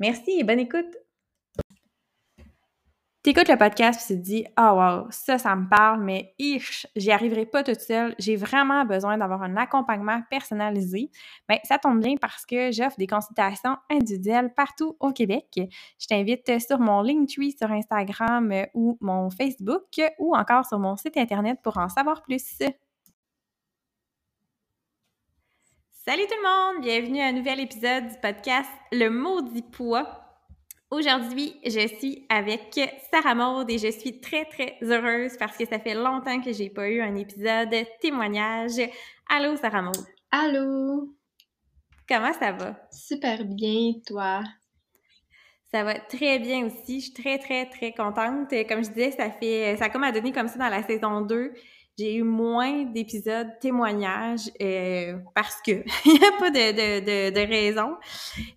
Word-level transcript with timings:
Merci 0.00 0.38
et 0.40 0.44
bonne 0.44 0.58
écoute! 0.58 0.96
T'écoutes 3.22 3.48
le 3.48 3.56
podcast 3.56 4.10
et 4.10 4.14
tu 4.14 4.20
te 4.20 4.24
dis 4.26 4.44
«Ah 4.56 4.74
wow, 4.74 5.06
ça, 5.10 5.38
ça 5.38 5.56
me 5.56 5.66
parle, 5.66 6.02
mais 6.04 6.34
ich, 6.38 6.86
j'y 6.94 7.10
arriverai 7.10 7.46
pas 7.46 7.62
toute 7.62 7.80
seule. 7.80 8.14
J'ai 8.18 8.36
vraiment 8.36 8.84
besoin 8.84 9.16
d'avoir 9.16 9.42
un 9.42 9.56
accompagnement 9.56 10.20
personnalisé.» 10.28 11.10
Bien, 11.48 11.58
ça 11.64 11.78
tombe 11.78 12.00
bien 12.00 12.16
parce 12.20 12.44
que 12.44 12.70
j'offre 12.70 12.98
des 12.98 13.06
consultations 13.06 13.78
individuelles 13.90 14.52
partout 14.54 14.96
au 15.00 15.12
Québec. 15.12 15.46
Je 15.98 16.06
t'invite 16.06 16.60
sur 16.60 16.78
mon 16.80 17.00
Linktree 17.00 17.52
sur 17.52 17.72
Instagram 17.72 18.52
ou 18.74 18.98
mon 19.00 19.30
Facebook 19.30 20.02
ou 20.18 20.36
encore 20.36 20.66
sur 20.66 20.78
mon 20.78 20.96
site 20.96 21.16
Internet 21.16 21.60
pour 21.62 21.78
en 21.78 21.88
savoir 21.88 22.20
plus. 22.20 22.58
Salut 26.06 26.26
tout 26.26 26.34
le 26.36 26.74
monde! 26.74 26.84
Bienvenue 26.84 27.20
à 27.22 27.28
un 27.28 27.32
nouvel 27.32 27.60
épisode 27.60 28.08
du 28.08 28.14
podcast 28.20 28.68
Le 28.92 29.08
Maudit 29.08 29.62
Poids. 29.62 30.06
Aujourd'hui, 30.90 31.58
je 31.64 31.88
suis 31.96 32.26
avec 32.28 32.78
Sarah 33.10 33.34
Maud 33.34 33.70
et 33.70 33.78
je 33.78 33.90
suis 33.90 34.20
très, 34.20 34.44
très 34.44 34.76
heureuse 34.82 35.38
parce 35.38 35.56
que 35.56 35.64
ça 35.64 35.78
fait 35.78 35.94
longtemps 35.94 36.42
que 36.42 36.52
j'ai 36.52 36.68
pas 36.68 36.90
eu 36.90 37.00
un 37.00 37.16
épisode 37.16 37.74
témoignage. 38.02 38.86
Allô, 39.30 39.56
Sarah 39.56 39.80
Maud! 39.80 39.96
Allô! 40.30 41.08
Comment 42.06 42.34
ça 42.34 42.52
va? 42.52 42.76
Super 42.92 43.42
bien, 43.46 43.92
toi? 44.06 44.42
Ça 45.72 45.84
va 45.84 45.94
très 45.94 46.38
bien 46.38 46.66
aussi. 46.66 47.00
Je 47.00 47.04
suis 47.06 47.14
très, 47.14 47.38
très, 47.38 47.64
très 47.70 47.94
contente. 47.94 48.50
Comme 48.68 48.84
je 48.84 48.90
disais, 48.90 49.12
ça 49.12 49.30
fait, 49.30 49.76
ça 49.78 49.86
a 49.86 49.88
comme 49.88 50.04
à 50.04 50.12
donner 50.12 50.32
comme 50.32 50.48
ça 50.48 50.58
dans 50.58 50.68
la 50.68 50.82
saison 50.82 51.22
2 51.22 51.54
j'ai 51.96 52.16
eu 52.16 52.22
moins 52.22 52.84
d'épisodes 52.84 53.48
témoignages 53.60 54.50
euh, 54.60 55.16
parce 55.34 55.60
que 55.62 55.70
il 56.04 56.12
n'y 56.12 56.26
a 56.26 56.32
pas 56.38 56.50
de, 56.50 56.72
de, 56.72 57.30
de, 57.30 57.40
raison. 57.46 57.96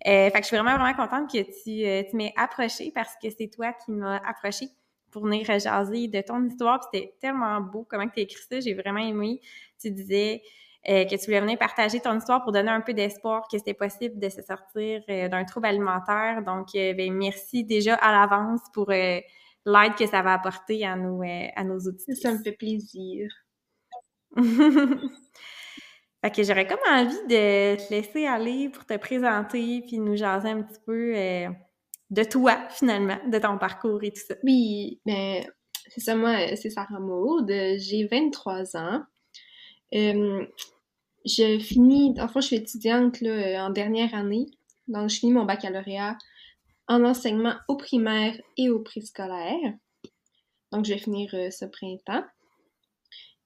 Euh, 0.06 0.30
fait 0.30 0.32
que 0.32 0.38
je 0.38 0.46
suis 0.46 0.56
vraiment, 0.56 0.76
vraiment 0.76 0.94
contente 0.94 1.30
que 1.30 1.38
tu, 1.38 1.86
euh, 1.86 2.02
tu 2.08 2.16
m'aies 2.16 2.34
approché 2.36 2.90
parce 2.92 3.14
que 3.22 3.28
c'est 3.30 3.48
toi 3.48 3.72
qui 3.72 3.92
m'as 3.92 4.16
approché 4.28 4.68
pour 5.10 5.24
venir 5.24 5.44
jaser 5.44 6.08
de 6.08 6.20
ton 6.20 6.44
histoire. 6.44 6.82
C'était 6.92 7.14
tellement 7.20 7.60
beau 7.60 7.86
comment 7.88 8.08
tu 8.08 8.20
as 8.20 8.22
écrit 8.22 8.42
ça. 8.50 8.60
J'ai 8.60 8.74
vraiment 8.74 9.00
aimé. 9.00 9.40
Tu 9.80 9.90
disais 9.90 10.42
que 10.84 11.16
tu 11.16 11.24
voulais 11.26 11.40
venir 11.40 11.58
partager 11.58 12.00
ton 12.00 12.16
histoire 12.16 12.42
pour 12.42 12.52
donner 12.52 12.70
un 12.70 12.80
peu 12.80 12.94
d'espoir 12.94 13.46
que 13.50 13.58
c'était 13.58 13.74
possible 13.74 14.18
de 14.18 14.28
se 14.28 14.40
sortir 14.42 15.02
d'un 15.06 15.44
trouble 15.44 15.66
alimentaire. 15.66 16.42
Donc, 16.42 16.68
ben, 16.72 17.12
merci 17.12 17.64
déjà 17.64 17.94
à 17.94 18.12
l'avance 18.12 18.60
pour 18.72 18.90
l'aide 19.68 19.94
que 19.94 20.06
ça 20.06 20.22
va 20.22 20.34
apporter 20.34 20.84
à 20.84 20.96
nos, 20.96 21.22
euh, 21.22 21.48
à 21.54 21.64
nos 21.64 21.78
outils. 21.78 22.16
Ça 22.16 22.32
me 22.32 22.38
fait 22.42 22.52
plaisir. 22.52 23.28
fait 26.22 26.30
que 26.30 26.42
j'aurais 26.42 26.66
comme 26.66 26.78
envie 26.90 27.22
de 27.28 27.76
te 27.76 27.90
laisser 27.90 28.26
aller 28.26 28.68
pour 28.68 28.84
te 28.84 28.96
présenter 28.96 29.82
puis 29.86 29.98
nous 29.98 30.16
jaser 30.16 30.48
un 30.50 30.62
petit 30.62 30.80
peu 30.84 31.16
euh, 31.16 31.48
de 32.10 32.24
toi, 32.24 32.58
finalement, 32.70 33.18
de 33.26 33.38
ton 33.38 33.58
parcours 33.58 34.02
et 34.02 34.10
tout 34.10 34.22
ça. 34.26 34.34
Oui, 34.42 35.00
ben, 35.04 35.44
c'est 35.88 36.00
ça, 36.00 36.14
moi, 36.14 36.56
c'est 36.56 36.70
Sarah 36.70 37.00
Maud, 37.00 37.48
j'ai 37.48 38.06
23 38.10 38.76
ans. 38.76 39.02
Euh, 39.94 40.46
je 41.24 41.58
finis, 41.58 42.14
enfin, 42.18 42.40
je 42.40 42.46
suis 42.46 42.56
étudiante 42.56 43.20
là, 43.20 43.66
en 43.66 43.70
dernière 43.70 44.14
année, 44.14 44.46
donc 44.86 45.10
je 45.10 45.18
finis 45.18 45.32
mon 45.32 45.44
baccalauréat 45.44 46.16
en 46.88 47.04
enseignement 47.04 47.54
au 47.68 47.76
primaire 47.76 48.34
et 48.56 48.70
au 48.70 48.80
préscolaire. 48.80 49.74
Donc, 50.72 50.84
je 50.84 50.94
vais 50.94 50.98
finir 50.98 51.30
euh, 51.34 51.50
ce 51.50 51.64
printemps. 51.64 52.24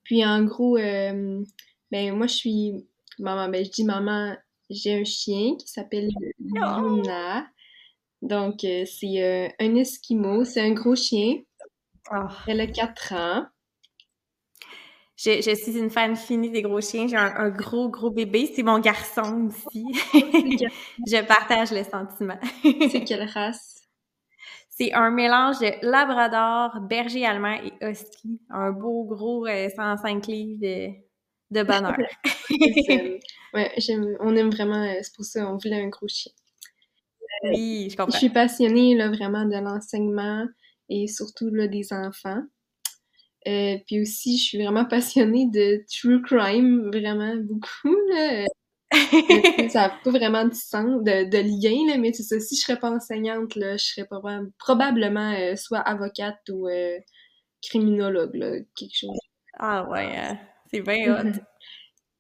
Puis, 0.05 0.25
en 0.25 0.45
gros, 0.45 0.77
euh, 0.77 1.45
ben, 1.91 2.17
moi, 2.17 2.27
je 2.27 2.35
suis 2.35 2.87
maman. 3.19 3.49
Ben, 3.49 3.65
je 3.65 3.71
dis 3.71 3.85
maman, 3.85 4.37
j'ai 4.71 5.01
un 5.01 5.05
chien 5.05 5.57
qui 5.57 5.69
s'appelle 5.69 6.11
Luna. 6.39 7.47
Donc, 8.23 8.65
euh, 8.65 8.85
c'est 8.87 9.55
un 9.59 9.75
Esquimau. 9.75 10.45
C'est 10.45 10.61
un 10.61 10.73
gros 10.73 10.97
chien. 10.97 11.43
Ah. 12.11 12.29
Elle 12.47 12.61
a 12.61 12.67
4 12.67 13.13
ans. 13.15 13.47
Je, 15.25 15.55
suis 15.55 15.79
une 15.79 15.91
fan 15.91 16.17
finie 16.17 16.51
des 16.51 16.63
gros 16.63 16.81
chiens. 16.81 17.07
J'ai 17.07 17.17
un, 17.17 17.51
gros, 17.51 17.89
gros 17.89 18.11
bébé. 18.11 18.51
C'est 18.53 18.65
mon 18.65 18.81
garçon 18.81 19.49
aussi. 19.49 19.85
je 21.07 21.25
partage 21.25 21.71
le 21.71 21.85
sentiment. 21.85 22.39
c'est 22.91 23.05
quelle 23.05 23.29
race? 23.29 23.83
C'est 24.69 24.93
un 24.95 25.11
mélange 25.11 25.61
de 25.61 25.71
labrador, 25.83 26.81
berger 26.89 27.25
allemand 27.25 27.57
et 27.63 27.73
husky. 27.87 28.41
Un 28.51 28.73
beau, 28.73 29.05
gros 29.05 29.47
105 29.47 30.29
euh, 30.29 30.33
livres 30.33 30.61
de, 30.61 30.89
de 31.53 31.63
bonheur. 31.63 31.97
ouais, 33.55 33.71
on 34.19 34.35
aime 34.35 34.51
vraiment, 34.51 34.83
euh, 34.83 34.99
c'est 35.03 35.15
pour 35.15 35.25
ça 35.25 35.45
qu'on 35.45 35.57
voulait 35.57 35.85
un 35.85 35.89
gros 35.89 36.09
chien. 36.09 36.33
Oui, 37.45 37.89
je 37.91 37.97
comprends. 37.97 38.13
Je 38.13 38.19
suis 38.19 38.31
passionnée 38.31 38.97
là, 38.97 39.09
vraiment 39.09 39.45
de 39.45 39.57
l'enseignement 39.57 40.47
et 40.89 41.07
surtout 41.07 41.51
là, 41.51 41.69
des 41.69 41.93
enfants. 41.93 42.43
Euh, 43.49 43.77
puis 43.87 44.01
aussi, 44.01 44.39
je 44.39 44.45
suis 44.45 44.63
vraiment 44.63 44.85
passionnée 44.85 45.49
de 45.51 45.85
true 45.91 46.23
crime, 46.23 46.91
vraiment 46.93 47.35
beaucoup. 47.37 47.97
Là. 48.11 48.47
ça 49.71 49.89
n'a 49.89 49.89
pas 50.05 50.11
vraiment 50.11 50.45
de 50.45 50.55
sens, 50.55 51.03
de, 51.03 51.29
de 51.29 51.39
lien, 51.39 51.93
là, 51.93 51.99
mais 51.99 52.13
c'est 52.13 52.23
ça. 52.23 52.39
Si 52.39 52.57
je 52.57 52.63
serais 52.63 52.79
pas 52.79 52.91
enseignante, 52.91 53.57
là, 53.57 53.77
je 53.77 53.85
serais 53.85 54.07
probablement 54.59 55.33
euh, 55.33 55.57
soit 55.57 55.81
avocate 55.81 56.41
ou 56.51 56.69
euh, 56.69 56.99
criminologue, 57.63 58.35
là, 58.35 58.59
quelque 58.77 58.97
chose. 58.97 59.19
Ah 59.59 59.89
ouais, 59.89 60.17
hein. 60.17 60.39
c'est 60.71 60.81
bien 60.81 61.15
hot. 61.21 61.31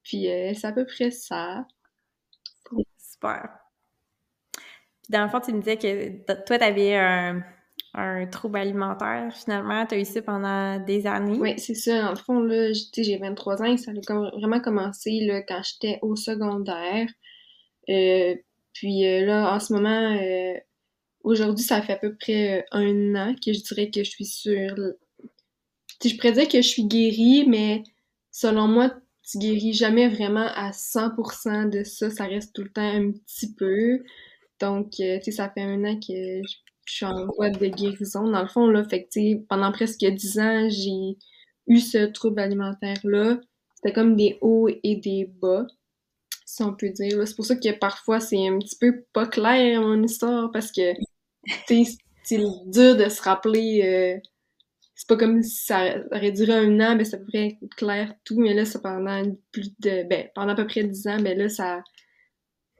Puis 0.03 0.27
c'est 0.55 0.65
à 0.65 0.72
peu 0.72 0.84
près 0.84 1.11
ça. 1.11 1.66
Super. 2.99 3.50
Puis 5.03 5.11
dans 5.11 5.22
le 5.22 5.28
fond, 5.28 5.41
tu 5.41 5.53
me 5.53 5.61
disais 5.61 5.77
que 5.77 6.44
toi, 6.44 6.59
tu 6.59 6.65
avais 6.65 6.97
un 6.97 7.44
un 7.95 8.27
trouble 8.27 8.59
alimentaire, 8.59 9.31
finalement. 9.35 9.85
Tu 9.87 9.95
as 9.95 9.99
eu 9.99 10.05
ça 10.05 10.23
pendant 10.23 10.79
des 10.79 11.07
années. 11.07 11.39
Oui, 11.39 11.59
c'est 11.59 11.75
ça. 11.75 12.11
En 12.11 12.17
fond, 12.17 12.41
là, 12.41 12.73
j'ai 12.97 13.19
23 13.19 13.62
ans 13.62 13.67
et 13.67 13.77
ça 13.77 13.91
a 13.91 14.15
vraiment 14.39 14.61
commencé 14.61 15.21
là, 15.21 15.43
quand 15.43 15.61
j'étais 15.62 15.99
au 16.00 16.17
secondaire. 16.17 17.06
Euh, 17.91 18.35
puis 18.73 19.06
euh, 19.06 19.27
là, 19.27 19.55
en 19.55 19.61
ce 19.61 19.75
moment, 19.75 20.17
euh, 20.17 20.55
aujourd'hui, 21.23 21.65
ça 21.65 21.83
fait 21.83 21.93
à 21.93 21.97
peu 21.97 22.17
près 22.17 22.65
un 22.71 23.15
an 23.15 23.35
que 23.35 23.53
je 23.53 23.61
dirais 23.61 23.91
que 23.91 24.03
je 24.03 24.11
suis 24.11 24.27
sur... 24.27 24.75
je 26.03 26.17
pourrais 26.17 26.33
dire 26.33 26.49
que 26.49 26.62
je 26.62 26.69
suis 26.69 26.87
guérie, 26.87 27.45
mais 27.47 27.83
selon 28.31 28.69
moi, 28.69 28.95
tu 29.31 29.38
guéris 29.38 29.75
jamais 29.75 30.09
vraiment 30.09 30.49
à 30.55 30.71
100% 30.71 31.69
de 31.69 31.85
ça. 31.85 32.09
Ça 32.09 32.25
reste 32.25 32.55
tout 32.55 32.62
le 32.62 32.73
temps 32.73 32.81
un 32.83 33.12
petit 33.12 33.53
peu. 33.55 34.03
Donc, 34.61 34.93
tu 34.93 35.03
sais, 35.03 35.31
ça 35.31 35.50
fait 35.50 35.61
un 35.61 35.85
an 35.85 35.97
que 36.00 36.09
je 36.09 36.56
je 36.84 36.94
suis 36.94 37.05
en 37.05 37.26
voie 37.26 37.50
de 37.50 37.67
guérison. 37.67 38.29
Dans 38.29 38.43
le 38.43 38.49
fond, 38.49 38.67
là, 38.67 38.84
fait 38.84 39.05
que, 39.05 39.38
pendant 39.46 39.73
presque 39.73 40.05
dix 40.05 40.38
ans, 40.38 40.69
j'ai 40.69 41.17
eu 41.67 41.79
ce 41.79 42.06
trouble 42.06 42.40
alimentaire-là. 42.40 43.38
C'était 43.76 43.93
comme 43.93 44.17
des 44.17 44.38
hauts 44.40 44.69
et 44.69 44.96
des 44.96 45.31
bas, 45.40 45.67
si 46.44 46.62
on 46.62 46.75
peut 46.75 46.90
dire. 46.90 47.26
C'est 47.26 47.37
pour 47.37 47.46
ça 47.46 47.56
que 47.56 47.79
parfois, 47.79 48.20
c'est 48.20 48.49
un 48.49 48.58
petit 48.58 48.76
peu 48.81 49.05
pas 49.12 49.26
clair, 49.26 49.81
mon 49.81 50.02
histoire, 50.02 50.50
parce 50.52 50.70
que, 50.73 50.93
c'est 52.25 52.38
dur 52.67 52.96
de 52.96 53.08
se 53.08 53.23
rappeler... 53.23 53.82
Euh, 53.85 54.28
c'est 54.94 55.08
pas 55.08 55.17
comme 55.17 55.43
si 55.43 55.64
ça 55.64 55.96
aurait 56.12 56.31
duré 56.31 56.52
un 56.52 56.78
an, 56.78 56.94
mais 56.96 57.05
ça 57.05 57.19
pourrait 57.19 57.49
être 57.49 57.75
clair 57.76 58.14
tout, 58.25 58.38
mais 58.38 58.55
là, 58.55 58.64
ça 58.64 58.78
pendant 58.78 59.23
plus 59.50 59.73
de... 59.81 60.05
Ben, 60.08 60.28
pendant 60.35 60.52
à 60.52 60.55
peu 60.55 60.67
près 60.67 60.85
dix 60.85 61.08
ans, 61.08 61.19
ben 61.20 61.37
là, 61.37 61.49
ça 61.49 61.82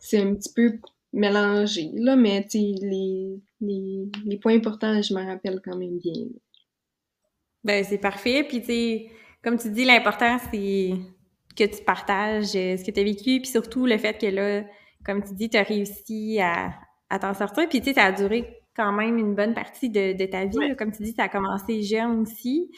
c'est 0.03 0.19
un 0.19 0.35
petit 0.35 0.53
peu 0.53 0.79
mélangé, 1.13 1.91
là, 1.95 2.17
mais 2.17 2.47
les, 2.55 3.41
les, 3.61 4.09
les, 4.25 4.37
points 4.39 4.55
importants, 4.55 5.01
je 5.03 5.15
me 5.15 5.25
rappelle 5.25 5.61
quand 5.65 5.77
même 5.77 5.99
bien. 5.99 6.25
Ben, 7.65 7.85
c'est 7.85 7.99
parfait. 7.99 8.45
Puis, 8.45 8.63
tu 8.63 9.13
comme 9.43 9.59
tu 9.59 9.71
dis, 9.71 9.85
l'important, 9.85 10.39
c'est 10.51 10.93
que 11.57 11.65
tu 11.65 11.85
partages 11.85 12.55
euh, 12.55 12.77
ce 12.77 12.85
que 12.85 12.91
tu 12.91 13.01
as 13.01 13.05
vécu, 13.05 13.41
puis 13.41 13.47
surtout 13.47 13.87
le 13.87 13.99
fait 13.99 14.19
que 14.19 14.27
là, 14.27 14.65
comme 15.05 15.23
tu 15.23 15.35
dis, 15.35 15.51
tu 15.51 15.57
as 15.57 15.63
réussi 15.63 16.41
à, 16.41 16.73
à 17.11 17.19
t'en 17.19 17.35
sortir. 17.35 17.69
Puis, 17.69 17.81
tu 17.81 17.89
sais, 17.89 17.95
ça 17.95 18.05
a 18.05 18.13
duré 18.13 18.63
quand 18.75 18.93
même 18.93 19.19
une 19.19 19.35
bonne 19.35 19.53
partie 19.53 19.91
de, 19.91 20.17
de 20.17 20.25
ta 20.27 20.47
vie. 20.47 20.77
Comme 20.79 20.93
tu 20.93 21.03
dis, 21.03 21.13
ça 21.13 21.25
a 21.25 21.29
commencé 21.29 21.83
jeune 21.83 22.23
aussi. 22.23 22.71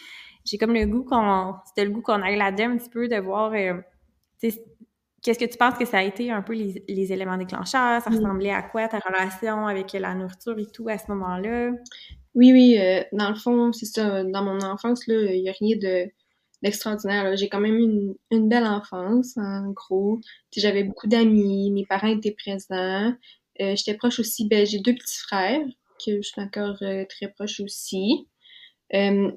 J'ai 0.44 0.58
comme 0.58 0.74
le 0.74 0.86
goût 0.86 1.04
qu'on... 1.04 1.54
C'était 1.66 1.84
le 1.84 1.90
goût 1.92 2.02
qu'on 2.02 2.20
aille 2.20 2.36
là-dedans 2.36 2.72
un 2.72 2.76
petit 2.78 2.90
peu, 2.90 3.08
de 3.08 3.16
voir... 3.16 3.52
Euh, 3.52 3.80
Qu'est-ce 5.24 5.38
que 5.38 5.46
tu 5.46 5.56
penses 5.56 5.78
que 5.78 5.86
ça 5.86 5.98
a 5.98 6.02
été 6.02 6.30
un 6.30 6.42
peu 6.42 6.52
les, 6.52 6.84
les 6.86 7.12
éléments 7.12 7.38
déclencheurs? 7.38 8.02
Ça 8.02 8.10
mm. 8.10 8.16
ressemblait 8.16 8.50
à 8.50 8.62
quoi 8.62 8.86
ta 8.88 8.98
relation 8.98 9.66
avec 9.66 9.94
la 9.94 10.14
nourriture 10.14 10.58
et 10.58 10.66
tout 10.66 10.88
à 10.88 10.98
ce 10.98 11.04
moment-là? 11.08 11.70
Oui, 12.34 12.52
oui. 12.52 12.78
Euh, 12.78 13.02
dans 13.12 13.30
le 13.30 13.34
fond, 13.34 13.72
c'est 13.72 13.86
ça. 13.86 14.22
Dans 14.22 14.44
mon 14.44 14.60
enfance, 14.60 15.04
il 15.08 15.42
n'y 15.42 15.48
a 15.48 15.54
rien 15.58 15.76
de 15.78 16.10
d'extraordinaire. 16.62 17.36
J'ai 17.36 17.48
quand 17.48 17.60
même 17.60 17.74
eu 17.74 17.82
une, 17.82 18.14
une, 18.30 18.48
belle 18.48 18.66
enfance, 18.66 19.36
en 19.36 19.70
gros. 19.72 20.20
J'avais 20.56 20.82
beaucoup 20.82 21.06
d'amis, 21.06 21.70
mes 21.70 21.84
parents 21.84 22.08
étaient 22.08 22.32
présents. 22.32 23.12
Euh, 23.60 23.76
J'étais 23.76 23.94
proche 23.94 24.18
aussi. 24.18 24.48
Ben, 24.48 24.66
j'ai 24.66 24.78
deux 24.78 24.94
petits 24.94 25.18
frères 25.18 25.60
que 26.04 26.16
je 26.16 26.22
suis 26.22 26.40
encore 26.40 26.76
euh, 26.82 27.04
très 27.08 27.28
proche 27.28 27.60
aussi. 27.60 28.26
Euh, 28.94 29.30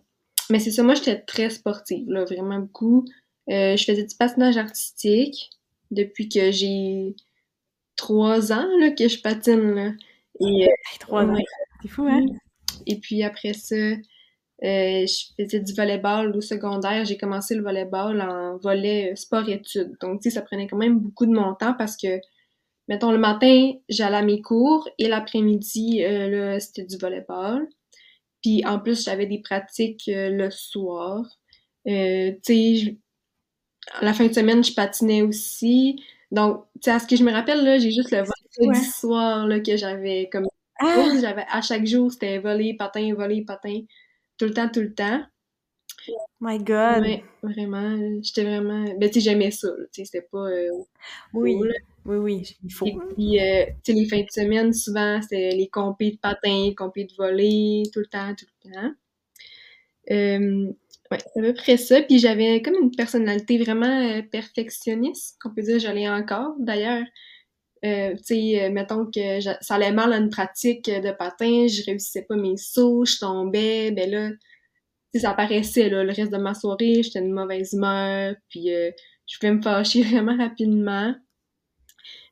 mais 0.49 0.59
c'est 0.59 0.71
ça, 0.71 0.83
moi, 0.83 0.95
j'étais 0.95 1.19
très 1.21 1.49
sportive, 1.49 2.09
là, 2.09 2.23
vraiment 2.23 2.59
beaucoup. 2.59 3.05
je 3.47 3.83
faisais 3.85 4.05
du 4.05 4.15
patinage 4.15 4.57
artistique 4.57 5.49
depuis 5.91 6.29
que 6.29 6.51
j'ai 6.51 7.15
trois 7.95 8.51
ans 8.53 8.67
là, 8.79 8.91
que 8.91 9.07
je 9.07 9.21
patine. 9.21 9.73
Là. 9.73 9.91
Et, 10.39 10.67
euh, 10.67 10.71
trois 10.99 11.23
ans, 11.25 11.37
c'est 11.81 11.87
fou, 11.89 12.07
hein? 12.07 12.25
Et 12.85 12.99
puis 12.99 13.23
après 13.23 13.53
ça, 13.53 13.75
euh, 13.75 13.97
je 14.61 15.25
faisais 15.35 15.59
du 15.59 15.73
volleyball 15.73 16.35
au 16.35 16.41
secondaire. 16.41 17.05
J'ai 17.05 17.17
commencé 17.17 17.55
le 17.55 17.63
volleyball 17.63 18.21
en 18.21 18.57
volet 18.57 19.11
euh, 19.11 19.15
sport-études. 19.15 19.97
Donc, 20.01 20.21
tu 20.21 20.29
sais, 20.29 20.35
ça 20.35 20.41
prenait 20.41 20.67
quand 20.67 20.77
même 20.77 20.99
beaucoup 20.99 21.25
de 21.25 21.31
mon 21.31 21.53
temps 21.55 21.73
parce 21.73 21.97
que, 21.97 22.19
mettons, 22.87 23.11
le 23.11 23.17
matin, 23.17 23.73
j'allais 23.89 24.17
à 24.17 24.21
mes 24.23 24.41
cours 24.41 24.87
et 24.97 25.07
l'après-midi, 25.07 25.99
là, 26.01 26.59
c'était 26.59 26.85
du 26.85 26.97
volleyball. 26.97 27.67
Puis 28.43 28.63
en 28.65 28.79
plus, 28.79 29.03
j'avais 29.03 29.25
des 29.25 29.39
pratiques 29.41 30.03
le 30.07 30.49
soir. 30.51 31.25
tu 31.85 31.91
sais, 32.43 32.97
la 34.01 34.13
fin 34.13 34.27
de 34.27 34.33
semaine, 34.33 34.63
je 34.63 34.73
patinais 34.73 35.21
aussi. 35.21 36.03
Donc, 36.31 36.65
tu 36.75 36.81
sais, 36.83 36.91
à 36.91 36.99
ce 36.99 37.07
que 37.07 37.15
je 37.15 37.23
me 37.23 37.31
rappelle, 37.31 37.63
là, 37.63 37.77
j'ai 37.77 37.91
juste 37.91 38.11
le 38.11 38.17
vendredi 38.17 38.85
soir 38.85 39.47
là, 39.47 39.59
que 39.59 39.77
j'avais 39.77 40.29
comme 40.31 40.47
ah! 40.79 41.09
J'avais 41.19 41.45
à 41.49 41.61
chaque 41.61 41.85
jour, 41.85 42.11
c'était 42.11 42.37
voler, 42.39 42.75
patin, 42.75 43.13
voler, 43.13 43.43
patin. 43.43 43.81
Tout 44.37 44.45
le 44.45 44.53
temps, 44.53 44.69
tout 44.69 44.81
le 44.81 44.93
temps. 44.93 45.21
My 46.39 46.57
God! 46.59 47.01
Ouais, 47.01 47.23
vraiment. 47.41 47.97
J'étais 48.21 48.43
vraiment. 48.43 48.85
Ben, 48.97 49.09
tu 49.09 49.15
sais, 49.15 49.21
j'aimais 49.21 49.51
ça. 49.51 49.69
Tu 49.91 50.01
sais, 50.01 50.05
c'était 50.05 50.27
pas. 50.31 50.47
Euh, 50.49 50.69
oui. 51.33 51.57
Oui, 52.05 52.15
oui, 52.15 52.57
il 52.63 52.71
faut. 52.71 52.85
Et 52.85 52.95
puis, 53.15 53.39
euh, 53.39 53.65
tu 53.83 53.91
sais, 53.91 53.93
les 53.93 54.05
fins 54.05 54.21
de 54.21 54.31
semaine, 54.31 54.73
souvent, 54.73 55.21
c'était 55.21 55.51
les 55.51 55.67
compés 55.67 56.11
de 56.11 56.17
patin, 56.17 56.71
compés 56.77 57.03
de 57.03 57.13
voler, 57.17 57.83
tout 57.91 57.99
le 57.99 58.05
temps, 58.05 58.33
tout 58.33 58.45
le 58.63 58.71
temps. 58.71 58.93
Euh, 60.11 60.71
Ouais, 61.11 61.17
c'est 61.19 61.39
à 61.39 61.43
peu 61.43 61.53
près 61.53 61.77
ça. 61.77 62.01
Puis 62.01 62.19
j'avais 62.19 62.61
comme 62.61 62.75
une 62.81 62.91
personnalité 62.91 63.57
vraiment 63.57 63.85
euh, 63.87 64.21
perfectionniste, 64.23 65.37
qu'on 65.41 65.53
peut 65.53 65.61
dire, 65.61 65.79
j'allais 65.79 66.09
encore. 66.09 66.55
D'ailleurs, 66.59 67.05
euh, 67.85 68.15
tu 68.17 68.23
sais, 68.23 68.63
euh, 68.63 68.71
mettons 68.71 69.05
que 69.05 69.39
ça 69.41 69.75
allait 69.75 69.91
mal 69.91 70.11
à 70.13 70.17
une 70.17 70.29
pratique 70.29 70.85
de 70.89 71.11
patin, 71.11 71.67
je 71.67 71.85
réussissais 71.85 72.23
pas 72.23 72.35
mes 72.35 72.57
sauts, 72.57 73.05
je 73.05 73.19
tombais, 73.19 73.91
ben 73.91 74.09
là, 74.09 74.31
ça 75.15 75.31
apparaissait, 75.31 75.89
là, 75.89 76.03
le 76.03 76.11
reste 76.11 76.31
de 76.31 76.37
ma 76.37 76.53
soirée, 76.53 77.03
j'étais 77.03 77.21
de 77.21 77.27
mauvaise 77.27 77.73
humeur, 77.73 78.35
puis 78.49 78.69
je 79.27 79.39
pouvais 79.39 79.53
me 79.53 79.61
fâcher 79.61 80.01
vraiment 80.03 80.37
rapidement. 80.37 81.15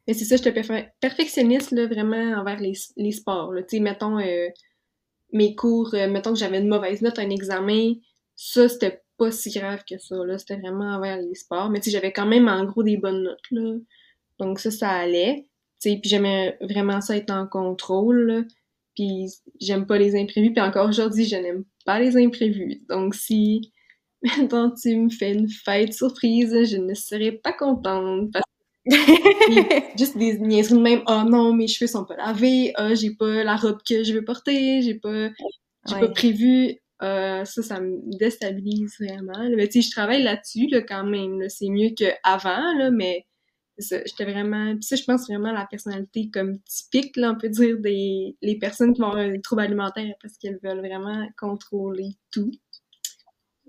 Mais 0.08 0.14
c'est 0.14 0.26
ça, 0.26 0.36
j'étais 0.36 0.62
perfectionniste, 1.00 1.72
là, 1.72 1.88
vraiment, 1.88 2.40
envers 2.40 2.60
les, 2.60 2.74
les 2.98 3.12
sports, 3.12 3.54
Tu 3.68 3.78
sais, 3.78 3.80
mettons, 3.80 4.20
mes 5.34 5.56
cours, 5.56 5.94
mettons 5.94 6.34
que 6.34 6.40
j'avais 6.40 6.60
une 6.60 6.68
mauvaise 6.68 7.02
note, 7.02 7.20
un 7.20 7.30
examen, 7.30 7.94
ça, 8.36 8.68
c'était 8.70 9.02
pas 9.18 9.32
si 9.32 9.50
grave 9.52 9.84
que 9.90 9.98
ça, 9.98 10.16
là. 10.26 10.38
C'était 10.38 10.58
vraiment 10.58 10.96
envers 10.96 11.18
les 11.22 11.36
sports. 11.36 11.70
Mais 11.70 11.80
tu 11.80 11.86
sais, 11.86 11.92
j'avais 11.92 12.12
quand 12.12 12.26
même 12.26 12.48
en 12.48 12.66
gros 12.66 12.84
des 12.84 12.98
bonnes 12.98 13.24
notes, 13.24 13.52
là. 13.52 13.76
Donc 14.40 14.60
ça, 14.60 14.72
ça 14.72 14.90
allait. 14.90 15.48
Tu 15.82 15.92
sais, 15.92 16.00
puis 16.02 16.10
j'aimais 16.10 16.58
vraiment 16.62 17.02
ça 17.02 17.16
être 17.18 17.32
en 17.32 17.48
contrôle, 17.48 18.28
là. 18.28 18.42
Puis 18.96 19.28
j'aime 19.60 19.86
pas 19.86 19.98
les 19.98 20.16
imprévus. 20.16 20.54
Puis 20.54 20.62
encore 20.62 20.90
aujourd'hui, 20.90 21.26
je 21.26 21.36
n'aime 21.36 21.66
pas 21.86 22.00
les 22.00 22.18
imprévus. 22.18 22.84
Donc 22.90 23.16
si, 23.16 23.72
maintenant 24.24 24.72
tu 24.72 24.96
me 24.98 25.10
fais 25.10 25.34
une 25.34 25.50
fête 25.50 25.94
surprise, 25.94 26.56
je 26.70 26.78
ne 26.78 26.94
serais 26.94 27.34
pas 27.34 27.54
contente. 27.54 28.32
Parce 28.34 28.46
juste 29.98 30.18
des 30.18 30.38
niaiseries 30.40 30.76
de 30.76 30.82
même. 30.82 31.02
Oh 31.08 31.24
non, 31.28 31.54
mes 31.54 31.68
cheveux 31.68 31.88
sont 31.88 32.06
pas 32.06 32.18
lavés. 32.18 32.74
oh, 32.78 32.94
j'ai 32.94 33.12
pas 33.12 33.44
la 33.44 33.56
robe 33.56 33.80
que 33.88 34.04
je 34.04 34.14
veux 34.14 34.24
porter. 34.24 34.82
J'ai 34.82 34.96
pas, 34.96 35.30
j'ai 35.88 36.00
pas 36.00 36.10
prévu 36.10 36.80
euh, 37.02 37.44
ça, 37.46 37.62
ça 37.62 37.80
me 37.82 38.00
déstabilise 38.18 38.96
vraiment. 39.00 39.50
Mais 39.56 39.68
tu 39.68 39.82
sais, 39.82 39.90
je 39.90 39.92
travaille 39.92 40.24
là-dessus 40.24 40.68
là, 40.68 40.82
quand 40.82 41.04
même. 41.04 41.48
C'est 41.50 41.70
mieux 41.70 41.90
qu'avant, 41.96 42.74
là, 42.78 42.92
mais 42.92 43.26
j'étais 43.78 44.24
vraiment... 44.24 44.74
Puis 44.76 44.84
ça, 44.84 44.96
je 44.96 45.04
pense 45.04 45.28
vraiment 45.28 45.50
à 45.50 45.54
la 45.54 45.68
personnalité 45.68 46.30
comme 46.32 46.60
typique, 46.62 47.18
là, 47.18 47.34
on 47.36 47.38
peut 47.38 47.50
dire, 47.50 47.78
des 47.80 48.38
les 48.42 48.58
personnes 48.58 48.94
qui 48.94 49.04
ont 49.04 49.14
un 49.14 49.40
trouble 49.42 49.64
alimentaire 49.64 50.16
parce 50.22 50.38
qu'elles 50.38 50.60
veulent 50.64 50.80
vraiment 50.80 51.28
contrôler 51.38 52.12
tout. 52.32 52.52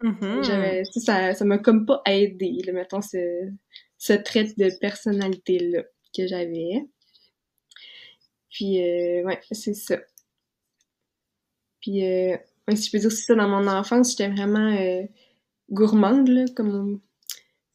Mm-hmm. 0.02 0.84
Ça, 1.00 1.34
ça 1.34 1.44
m'a 1.44 1.58
comme 1.58 1.86
pas 1.86 2.02
aidé, 2.06 2.62
là, 2.66 2.72
mettons, 2.72 3.00
ce, 3.02 3.50
ce 3.98 4.12
trait 4.12 4.44
de 4.56 4.78
personnalité-là 4.78 5.82
que 6.16 6.26
j'avais. 6.26 6.84
Puis, 8.50 8.82
euh, 8.82 9.22
ouais, 9.24 9.40
c'est 9.50 9.74
ça. 9.74 9.98
Puis, 11.80 12.04
euh, 12.04 12.36
si 12.74 12.86
je 12.86 12.90
peux 12.90 12.98
dire 12.98 13.12
c'est 13.12 13.24
ça, 13.24 13.34
dans 13.34 13.48
mon 13.48 13.66
enfance, 13.68 14.10
j'étais 14.10 14.28
vraiment 14.28 14.72
euh, 14.72 15.02
gourmande, 15.70 16.28
là, 16.28 16.44
comme, 16.56 17.00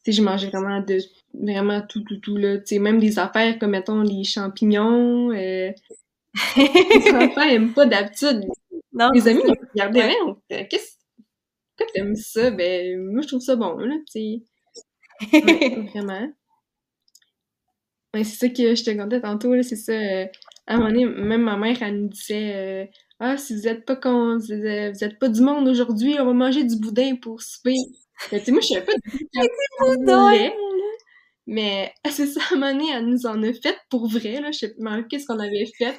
tu 0.04 0.12
sais, 0.12 0.12
je 0.12 0.22
mangeais 0.22 0.48
vraiment 0.48 0.80
de, 0.80 0.98
vraiment 1.34 1.80
tout, 1.82 2.02
tout, 2.02 2.18
tout, 2.18 2.36
là, 2.36 2.58
tu 2.58 2.66
sais, 2.66 2.78
même 2.78 2.98
des 2.98 3.18
affaires 3.18 3.58
comme, 3.58 3.70
mettons, 3.70 4.02
les 4.02 4.24
champignons, 4.24 5.30
euh, 5.30 5.70
les 6.56 7.14
enfants 7.14 7.42
aiment 7.42 7.72
pas 7.72 7.86
d'habitude. 7.86 8.44
Les 9.14 9.28
amis, 9.28 9.42
ils 9.46 9.54
regardaient, 9.72 10.14
ouais. 10.50 10.68
qu'est-ce, 10.68 10.96
pourquoi 11.76 11.92
t'aimes 11.94 12.16
ça? 12.16 12.50
Ben, 12.50 13.00
moi, 13.10 13.22
je 13.22 13.28
trouve 13.28 13.40
ça 13.40 13.56
bon, 13.56 13.76
là, 13.78 13.94
tu 14.12 14.12
sais. 14.12 14.42
vraiment. 15.92 16.28
Ouais, 18.14 18.24
c'est 18.24 18.36
ça 18.36 18.48
que 18.48 18.74
je 18.74 18.84
te 18.84 18.90
contais 18.90 19.22
tantôt, 19.22 19.54
là, 19.54 19.62
c'est 19.62 19.76
ça. 19.76 19.92
Euh, 19.92 20.26
à 20.66 20.74
un 20.74 20.78
moment 20.78 20.90
donné, 20.90 21.06
même 21.06 21.42
ma 21.42 21.56
mère, 21.56 21.82
elle 21.82 22.02
nous 22.02 22.08
disait, 22.08 22.54
euh, 22.54 22.86
ah, 23.24 23.36
si 23.36 23.54
vous 23.54 23.68
êtes 23.68 23.84
pas 23.84 23.94
con, 23.94 24.36
vous 24.36 24.52
êtes, 24.52 25.18
pas 25.20 25.28
du 25.28 25.42
monde 25.42 25.68
aujourd'hui, 25.68 26.16
on 26.18 26.26
va 26.26 26.32
manger 26.32 26.64
du 26.64 26.74
boudin 26.76 27.14
pour 27.14 27.40
souper. 27.40 27.76
tu 28.28 28.38
sais, 28.40 28.50
moi, 28.50 28.60
je 28.60 28.66
savais 28.66 28.84
pas 28.84 28.94
du 28.94 29.26
boudin. 29.78 30.50
Mais 31.46 31.94
c'est 32.10 32.26
ça, 32.26 32.40
à 32.40 32.54
un 32.54 32.58
moment 32.58 32.72
donné, 32.72 32.90
elle 32.92 33.06
nous 33.06 33.26
en 33.26 33.40
a 33.44 33.52
fait 33.52 33.78
pour 33.90 34.08
vrai, 34.08 34.40
là. 34.40 34.50
Je 34.50 34.58
sais 34.58 34.74
pas 34.74 35.02
qu'est-ce 35.04 35.26
qu'on 35.26 35.38
avait 35.38 35.70
fait. 35.78 35.96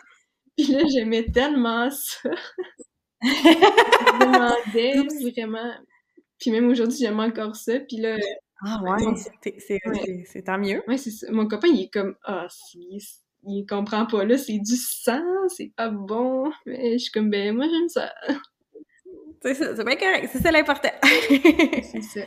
Puis 0.58 0.68
là, 0.68 0.82
j'aimais 0.92 1.24
tellement 1.32 1.90
ça. 1.90 2.30
je 3.22 4.20
demandais 4.20 5.32
vraiment. 5.32 5.74
Puis 6.40 6.52
même 6.52 6.70
aujourd'hui, 6.70 6.98
j'aime 7.00 7.22
encore 7.22 7.56
ça. 7.56 7.80
Puis 7.80 7.98
là. 7.98 8.18
Ah 8.66 8.82
ouais, 8.84 9.16
c'est 10.28 10.44
tant 10.44 10.58
mieux. 10.58 10.84
Ouais, 10.90 10.98
c'est 10.98 11.12
ça. 11.12 11.32
Mon 11.32 11.48
copain, 11.48 11.70
il 11.70 11.84
est 11.84 11.90
comme, 11.90 12.16
ah, 12.26 12.48
si, 12.50 13.00
il 13.46 13.66
comprend 13.66 14.06
pas 14.06 14.24
là, 14.26 14.38
c'est 14.38 14.60
du 14.60 14.76
sang, 14.76 15.22
c'est 15.50 15.74
pas 15.76 15.90
bon. 15.90 16.52
Mais 16.66 16.94
je 16.94 17.04
suis 17.04 17.12
comme 17.12 17.30
ben 17.30 17.56
moi 17.56 17.66
j'aime 17.70 17.90
ça. 17.90 18.14
C'est 19.42 19.56
ça, 19.56 19.76
c'est 19.76 19.84
bien 19.84 19.96
correct, 19.96 20.30
c'est 20.32 20.42
ça 20.42 20.52
l'important. 20.52 20.94
c'est 21.04 22.02
ça. 22.02 22.22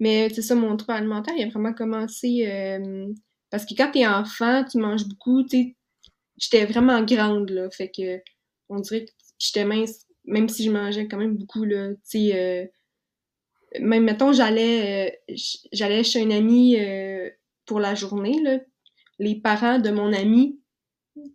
Mais 0.00 0.28
c'est 0.32 0.42
ça, 0.42 0.54
mon 0.54 0.76
trouble 0.76 0.92
alimentaire, 0.92 1.34
il 1.36 1.44
a 1.44 1.48
vraiment 1.48 1.72
commencé 1.72 2.46
euh, 2.46 3.12
parce 3.50 3.66
que 3.66 3.74
quand 3.76 3.90
t'es 3.90 4.06
enfant, 4.06 4.64
tu 4.64 4.78
manges 4.78 5.06
beaucoup, 5.08 5.42
tu 5.42 5.74
j'étais 6.36 6.64
vraiment 6.66 7.02
grande 7.02 7.50
là, 7.50 7.68
fait 7.70 7.90
que 7.90 8.22
on 8.68 8.78
dirait 8.78 9.06
que 9.06 9.10
j'étais 9.40 9.64
mince, 9.64 10.06
même 10.24 10.48
si 10.48 10.62
je 10.64 10.70
mangeais 10.70 11.08
quand 11.08 11.16
même 11.16 11.36
beaucoup 11.36 11.64
là, 11.64 11.90
tu 11.94 12.00
sais. 12.04 12.36
Euh, 12.36 12.66
même 13.80 14.04
mettons 14.04 14.32
j'allais 14.32 15.10
euh, 15.10 15.34
j'allais 15.72 16.02
chez 16.04 16.22
un 16.22 16.30
ami 16.30 16.78
pour 17.66 17.80
la 17.80 17.94
journée 17.94 18.40
là 18.42 18.58
les 19.18 19.36
parents 19.36 19.78
de 19.78 19.90
mon 19.90 20.12
ami, 20.12 20.60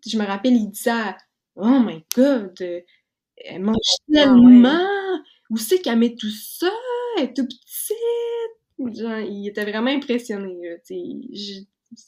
je 0.05 0.17
me 0.17 0.25
rappelle, 0.25 0.53
ils 0.53 0.69
disaient 0.69 1.15
Oh 1.55 1.79
my 1.79 2.03
god, 2.15 2.57
elle 3.37 3.61
mange 3.61 3.75
ah 3.77 4.13
tellement! 4.13 5.23
Où 5.49 5.57
c'est 5.57 5.81
qu'elle 5.81 5.99
met 5.99 6.15
tout 6.15 6.31
ça? 6.31 6.71
Elle 7.17 7.25
est 7.25 7.33
tout 7.33 7.45
petite! 7.45 8.97
Genre, 8.97 9.19
il 9.19 9.47
était 9.47 9.63
vraiment 9.63 9.91
impressionné. 9.91 10.81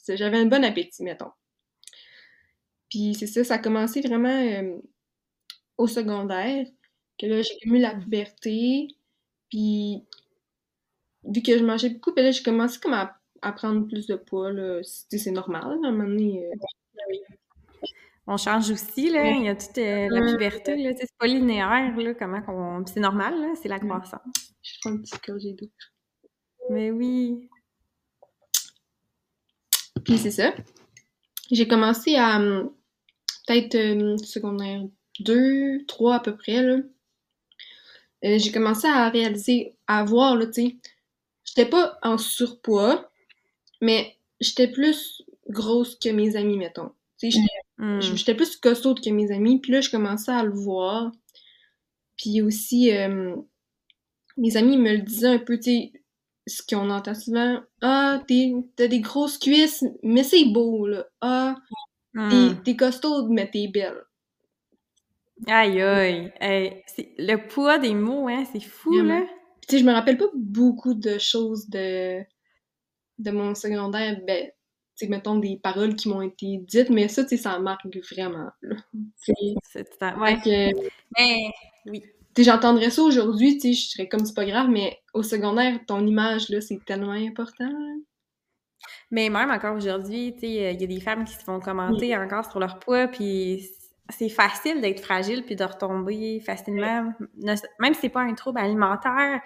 J'avais 0.08 0.38
un 0.38 0.46
bon 0.46 0.64
appétit, 0.64 1.02
mettons. 1.02 1.30
Puis 2.90 3.14
c'est 3.14 3.26
ça, 3.26 3.44
ça 3.44 3.54
a 3.54 3.58
commencé 3.58 4.00
vraiment 4.00 4.28
euh, 4.28 4.78
au 5.78 5.86
secondaire, 5.86 6.66
que 7.18 7.26
là, 7.26 7.42
j'ai 7.42 7.58
eu 7.64 7.78
la 7.78 7.94
puberté, 7.94 8.88
puis 9.50 10.04
vu 11.24 11.42
que 11.42 11.58
je 11.58 11.64
mangeais 11.64 11.90
beaucoup, 11.90 12.12
puis 12.12 12.24
là, 12.24 12.30
j'ai 12.30 12.42
commencé 12.42 12.78
comme 12.80 12.94
à, 12.94 13.15
prendre 13.52 13.86
plus 13.86 14.06
de 14.06 14.16
poids. 14.16 14.50
C'est 14.82 15.30
normal, 15.30 15.64
à 15.64 15.88
un 15.88 15.92
moment 15.92 16.08
donné. 16.08 16.46
Euh. 16.46 17.14
On 18.26 18.36
change 18.36 18.70
aussi, 18.70 19.10
là. 19.10 19.30
Il 19.30 19.44
y 19.44 19.48
a 19.48 19.54
toute 19.54 19.78
euh, 19.78 20.08
la 20.10 20.32
puberté, 20.32 20.76
là. 20.76 20.90
C'est 20.98 21.08
pas 21.18 21.26
linéaire, 21.26 21.96
là, 21.96 22.14
comment 22.14 22.42
qu'on... 22.42 22.84
C'est 22.86 23.00
normal, 23.00 23.40
là. 23.40 23.52
C'est 23.60 23.68
la 23.68 23.78
croissance. 23.78 24.20
Je 24.62 24.72
prends 24.80 24.90
un 24.90 24.98
petit 24.98 25.12
j'ai 25.38 25.52
d'eau. 25.52 25.70
Mais 26.70 26.90
oui. 26.90 27.48
Puis 30.04 30.18
c'est 30.18 30.32
ça. 30.32 30.52
J'ai 31.52 31.68
commencé 31.68 32.16
à 32.16 32.38
hum, 32.38 32.72
peut-être 33.46 33.76
hum, 33.76 34.18
secondaire 34.18 34.82
2, 35.20 35.84
3 35.86 36.16
à 36.16 36.20
peu 36.20 36.36
près, 36.36 36.62
là. 36.62 36.78
Euh, 38.24 38.38
j'ai 38.38 38.50
commencé 38.50 38.86
à 38.88 39.08
réaliser, 39.08 39.76
à 39.86 40.02
voir, 40.04 40.36
là, 40.36 40.46
tu 40.46 40.52
sais, 40.52 40.76
j'étais 41.44 41.68
pas 41.68 41.98
en 42.02 42.18
surpoids, 42.18 43.10
mais 43.80 44.16
j'étais 44.40 44.68
plus 44.68 45.22
grosse 45.48 45.96
que 45.96 46.08
mes 46.08 46.36
amis, 46.36 46.56
mettons. 46.56 46.90
Sais, 47.16 47.30
j'étais 47.30 48.34
mm. 48.34 48.36
plus 48.36 48.56
costaude 48.56 49.00
que 49.02 49.10
mes 49.10 49.32
amis, 49.32 49.60
puis 49.60 49.72
là, 49.72 49.80
je 49.80 49.90
commençais 49.90 50.32
à 50.32 50.42
le 50.42 50.52
voir. 50.52 51.12
Puis 52.16 52.42
aussi, 52.42 52.90
hum, 52.96 53.44
mes 54.36 54.56
amis 54.56 54.76
me 54.76 54.92
le 54.92 55.02
disaient 55.02 55.28
un 55.28 55.38
peu, 55.38 55.56
tu 55.56 55.70
sais, 55.70 55.92
ce 56.46 56.62
qu'on 56.62 56.90
entend 56.90 57.14
souvent. 57.14 57.60
Ah, 57.80 58.22
t'as 58.76 58.88
des 58.88 59.00
grosses 59.00 59.38
cuisses, 59.38 59.84
mais 60.02 60.22
c'est 60.22 60.44
beau, 60.46 60.86
là. 60.86 61.06
Ah, 61.20 61.56
hmm. 62.14 62.62
t'es 62.64 62.76
costaude, 62.76 63.30
mais 63.30 63.50
t'es 63.50 63.68
belle. 63.68 64.02
Aïe, 65.46 65.80
aïe. 65.82 66.82
le 67.18 67.36
poids 67.48 67.78
des 67.78 67.94
mots, 67.94 68.28
hein, 68.28 68.44
c'est 68.52 68.62
fou, 68.62 68.94
là. 69.00 69.22
Tu 69.68 69.76
sais, 69.76 69.78
je 69.80 69.84
me 69.84 69.92
rappelle 69.92 70.16
pas 70.16 70.30
beaucoup 70.34 70.94
de 70.94 71.18
choses 71.18 71.68
de, 71.68 72.22
de 73.18 73.30
mon 73.30 73.54
secondaire. 73.54 74.20
Ben, 74.26 74.46
tu 74.98 75.04
sais, 75.04 75.08
mettons 75.08 75.38
des 75.38 75.58
paroles 75.62 75.94
qui 75.94 76.08
m'ont 76.08 76.22
été 76.22 76.58
dites, 76.66 76.90
mais 76.90 77.08
ça, 77.08 77.22
tu 77.22 77.30
sais, 77.30 77.36
ça 77.36 77.58
marque 77.58 77.86
vraiment. 78.10 78.48
C'est... 79.16 79.84
Ouais. 80.18 80.36
Que... 80.36 80.72
Mais, 81.18 81.50
oui 81.86 82.02
j'entendrais 82.42 82.90
ça 82.90 83.02
aujourd'hui, 83.02 83.58
tu 83.58 83.68
sais, 83.68 83.72
je 83.72 83.88
serais 83.90 84.08
comme 84.08 84.24
c'est 84.24 84.34
pas 84.34 84.44
grave, 84.44 84.68
mais 84.68 84.98
au 85.14 85.22
secondaire, 85.22 85.78
ton 85.86 86.06
image, 86.06 86.48
là, 86.48 86.60
c'est 86.60 86.84
tellement 86.84 87.12
important. 87.12 87.72
Mais 89.10 89.28
même 89.28 89.50
encore 89.50 89.76
aujourd'hui, 89.76 90.34
tu 90.34 90.40
sais, 90.40 90.74
il 90.74 90.80
y 90.80 90.84
a 90.84 90.86
des 90.86 91.00
femmes 91.00 91.24
qui 91.24 91.34
se 91.34 91.44
font 91.44 91.60
commenter 91.60 92.16
encore 92.16 92.50
sur 92.50 92.60
leur 92.60 92.78
poids, 92.78 93.08
puis 93.08 93.66
c'est 94.08 94.28
facile 94.28 94.80
d'être 94.80 95.00
fragile 95.00 95.44
puis 95.44 95.56
de 95.56 95.64
retomber 95.64 96.40
facilement. 96.40 97.12
Même 97.80 97.94
si 97.94 98.00
c'est 98.00 98.08
pas 98.08 98.22
un 98.22 98.34
trouble 98.34 98.58
alimentaire, 98.58 99.40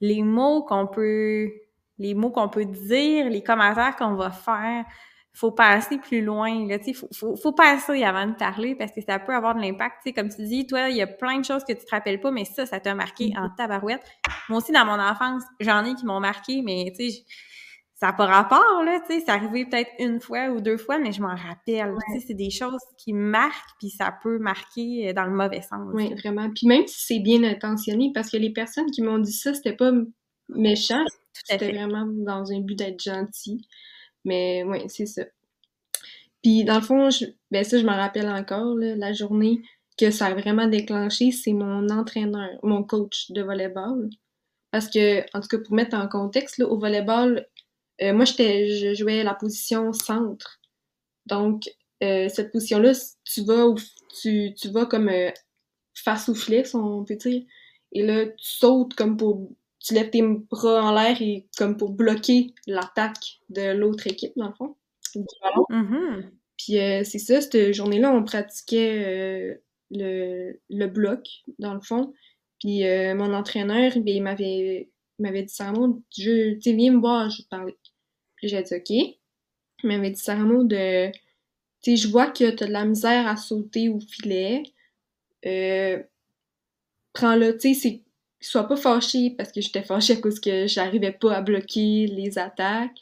les 0.00 0.22
mots 0.22 0.64
qu'on 0.64 0.86
peut, 0.86 1.50
les 1.98 2.14
mots 2.14 2.30
qu'on 2.30 2.48
peut 2.48 2.64
dire, 2.64 3.28
les 3.28 3.42
commentaires 3.42 3.96
qu'on 3.96 4.14
va 4.14 4.30
faire, 4.30 4.84
faut 5.32 5.50
passer 5.50 5.98
plus 5.98 6.22
loin. 6.22 6.66
Là, 6.66 6.78
faut, 6.94 7.08
faut, 7.12 7.36
faut 7.36 7.52
passer 7.52 8.04
avant 8.04 8.26
de 8.26 8.34
parler 8.34 8.76
parce 8.76 8.92
que 8.92 9.00
ça 9.00 9.18
peut 9.18 9.34
avoir 9.34 9.54
de 9.56 9.60
l'impact. 9.60 10.14
Comme 10.14 10.28
tu 10.28 10.44
dis, 10.44 10.66
toi, 10.66 10.88
il 10.88 10.96
y 10.96 11.02
a 11.02 11.06
plein 11.06 11.40
de 11.40 11.44
choses 11.44 11.64
que 11.64 11.72
tu 11.72 11.84
te 11.84 11.90
rappelles 11.90 12.20
pas, 12.20 12.30
mais 12.30 12.44
ça, 12.44 12.66
ça 12.66 12.78
t'a 12.78 12.94
marqué 12.94 13.32
en 13.36 13.48
mm-hmm. 13.48 13.56
tabarouette. 13.56 14.02
Moi 14.48 14.58
aussi, 14.58 14.72
dans 14.72 14.84
mon 14.84 15.00
enfance, 15.00 15.42
j'en 15.60 15.84
ai 15.84 15.94
qui 15.94 16.06
m'ont 16.06 16.20
marqué, 16.20 16.62
mais 16.62 16.92
tu 16.96 17.10
sais, 17.10 17.24
ça 17.94 18.06
n'a 18.08 18.12
pas 18.12 18.26
rapport, 18.26 18.82
là, 18.84 19.00
tu 19.00 19.14
sais, 19.14 19.22
c'est 19.24 19.30
arrivé 19.30 19.64
peut-être 19.64 19.90
une 19.98 20.20
fois 20.20 20.48
ou 20.48 20.60
deux 20.60 20.76
fois, 20.76 20.98
mais 20.98 21.12
je 21.12 21.22
m'en 21.22 21.34
rappelle. 21.34 21.94
Tu 22.08 22.20
sais, 22.20 22.26
c'est 22.28 22.34
des 22.34 22.50
choses 22.50 22.82
qui 22.98 23.12
marquent, 23.12 23.78
puis 23.78 23.90
ça 23.90 24.12
peut 24.22 24.38
marquer 24.38 25.08
euh, 25.08 25.12
dans 25.12 25.24
le 25.24 25.30
mauvais 25.30 25.62
sens. 25.62 25.88
Oui, 25.94 26.12
vraiment. 26.14 26.50
Puis 26.54 26.66
même 26.66 26.86
si 26.86 27.06
c'est 27.06 27.20
bien 27.20 27.42
intentionné, 27.44 28.10
parce 28.12 28.30
que 28.30 28.36
les 28.36 28.50
personnes 28.50 28.90
qui 28.90 29.00
m'ont 29.00 29.18
dit 29.18 29.32
ça, 29.32 29.54
c'était 29.54 29.76
pas 29.76 29.90
méchant, 30.48 31.04
c'était 31.44 31.72
vraiment 31.72 32.06
dans 32.06 32.52
un 32.52 32.60
but 32.60 32.76
d'être 32.76 33.02
gentil. 33.02 33.66
Mais 34.24 34.64
oui, 34.64 34.80
c'est 34.88 35.06
ça. 35.06 35.24
Puis 36.42 36.64
dans 36.64 36.76
le 36.76 36.82
fond, 36.82 37.10
je, 37.10 37.26
ben 37.50 37.64
ça, 37.64 37.78
je 37.78 37.84
me 37.84 37.90
rappelle 37.90 38.28
encore, 38.28 38.74
la 38.76 39.12
journée 39.12 39.62
que 39.98 40.10
ça 40.10 40.26
a 40.26 40.34
vraiment 40.34 40.66
déclenché, 40.66 41.30
c'est 41.30 41.52
mon 41.52 41.88
entraîneur, 41.88 42.50
mon 42.62 42.82
coach 42.82 43.30
de 43.30 43.42
volleyball. 43.42 44.10
Parce 44.70 44.88
que, 44.88 45.20
en 45.36 45.40
tout 45.40 45.48
cas, 45.48 45.58
pour 45.58 45.74
mettre 45.74 45.96
en 45.96 46.08
contexte, 46.08 46.58
là, 46.58 46.66
au 46.66 46.78
volleyball, 46.78 47.46
euh, 48.02 48.12
moi, 48.12 48.24
j'étais, 48.24 48.68
je 48.70 48.94
jouais 48.94 49.22
la 49.22 49.34
position 49.34 49.92
centre. 49.92 50.60
Donc, 51.26 51.70
euh, 52.02 52.28
cette 52.28 52.50
position-là, 52.52 52.92
tu 53.24 53.44
vas, 53.44 53.72
tu, 54.20 54.52
tu 54.54 54.68
vas 54.70 54.86
comme 54.86 55.08
euh, 55.08 55.30
face 55.94 56.28
au 56.28 56.34
filet, 56.34 56.64
on 56.74 57.04
peut 57.04 57.16
dire. 57.16 57.44
Et 57.92 58.02
là, 58.02 58.26
tu 58.26 58.34
sautes 58.38 58.94
comme 58.94 59.16
pour 59.16 59.50
tu 59.84 59.92
lèves 59.92 60.10
tes 60.10 60.22
bras 60.22 60.82
en 60.82 60.94
l'air 60.94 61.20
et 61.20 61.46
comme 61.58 61.76
pour 61.76 61.90
bloquer 61.90 62.54
l'attaque 62.66 63.40
de 63.50 63.72
l'autre 63.72 64.06
équipe, 64.06 64.32
dans 64.36 64.48
le 64.48 64.54
fond. 64.54 64.76
Mm-hmm. 65.14 66.30
Puis 66.56 66.78
euh, 66.78 67.02
c'est 67.04 67.18
ça, 67.18 67.40
cette 67.42 67.72
journée-là, 67.72 68.10
on 68.10 68.24
pratiquait 68.24 69.04
euh, 69.04 69.54
le, 69.90 70.58
le, 70.70 70.86
bloc, 70.86 71.28
dans 71.58 71.74
le 71.74 71.80
fond. 71.80 72.14
Puis 72.60 72.86
euh, 72.86 73.14
mon 73.14 73.34
entraîneur, 73.34 73.92
ben, 73.96 74.14
il 74.14 74.22
m'avait 74.22 74.88
m'avait 75.18 75.42
dit 75.42 75.52
Saramo, 75.54 76.02
tu 76.10 76.58
sais, 76.60 76.72
viens 76.72 76.92
me 76.92 77.00
voir, 77.00 77.28
je 77.28 77.38
vais 77.38 77.42
te 77.44 77.48
parler. 77.48 77.76
Puis 78.36 78.48
j'ai 78.48 78.62
dit 78.62 78.74
OK. 78.74 78.90
Il 78.90 79.18
m'avait 79.84 80.10
dit 80.10 80.20
Saramo 80.20 80.64
de 80.64 81.10
tu 81.82 81.90
sais, 81.90 81.96
je 81.96 82.08
vois 82.08 82.30
que 82.30 82.50
t'as 82.50 82.66
de 82.66 82.72
la 82.72 82.86
misère 82.86 83.26
à 83.28 83.36
sauter 83.36 83.90
au 83.90 84.00
filet. 84.00 84.62
prends-le, 87.12 87.52
tu 87.58 87.74
sais, 87.74 87.74
c'est 87.74 88.03
sois 88.46 88.64
pas 88.68 88.76
fâché 88.76 89.34
parce 89.36 89.52
que 89.52 89.60
j'étais 89.60 89.82
fâchée 89.82 90.14
à 90.14 90.16
cause 90.16 90.40
que 90.40 90.66
j'arrivais 90.66 91.12
pas 91.12 91.36
à 91.36 91.42
bloquer 91.42 92.06
les 92.06 92.38
attaques. 92.38 92.98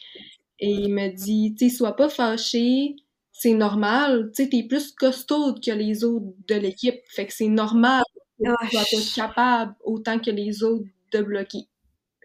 Et 0.59 0.71
il 0.71 0.95
me 0.95 1.09
dit, 1.09 1.55
tu 1.59 1.69
sais, 1.69 1.77
sois 1.77 1.97
pas 1.97 2.09
fâché, 2.09 2.97
c'est 3.33 3.55
normal, 3.55 4.31
tu 4.35 4.45
sais, 4.45 4.49
t'es 4.49 4.63
plus 4.63 4.93
costaud 4.93 5.55
que 5.55 5.73
les 5.73 6.05
autres 6.05 6.27
de 6.49 6.55
l'équipe, 6.55 7.01
fait 7.09 7.27
que 7.27 7.33
c'est 7.33 7.49
normal 7.49 8.03
que 8.39 8.45
tu 8.45 9.03
sois 9.03 9.29
pas 9.29 9.29
capable 9.29 9.75
autant 9.85 10.19
que 10.21 10.31
les 10.31 10.63
autres 10.63 10.87
de 11.13 11.23
bloquer. 11.23 11.67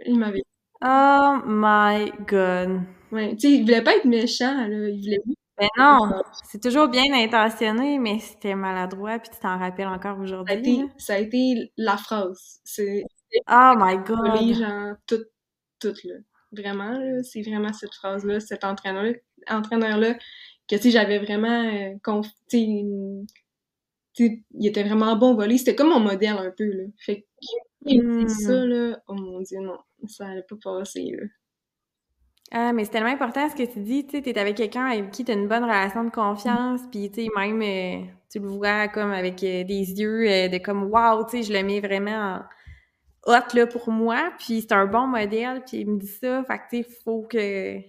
Il 0.05 0.19
m'avait 0.19 0.43
Oh 0.85 1.39
my 1.45 2.11
god. 2.27 2.81
Ouais, 3.11 3.35
tu 3.35 3.47
sais, 3.47 3.51
il 3.53 3.61
voulait 3.63 3.83
pas 3.83 3.95
être 3.95 4.05
méchant, 4.05 4.67
là, 4.67 4.89
il 4.89 5.01
voulait 5.01 5.21
ben 5.57 5.67
non, 5.77 6.21
c'est 6.43 6.61
toujours 6.61 6.87
bien 6.87 7.11
intentionné, 7.13 7.97
mais 7.97 8.19
c'était 8.19 8.55
maladroit, 8.55 9.17
puis 9.19 9.31
tu 9.31 9.39
t'en 9.39 9.57
rappelles 9.57 9.87
encore 9.87 10.19
aujourd'hui. 10.19 10.85
Ça, 10.97 11.15
a 11.15 11.17
été 11.17 11.71
la 11.77 11.97
phrase. 11.97 12.59
C'est 12.63 13.03
Oh 13.49 13.73
my 13.77 13.97
god! 14.05 14.41
Les 14.41 14.53
gens, 14.53 14.93
tout, 15.07 15.23
tout, 15.79 15.95
là. 16.03 16.15
Vraiment, 16.51 16.97
c'est 17.23 17.41
vraiment 17.41 17.73
cette 17.73 17.93
phrase-là, 17.95 18.39
cet 18.39 18.63
entraîneur-là, 18.63 19.13
entraîneur-là, 19.49 20.13
que, 20.69 20.77
sais, 20.77 20.91
j'avais 20.91 21.19
vraiment, 21.19 21.63
euh, 21.63 22.21
il 22.53 23.27
était 24.63 24.83
vraiment 24.83 25.15
bon 25.17 25.35
voler. 25.35 25.57
C'était 25.57 25.75
comme 25.75 25.89
mon 25.89 25.99
modèle, 25.99 26.37
un 26.37 26.51
peu, 26.51 26.71
là. 26.71 26.83
Fait 26.97 27.21
que, 27.21 28.27
ça, 28.27 28.65
hmm. 28.65 28.69
là, 28.69 28.99
oh 29.07 29.13
mon 29.13 29.41
Dieu, 29.41 29.59
non, 29.59 29.77
ça 30.07 30.27
allait 30.27 30.43
pas 30.43 30.55
passer, 30.61 31.11
là. 31.17 31.27
Ah, 32.51 32.71
mais 32.71 32.85
c'est 32.85 32.91
tellement 32.91 33.09
important 33.09 33.49
ce 33.49 33.55
que 33.55 33.69
tu 33.69 33.81
dis, 33.81 34.05
tu 34.05 34.17
sais, 34.17 34.21
t'es 34.21 34.37
avec 34.39 34.55
quelqu'un 34.55 34.85
avec 34.85 35.11
qui 35.11 35.25
t'as 35.25 35.33
une 35.33 35.49
bonne 35.49 35.63
relation 35.63 36.05
de 36.05 36.09
confiance, 36.09 36.79
puis 36.91 37.11
tu 37.11 37.23
sais, 37.23 37.27
même, 37.35 37.61
euh, 37.61 38.05
tu 38.31 38.39
le 38.39 38.47
vois 38.47 38.87
comme 38.87 39.11
avec 39.11 39.43
euh, 39.43 39.65
des 39.65 39.91
yeux 39.91 40.47
de 40.49 40.57
comme, 40.57 40.83
wow, 40.83 41.25
tu 41.25 41.37
sais, 41.37 41.43
je 41.43 41.51
le 41.51 41.61
mets 41.63 41.81
vraiment 41.81 42.37
en 42.37 43.33
hot 43.33 43.53
là 43.53 43.67
pour 43.67 43.89
moi, 43.91 44.31
puis 44.39 44.61
c'est 44.61 44.71
un 44.71 44.85
bon 44.85 45.07
modèle, 45.07 45.61
puis 45.67 45.79
il 45.79 45.89
me 45.89 45.99
dit 45.99 46.07
ça, 46.07 46.41
fait 46.45 46.57
que 46.57 46.63
tu 46.69 46.83
sais, 46.83 46.89
faut 47.03 47.23
que, 47.23 47.79
tu 47.79 47.83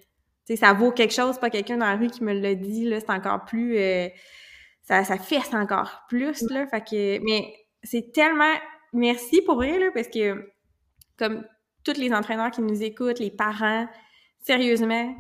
sais, 0.45 0.57
ça 0.57 0.73
vaut 0.73 0.91
quelque 0.91 1.15
chose, 1.15 1.39
pas 1.39 1.51
quelqu'un 1.51 1.77
dans 1.77 1.87
la 1.87 1.95
rue 1.97 2.09
qui 2.09 2.25
me 2.25 2.33
l'a 2.33 2.57
dit, 2.57 2.85
là, 2.85 2.99
c'est 2.99 3.11
encore 3.11 3.45
plus, 3.45 3.79
euh, 3.79 4.09
ça, 4.83 5.05
ça 5.05 5.19
fesse 5.19 5.55
encore 5.55 6.03
plus, 6.09 6.43
là, 6.51 6.67
fait 6.67 6.81
que, 6.81 7.25
mais 7.25 7.55
c'est 7.85 8.13
tellement, 8.13 8.55
merci 8.93 9.41
pour 9.43 9.55
vrai, 9.55 9.79
là, 9.79 9.91
parce 9.95 10.09
que, 10.09 10.51
comme 11.17 11.45
tous 11.85 11.97
les 11.97 12.13
entraîneurs 12.13 12.51
qui 12.51 12.61
nous 12.61 12.83
écoutent, 12.83 13.21
les 13.21 13.31
parents, 13.31 13.87
sérieusement, 14.41 15.15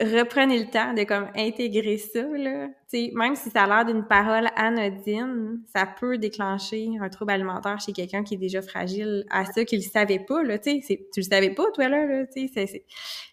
reprenez 0.00 0.58
le 0.58 0.70
temps 0.70 0.94
de 0.94 1.04
comme 1.04 1.28
intégrer 1.36 1.98
ça 1.98 2.22
là, 2.22 2.68
même 3.12 3.36
si 3.36 3.50
ça 3.50 3.64
a 3.64 3.66
l'air 3.66 3.84
d'une 3.84 4.06
parole 4.06 4.48
anodine, 4.56 5.60
ça 5.74 5.86
peut 5.86 6.16
déclencher 6.16 6.88
un 7.00 7.08
trouble 7.10 7.32
alimentaire 7.32 7.78
chez 7.80 7.92
quelqu'un 7.92 8.24
qui 8.24 8.34
est 8.34 8.38
déjà 8.38 8.62
fragile 8.62 9.24
à 9.30 9.44
ça 9.44 9.64
qu'il 9.64 9.82
savait 9.82 10.18
pas 10.20 10.42
là, 10.42 10.58
tu 10.58 10.80
le 11.16 11.22
savais 11.22 11.50
pas 11.50 11.64
toi 11.74 11.88
là, 11.88 12.06
là 12.06 12.24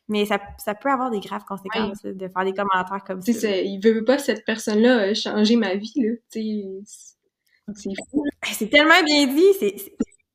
mais 0.10 0.26
ça, 0.26 0.40
ça 0.58 0.76
peut 0.76 0.90
avoir 0.90 1.10
des 1.10 1.20
graves 1.20 1.44
conséquences 1.46 2.04
de 2.04 2.28
faire 2.28 2.46
des 2.46 2.54
commentaires 2.54 3.04
comme 3.06 3.22
ça. 3.22 3.34
ça. 3.34 3.58
Il 3.58 3.80
veut 3.82 4.04
pas 4.04 4.18
cette 4.18 4.46
personne-là 4.46 5.14
changer 5.14 5.56
ma 5.56 5.76
vie 5.76 5.94
là, 5.96 6.16
c'est 6.30 7.90
fou. 8.12 8.24
C'est 8.44 8.70
tellement 8.70 9.04
bien 9.06 9.28
dit, 9.28 9.54
c'est 9.60 9.76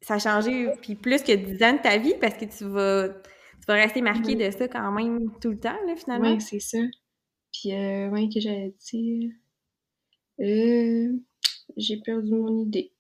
ça 0.03 0.15
a 0.15 0.19
changé 0.19 0.69
puis 0.83 0.95
plus 0.95 1.23
que 1.23 1.33
10 1.33 1.63
ans 1.63 1.73
de 1.75 1.79
ta 1.79 1.97
vie 1.97 2.15
parce 2.21 2.35
que 2.35 2.45
tu 2.45 2.65
vas 2.65 3.09
tu 3.63 3.67
vas 3.69 3.75
rester 3.75 4.03
marqué 4.03 4.35
de 4.35 4.51
ça 4.51 4.67
quand 4.67 4.91
même 4.91 5.31
tout 5.41 5.51
le 5.51 5.59
temps, 5.59 5.77
là, 5.87 5.95
finalement. 5.95 6.33
Oui, 6.33 6.41
c'est 6.41 6.59
ça. 6.59 6.79
Puis, 7.53 7.73
euh, 7.73 8.09
ouais, 8.11 8.29
que 8.29 8.41
j'allais 8.41 8.75
dire? 8.91 9.31
Euh, 10.41 11.13
j'ai 11.77 11.99
perdu 11.99 12.33
mon 12.33 12.65
idée. 12.65 12.93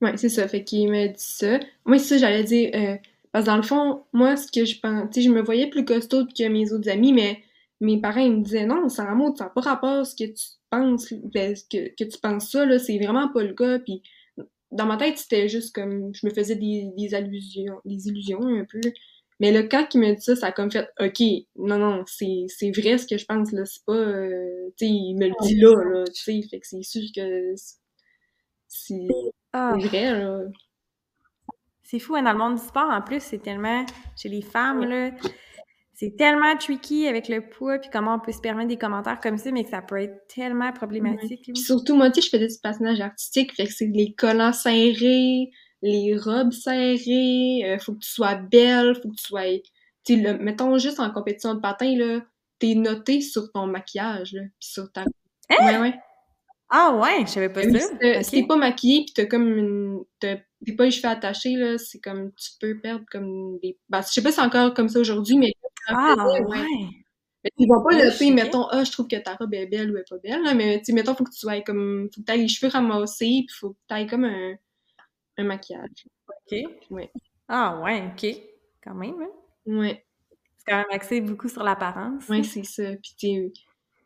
Ouais, 0.00 0.16
c'est 0.16 0.28
ça. 0.28 0.46
Fait 0.46 0.62
qu'il 0.62 0.88
m'a 0.88 1.08
dit 1.08 1.14
ça. 1.16 1.58
Moi, 1.84 1.98
c'est 1.98 2.14
ça, 2.14 2.18
j'allais 2.18 2.44
dire. 2.44 2.70
Euh, 2.74 2.96
parce 3.32 3.44
que 3.44 3.50
dans 3.50 3.56
le 3.56 3.62
fond, 3.62 4.04
moi, 4.12 4.36
ce 4.36 4.50
que 4.50 4.64
je 4.64 4.78
pense. 4.78 5.10
Tu 5.10 5.20
sais, 5.20 5.28
je 5.28 5.32
me 5.32 5.42
voyais 5.42 5.68
plus 5.68 5.84
costaud 5.84 6.26
que 6.26 6.48
mes 6.48 6.72
autres 6.72 6.88
amis, 6.88 7.12
mais 7.12 7.42
mes 7.80 8.00
parents, 8.00 8.20
ils 8.20 8.32
me 8.32 8.42
disaient 8.42 8.66
non, 8.66 8.88
ça 8.88 9.04
n'a 9.04 9.48
pas 9.48 9.60
rapport 9.60 10.00
à 10.00 10.04
ce 10.04 10.14
que 10.14 10.30
tu 10.30 10.44
penses, 10.70 11.12
ben, 11.34 11.54
que, 11.70 11.88
que 11.88 12.04
tu 12.04 12.18
penses 12.20 12.50
ça, 12.50 12.64
là, 12.64 12.78
c'est 12.78 12.98
vraiment 12.98 13.28
pas 13.28 13.42
le 13.42 13.52
cas. 13.52 13.80
Puis 13.80 14.02
dans 14.72 14.86
ma 14.86 14.96
tête, 14.96 15.18
c'était 15.18 15.48
juste 15.48 15.74
comme. 15.74 16.14
Je 16.14 16.26
me 16.26 16.32
faisais 16.32 16.56
des, 16.56 16.90
des 16.96 17.14
allusions, 17.14 17.80
des 17.84 18.08
illusions 18.08 18.40
un 18.42 18.64
peu. 18.64 18.80
Mais 19.40 19.52
le 19.52 19.62
quand 19.68 19.86
il 19.94 20.00
me 20.00 20.14
dit 20.14 20.22
ça, 20.22 20.36
ça 20.36 20.46
a 20.48 20.52
comme 20.52 20.70
fait 20.70 20.88
OK, 21.00 21.20
non, 21.56 21.78
non, 21.78 22.04
c'est, 22.06 22.46
vrai 22.76 22.98
ce 22.98 23.06
que 23.06 23.16
je 23.16 23.24
pense, 23.24 23.50
là. 23.52 23.64
C'est 23.64 23.84
pas. 23.84 23.94
Euh, 23.94 24.68
tu 24.76 24.86
sais, 24.86 24.92
il 24.92 25.16
me 25.16 25.28
le 25.28 25.34
dit 25.42 25.58
là, 25.58 25.74
là. 25.82 26.04
Tu 26.14 26.22
sais, 26.22 26.48
fait 26.48 26.60
que 26.60 26.66
c'est 26.66 26.82
sûr 26.82 27.02
que 27.16 27.54
c'est, 28.68 29.08
Ah. 29.52 29.74
vrai, 29.78 30.12
là. 30.12 30.42
C'est 31.82 31.98
fou, 31.98 32.14
hein, 32.14 32.22
dans 32.22 32.32
le 32.32 32.38
monde 32.38 32.54
du 32.54 32.62
sport, 32.62 32.88
en 32.88 33.02
plus, 33.02 33.20
c'est 33.20 33.42
tellement, 33.42 33.84
chez 34.16 34.28
les 34.28 34.42
femmes, 34.42 34.84
là, 34.84 35.10
c'est 36.00 36.16
tellement 36.16 36.56
tricky 36.56 37.06
avec 37.06 37.28
le 37.28 37.46
poids, 37.46 37.78
puis 37.78 37.90
comment 37.92 38.14
on 38.14 38.20
peut 38.20 38.32
se 38.32 38.40
permettre 38.40 38.68
des 38.68 38.78
commentaires 38.78 39.20
comme 39.20 39.36
ça, 39.36 39.50
mais 39.50 39.64
que 39.64 39.70
ça 39.70 39.82
peut 39.82 40.00
être 40.00 40.26
tellement 40.34 40.72
problématique. 40.72 41.50
surtout, 41.54 41.94
moi, 41.94 42.10
tu 42.10 42.22
sais, 42.22 42.26
je 42.26 42.30
faisais 42.38 42.46
du 42.46 42.58
patinage 42.62 43.02
artistique, 43.02 43.54
fait 43.54 43.66
que 43.66 43.72
c'est 43.74 43.84
les 43.92 44.14
collants 44.14 44.54
serrés, 44.54 45.50
les 45.82 46.16
robes 46.16 46.52
serrées, 46.52 47.64
euh, 47.66 47.78
faut 47.78 47.92
que 47.92 47.98
tu 47.98 48.08
sois 48.08 48.36
belle, 48.36 48.94
faut 48.94 49.10
que 49.10 49.16
tu 49.16 49.24
sois... 49.24 49.42
Tu 50.06 50.22
sais, 50.22 50.38
mettons 50.38 50.78
juste 50.78 51.00
en 51.00 51.10
compétition 51.10 51.54
de 51.54 51.60
patin, 51.60 51.94
là, 51.94 52.20
t'es 52.58 52.74
noté 52.74 53.20
sur 53.20 53.52
ton 53.52 53.66
maquillage, 53.66 54.32
là, 54.32 54.40
pis 54.58 54.68
sur 54.70 54.90
ta... 54.90 55.04
Ouais, 55.50 55.78
ouais. 55.80 55.94
Ah 56.70 56.96
ouais, 56.96 57.26
je 57.26 57.30
savais 57.32 57.50
pas 57.50 57.62
ça. 57.62 57.78
si 57.78 57.98
t'es- 57.98 58.16
Ok. 58.16 58.24
si 58.24 58.30
t'es 58.30 58.46
pas 58.46 58.56
maquillée 58.56 59.04
pis 59.04 59.12
t'as 59.12 59.26
comme 59.26 59.48
une... 59.54 60.00
T'es 60.66 60.74
pas 60.74 60.84
les 60.86 60.90
cheveux 60.90 61.08
attachés, 61.08 61.54
là, 61.56 61.78
c'est 61.78 62.00
comme... 62.00 62.32
Tu 62.34 62.50
peux 62.60 62.78
perdre 62.80 63.04
comme 63.10 63.58
des... 63.60 63.78
Ben, 63.88 64.02
je 64.02 64.08
sais 64.08 64.22
pas 64.22 64.30
si 64.30 64.36
c'est 64.36 64.42
encore 64.42 64.74
comme 64.74 64.88
ça 64.88 65.00
aujourd'hui, 65.00 65.36
mais... 65.38 65.52
Ah 65.88 66.14
ouais. 66.28 66.40
ouais. 66.44 66.88
Mais 67.44 67.50
ils 67.58 67.66
vont 67.68 67.82
pas 67.82 67.90
Oh, 67.92 67.98
le 68.04 68.10
shit. 68.10 68.34
mettons, 68.34 68.66
ah, 68.70 68.84
je 68.84 68.92
trouve 68.92 69.08
que 69.08 69.16
ta 69.16 69.34
robe 69.36 69.54
est 69.54 69.66
belle 69.66 69.90
ou 69.90 69.96
elle 69.96 70.02
est 70.02 70.08
pas 70.10 70.18
belle, 70.18 70.42
là, 70.42 70.54
mais 70.54 70.78
tu 70.80 70.86
sais, 70.86 70.92
mettons, 70.92 71.14
faut 71.14 71.24
que 71.24 71.30
tu 71.30 71.38
sois 71.38 71.60
comme, 71.62 72.08
faut 72.14 72.20
que 72.20 72.26
t'aies 72.26 72.36
les 72.36 72.48
cheveux 72.48 72.70
ramassés, 72.72 73.44
pis 73.48 73.54
faut 73.54 73.70
que 73.72 73.78
t'aies 73.88 74.06
comme 74.06 74.24
un, 74.24 74.54
un 75.38 75.44
maquillage. 75.44 76.06
Ok. 76.28 76.58
Ouais. 76.90 77.10
Ah 77.48 77.80
ouais, 77.82 78.12
ok. 78.12 78.26
Quand 78.84 78.94
même, 78.94 79.20
hein. 79.22 79.30
Ouais, 79.66 80.04
C'est 80.58 80.72
quand 80.72 80.78
même 80.78 80.86
axé 80.92 81.20
beaucoup 81.20 81.48
sur 81.48 81.62
l'apparence. 81.64 82.24
ouais, 82.28 82.42
c'est 82.42 82.64
ça. 82.64 82.96
Pis 82.96 83.14
tu 83.16 83.52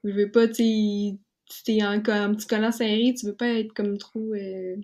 je 0.04 0.10
veux 0.10 0.30
pas, 0.30 0.48
tu 0.48 0.54
sais, 0.56 1.18
tu 1.46 1.62
t'es 1.64 1.82
en, 1.84 1.92
un 1.92 2.34
petit 2.34 2.46
collant 2.46 2.72
serré, 2.72 3.14
tu 3.18 3.26
veux 3.26 3.36
pas 3.36 3.48
être 3.48 3.72
comme 3.74 3.98
trop, 3.98 4.34
euh, 4.34 4.76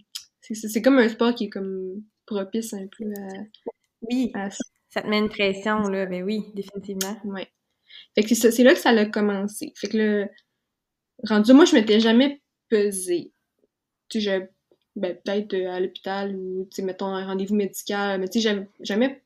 c'est 0.55 0.83
comme 0.83 0.99
un 0.99 1.09
sport 1.09 1.35
qui 1.35 1.45
est 1.45 1.51
comme 1.51 2.03
propice 2.27 2.73
un 2.75 2.87
peu 2.87 3.05
Oui, 4.03 4.31
à, 4.35 4.47
à 4.47 4.51
ça 4.51 5.03
te 5.03 5.07
met 5.09 5.19
une 5.19 5.29
pression, 5.29 5.83
là. 5.89 6.07
Ben 6.07 6.23
oui, 6.25 6.43
définitivement. 6.55 7.17
Ouais. 7.25 7.49
Fait 8.15 8.25
que 8.25 8.35
c'est 8.35 8.65
là 8.65 8.75
que 8.75 8.81
ça 8.81 8.91
a 8.91 9.07
commencé. 9.07 9.73
Fait 9.77 9.89
que 9.89 9.97
le 9.99 10.29
rendu, 11.25 11.53
moi, 11.53 11.65
je 11.65 11.75
m'étais 11.75 12.01
jamais 12.01 12.41
pesée. 12.69 13.33
Tu 14.09 14.21
sais, 14.23 14.51
ben, 14.97 15.17
peut-être 15.25 15.55
euh, 15.55 15.71
à 15.71 15.81
l'hôpital 15.81 16.37
ou, 16.37 16.67
tu 16.71 16.77
sais, 16.77 16.83
mettons, 16.83 17.07
un 17.09 17.27
rendez-vous 17.27 17.55
médical, 17.57 18.21
mais 18.21 18.29
tu 18.29 18.41
sais, 18.41 18.49
j'avais 18.49 18.69
jamais 18.81 19.23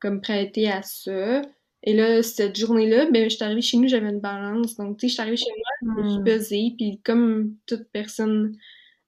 comme 0.00 0.20
prêté 0.20 0.70
à 0.70 0.82
ça. 0.82 1.42
Et 1.84 1.94
là, 1.94 2.22
cette 2.22 2.56
journée-là, 2.56 3.10
ben, 3.10 3.28
je 3.28 3.34
suis 3.36 3.44
arrivée 3.44 3.62
chez 3.62 3.76
nous, 3.76 3.88
j'avais 3.88 4.08
une 4.08 4.20
balance. 4.20 4.76
Donc, 4.76 4.98
tu 4.98 5.06
sais, 5.06 5.08
je 5.08 5.12
suis 5.14 5.20
arrivée 5.22 5.36
chez 5.36 5.50
moi, 5.50 5.96
je 5.96 6.02
me 6.02 6.08
suis 6.08 6.20
Hmm. 6.20 6.24
pesée, 6.24 6.74
puis 6.76 7.00
comme 7.04 7.56
toute 7.66 7.88
personne, 7.92 8.56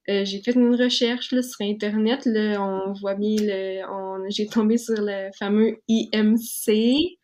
euh, 0.09 0.25
j'ai 0.25 0.43
fait 0.43 0.53
une 0.53 0.75
recherche 0.75 1.33
là, 1.33 1.43
sur 1.43 1.61
Internet, 1.63 2.27
là, 2.27 2.61
on 2.63 2.93
voit 2.95 3.15
bien, 3.15 3.37
le, 3.41 3.83
j'ai 4.31 4.47
tombé 4.47 4.77
sur 4.79 4.95
le 4.99 5.31
fameux 5.39 5.77
IMC. 5.89 7.19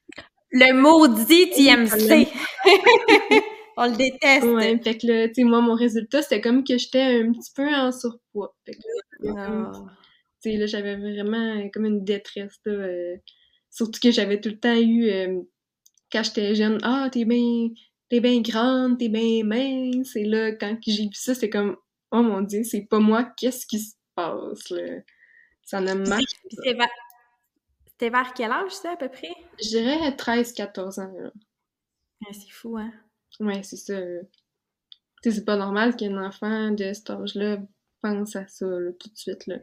Le 0.52 0.72
maudit 0.72 1.50
IMC! 1.56 2.28
On 3.76 3.86
le 3.90 3.96
déteste! 3.96 4.44
Ouais, 4.44 4.78
fait 4.82 4.98
que 4.98 5.06
là, 5.06 5.28
tu 5.28 5.34
sais, 5.34 5.44
moi, 5.44 5.60
mon 5.60 5.74
résultat, 5.74 6.22
c'était 6.22 6.40
comme 6.40 6.64
que 6.64 6.76
j'étais 6.76 7.00
un 7.22 7.32
petit 7.32 7.50
peu 7.54 7.66
en 7.68 7.92
surpoids. 7.92 8.54
Fait 8.66 8.72
que 8.72 8.78
là, 9.28 9.32
Ah. 9.48 9.72
tu 10.42 10.50
sais, 10.50 10.56
là, 10.56 10.66
j'avais 10.66 10.96
vraiment 10.96 11.68
comme 11.70 11.86
une 11.86 12.04
détresse, 12.04 12.58
là. 12.66 12.72
euh, 12.72 13.16
surtout 13.70 14.00
que 14.02 14.10
j'avais 14.10 14.40
tout 14.40 14.48
le 14.50 14.58
temps 14.58 14.74
eu, 14.76 15.08
euh, 15.10 15.40
quand 16.12 16.22
j'étais 16.24 16.54
jeune, 16.54 16.78
«Ah, 16.82 17.08
t'es 17.12 17.24
bien 17.24 17.68
t'es 18.08 18.20
bien 18.20 18.40
grande, 18.40 18.98
t'es 18.98 19.08
bien 19.08 19.44
mince.» 19.44 20.16
Et 20.16 20.24
là, 20.24 20.52
quand 20.52 20.76
j'ai 20.86 21.04
vu 21.04 21.10
ça, 21.14 21.34
c'est 21.34 21.48
comme, 21.50 21.76
«Oh 22.10 22.22
mon 22.22 22.40
Dieu, 22.40 22.64
c'est 22.64 22.86
pas 22.86 22.98
moi, 22.98 23.24
qu'est-ce 23.36 23.66
qui 23.66 23.78
se 23.78 23.94
passe, 24.14 24.70
là?» 24.70 25.00
Ça 25.62 25.80
ne 25.80 25.94
marche 25.94 26.24
Puis 26.48 26.56
c'était 26.56 28.10
vers... 28.10 28.34
quel 28.34 28.50
âge, 28.50 28.72
ça, 28.72 28.92
à 28.92 28.96
peu 28.96 29.08
près? 29.08 29.32
Je 29.62 29.68
dirais 29.68 30.10
13-14 30.10 31.00
ans, 31.00 31.12
là. 31.16 31.30
Ah, 32.26 32.32
c'est 32.32 32.50
fou, 32.50 32.76
hein? 32.76 32.92
Ouais, 33.38 33.62
c'est 33.62 33.76
ça. 33.76 34.00
Tu 35.22 35.30
sais, 35.30 35.36
c'est 35.36 35.44
pas 35.44 35.56
normal 35.56 35.94
qu'un 35.96 36.16
enfant 36.22 36.70
de 36.72 36.92
cet 36.92 37.10
âge-là 37.10 37.58
pense 38.02 38.36
à 38.36 38.46
ça, 38.48 38.66
là, 38.66 38.90
tout 38.98 39.10
de 39.10 39.16
suite, 39.16 39.46
là. 39.46 39.58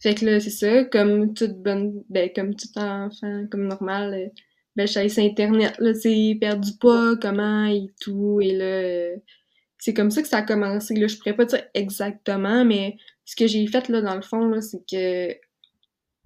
Fait 0.00 0.14
que 0.14 0.26
là, 0.26 0.40
c'est 0.40 0.50
ça, 0.50 0.84
comme 0.84 1.32
toute 1.32 1.62
bonne, 1.62 2.02
ben, 2.08 2.28
comme 2.34 2.56
tout 2.56 2.76
enfant, 2.76 3.46
comme 3.50 3.68
normal, 3.68 4.14
euh, 4.14 4.28
ben, 4.74 4.86
je 4.86 5.08
sur 5.08 5.22
Internet, 5.22 5.76
là, 5.78 5.94
tu 5.94 6.00
sais, 6.00 6.36
perdre 6.40 6.64
du 6.64 6.76
poids, 6.76 7.16
comment 7.16 7.66
et 7.66 7.86
tout, 8.00 8.40
et 8.40 8.52
là, 8.52 8.64
euh, 8.64 9.16
c'est 9.82 9.94
comme 9.94 10.12
ça 10.12 10.22
que 10.22 10.28
ça 10.28 10.38
a 10.38 10.42
commencé, 10.42 10.94
là. 10.94 11.08
Je 11.08 11.16
pourrais 11.16 11.34
pas 11.34 11.44
dire 11.44 11.64
exactement, 11.74 12.64
mais 12.64 12.96
ce 13.24 13.34
que 13.34 13.48
j'ai 13.48 13.66
fait, 13.66 13.88
là, 13.88 14.00
dans 14.00 14.14
le 14.14 14.22
fond, 14.22 14.46
là, 14.46 14.60
c'est 14.60 14.78
que 14.88 15.36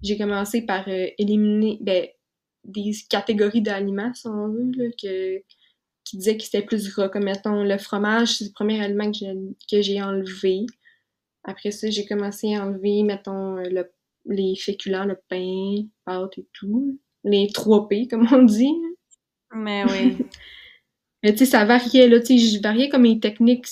j'ai 0.03 0.15
commencé 0.15 0.61
par 0.61 0.87
euh, 0.87 1.07
éliminer, 1.17 1.79
ben, 1.81 2.05
des 2.65 2.91
catégories 3.09 3.63
d'aliments, 3.63 4.13
si 4.13 4.27
on 4.27 4.49
veut, 4.49 4.71
là, 4.75 4.91
que, 5.01 5.39
qui 6.03 6.17
disaient 6.17 6.37
que 6.37 6.43
c'était 6.43 6.61
plus 6.61 6.87
gras, 6.93 7.09
comme 7.09 7.23
mettons 7.23 7.63
le 7.63 7.79
fromage, 7.79 8.37
c'est 8.37 8.45
le 8.45 8.51
premier 8.51 8.79
aliment 8.79 9.11
que 9.11 9.17
j'ai, 9.17 9.33
que 9.71 9.81
j'ai 9.81 10.03
enlevé. 10.03 10.67
Après 11.43 11.71
ça, 11.71 11.89
j'ai 11.89 12.05
commencé 12.05 12.53
à 12.53 12.63
enlever, 12.63 13.01
mettons, 13.01 13.57
euh, 13.57 13.63
le, 13.71 13.91
les 14.27 14.55
féculents, 14.55 15.05
le 15.05 15.19
pain, 15.29 15.83
pâtes 16.05 16.37
et 16.37 16.47
tout. 16.53 16.99
Les 17.23 17.47
3 17.51 17.87
P, 17.87 18.07
comme 18.07 18.27
on 18.31 18.43
dit. 18.43 18.75
Mais 19.51 19.83
oui. 19.85 20.17
Mais 21.23 21.31
tu 21.33 21.39
sais, 21.39 21.45
ça 21.45 21.65
variait, 21.65 22.07
là, 22.07 22.19
tu 22.19 22.37
sais, 22.37 22.37
je 22.37 22.61
variais 22.61 22.89
comme 22.89 23.03
les 23.03 23.19
techniques. 23.19 23.67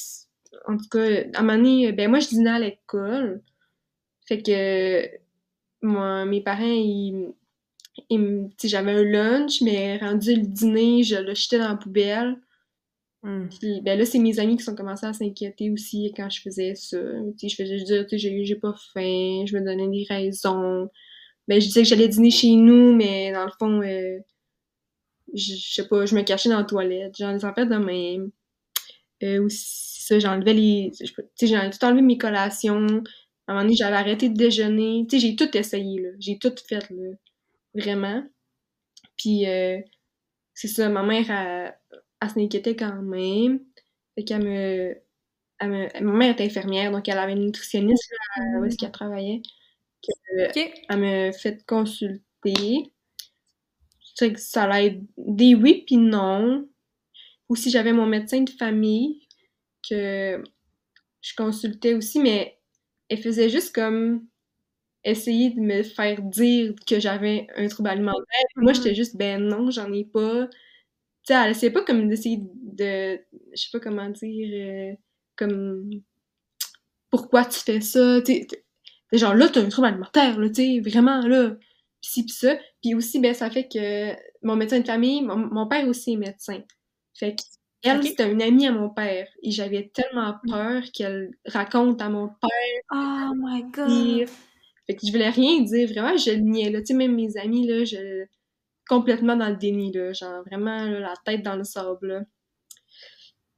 En 0.67 0.77
tout 0.77 0.87
cas, 0.89 0.99
à 1.33 1.39
un 1.39 1.43
moment 1.43 1.57
donné, 1.57 1.91
ben 1.91 2.09
moi, 2.09 2.19
je 2.19 2.29
dînais 2.29 2.49
à 2.49 2.59
l'école. 2.59 3.41
Fait 4.27 4.41
que, 4.41 5.09
moi, 5.81 6.25
mes 6.25 6.41
parents, 6.41 6.65
ils, 6.65 7.33
ils 8.09 8.19
me- 8.19 8.47
tu 8.49 8.55
sais, 8.59 8.69
j'avais 8.69 8.91
un 8.93 9.03
lunch, 9.03 9.61
mais 9.61 9.97
rendu 9.99 10.35
le 10.35 10.43
dîner, 10.47 11.03
je 11.03 11.17
le 11.17 11.35
jetais 11.35 11.59
dans 11.59 11.69
la 11.69 11.75
poubelle. 11.77 12.37
Hmm. 13.23 13.47
Puis, 13.49 13.81
ben 13.81 13.97
là, 13.97 14.05
c'est 14.05 14.19
mes 14.19 14.39
amis 14.39 14.57
qui 14.57 14.63
sont 14.63 14.75
commencés 14.75 15.05
à 15.07 15.13
s'inquiéter 15.13 15.71
aussi 15.71 16.13
quand 16.15 16.29
je 16.29 16.41
faisais 16.41 16.75
ça. 16.75 16.97
Tu 17.39 17.49
sais, 17.49 17.49
je 17.49 17.55
faisais 17.63 17.77
dire, 17.83 18.03
tu 18.07 18.11
sais, 18.11 18.17
j'ai, 18.19 18.45
j'ai 18.45 18.55
pas 18.55 18.75
faim, 18.93 19.45
je 19.47 19.57
me 19.57 19.61
donnais 19.65 19.87
des 19.89 20.05
raisons. 20.09 20.89
Ben, 21.47 21.61
je 21.61 21.67
disais 21.67 21.83
que 21.83 21.89
j'allais 21.89 22.07
dîner 22.09 22.31
chez 22.31 22.51
nous, 22.55 22.95
mais 22.95 23.31
dans 23.33 23.45
le 23.45 23.51
fond, 23.59 23.81
euh, 23.83 24.19
je, 25.35 25.53
je 25.55 25.73
sais 25.75 25.87
pas, 25.87 26.05
je 26.05 26.15
me 26.15 26.23
cachais 26.23 26.49
dans 26.49 26.59
la 26.59 26.63
toilette. 26.65 27.15
J'en 27.19 27.35
ai 27.35 27.39
fait 27.55 27.65
de 27.67 27.75
même. 27.77 28.31
Euh, 29.23 29.43
aussi, 29.45 30.01
ça, 30.03 30.19
j'enlevais 30.19 30.53
les... 30.53 30.91
Tu 30.97 31.05
sais, 31.35 31.47
j'ai 31.47 31.69
tout 31.71 31.85
enlevé 31.85 32.01
mes 32.01 32.17
collations. 32.17 32.87
À 33.47 33.51
un 33.51 33.55
moment 33.55 33.61
donné, 33.63 33.75
j'avais 33.75 33.95
arrêté 33.97 34.29
de 34.29 34.35
déjeuner. 34.37 35.05
Tu 35.09 35.19
sais, 35.19 35.27
j'ai 35.27 35.35
tout 35.35 35.55
essayé, 35.57 36.01
là. 36.01 36.09
J'ai 36.19 36.37
tout 36.39 36.53
fait, 36.67 36.89
là. 36.91 37.11
Vraiment. 37.75 38.23
Puis, 39.17 39.47
euh, 39.47 39.79
c'est 40.53 40.67
ça, 40.69 40.89
ma 40.89 41.03
mère, 41.03 41.29
elle, 41.31 41.75
elle 42.21 42.29
s'inquiétait 42.29 42.75
quand 42.75 43.01
même. 43.03 43.61
Fait 44.15 44.23
qu'elle 44.25 44.43
me, 44.43 44.97
elle 45.59 45.69
me- 45.71 46.01
Ma 46.03 46.13
mère 46.13 46.31
était 46.33 46.45
infirmière, 46.45 46.91
donc 46.91 47.09
elle 47.09 47.17
avait 47.19 47.33
une 47.33 47.45
nutritionniste, 47.45 48.11
là, 48.37 48.59
où 48.61 48.65
est-ce 48.65 48.77
qu'elle 48.77 48.91
travaillait. 48.91 49.41
Elle 50.89 50.99
me 50.99 51.31
fait 51.31 51.63
consulter. 51.65 52.91
Que 54.19 54.39
ça 54.39 54.67
l'aide 54.67 55.03
des 55.17 55.55
oui 55.55 55.83
puis 55.85 55.97
non. 55.97 56.67
Aussi, 57.49 57.69
j'avais 57.71 57.93
mon 57.93 58.05
médecin 58.07 58.41
de 58.43 58.49
famille 58.49 59.27
que 59.89 60.43
je 61.21 61.35
consultais 61.37 61.93
aussi, 61.95 62.19
mais 62.19 62.59
elle 63.09 63.19
faisait 63.19 63.49
juste 63.49 63.75
comme 63.75 64.27
essayer 65.03 65.51
de 65.51 65.61
me 65.61 65.83
faire 65.83 66.21
dire 66.23 66.73
que 66.87 66.99
j'avais 66.99 67.47
un 67.57 67.67
trouble 67.67 67.89
alimentaire. 67.89 68.23
Moi, 68.57 68.73
j'étais 68.73 68.95
juste, 68.95 69.17
ben 69.17 69.41
non, 69.43 69.71
j'en 69.71 69.91
ai 69.93 70.05
pas. 70.05 70.47
Tu 70.47 71.33
sais, 71.33 71.35
elle 71.35 71.51
essayait 71.51 71.73
pas 71.73 71.83
comme 71.83 72.09
d'essayer 72.09 72.39
de, 72.41 73.19
je 73.55 73.61
sais 73.63 73.69
pas 73.73 73.79
comment 73.81 74.09
dire, 74.09 74.93
euh, 74.93 74.95
comme, 75.37 75.89
pourquoi 77.09 77.45
tu 77.45 77.59
fais 77.59 77.81
ça, 77.81 78.21
tu 78.21 78.45
genre 79.13 79.35
là, 79.35 79.47
t'as 79.49 79.61
un 79.63 79.69
trouble 79.69 79.87
alimentaire, 79.87 80.39
là, 80.39 80.49
tu 80.49 80.55
sais, 80.55 80.79
vraiment, 80.81 81.21
là, 81.27 81.55
pis 82.05 82.11
ci 82.11 82.23
pis 82.23 82.33
ça. 82.33 82.57
Puis 82.81 82.93
aussi, 82.93 83.19
ben, 83.19 83.33
ça 83.33 83.49
fait 83.49 83.67
que 83.67 84.13
mon 84.43 84.55
médecin 84.55 84.79
de 84.79 84.85
famille, 84.85 85.21
mon, 85.23 85.37
mon 85.37 85.67
père 85.67 85.87
aussi 85.87 86.13
est 86.13 86.17
médecin. 86.17 86.61
Fait 87.17 87.35
que 87.35 87.41
elle, 87.83 88.03
c'était 88.03 88.31
une 88.31 88.41
amie 88.41 88.67
à 88.67 88.71
mon 88.71 88.89
père. 88.89 89.27
Et 89.43 89.51
j'avais 89.51 89.91
tellement 89.93 90.35
peur 90.47 90.81
qu'elle 90.93 91.29
raconte 91.45 92.01
à 92.01 92.09
mon 92.09 92.29
père. 92.29 92.81
Oh 92.91 93.31
my 93.35 93.63
god! 93.71 94.27
Fait 94.87 94.95
que 94.95 95.05
je 95.05 95.11
voulais 95.11 95.29
rien 95.29 95.61
dire. 95.61 95.89
Vraiment, 95.89 96.17
je 96.17 96.31
le 96.31 96.41
niais, 96.41 96.71
là. 96.71 96.79
Tu 96.79 96.87
sais, 96.87 96.93
même 96.93 97.15
mes 97.15 97.37
amis, 97.37 97.67
là, 97.67 97.83
je... 97.85 98.25
Complètement 98.87 99.35
dans 99.35 99.49
le 99.49 99.55
déni, 99.55 99.91
là. 99.91 100.13
Genre, 100.13 100.43
vraiment, 100.45 100.85
la 100.85 101.13
tête 101.25 101.43
dans 101.43 101.55
le 101.55 101.63
sable, 101.63 102.07
là. 102.07 102.21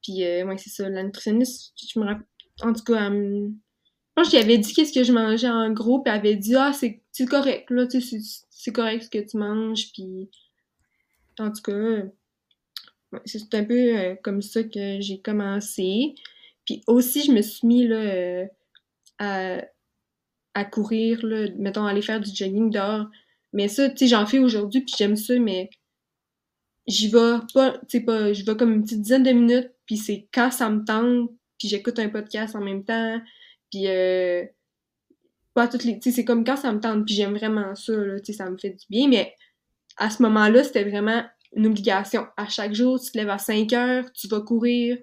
Puis, 0.02 0.24
euh, 0.24 0.46
ouais, 0.46 0.58
c'est 0.58 0.70
ça. 0.70 0.90
La 0.90 1.04
nutritionniste, 1.04 1.74
je 1.78 2.00
me 2.00 2.06
rappelle... 2.06 2.26
En 2.62 2.74
tout 2.74 2.84
cas, 2.84 3.10
je 4.18 4.22
pense 4.24 4.30
qu'il 4.30 4.40
avait 4.40 4.58
dit 4.58 4.74
qu'est-ce 4.74 4.94
que 4.94 5.04
je 5.04 5.14
mangeais 5.14 5.50
en 5.50 5.72
gros, 5.72 6.00
puis 6.00 6.12
avait 6.12 6.36
dit 6.36 6.56
«Ah, 6.58 6.74
c'est 6.74 7.02
correct, 7.26 7.70
là, 7.70 7.86
tu 7.86 8.02
sais, 8.02 8.18
c'est 8.50 8.74
correct 8.74 9.04
ce 9.04 9.10
que 9.10 9.24
tu 9.24 9.38
manges, 9.38 9.92
puis...» 9.94 10.30
En 11.40 11.52
tout 11.52 11.62
cas 11.62 12.02
c'est 13.26 13.54
un 13.54 13.64
peu 13.64 13.98
euh, 13.98 14.16
comme 14.24 14.42
ça 14.42 14.64
que 14.64 15.00
j'ai 15.00 15.20
commencé. 15.20 16.16
Puis 16.66 16.84
aussi, 16.88 17.24
je 17.24 17.32
me 17.32 17.42
suis 17.42 17.68
mis 17.68 17.88
là, 17.88 17.96
euh, 17.96 18.46
à, 19.20 19.62
à, 20.54 20.66
courir, 20.66 21.26
là, 21.26 21.48
mettons, 21.58 21.86
aller 21.86 22.02
faire 22.02 22.20
du 22.20 22.34
jogging 22.34 22.70
dehors. 22.70 23.08
Mais 23.54 23.68
ça, 23.68 23.90
tu 23.90 23.98
sais, 23.98 24.08
j'en 24.08 24.26
fais 24.26 24.40
aujourd'hui, 24.40 24.82
puis 24.82 24.94
j'aime 24.98 25.16
ça, 25.16 25.38
mais 25.40 25.70
j'y 26.88 27.08
vais 27.08 27.38
pas, 27.54 27.78
tu 27.90 28.00
sais, 28.00 28.02
pas, 28.02 28.34
je 28.34 28.44
vais 28.44 28.58
comme 28.58 28.74
une 28.74 28.84
petite 28.84 29.02
dizaine 29.02 29.24
de 29.24 29.32
minutes, 29.32 29.72
puis 29.86 29.98
c'est 29.98 30.28
quand 30.34 30.52
ça 30.52 30.70
me 30.70 30.84
tente, 30.84 31.32
puis 31.58 31.70
j'écoute 31.70 32.00
un 32.00 32.10
podcast 32.10 32.56
en 32.56 32.62
même 32.62 32.84
temps, 32.84 33.22
puis 33.72 33.88
euh, 33.88 34.46
pas 35.54 35.68
toutes 35.68 35.84
les, 35.84 36.00
tu 36.00 36.12
c'est 36.12 36.26
comme 36.26 36.44
quand 36.44 36.58
ça 36.58 36.72
me 36.72 36.80
tente, 36.80 37.06
puis 37.06 37.16
j'aime 37.16 37.36
vraiment 37.36 37.76
ça, 37.76 37.94
là, 37.94 38.20
tu 38.20 38.34
ça 38.34 38.50
me 38.50 38.58
fait 38.58 38.72
du 38.72 38.86
bien, 38.90 39.08
mais 39.08 39.34
à 39.98 40.10
ce 40.10 40.22
moment-là, 40.24 40.64
c'était 40.64 40.84
vraiment 40.84 41.24
une 41.56 41.68
obligation. 41.68 42.28
À 42.38 42.48
chaque 42.48 42.74
jour, 42.74 43.00
tu 43.00 43.12
te 43.12 43.18
lèves 43.18 43.30
à 43.30 43.38
5 43.38 43.74
heures, 43.74 44.12
tu 44.14 44.28
vas 44.28 44.42
courir 44.42 44.98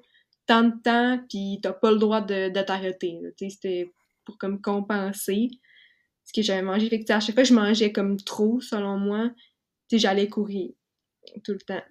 tant 0.46 0.62
de 0.62 0.74
temps, 0.82 1.18
puis 1.28 1.58
t'as 1.62 1.72
pas 1.72 1.90
le 1.90 1.98
droit 1.98 2.20
de, 2.20 2.50
t'arrêter. 2.62 3.18
C'était 3.38 3.92
pour 4.24 4.38
comme 4.38 4.60
compenser 4.60 5.50
ce 6.24 6.32
que 6.32 6.42
j'avais 6.42 6.62
mangé. 6.62 6.88
Fait 6.88 7.02
que, 7.02 7.12
à 7.12 7.20
chaque 7.20 7.34
fois 7.34 7.42
que 7.42 7.48
je 7.48 7.54
mangeais 7.54 7.92
comme 7.92 8.18
trop, 8.18 8.60
selon 8.60 8.98
moi, 8.98 9.30
j'allais 9.92 10.28
courir 10.28 10.70
tout 11.44 11.52
le 11.52 11.60
temps. 11.60 11.82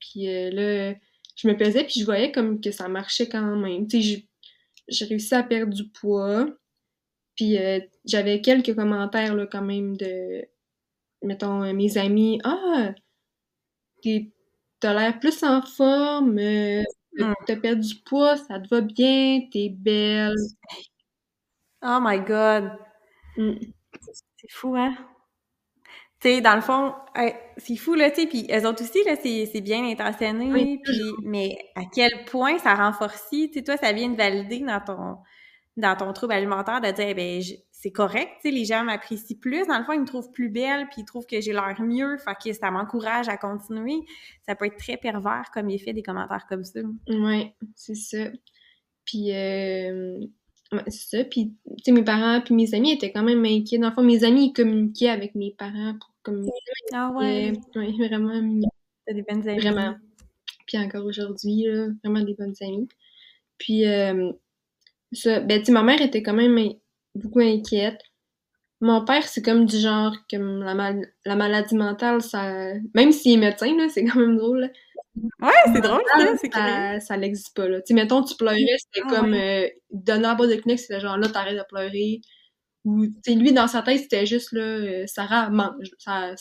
Puis 0.00 0.28
euh, 0.28 0.50
là, 0.50 0.94
je 1.36 1.48
me 1.48 1.56
pesais, 1.56 1.84
puis 1.84 2.00
je 2.00 2.04
voyais 2.04 2.32
comme 2.32 2.60
que 2.60 2.70
ça 2.70 2.88
marchait 2.88 3.28
quand 3.28 3.56
même. 3.56 3.86
J'ai 4.90 5.06
réussi 5.06 5.34
à 5.34 5.42
perdre 5.42 5.72
du 5.72 5.88
poids. 5.88 6.46
Puis 7.36 7.58
euh, 7.58 7.80
j'avais 8.04 8.40
quelques 8.40 8.74
commentaires 8.74 9.34
là, 9.34 9.46
quand 9.46 9.62
même 9.62 9.96
de, 9.96 10.44
mettons, 11.22 11.72
mes 11.72 11.96
amis. 11.96 12.40
Ah, 12.44 12.92
t'as 14.80 14.94
l'air 14.94 15.18
plus 15.18 15.42
en 15.42 15.62
forme, 15.62 16.38
euh, 16.38 16.82
mm. 17.18 17.32
t'as 17.46 17.56
perdu 17.56 17.88
du 17.88 18.02
poids, 18.02 18.36
ça 18.36 18.60
te 18.60 18.68
va 18.68 18.80
bien, 18.80 19.42
t'es 19.52 19.68
belle. 19.70 20.34
Oh 21.82 21.98
my 22.02 22.18
god! 22.20 22.72
Mm. 23.36 23.54
C'est 24.36 24.50
fou, 24.50 24.76
hein? 24.76 24.94
Tu 26.20 26.42
dans 26.42 26.54
le 26.54 26.60
fond, 26.60 26.94
c'est 27.56 27.76
fou, 27.76 27.94
là, 27.94 28.10
tu 28.10 28.22
sais, 28.22 28.26
puis 28.26 28.46
eux 28.52 28.66
autres 28.68 28.82
aussi, 28.82 29.02
là, 29.04 29.16
c'est 29.22 29.60
bien 29.62 29.84
intentionné, 29.84 30.78
puis, 30.84 31.00
mais 31.22 31.56
à 31.74 31.82
quel 31.90 32.24
point 32.26 32.58
ça 32.58 32.74
renforce, 32.74 33.26
tu 33.32 33.50
sais, 33.52 33.62
toi, 33.62 33.76
ça 33.78 33.92
vient 33.92 34.10
de 34.10 34.16
valider 34.16 34.60
dans 34.60 34.80
ton, 34.80 35.16
dans 35.78 35.96
ton 35.96 36.12
trouble 36.12 36.34
alimentaire 36.34 36.82
de 36.82 36.90
dire, 36.90 37.06
eh 37.08 37.14
ben, 37.14 37.42
c'est 37.72 37.90
correct, 37.90 38.28
tu 38.42 38.50
sais, 38.50 38.54
les 38.54 38.66
gens 38.66 38.84
m'apprécient 38.84 39.38
plus. 39.40 39.66
Dans 39.66 39.78
le 39.78 39.84
fond, 39.84 39.92
ils 39.92 40.00
me 40.00 40.06
trouvent 40.06 40.30
plus 40.30 40.50
belle, 40.50 40.86
puis 40.90 41.00
ils 41.00 41.04
trouvent 41.06 41.24
que 41.24 41.40
j'ai 41.40 41.54
l'air 41.54 41.76
mieux, 41.80 42.18
fait 42.18 42.50
que 42.50 42.52
ça 42.52 42.70
m'encourage 42.70 43.30
à 43.30 43.38
continuer. 43.38 44.00
Ça 44.46 44.54
peut 44.54 44.66
être 44.66 44.76
très 44.76 44.98
pervers 44.98 45.50
comme 45.54 45.70
effet 45.70 45.94
des 45.94 46.02
commentaires 46.02 46.44
comme 46.46 46.64
ça. 46.64 46.80
Oui, 47.08 47.50
c'est 47.74 47.94
ça. 47.94 48.26
Puis, 49.06 49.34
euh, 49.34 50.18
c'est 50.86 51.18
ça. 51.18 51.24
Puis, 51.24 51.52
tu 51.66 51.84
sais, 51.84 51.92
mes 51.92 52.04
parents 52.04 52.40
puis 52.40 52.54
mes 52.54 52.74
amis 52.74 52.92
étaient 52.92 53.12
quand 53.12 53.22
même 53.22 53.44
inquiets. 53.44 53.78
Dans 53.78 53.88
le 53.88 53.94
fond, 53.94 54.02
mes 54.02 54.24
amis, 54.24 54.46
ils 54.46 54.52
communiquaient 54.52 55.08
avec 55.08 55.34
mes 55.34 55.54
parents 55.56 55.94
pour 55.98 56.10
communiquer. 56.22 56.54
Ah 56.92 57.10
ouais? 57.10 57.52
oui, 57.76 57.96
vraiment. 57.98 58.60
T'as 59.06 59.14
des 59.14 59.22
bonnes 59.22 59.48
amies. 59.48 59.60
Vraiment. 59.60 59.94
Puis 60.66 60.78
encore 60.78 61.04
aujourd'hui, 61.04 61.66
vraiment 62.04 62.22
des 62.22 62.34
bonnes 62.34 62.54
amies. 62.60 62.88
Puis, 63.58 63.86
euh, 63.86 64.32
ça, 65.12 65.40
ben, 65.40 65.62
tu 65.62 65.72
ma 65.72 65.82
mère 65.82 66.00
était 66.00 66.22
quand 66.22 66.34
même 66.34 66.58
beaucoup 67.14 67.40
inquiète. 67.40 68.00
Mon 68.80 69.04
père, 69.04 69.26
c'est 69.28 69.42
comme 69.42 69.66
du 69.66 69.76
genre, 69.76 70.16
comme 70.30 70.62
la, 70.62 70.74
mal 70.74 71.06
la 71.26 71.36
maladie 71.36 71.74
mentale, 71.74 72.22
ça. 72.22 72.72
Même 72.94 73.12
s'il 73.12 73.32
est 73.32 73.36
médecin, 73.36 73.76
là, 73.76 73.88
c'est 73.90 74.04
quand 74.04 74.18
même 74.18 74.38
drôle. 74.38 74.70
Ouais, 75.40 75.50
c'est 75.66 75.80
drôle, 75.80 76.02
ça, 76.14 76.36
c'est 76.40 76.52
Ça, 76.52 77.00
ça 77.00 77.16
n'existe 77.16 77.54
pas, 77.54 77.68
là. 77.68 77.80
Tu 77.80 77.88
sais, 77.88 77.94
mettons, 77.94 78.22
tu 78.22 78.36
pleurais, 78.36 78.76
c'était 78.78 79.06
ah 79.06 79.10
comme 79.10 79.34
euh, 79.34 79.68
donner 79.90 80.26
un 80.26 80.34
bas 80.34 80.46
de 80.46 80.54
clinique, 80.54 80.80
c'était 80.80 81.00
genre 81.00 81.16
là, 81.16 81.28
t'arrêtes 81.28 81.58
de 81.58 81.64
pleurer. 81.68 82.20
Ou, 82.84 83.06
tu 83.06 83.12
sais, 83.24 83.34
lui, 83.34 83.52
dans 83.52 83.68
sa 83.68 83.82
tête, 83.82 84.00
c'était 84.00 84.26
juste 84.26 84.52
là, 84.52 84.62
euh, 84.62 85.06
Sarah, 85.06 85.50
mange. 85.50 85.90
Ça, 85.98 86.34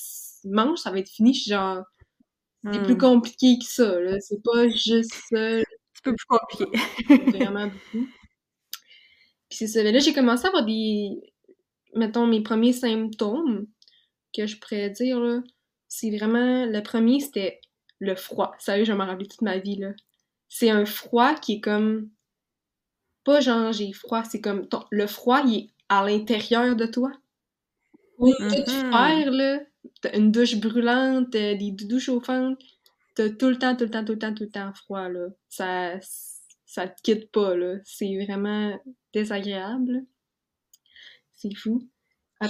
mange, 0.46 0.80
ça 0.80 0.92
va 0.92 1.00
être 1.00 1.10
fini. 1.10 1.34
Genre, 1.34 1.84
c'est 2.72 2.84
plus 2.84 2.96
hmm. 2.96 3.00
compliqué 3.00 3.58
que 3.60 3.66
ça, 3.66 4.00
là. 4.00 4.20
C'est 4.20 4.42
pas 4.44 4.68
juste 4.70 5.14
ça. 5.30 5.60
C'est 5.60 6.04
peu 6.04 6.16
plus 6.16 6.26
compliqué. 6.28 6.66
vraiment 7.38 7.68
beaucoup. 7.68 8.08
Puis 9.50 9.58
c'est 9.58 9.68
ça. 9.68 9.84
Mais 9.84 9.92
là, 9.92 10.00
j'ai 10.00 10.14
commencé 10.14 10.46
à 10.46 10.50
avoir 10.50 10.66
des, 10.66 11.10
mettons, 11.96 12.28
mes 12.28 12.42
premiers 12.42 12.74
symptômes 12.74 13.68
que 14.36 14.46
je 14.46 14.58
pourrais 14.58 14.90
dire, 14.92 15.20
là. 15.20 15.42
C'est 15.88 16.16
vraiment, 16.16 16.66
le 16.66 16.82
premier, 16.84 17.20
c'était 17.20 17.60
le 18.00 18.16
froid. 18.16 18.56
Sérieux, 18.60 18.86
je 18.86 18.94
m'en 18.94 19.06
rappelle 19.06 19.28
toute 19.28 19.42
ma 19.42 19.58
vie, 19.58 19.78
là. 19.78 19.94
C'est 20.48 20.70
un 20.70 20.86
froid 20.86 21.36
qui 21.36 21.56
est 21.56 21.62
comme, 21.62 22.10
pas 23.24 23.40
genre 23.42 23.72
j'ai 23.72 23.94
froid, 23.94 24.24
c'est 24.24 24.42
comme, 24.42 24.68
le 24.90 25.08
froid, 25.08 25.42
il 25.46 25.56
est 25.56 25.70
à 25.90 26.06
l'intérieur 26.06 26.76
de 26.76 26.86
toi. 26.86 27.12
Oui, 28.18 28.34
mm 28.40 28.48
-hmm. 28.48 28.64
tout 28.66 28.92
faire, 28.92 29.32
là. 29.32 29.60
T'as 30.02 30.18
une 30.18 30.32
douche 30.32 30.56
brûlante, 30.58 31.30
des 31.32 31.72
douches 31.72 32.06
chauffantes. 32.06 32.60
T'as 33.16 33.30
tout 33.30 33.50
le 33.50 33.58
temps, 33.58 33.76
tout 33.76 33.86
le 33.86 33.92
temps, 33.92 34.06
tout 34.06 34.14
le 34.14 34.20
temps, 34.20 34.34
tout 34.34 34.44
le 34.44 34.52
temps 34.52 34.74
froid, 34.74 35.08
là. 35.10 35.28
Ça, 35.50 36.00
ça 36.66 36.88
te 36.88 37.02
quitte 37.02 37.32
pas, 37.32 37.56
là. 37.56 37.80
C'est 37.84 38.14
vraiment 38.26 38.80
désagréable. 39.14 40.06
C'est 41.36 41.56
fou. 41.56 41.88
Je 42.42 42.48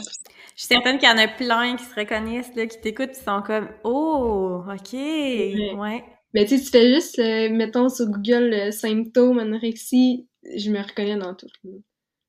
suis 0.56 0.68
certaine 0.68 0.98
qu'il 1.00 1.10
y 1.10 1.12
en 1.12 1.18
a 1.18 1.28
plein 1.28 1.76
qui 1.76 1.84
se 1.84 1.96
reconnaissent, 1.96 2.54
là, 2.56 2.68
qui 2.68 2.80
t'écoutent, 2.80 3.12
qui 3.12 3.22
sont 3.22 3.42
comme 3.42 3.70
«Oh, 3.84 4.64
OK, 4.68 4.94
ouais. 4.94 6.04
Mais 6.34 6.46
tu 6.46 6.58
sais, 6.58 6.64
tu 6.64 6.70
fais 6.70 6.94
juste, 6.94 7.18
euh, 7.20 7.50
mettons, 7.50 7.90
sur 7.90 8.06
Google, 8.06 8.54
euh, 8.54 8.72
symptômes, 8.72 9.40
anorexie, 9.40 10.28
je 10.56 10.70
me 10.70 10.80
reconnais 10.80 11.18
dans 11.18 11.34
tout. 11.34 11.48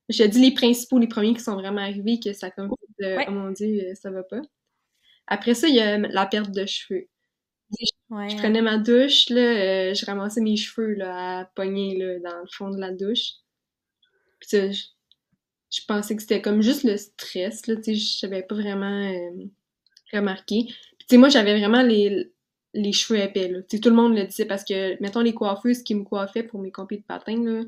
Je 0.08 0.22
te 0.24 0.28
dis 0.28 0.40
les 0.40 0.54
principaux, 0.54 0.98
les 0.98 1.06
premiers 1.06 1.34
qui 1.34 1.40
sont 1.40 1.54
vraiment 1.54 1.82
arrivés, 1.82 2.18
que 2.18 2.32
ça 2.32 2.50
comme 2.50 2.70
euh, 3.02 3.24
oh 3.28 3.30
mon 3.30 3.50
Dieu, 3.50 3.92
ça 3.94 4.10
va 4.10 4.22
pas. 4.22 4.40
Après 5.26 5.54
ça, 5.54 5.68
il 5.68 5.74
y 5.74 5.80
a 5.80 5.98
la 5.98 6.26
perte 6.26 6.50
de 6.50 6.66
cheveux. 6.66 7.08
Je 7.78 8.36
prenais 8.36 8.62
ma 8.62 8.78
douche, 8.78 9.28
là, 9.28 9.40
euh, 9.40 9.94
je 9.94 10.04
ramassais 10.06 10.40
mes 10.40 10.56
cheveux 10.56 10.94
là, 10.94 11.40
à 11.40 11.44
pogner 11.44 11.96
là, 11.96 12.18
dans 12.18 12.40
le 12.40 12.48
fond 12.50 12.70
de 12.70 12.80
la 12.80 12.90
douche. 12.90 13.34
Puis 14.40 14.72
je, 14.72 14.82
je, 15.70 15.80
pensais 15.86 16.16
que 16.16 16.22
c'était 16.22 16.42
comme 16.42 16.62
juste 16.62 16.84
le 16.84 16.96
stress, 16.96 17.66
là, 17.66 17.76
tu 17.76 17.82
sais, 17.82 17.94
je 17.94 18.18
savais 18.18 18.42
pas 18.42 18.54
vraiment 18.54 19.10
euh, 19.10 19.44
remarquer. 20.12 20.64
Puis 20.64 20.74
tu 20.98 21.06
sais, 21.10 21.16
moi, 21.16 21.28
j'avais 21.28 21.58
vraiment 21.58 21.82
les, 21.82 22.32
les 22.74 22.92
cheveux 22.92 23.20
épais, 23.20 23.48
là. 23.48 23.60
Tu 23.62 23.76
sais, 23.76 23.80
tout 23.80 23.90
le 23.90 23.96
monde 23.96 24.16
le 24.16 24.26
disait 24.26 24.46
parce 24.46 24.64
que, 24.64 25.00
mettons, 25.02 25.20
les 25.20 25.34
coiffeuses 25.34 25.82
qui 25.82 25.94
me 25.94 26.04
coiffaient 26.04 26.42
pour 26.42 26.60
mes 26.60 26.72
compés 26.72 26.98
de 26.98 27.04
patin, 27.04 27.42
là, 27.42 27.62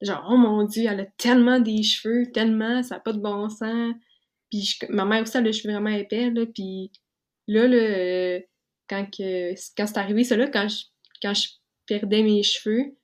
genre, 0.00 0.28
oh 0.30 0.36
mon 0.36 0.64
Dieu, 0.64 0.84
elle 0.88 1.00
a 1.00 1.06
tellement 1.06 1.60
des 1.60 1.82
cheveux, 1.82 2.30
tellement, 2.32 2.82
ça 2.82 2.96
n'a 2.96 3.00
pas 3.00 3.12
de 3.12 3.20
bon 3.20 3.48
sens. 3.48 3.94
Puis 4.50 4.78
ma 4.88 5.04
mère 5.04 5.22
aussi, 5.22 5.36
elle 5.36 5.44
a 5.44 5.46
les 5.46 5.52
cheveux 5.52 5.72
vraiment 5.72 5.90
épais, 5.90 6.30
là, 6.30 6.46
puis 6.46 6.90
là, 7.46 7.66
là... 7.66 7.76
Euh, 7.76 8.40
quand, 8.88 9.04
que, 9.06 9.54
quand 9.76 9.86
c'est 9.86 9.98
arrivé, 9.98 10.24
ça, 10.24 10.36
là, 10.36 10.48
quand 10.48 10.68
je, 10.68 10.84
quand 11.22 11.34
je 11.34 11.48
perdais 11.86 12.22
mes 12.22 12.42
cheveux, 12.42 12.96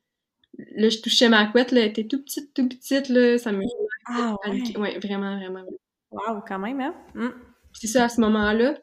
là, 0.58 0.88
je 0.88 1.00
touchais 1.00 1.28
ma 1.28 1.46
couette, 1.46 1.72
là, 1.72 1.82
elle 1.82 1.90
était 1.90 2.06
tout 2.06 2.22
petite, 2.22 2.54
tout 2.54 2.68
petite, 2.68 3.08
là, 3.08 3.38
ça 3.38 3.52
me... 3.52 3.64
Ah, 4.06 4.36
ouais. 4.46 4.78
ouais. 4.78 4.98
vraiment, 4.98 5.38
vraiment. 5.38 5.64
Wow, 6.10 6.42
quand 6.46 6.58
même, 6.58 6.80
hein? 6.80 6.94
Mm. 7.14 7.28
C'est 7.72 7.86
ça, 7.86 8.04
à 8.04 8.08
ce 8.08 8.20
moment-là, 8.20 8.78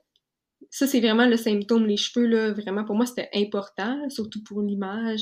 ça, 0.70 0.88
c'est 0.88 1.00
vraiment 1.00 1.26
le 1.26 1.38
symptôme, 1.38 1.86
les 1.86 1.98
cheveux, 1.98 2.26
là, 2.26 2.52
vraiment, 2.52 2.84
pour 2.84 2.96
moi, 2.96 3.06
c'était 3.06 3.30
important, 3.34 4.10
surtout 4.10 4.44
pour 4.44 4.62
l'image. 4.62 5.22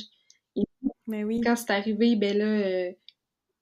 Mais 1.08 1.24
oui. 1.24 1.42
Quand 1.42 1.56
c'est 1.56 1.72
arrivé, 1.72 2.16
ben 2.16 2.38
là, 2.38 2.46
euh, 2.46 2.92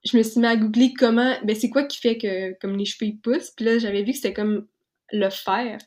je 0.04 0.18
me 0.18 0.24
suis 0.24 0.40
mis 0.40 0.48
à 0.48 0.56
googler 0.56 0.94
comment, 0.94 1.36
ben 1.44 1.56
c'est 1.56 1.70
quoi 1.70 1.84
qui 1.84 1.98
fait 1.98 2.18
que, 2.18 2.54
comme 2.60 2.78
les 2.78 2.86
cheveux, 2.86 3.10
ils 3.10 3.20
poussent, 3.20 3.52
puis 3.52 3.66
là, 3.66 3.80
j'avais 3.80 4.04
vu 4.04 4.12
que 4.12 4.18
c'était 4.18 4.34
comme 4.34 4.68
le 5.12 5.30
fer. 5.30 5.78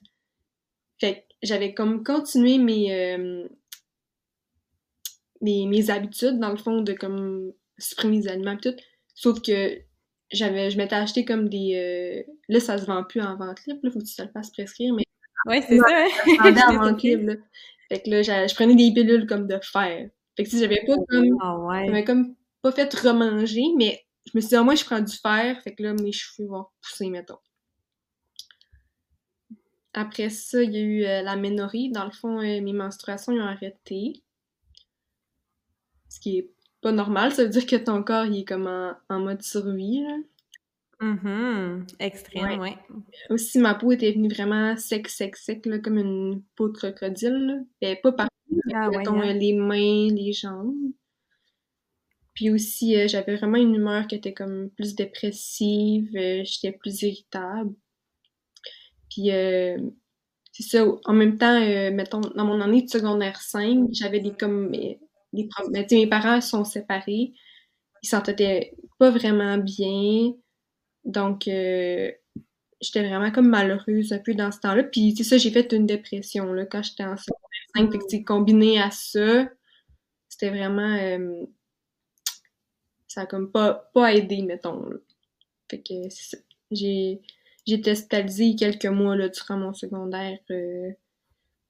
Fait 0.98 1.26
j'avais 1.42 1.74
comme 1.74 2.04
continué 2.04 2.58
mes, 2.58 2.94
euh, 2.94 3.48
mes, 5.40 5.66
mes, 5.66 5.90
habitudes, 5.90 6.38
dans 6.38 6.50
le 6.50 6.56
fond, 6.56 6.82
de 6.82 6.92
comme 6.92 7.52
supprimer 7.78 8.18
les 8.18 8.28
aliments 8.28 8.52
et 8.52 8.58
tout. 8.58 8.76
Sauf 9.14 9.40
que 9.42 9.78
j'avais 10.32 10.70
je 10.70 10.76
m'étais 10.76 10.94
acheté 10.94 11.24
comme 11.24 11.48
des 11.48 11.74
euh, 12.28 12.32
là 12.48 12.60
ça 12.60 12.78
se 12.78 12.86
vend 12.86 13.02
plus 13.02 13.20
en 13.20 13.36
vente 13.36 13.66
libre 13.66 13.80
là 13.82 13.90
faut 13.90 13.98
que 13.98 14.04
tu 14.04 14.14
te 14.14 14.22
le 14.22 14.28
fasses 14.28 14.52
prescrire 14.52 14.94
mais 14.94 15.02
ouais 15.46 15.60
c'est 15.60 15.76
ça 15.76 15.84
hein? 15.88 16.68
en 16.68 16.78
vente 16.84 17.02
libre 17.02 17.32
Fait 17.90 18.00
que 18.00 18.10
là, 18.10 18.22
je 18.22 18.54
prenais 18.54 18.76
des 18.76 18.92
pilules 18.92 19.26
comme 19.26 19.48
de 19.48 19.58
fer. 19.62 20.10
Fait 20.36 20.44
que 20.44 20.48
si 20.48 20.60
j'avais 20.60 20.84
pas 20.86 20.94
comme... 21.08 21.36
Ah 21.40 21.58
ouais. 21.58 21.86
J'avais 21.86 22.04
comme 22.04 22.36
pas 22.62 22.70
fait 22.70 22.92
remanger, 22.94 23.64
mais 23.76 24.00
je 24.26 24.32
me 24.34 24.40
suis 24.40 24.50
dit, 24.50 24.56
au 24.56 24.64
moins, 24.64 24.76
je 24.76 24.84
prends 24.84 25.00
du 25.00 25.16
fer. 25.16 25.60
Fait 25.62 25.74
que 25.74 25.82
là, 25.82 25.94
mes 25.94 26.12
cheveux 26.12 26.48
vont 26.48 26.66
pousser, 26.80 27.10
mettons. 27.10 27.38
Après 29.92 30.30
ça, 30.30 30.62
il 30.62 30.72
y 30.72 30.76
a 30.76 30.80
eu 30.80 31.04
euh, 31.04 31.22
la 31.22 31.34
ménorrhée. 31.34 31.90
Dans 31.92 32.04
le 32.04 32.12
fond, 32.12 32.38
euh, 32.38 32.60
mes 32.60 32.72
menstruations 32.72 33.32
ont 33.32 33.40
arrêté. 33.40 34.22
Ce 36.10 36.20
qui 36.20 36.38
est 36.38 36.50
pas 36.82 36.92
normal. 36.92 37.32
Ça 37.32 37.44
veut 37.44 37.48
dire 37.48 37.64
que 37.64 37.76
ton 37.76 38.02
corps, 38.02 38.26
il 38.26 38.40
est 38.40 38.44
comme 38.44 38.66
en, 38.66 39.18
mode 39.18 39.42
survie, 39.42 40.02
là. 40.02 40.16
Mm 41.00 41.86
Extrême, 41.98 42.60
ouais. 42.60 42.76
Aussi, 43.30 43.58
ma 43.58 43.74
peau 43.74 43.90
était 43.92 44.12
venue 44.12 44.28
vraiment 44.28 44.76
sec, 44.76 45.08
sec, 45.08 45.34
sec, 45.36 45.64
là, 45.64 45.78
comme 45.78 45.96
une 45.96 46.42
peau 46.56 46.68
de 46.68 46.76
crocodile. 46.76 47.64
Là. 47.80 47.96
pas 48.02 48.12
partout, 48.12 48.60
ah, 48.74 48.90
mettons, 48.90 49.18
hein. 49.18 49.32
les 49.32 49.54
mains, 49.54 50.14
les 50.14 50.34
jambes. 50.34 50.92
Puis 52.34 52.50
aussi, 52.50 52.96
euh, 52.96 53.08
j'avais 53.08 53.36
vraiment 53.36 53.56
une 53.56 53.74
humeur 53.74 54.06
qui 54.06 54.14
était 54.14 54.34
comme 54.34 54.68
plus 54.70 54.94
dépressive, 54.94 56.10
j'étais 56.12 56.72
plus 56.72 57.02
irritable. 57.02 57.74
Puis 59.10 59.30
euh, 59.32 59.78
c'est 60.52 60.62
ça, 60.62 60.86
en 61.04 61.12
même 61.12 61.38
temps, 61.38 61.60
euh, 61.60 61.90
mettons, 61.90 62.20
dans 62.20 62.44
mon 62.44 62.60
année 62.60 62.82
de 62.82 62.88
secondaire 62.88 63.40
5, 63.40 63.88
j'avais 63.92 64.20
des 64.20 64.32
comme 64.32 64.72
des 65.32 65.48
mais 65.70 65.86
mes 65.90 66.06
parents 66.06 66.40
sont 66.40 66.64
séparés. 66.64 67.32
Ils 68.02 68.08
s'entendaient 68.08 68.74
pas 68.98 69.10
vraiment 69.10 69.58
bien. 69.58 70.32
Donc 71.04 71.48
euh, 71.48 72.10
j'étais 72.80 73.08
vraiment 73.08 73.30
comme 73.30 73.48
malheureuse 73.48 74.12
un 74.12 74.18
peu 74.18 74.34
dans 74.34 74.52
ce 74.52 74.60
temps-là. 74.60 74.84
Puis 74.84 75.14
c'est 75.16 75.24
ça, 75.24 75.38
j'ai 75.38 75.50
fait 75.50 75.72
une 75.72 75.86
dépression 75.86 76.52
là, 76.52 76.66
quand 76.66 76.82
j'étais 76.82 77.04
en 77.04 77.16
secondaire 77.16 77.48
5. 77.76 77.92
Fait 77.92 77.98
que 78.20 78.24
combiné 78.24 78.80
à 78.80 78.90
ça, 78.90 79.48
c'était 80.28 80.50
vraiment 80.50 80.96
ça 83.10 83.22
a 83.22 83.26
comme 83.26 83.50
pas, 83.50 83.90
pas 83.92 84.14
aidé, 84.14 84.42
mettons. 84.42 84.88
Fait 85.68 85.80
que 85.82 86.08
c'est 86.10 86.36
ça. 86.36 86.42
J'ai 86.70 87.20
été 87.66 87.94
quelques 88.56 88.86
mois 88.86 89.16
là, 89.16 89.28
durant 89.28 89.56
mon 89.56 89.72
secondaire 89.74 90.38
euh, 90.50 90.90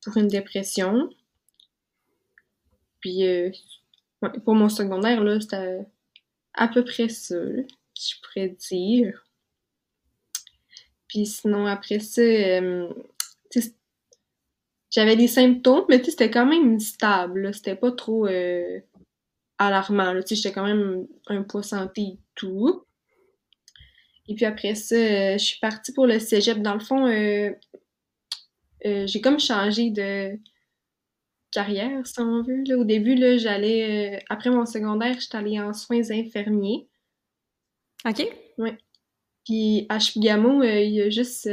pour 0.04 0.18
une 0.18 0.28
dépression. 0.28 1.08
Puis 3.00 3.26
euh, 3.26 3.50
pour 4.44 4.54
mon 4.54 4.68
secondaire, 4.68 5.22
là, 5.22 5.40
c'était 5.40 5.86
à 6.54 6.68
peu 6.68 6.84
près 6.84 7.08
ça, 7.08 7.36
je 7.36 8.14
pourrais 8.22 8.48
dire. 8.48 9.26
Puis 11.08 11.26
sinon, 11.26 11.66
après 11.66 11.98
ça, 11.98 12.22
euh, 12.22 12.88
j'avais 14.90 15.16
des 15.16 15.28
symptômes, 15.28 15.84
mais 15.88 16.02
c'était 16.02 16.30
quand 16.30 16.46
même 16.46 16.78
stable. 16.78 17.52
C'était 17.54 17.76
pas 17.76 17.92
trop 17.92 18.26
alarmant. 19.58 20.14
J'étais 20.26 20.52
quand 20.52 20.64
même 20.64 21.06
un 21.26 21.42
poids 21.42 21.62
santé 21.62 22.02
et 22.02 22.18
tout. 22.34 22.84
Et 24.30 24.34
puis 24.34 24.44
après 24.44 24.76
ça, 24.76 24.94
euh, 24.94 25.32
je 25.32 25.44
suis 25.44 25.58
partie 25.58 25.92
pour 25.92 26.06
le 26.06 26.20
cégep. 26.20 26.62
Dans 26.62 26.74
le 26.74 26.80
fond, 26.80 27.04
euh, 27.08 27.50
euh, 28.86 29.06
j'ai 29.08 29.20
comme 29.20 29.40
changé 29.40 29.90
de 29.90 30.38
carrière, 31.50 32.06
si 32.06 32.20
on 32.20 32.42
veut. 32.42 32.64
Au 32.76 32.84
début, 32.84 33.14
là, 33.14 33.36
j'allais. 33.36 34.22
après 34.28 34.50
mon 34.50 34.66
secondaire, 34.66 35.18
j'étais 35.20 35.36
allée 35.36 35.60
en 35.60 35.72
soins 35.72 36.10
infirmiers. 36.10 36.88
OK. 38.06 38.26
Oui. 38.58 38.70
Puis 39.44 39.86
à 39.88 39.98
Chibigamo, 39.98 40.62
il 40.62 40.90
y 40.90 41.02
a 41.02 41.10
juste. 41.10 41.48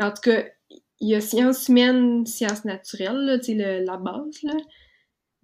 en 0.00 0.10
tout 0.10 0.22
cas, 0.22 0.44
il 1.00 1.08
y 1.08 1.14
a 1.14 1.20
sciences 1.20 1.68
humaines, 1.68 2.26
sciences 2.26 2.64
naturelles, 2.64 3.24
là, 3.24 3.38
tu 3.38 3.56
sais, 3.56 3.84
la 3.84 3.96
base, 3.96 4.42
là. 4.42 4.54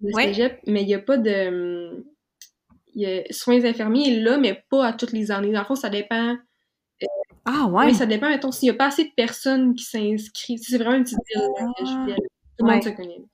Le 0.01 0.11
cégep, 0.11 0.59
mais 0.67 0.81
il 0.81 0.87
n'y 0.87 0.93
a 0.93 0.99
pas 0.99 1.17
de 1.17 2.05
il 2.95 3.01
y 3.01 3.05
a 3.05 3.23
soins 3.31 3.63
infirmiers 3.63 4.19
là, 4.19 4.37
mais 4.37 4.63
pas 4.69 4.87
à 4.87 4.93
toutes 4.93 5.11
les 5.11 5.29
années. 5.29 5.51
Dans 5.51 5.59
le 5.59 5.65
fond, 5.65 5.75
ça 5.75 5.89
dépend. 5.89 6.37
Euh, 7.03 7.07
ah 7.45 7.67
ouais? 7.67 7.87
Oui, 7.87 7.93
ça 7.93 8.05
dépend, 8.05 8.29
mettons, 8.29 8.51
s'il 8.51 8.69
n'y 8.69 8.75
a 8.75 8.77
pas 8.77 8.87
assez 8.87 9.03
de 9.03 9.13
personnes 9.15 9.75
qui 9.75 9.83
s'inscrivent. 9.83 10.59
C'est 10.61 10.77
vraiment 10.77 10.95
une 10.95 11.03
petite 11.03 11.19
ville, 11.33 12.15
là, 12.59 12.63
je 12.63 12.63
Tout 12.63 12.65
le 12.65 12.73
monde 12.73 12.83
se 12.83 12.89
connaît. 12.89 13.25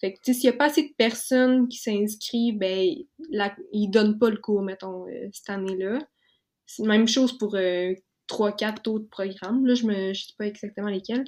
Fait 0.00 0.14
que, 0.14 0.32
s'il 0.32 0.48
n'y 0.48 0.54
a 0.54 0.58
pas 0.58 0.66
assez 0.66 0.82
de 0.82 0.94
personnes 0.96 1.68
qui 1.68 1.78
s'inscrivent, 1.78 2.58
ben, 2.58 2.88
la, 3.30 3.54
ils 3.72 3.88
donnent 3.88 4.18
pas 4.18 4.30
le 4.30 4.36
cours, 4.36 4.62
mettons, 4.62 5.06
euh, 5.08 5.28
cette 5.32 5.50
année-là. 5.50 5.98
C'est 6.66 6.82
la 6.82 6.88
même 6.88 7.08
chose 7.08 7.36
pour 7.36 7.56
euh, 7.56 7.94
trois, 8.28 8.52
quatre 8.52 8.88
autres 8.88 9.08
programmes. 9.08 9.66
Là, 9.66 9.74
je 9.74 9.86
ne 9.86 10.14
sais 10.14 10.34
pas 10.38 10.46
exactement 10.46 10.88
lesquels. 10.88 11.24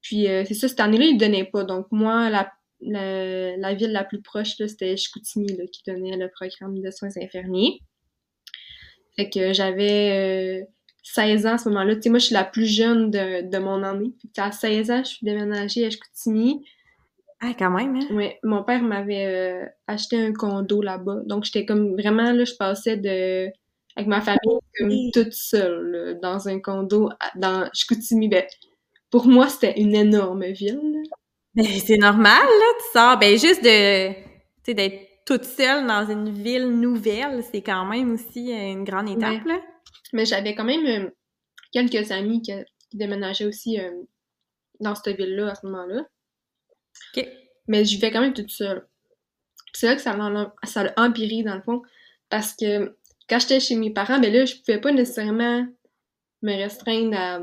Puis, 0.00 0.26
c'est 0.26 0.54
ça, 0.54 0.68
cette 0.68 0.78
année-là, 0.78 1.06
ils 1.06 1.14
ne 1.14 1.18
donnaient 1.18 1.44
pas. 1.44 1.64
Donc, 1.64 1.88
moi, 1.90 2.30
la 2.30 2.48
la, 2.80 3.74
ville 3.74 3.92
la 3.92 4.04
plus 4.04 4.22
proche, 4.22 4.56
c'était 4.56 4.96
Chicoutimi, 4.96 5.48
là, 5.56 5.64
qui 5.72 5.82
donnait 5.86 6.16
le 6.16 6.30
programme 6.30 6.80
de 6.80 6.90
soins 6.90 7.10
infirmiers. 7.20 7.80
Fait 9.16 9.30
que 9.30 9.52
j'avais 9.52 10.66
16 11.02 11.46
euh, 11.46 11.48
ans 11.48 11.52
à 11.54 11.58
ce 11.58 11.68
moment-là. 11.68 11.96
Tu 11.96 12.02
sais, 12.02 12.10
moi, 12.10 12.18
je 12.18 12.26
suis 12.26 12.34
la 12.34 12.44
plus 12.44 12.66
jeune 12.66 13.10
de, 13.10 13.48
de 13.48 13.58
mon 13.58 13.82
année. 13.82 14.12
Fait 14.34 14.42
à 14.42 14.52
16 14.52 14.90
ans, 14.90 15.02
je 15.04 15.08
suis 15.08 15.24
déménagée 15.24 15.86
à 15.86 15.90
Chicoutimi. 15.90 16.64
Ah, 17.40 17.52
quand 17.56 17.70
même, 17.70 17.94
hein? 17.96 18.06
Oui, 18.10 18.30
mon 18.42 18.64
père 18.64 18.82
m'avait 18.82 19.26
euh, 19.26 19.66
acheté 19.86 20.20
un 20.20 20.32
condo 20.32 20.82
là-bas. 20.82 21.20
Donc, 21.26 21.44
j'étais 21.44 21.64
comme 21.64 21.92
vraiment, 21.94 22.32
là, 22.32 22.44
je 22.44 22.54
passais 22.54 22.96
de 22.96 23.48
avec 23.96 24.08
ma 24.08 24.20
famille 24.20 24.58
comme 24.78 24.90
toute 25.12 25.32
seule 25.32 26.18
dans 26.22 26.48
un 26.48 26.60
condo 26.60 27.10
dans 27.36 27.68
Chicoutimi. 27.72 28.28
Ben, 28.28 28.44
pour 29.10 29.26
moi, 29.26 29.48
c'était 29.48 29.80
une 29.80 29.94
énorme 29.94 30.44
ville. 30.46 31.02
Ben, 31.54 31.64
c'est 31.64 31.96
normal, 31.96 32.42
là, 32.42 32.66
tu 32.78 32.92
sors. 32.92 33.18
Ben, 33.18 33.38
juste 33.38 33.62
de, 33.64 34.08
tu 34.10 34.14
sais, 34.64 34.74
d'être 34.74 35.08
toute 35.26 35.44
seule 35.44 35.86
dans 35.86 36.08
une 36.08 36.30
ville 36.30 36.68
nouvelle, 36.68 37.42
c'est 37.50 37.62
quand 37.62 37.84
même 37.84 38.14
aussi 38.14 38.50
une 38.50 38.84
grande 38.84 39.08
étape, 39.08 39.44
là. 39.44 39.60
Mais 40.12 40.24
j'avais 40.24 40.54
quand 40.54 40.64
même 40.64 40.86
euh, 40.86 41.10
quelques 41.72 42.10
amis 42.10 42.42
qui, 42.42 42.52
déménageaient 42.94 43.44
aussi 43.44 43.78
euh, 43.78 43.90
dans 44.80 44.94
cette 44.94 45.16
ville-là 45.16 45.50
à 45.50 45.54
ce 45.54 45.66
moment-là. 45.66 46.06
Mais 47.66 47.84
je 47.84 47.96
vivais 47.96 48.10
quand 48.10 48.22
même 48.22 48.32
toute 48.32 48.50
seule. 48.50 48.86
C'est 49.74 49.86
là 49.86 49.94
que 49.94 50.00
ça 50.00 50.16
l'a, 50.16 50.54
ça 50.64 50.92
empiré, 50.96 51.42
dans 51.42 51.54
le 51.54 51.60
fond, 51.60 51.82
parce 52.30 52.54
que 52.54 52.96
quand 53.28 53.38
j'étais 53.38 53.60
chez 53.60 53.76
mes 53.76 53.92
parents, 53.92 54.18
ben 54.18 54.32
là, 54.32 54.46
je 54.46 54.56
pouvais 54.56 54.80
pas 54.80 54.90
nécessairement 54.90 55.66
me 56.40 56.52
restreindre 56.56 57.16
à... 57.16 57.40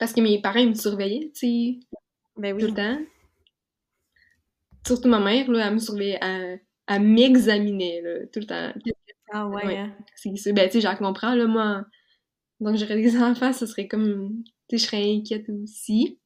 Parce 0.00 0.12
que 0.12 0.20
mes 0.20 0.42
parents, 0.42 0.58
ils 0.58 0.70
me 0.70 0.74
surveillaient, 0.74 1.30
tu 1.32 1.78
sais, 1.78 1.78
ben 2.36 2.54
oui. 2.54 2.60
tout 2.60 2.66
le 2.66 2.74
temps 2.74 2.98
surtout 4.86 5.08
ma 5.08 5.20
mère, 5.20 5.50
là, 5.50 5.66
elle 5.66 5.74
me 5.74 5.78
surveillait, 5.78 6.18
elle, 6.22 6.60
elle 6.86 7.02
m'examinait, 7.02 8.02
tout 8.32 8.40
le 8.40 8.46
temps. 8.46 8.72
Ah 9.32 9.46
ouais, 9.48 9.66
ouais. 9.66 9.76
Hein. 9.78 9.96
C'est, 10.14 10.52
ben, 10.52 10.66
tu 10.68 10.74
sais, 10.74 10.80
j'en 10.80 10.96
comprends, 10.96 11.34
là, 11.34 11.46
moi. 11.46 11.84
Donc, 12.60 12.76
j'aurais 12.76 12.96
des 12.96 13.16
enfants, 13.22 13.52
ce 13.52 13.66
serait 13.66 13.88
comme, 13.88 14.42
tu 14.68 14.78
sais, 14.78 14.84
je 14.84 14.90
serais 14.90 15.16
inquiète 15.16 15.46
aussi. 15.48 16.18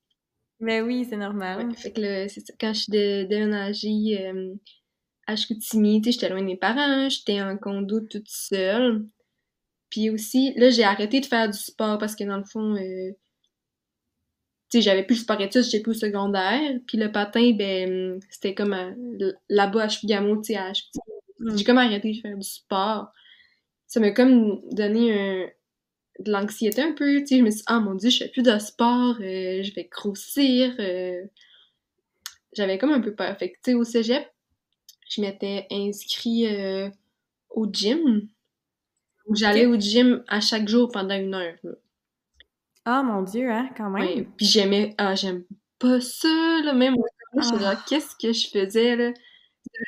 Ben 0.60 0.84
oui, 0.84 1.06
c'est 1.08 1.16
normal. 1.16 1.74
fait 1.74 1.92
que 1.92 2.00
là, 2.00 2.28
c'est 2.28 2.40
ça, 2.40 2.52
quand 2.60 2.74
je 2.74 2.80
suis 2.80 2.92
déménagée 2.92 4.26
euh, 4.26 4.54
à 5.26 5.34
Chicoutimi, 5.34 6.02
tu 6.02 6.12
sais, 6.12 6.12
j'étais 6.12 6.28
loin 6.28 6.40
de 6.40 6.46
mes 6.46 6.56
parents, 6.56 7.08
j'étais 7.08 7.40
en 7.40 7.56
condo 7.56 8.00
toute 8.00 8.28
seule. 8.28 9.06
Puis 9.88 10.10
aussi, 10.10 10.52
là, 10.56 10.70
j'ai 10.70 10.84
arrêté 10.84 11.20
de 11.20 11.26
faire 11.26 11.48
du 11.48 11.58
sport 11.58 11.98
parce 11.98 12.14
que 12.14 12.24
dans 12.24 12.36
le 12.36 12.44
fond, 12.44 12.76
euh, 12.76 13.10
sais, 14.70 14.82
j'avais 14.82 15.02
plus 15.02 15.16
le 15.16 15.20
sport 15.22 15.40
études, 15.40 15.64
j'étais 15.64 15.80
plus 15.80 15.96
au 15.96 16.00
secondaire. 16.00 16.78
Puis 16.86 16.98
le 16.98 17.10
patin, 17.10 17.52
ben, 17.52 18.20
c'était 18.30 18.54
comme 18.54 18.76
là-bas 19.48 19.84
à 19.84 19.88
Chibigamo, 19.88 20.36
tu 20.36 20.52
sais, 20.54 20.56
à 20.56 20.72
mm. 21.40 21.56
J'ai 21.56 21.64
comme 21.64 21.78
arrêté 21.78 22.12
de 22.12 22.20
faire 22.20 22.36
du 22.36 22.48
sport. 22.48 23.12
Ça 23.86 23.98
m'a 24.00 24.12
comme 24.12 24.60
donné 24.70 25.12
un, 25.12 25.48
de 26.20 26.30
l'anxiété 26.30 26.82
un 26.82 26.92
peu, 26.92 27.20
tu 27.20 27.26
sais. 27.26 27.38
Je 27.38 27.42
me 27.42 27.50
suis 27.50 27.58
dit, 27.58 27.64
ah 27.66 27.80
mon 27.80 27.94
dieu, 27.94 28.10
je 28.10 28.18
fais 28.18 28.28
plus 28.28 28.42
de 28.42 28.58
sport, 28.58 29.16
euh, 29.20 29.62
je 29.62 29.74
vais 29.74 29.88
grossir. 29.90 30.74
Euh. 30.78 31.22
J'avais 32.52 32.78
comme 32.78 32.92
un 32.92 33.00
peu 33.00 33.14
peur. 33.14 33.36
Fait 33.38 33.50
que, 33.50 33.56
tu 33.56 33.72
sais, 33.72 33.74
au 33.74 33.84
cégep, 33.84 34.26
je 35.08 35.20
m'étais 35.20 35.66
inscrit 35.70 36.46
euh, 36.46 36.88
au 37.50 37.66
gym. 37.70 38.28
J'allais 39.32 39.66
au 39.66 39.78
gym 39.78 40.24
à 40.28 40.40
chaque 40.40 40.68
jour 40.68 40.90
pendant 40.90 41.14
une 41.14 41.34
heure. 41.34 41.58
Ah, 42.84 43.02
mon 43.02 43.22
Dieu, 43.22 43.50
hein, 43.50 43.70
quand 43.76 43.90
même. 43.90 44.26
Puis 44.36 44.46
j'aimais, 44.46 44.94
ah, 44.98 45.14
j'aime 45.14 45.44
pas 45.78 46.00
ça, 46.00 46.60
là, 46.64 46.72
même, 46.72 46.96
ah. 47.36 47.84
qu'est-ce 47.88 48.16
que 48.16 48.32
je 48.32 48.48
faisais, 48.48 48.96
là? 48.96 49.12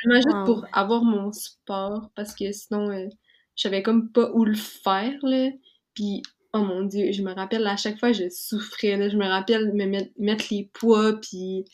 Vraiment 0.04 0.20
juste 0.20 0.46
pour 0.46 0.66
avoir 0.72 1.04
mon 1.04 1.32
sport, 1.32 2.10
parce 2.14 2.34
que 2.34 2.52
sinon, 2.52 2.90
euh, 2.90 3.08
je 3.56 3.62
savais 3.62 3.82
comme 3.82 4.10
pas 4.10 4.30
où 4.32 4.44
le 4.44 4.54
faire, 4.54 5.18
là. 5.22 5.50
Puis, 5.94 6.22
oh 6.52 6.60
mon 6.60 6.82
Dieu, 6.84 7.12
je 7.12 7.22
me 7.22 7.32
rappelle, 7.34 7.66
à 7.66 7.76
chaque 7.76 7.98
fois, 7.98 8.12
je 8.12 8.28
souffrais, 8.30 8.96
là. 8.96 9.08
Je 9.08 9.16
me 9.16 9.26
rappelle 9.26 9.72
me 9.74 9.86
mettre, 10.18 10.44
les 10.50 10.70
poids, 10.72 11.20
puis... 11.20 11.64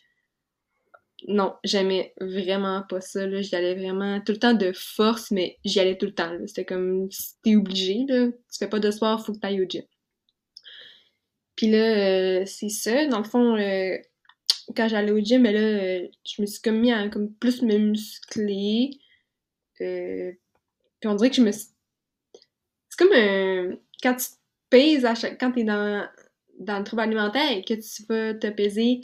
Non, 1.27 1.55
j'aimais 1.65 2.15
vraiment 2.21 2.83
pas 2.89 3.01
ça, 3.01 3.27
là. 3.27 3.43
J'y 3.43 3.55
allais 3.57 3.75
vraiment 3.75 4.21
tout 4.21 4.33
le 4.33 4.39
temps 4.39 4.55
de 4.55 4.73
force, 4.73 5.33
mais 5.33 5.59
j'y 5.65 5.81
allais 5.81 5.99
tout 5.99 6.07
le 6.07 6.15
temps, 6.15 6.33
là. 6.33 6.47
C'était 6.47 6.65
comme, 6.65 7.11
si 7.11 7.35
t'es 7.43 7.57
obligé, 7.57 8.05
là. 8.09 8.29
Tu 8.29 8.59
fais 8.59 8.69
pas 8.69 8.79
de 8.81 8.91
sport, 8.91 9.25
faut 9.25 9.33
que 9.33 9.39
t'ailles 9.39 9.63
au 9.63 9.69
gym. 9.69 9.83
Puis 11.57 11.71
là, 11.71 11.79
euh, 11.79 12.45
c'est 12.47 12.69
ça. 12.69 13.07
Dans 13.09 13.19
le 13.19 13.25
fond, 13.25 13.57
euh, 13.57 13.99
quand 14.77 14.89
j'allais 14.89 15.13
au 15.13 15.19
gym, 15.19 15.43
mais 15.43 15.53
là, 15.53 15.61
euh, 15.61 16.09
je 16.25 16.43
me 16.43 16.47
suis 16.47 16.61
comme 16.61 16.79
mis 16.79 16.93
à 16.93 17.09
comme 17.09 17.33
plus 17.35 17.63
me 17.63 17.77
muscler. 17.79 18.91
Euh, 19.81 20.33
puis 21.01 21.09
on 21.09 21.15
dirait 21.15 21.31
que 21.31 21.37
je 21.37 21.43
me 21.43 21.53
suis... 21.53 21.69
C'est 22.89 22.99
comme 22.99 23.13
un... 23.15 23.77
Quand 24.03 24.15
tu 24.15 24.27
te 24.27 24.37
pèses 24.71 25.05
à 25.05 25.15
chaque... 25.15 25.39
Quand 25.39 25.53
t'es 25.53 25.65
dans... 25.65 26.09
dans 26.59 26.79
le 26.79 26.85
trouble 26.85 27.03
alimentaire 27.03 27.51
et 27.53 27.65
que 27.65 27.75
tu 27.75 28.03
vas 28.09 28.35
te 28.35 28.49
peser, 28.49 29.01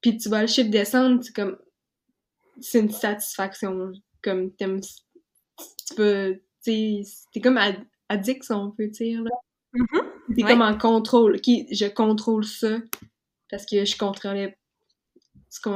puis 0.00 0.16
tu 0.16 0.28
vois 0.28 0.42
le 0.42 0.46
chiffre 0.48 0.70
descendre, 0.70 1.22
c'est 1.22 1.34
comme... 1.34 1.58
C'est 2.60 2.80
une 2.80 2.90
satisfaction. 2.90 3.92
Comme 4.22 4.52
t'aimes... 4.54 4.80
Tu 4.80 5.94
peux... 5.96 6.40
T'es 6.62 7.04
comme 7.42 7.58
addict, 8.08 8.42
si 8.42 8.52
on 8.52 8.70
peut 8.70 8.88
dire, 8.88 9.22
là. 9.22 9.30
Mm-hmm. 9.74 10.34
T'es 10.34 10.42
comme 10.42 10.62
en 10.62 10.78
contrôle. 10.78 11.40
Qui, 11.40 11.66
je 11.70 11.86
contrôle 11.86 12.44
ça 12.44 12.78
parce 13.50 13.66
que 13.66 13.84
je 13.84 13.98
contrôlais. 13.98 14.56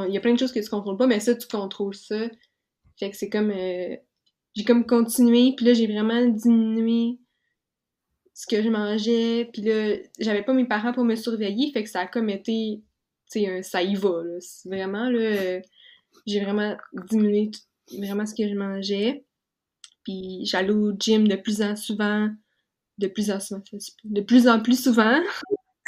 Il 0.07 0.13
y 0.13 0.17
a 0.17 0.21
plein 0.21 0.33
de 0.33 0.39
choses 0.39 0.51
que 0.51 0.59
tu 0.59 0.69
contrôles 0.69 0.97
pas, 0.97 1.07
mais 1.07 1.19
ça, 1.19 1.35
tu 1.35 1.47
contrôles 1.47 1.95
ça. 1.95 2.27
Fait 2.97 3.09
que 3.09 3.17
c'est 3.17 3.29
comme. 3.29 3.51
Euh, 3.51 3.95
j'ai 4.55 4.63
comme 4.63 4.85
continué, 4.85 5.53
puis 5.55 5.65
là, 5.65 5.73
j'ai 5.73 5.87
vraiment 5.87 6.25
diminué 6.25 7.19
ce 8.33 8.47
que 8.47 8.61
je 8.61 8.69
mangeais, 8.69 9.49
puis 9.53 9.61
là, 9.61 9.95
j'avais 10.19 10.43
pas 10.43 10.53
mes 10.53 10.65
parents 10.65 10.93
pour 10.93 11.03
me 11.03 11.15
surveiller, 11.15 11.71
fait 11.71 11.83
que 11.83 11.89
ça 11.89 12.01
a 12.01 12.07
comme 12.07 12.29
été. 12.29 12.81
Tu 13.31 13.45
ça 13.63 13.83
y 13.83 13.95
va. 13.95 14.23
Vraiment, 14.65 15.09
là. 15.09 15.19
Euh, 15.19 15.61
j'ai 16.25 16.41
vraiment 16.43 16.75
diminué 17.09 17.51
vraiment 17.97 18.25
ce 18.25 18.35
que 18.35 18.47
je 18.47 18.55
mangeais. 18.55 19.23
Puis 20.03 20.41
j'allais 20.45 20.71
au 20.71 20.91
gym 20.97 21.27
de 21.27 21.35
plus 21.35 21.61
en 21.61 21.75
souvent 21.75 22.29
de 22.99 23.07
plus 23.07 23.31
en 23.31 23.39
souvent, 23.39 23.63
de 24.03 24.21
plus 24.21 24.47
en 24.47 24.59
plus 24.59 24.83
souvent, 24.83 25.19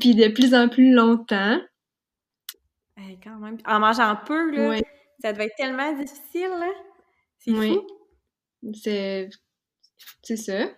puis 0.00 0.14
de 0.14 0.28
plus 0.28 0.54
en 0.54 0.68
plus 0.68 0.92
longtemps. 0.92 1.60
Quand 3.22 3.36
même. 3.36 3.58
En 3.66 3.80
mangeant 3.80 4.16
peu, 4.26 4.50
là, 4.50 4.78
ça 5.20 5.32
devait 5.32 5.46
être 5.46 5.56
tellement 5.56 5.92
difficile, 5.92 6.50
là. 6.50 6.70
C'est 7.38 7.52
fou. 7.52 7.86
C'est... 8.74 9.30
C'est 10.22 10.36
ça. 10.36 10.68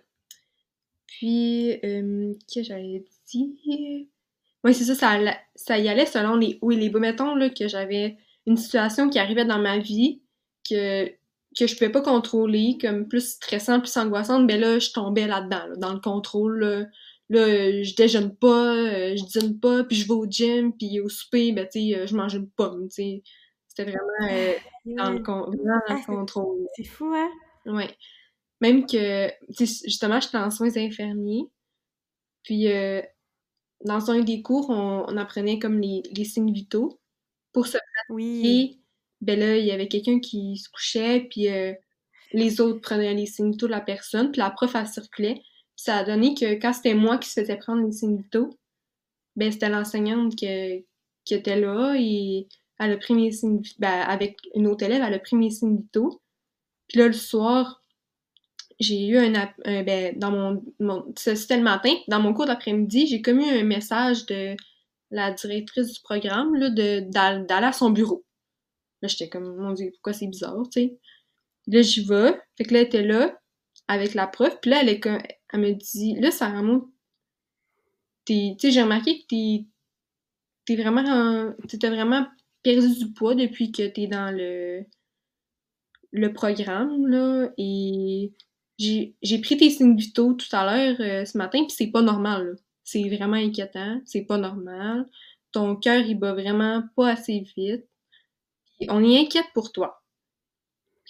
Puis, 1.07 1.79
euh, 1.83 2.33
que 2.53 2.63
j'avais 2.63 3.05
dit? 3.27 4.09
Oui, 4.63 4.73
c'est 4.73 4.83
ça, 4.83 4.95
ça, 4.95 5.37
ça 5.55 5.77
y 5.77 5.87
allait 5.87 6.05
selon 6.05 6.35
les 6.35 6.57
hauts 6.61 6.71
et 6.71 6.75
les 6.75 6.89
bas. 6.89 6.99
Mettons 6.99 7.35
là, 7.35 7.49
que 7.49 7.67
j'avais 7.67 8.17
une 8.45 8.57
situation 8.57 9.09
qui 9.09 9.19
arrivait 9.19 9.45
dans 9.45 9.59
ma 9.59 9.79
vie 9.79 10.21
que 10.67 11.11
que 11.57 11.67
je 11.67 11.73
pouvais 11.73 11.89
pas 11.91 12.01
contrôler, 12.01 12.77
comme 12.79 13.07
plus 13.07 13.35
stressant, 13.35 13.79
plus 13.79 13.95
angoissante, 13.95 14.45
ben 14.45 14.59
là, 14.59 14.77
je 14.77 14.91
tombais 14.91 15.25
là-dedans, 15.25 15.77
dans 15.77 15.93
le 15.93 15.99
contrôle. 15.99 16.59
Là, 16.59 16.85
là, 17.29 17.83
je 17.83 17.95
déjeune 17.95 18.35
pas, 18.35 18.75
euh, 18.75 19.15
je 19.15 19.23
dîne 19.23 19.59
pas, 19.59 19.83
puis 19.83 19.97
je 19.97 20.07
vais 20.07 20.13
au 20.13 20.25
gym, 20.25 20.73
puis 20.77 20.99
au 20.99 21.09
souper, 21.09 21.51
ben 21.51 21.67
tu 21.71 21.79
sais, 21.79 21.97
euh, 21.97 22.07
je 22.07 22.15
mange 22.15 22.35
une 22.35 22.49
pomme, 22.49 22.87
tu 22.89 22.95
sais. 22.95 23.23
C'était 23.67 23.91
vraiment 23.91 24.31
euh, 24.31 24.53
dans, 24.85 25.11
le, 25.11 25.19
dans 25.19 25.49
le 25.49 25.81
ah, 25.89 26.01
contrôle. 26.05 26.65
C'est 26.75 26.85
fou, 26.85 27.13
hein? 27.13 27.29
Ouais. 27.65 27.89
Même 28.61 28.85
que, 28.85 29.27
tu 29.53 29.65
sais, 29.65 29.83
justement, 29.85 30.19
j'étais 30.21 30.37
en 30.37 30.49
soins 30.49 30.77
infirmiers, 30.77 31.43
puis 32.43 32.67
dans 33.83 34.11
un 34.11 34.21
des 34.21 34.41
cours, 34.41 34.69
on, 34.69 35.05
on 35.07 35.17
apprenait 35.17 35.59
comme 35.59 35.79
les, 35.81 36.03
les 36.15 36.25
signes 36.25 36.53
vitaux 36.53 36.99
pour 37.51 37.67
se 37.67 37.77
pratiquer 37.77 38.13
oui 38.13 38.81
ben 39.21 39.39
là, 39.39 39.57
il 39.57 39.65
y 39.65 39.71
avait 39.71 39.87
quelqu'un 39.87 40.19
qui 40.19 40.57
se 40.57 40.69
couchait, 40.69 41.27
puis 41.29 41.49
euh, 41.49 41.73
les 42.31 42.61
autres 42.61 42.81
prenaient 42.81 43.13
les 43.13 43.25
signes 43.25 43.51
vitaux 43.51 43.67
de 43.67 43.71
la 43.71 43.81
personne, 43.81 44.31
puis 44.31 44.39
la 44.39 44.51
prof, 44.51 44.75
elle 44.75 44.87
circulait. 44.87 45.41
Ça 45.75 45.97
a 45.97 46.03
donné 46.03 46.35
que 46.35 46.53
quand 46.53 46.73
c'était 46.73 46.93
moi 46.93 47.17
qui 47.17 47.29
se 47.29 47.41
faisais 47.41 47.57
prendre 47.57 47.85
les 47.85 47.91
signes 47.91 48.17
vitaux, 48.17 48.57
ben 49.35 49.51
c'était 49.51 49.69
l'enseignante 49.69 50.35
qui, 50.35 50.47
qui 51.25 51.33
était 51.33 51.59
là, 51.59 51.95
et 51.97 52.47
elle 52.79 52.93
a 52.93 52.97
pris 52.97 53.13
mes 53.13 53.31
signes 53.31 53.61
ben, 53.79 54.01
avec 54.01 54.37
une 54.53 54.67
autre 54.67 54.83
élève, 54.83 55.03
elle 55.05 55.13
a 55.13 55.19
pris 55.19 55.35
mes 55.35 55.49
signes 55.49 55.77
vitaux. 55.77 56.21
Puis 56.87 56.99
là, 56.99 57.07
le 57.07 57.13
soir, 57.13 57.83
j'ai 58.79 59.07
eu 59.07 59.17
un, 59.17 59.31
ben, 59.83 60.17
dans 60.17 60.31
mon, 60.31 61.13
c'était 61.15 61.57
le 61.57 61.63
matin, 61.63 61.93
dans 62.07 62.19
mon 62.19 62.33
cours 62.33 62.45
d'après-midi, 62.45 63.07
j'ai 63.07 63.21
commis 63.21 63.49
un 63.49 63.63
message 63.63 64.25
de 64.25 64.55
la 65.11 65.31
directrice 65.31 65.93
du 65.93 66.01
programme, 66.01 66.55
là, 66.55 66.69
d'aller 66.69 67.45
à 67.49 67.73
son 67.73 67.89
bureau. 67.89 68.25
Là, 69.01 69.07
j'étais 69.07 69.29
comme, 69.29 69.55
mon 69.55 69.73
Dieu, 69.73 69.91
pourquoi 69.93 70.13
c'est 70.13 70.27
bizarre, 70.27 70.63
tu 70.71 70.81
sais? 70.81 70.97
Là, 71.67 71.81
j'y 71.81 72.05
vais. 72.05 72.39
Fait 72.57 72.65
que 72.65 72.73
là, 72.73 72.81
elle 72.81 72.85
était 72.85 73.03
là, 73.03 73.39
avec 73.87 74.13
la 74.13 74.27
prof. 74.27 74.57
Puis 74.61 74.71
là, 74.71 74.81
elle, 74.81 74.89
est 74.89 74.99
elle 75.51 75.59
me 75.61 75.71
dit, 75.73 76.15
là, 76.19 76.31
Sarah 76.31 76.61
tu 78.25 78.55
sais, 78.59 78.71
j'ai 78.71 78.81
remarqué 78.81 79.19
que 79.19 79.25
t'es, 79.27 79.65
t'es 80.65 80.75
vraiment, 80.75 81.53
t'as 81.79 81.89
vraiment 81.91 82.25
perdu 82.63 82.97
du 82.97 83.13
poids 83.13 83.35
depuis 83.35 83.71
que 83.71 83.87
t'es 83.87 84.07
dans 84.07 84.35
le, 84.35 84.83
le 86.11 86.33
programme, 86.33 87.05
là. 87.07 87.49
Et 87.59 88.33
j'ai, 88.79 89.41
pris 89.41 89.57
tes 89.57 89.69
signes 89.69 89.95
vitaux 89.95 90.33
tout 90.33 90.53
à 90.53 90.65
l'heure, 90.65 90.97
euh, 90.99 91.25
ce 91.25 91.37
matin, 91.37 91.59
puis 91.65 91.75
c'est 91.75 91.91
pas 91.91 92.01
normal, 92.01 92.47
là. 92.47 92.53
C'est 92.83 93.07
vraiment 93.09 93.37
inquiétant, 93.37 94.01
c'est 94.05 94.25
pas 94.25 94.37
normal. 94.37 95.07
Ton 95.51 95.75
cœur, 95.75 96.03
il 96.05 96.19
bat 96.19 96.33
vraiment 96.33 96.83
pas 96.95 97.11
assez 97.11 97.39
vite 97.55 97.85
on 98.89 99.03
est 99.03 99.19
inquiète 99.19 99.47
pour 99.53 99.71
toi. 99.71 100.03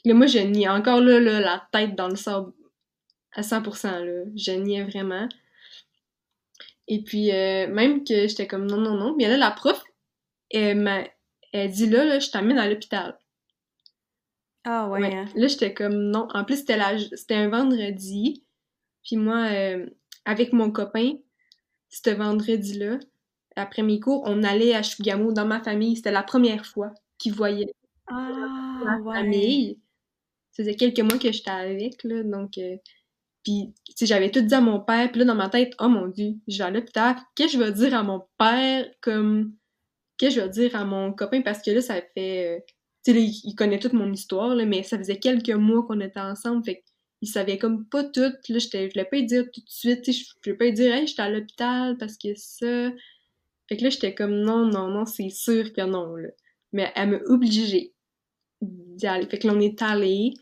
Là, 0.04 0.14
moi, 0.14 0.28
je 0.28 0.40
nie 0.40 0.68
encore 0.68 1.02
là, 1.02 1.20
la 1.20 1.68
tête 1.72 1.96
dans 1.96 2.08
le 2.08 2.16
sable 2.16 2.54
à 3.36 3.42
100%. 3.42 4.04
Là. 4.04 4.24
Je 4.36 4.52
niais 4.52 4.84
vraiment. 4.84 5.28
Et 6.88 7.04
puis, 7.04 7.32
euh, 7.32 7.68
même 7.68 8.04
que 8.04 8.28
j'étais 8.28 8.48
comme 8.48 8.66
non, 8.66 8.78
non, 8.78 8.96
non. 8.96 9.16
Mais 9.18 9.28
là, 9.28 9.38
la 9.38 9.52
prof, 9.52 9.84
elle, 10.50 10.80
m'a, 10.80 11.04
elle 11.52 11.72
dit 11.72 11.90
là, 11.90 12.06
là 12.06 12.20
je 12.20 12.30
t'amène 12.30 12.58
à 12.58 12.70
l'hôpital. 12.70 13.18
Ah 14.64 14.88
ouais. 14.90 15.14
Hein. 15.14 15.26
Là, 15.36 15.48
j'étais 15.48 15.74
comme 15.74 15.96
non. 15.96 16.28
En 16.34 16.44
plus, 16.44 16.58
c'était, 16.58 16.78
la, 16.78 16.98
c'était 16.98 17.36
un 17.36 17.50
vendredi. 17.50 18.44
Puis 19.04 19.18
moi, 19.18 19.48
euh, 19.52 19.88
avec 20.26 20.54
mon 20.54 20.72
copain, 20.72 21.14
ce 21.90 22.10
vendredi-là, 22.10 23.00
après 23.56 23.84
mes 23.84 24.00
cours, 24.00 24.24
on 24.26 24.44
allait 24.44 24.74
à 24.74 24.84
Chugamo 24.84 25.32
dans 25.32 25.46
ma 25.46 25.62
famille. 25.62 25.96
C'était 25.96 26.12
la 26.12 26.24
première 26.24 26.66
fois 26.66 26.92
qui 27.18 27.30
voyait 27.30 27.74
ah, 28.08 28.82
ma 28.84 29.14
famille. 29.14 29.80
Ça 30.52 30.64
faisait 30.64 30.76
quelques 30.76 31.00
mois 31.00 31.20
que 31.20 31.32
j'étais 31.32 31.50
avec, 31.50 32.04
là, 32.04 32.24
donc... 32.24 32.58
Euh, 32.58 32.78
puis, 33.46 33.76
tu 33.86 33.94
sais, 33.96 34.06
j'avais 34.08 34.32
tout 34.32 34.42
dit 34.42 34.54
à 34.56 34.60
mon 34.60 34.80
père, 34.80 35.12
puis 35.12 35.20
là, 35.20 35.26
dans 35.26 35.36
ma 35.36 35.50
tête, 35.50 35.74
oh 35.80 35.88
mon 35.88 36.08
Dieu, 36.08 36.34
je 36.48 36.58
vais 36.58 36.64
à 36.64 36.72
l'hôpital, 36.72 37.16
qu'est-ce 37.36 37.56
que 37.56 37.60
je 37.60 37.64
vais 37.64 37.72
dire 37.72 37.94
à 37.94 38.04
mon 38.04 38.24
père, 38.40 38.88
comme... 39.02 39.54
Qu'est-ce 40.18 40.36
que 40.36 40.42
je 40.42 40.46
vais 40.46 40.52
dire 40.52 40.76
à 40.76 40.84
mon 40.84 41.14
copain, 41.14 41.42
parce 41.42 41.62
que 41.62 41.70
là, 41.72 41.82
ça 41.82 42.02
fait... 42.16 42.58
Euh, 42.58 42.60
tu 43.06 43.14
sais, 43.14 43.22
il, 43.22 43.56
connaît 43.56 43.78
toute 43.80 43.94
mon 43.94 44.12
histoire, 44.12 44.56
là, 44.56 44.66
mais 44.66 44.82
ça 44.82 44.98
faisait 44.98 45.20
quelques 45.20 45.52
mois 45.52 45.84
qu'on 45.84 46.00
était 46.02 46.20
ensemble, 46.20 46.66
fait 46.66 46.84
il 47.22 47.28
savait 47.28 47.58
comme 47.60 47.86
pas 47.86 48.04
tout, 48.04 48.20
là, 48.22 48.60
je 48.60 48.90
voulais 48.92 49.06
pas 49.06 49.18
lui 49.18 49.26
dire 49.26 49.46
tout 49.54 49.62
de 49.62 49.70
suite, 49.70 50.02
tu 50.02 50.12
sais, 50.12 50.20
je 50.20 50.34
voulais 50.44 50.58
pas 50.58 50.66
lui 50.66 50.74
dire, 50.74 50.94
hey, 50.96 51.08
j'étais 51.08 51.22
à 51.22 51.30
l'hôpital 51.30 51.98
parce 51.98 52.18
que 52.18 52.30
ça... 52.36 52.92
Fait 53.70 53.78
que 53.78 53.84
là, 53.84 53.90
j'étais 53.90 54.14
comme, 54.16 54.42
non, 54.42 54.66
non, 54.66 54.90
non, 54.90 55.06
c'est 55.06 55.30
sûr 55.30 55.72
que 55.72 55.82
non, 55.82 56.16
là. 56.16 56.30
Mais 56.72 56.92
elle 56.96 57.12
m'a 57.12 57.18
obligée 57.28 57.94
d'y 58.62 59.08
aller. 59.08 59.28
Fait 59.28 59.40
que 59.40 59.48
là, 59.48 59.54
on 59.54 59.60
est 59.60 59.82
allé 59.82 60.34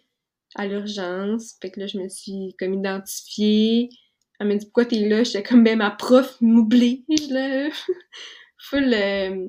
à 0.56 0.68
l'urgence. 0.68 1.56
Fait 1.62 1.72
que 1.72 1.80
là, 1.80 1.88
je 1.88 1.98
me 2.00 2.10
suis 2.10 2.56
comme 2.60 2.74
identifiée. 2.74 3.90
Elle 4.40 4.48
m'a 4.48 4.56
dit 4.56 4.66
pourquoi 4.66 4.86
t'es 4.86 5.08
là? 5.08 5.24
J'étais 5.24 5.44
comme 5.44 5.64
ben 5.64 5.78
ma 5.78 5.92
prof 5.92 6.38
m'oublie 6.42 7.06
là. 7.30 7.70
Full 8.60 8.94
euh, 8.94 9.48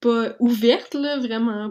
pas 0.00 0.36
ouverte 0.40 0.94
là, 0.94 1.18
vraiment. 1.18 1.70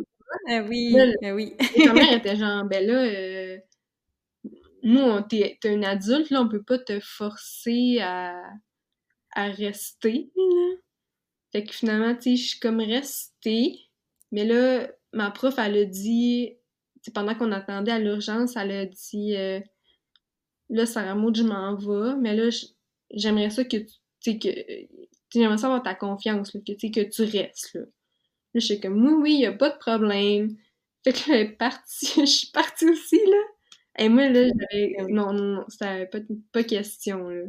Ah 0.50 0.62
oui, 0.68 0.96
ah 1.24 1.34
oui. 1.36 1.54
et 1.76 1.84
ta 1.86 1.94
mère 1.94 2.14
était 2.14 2.38
genre 2.38 2.64
ben 2.66 2.86
là 2.88 2.94
euh, 2.94 3.58
nous 4.84 5.22
t'es 5.30 5.58
un 5.66 5.84
adulte 5.84 6.30
là, 6.30 6.42
on 6.42 6.50
peut 6.50 6.64
pas 6.64 6.80
te 6.80 7.00
forcer 7.00 8.00
à, 8.02 8.36
à 9.34 9.50
rester 9.50 10.32
là. 10.36 10.76
Fait 11.52 11.64
que 11.66 11.74
finalement, 11.74 12.16
tu 12.16 12.22
sais, 12.22 12.36
je 12.38 12.50
suis 12.50 12.60
comme 12.60 12.80
restée. 12.80 13.80
Mais 14.32 14.46
là, 14.46 14.90
ma 15.14 15.32
prof, 15.32 15.56
elle 15.58 15.78
a 15.78 15.86
dit, 15.86 16.58
pendant 17.14 17.36
qu'on 17.36 17.52
attendait 17.52 17.92
à 17.92 18.00
l'urgence, 18.00 18.56
elle 18.56 18.72
a 18.72 18.86
dit, 18.86 19.36
euh, 19.36 19.60
là, 20.70 20.86
Sarah 20.86 21.16
Maud, 21.16 21.36
je 21.36 21.44
m'en 21.44 21.76
vais, 21.76 22.16
mais 22.18 22.36
là, 22.36 22.50
j'aimerais 23.12 23.50
ça 23.50 23.64
que, 23.64 23.78
tu 24.22 24.40
que, 24.40 24.50
j'aimerais 25.34 25.58
ça 25.58 25.68
avoir 25.68 25.84
ta 25.84 25.96
confiance, 25.96 26.54
là, 26.54 26.62
que, 26.66 26.74
que 26.74 27.10
tu 27.10 27.24
restes, 27.24 27.74
là. 27.76 27.82
Là, 27.82 28.60
je 28.60 28.66
suis 28.66 28.80
comme, 28.82 29.04
oui, 29.06 29.14
oui, 29.22 29.34
y 29.42 29.46
a 29.46 29.54
pas 29.54 29.70
de 29.70 29.78
problème. 29.78 30.58
Fait 31.04 31.14
que 31.14 31.30
là, 31.32 31.38
elle 31.38 31.48
est 31.48 31.52
partie, 31.58 32.08
je 32.22 32.26
suis 32.26 32.52
partie 32.52 32.86
aussi, 32.90 33.18
là. 33.18 33.38
Et 34.00 34.10
moi, 34.10 34.30
là, 34.30 34.48
j'avais, 34.48 34.96
non, 35.10 35.34
non, 35.34 35.56
non, 35.56 35.66
c'était 35.70 36.08
pas, 36.08 36.20
pas 36.54 36.64
question, 36.64 37.30
là. 37.30 37.46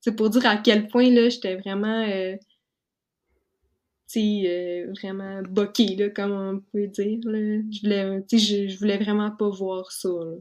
C'est 0.00 0.16
pour 0.16 0.30
dire 0.30 0.46
à 0.46 0.56
quel 0.58 0.88
point, 0.88 1.10
là, 1.10 1.28
j'étais 1.28 1.56
vraiment, 1.56 2.04
euh, 2.08 2.36
sais, 4.08 4.42
euh, 4.46 4.92
vraiment 4.92 5.42
boqué, 5.42 5.96
là, 5.96 6.10
comme 6.10 6.32
on 6.32 6.60
peut 6.72 6.86
dire. 6.86 7.20
Là. 7.24 7.62
Je 7.70 7.80
voulais, 7.82 8.24
je, 8.30 8.68
je 8.68 8.78
voulais 8.78 8.98
vraiment 8.98 9.30
pas 9.30 9.48
voir 9.48 9.92
ça. 9.92 10.08
Là. 10.08 10.36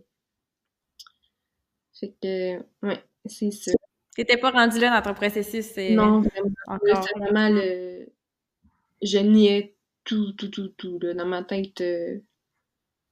Fait 1.99 2.13
que, 2.21 2.57
ouais, 2.85 3.03
c'est 3.25 3.51
ça. 3.51 3.71
T'étais 4.15 4.37
pas 4.37 4.51
rendu 4.51 4.79
là 4.79 4.99
dans 4.99 5.09
ton 5.09 5.15
processus? 5.15 5.75
Non, 5.77 6.21
vraiment. 6.21 7.03
C'est 7.03 7.19
vraiment 7.19 7.49
le, 7.49 8.07
je 9.01 9.19
niais 9.19 9.75
tout, 10.03 10.33
tout, 10.33 10.49
tout, 10.49 10.69
tout. 10.69 10.99
Là. 10.99 11.13
Dans 11.13 11.25
ma 11.25 11.43
tête, 11.43 11.81
euh, 11.81 12.19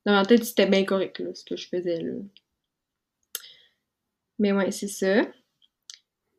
dans 0.05 0.13
ma 0.13 0.25
tête, 0.25 0.43
c'était 0.45 0.67
bien 0.67 0.85
correct, 0.85 1.19
là, 1.19 1.33
ce 1.33 1.43
que 1.43 1.55
je 1.55 1.67
faisais, 1.67 2.01
là. 2.01 2.13
Mais 4.39 4.51
ouais, 4.51 4.71
c'est 4.71 4.87
ça. 4.87 5.21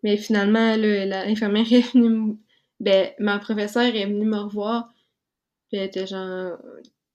Mais 0.03 0.17
finalement, 0.17 0.77
là, 0.77 1.07
l'infirmière 1.07 1.73
est 1.73 1.93
venue 1.93 2.37
Ben, 2.81 3.11
ma 3.19 3.39
professeure 3.39 3.95
est 3.95 4.07
venue 4.07 4.27
me 4.27 4.39
revoir. 4.39 4.93
Puis 5.69 5.79
elle 5.79 5.87
était 5.87 6.07
genre... 6.07 6.59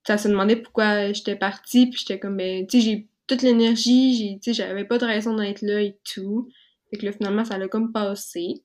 Ça 0.06 0.18
se 0.18 0.28
demandait 0.28 0.56
pourquoi 0.56 1.12
j'étais 1.12 1.36
partie, 1.36 1.86
puis 1.86 2.00
j'étais 2.00 2.18
comme, 2.18 2.36
ben, 2.36 2.66
tu 2.66 2.80
sais, 2.80 2.84
j'ai 2.84 3.08
toute 3.28 3.42
l'énergie, 3.42 4.16
j'ai, 4.16 4.38
tu 4.40 4.52
sais, 4.52 4.54
j'avais 4.54 4.84
pas 4.84 4.98
de 4.98 5.04
raison 5.04 5.36
d'être 5.36 5.62
là 5.62 5.80
et 5.80 5.96
tout. 6.04 6.48
Fait 6.90 6.98
que 6.98 7.06
là, 7.06 7.12
finalement, 7.12 7.44
ça 7.44 7.56
l'a 7.56 7.68
comme 7.68 7.92
passé. 7.92 8.62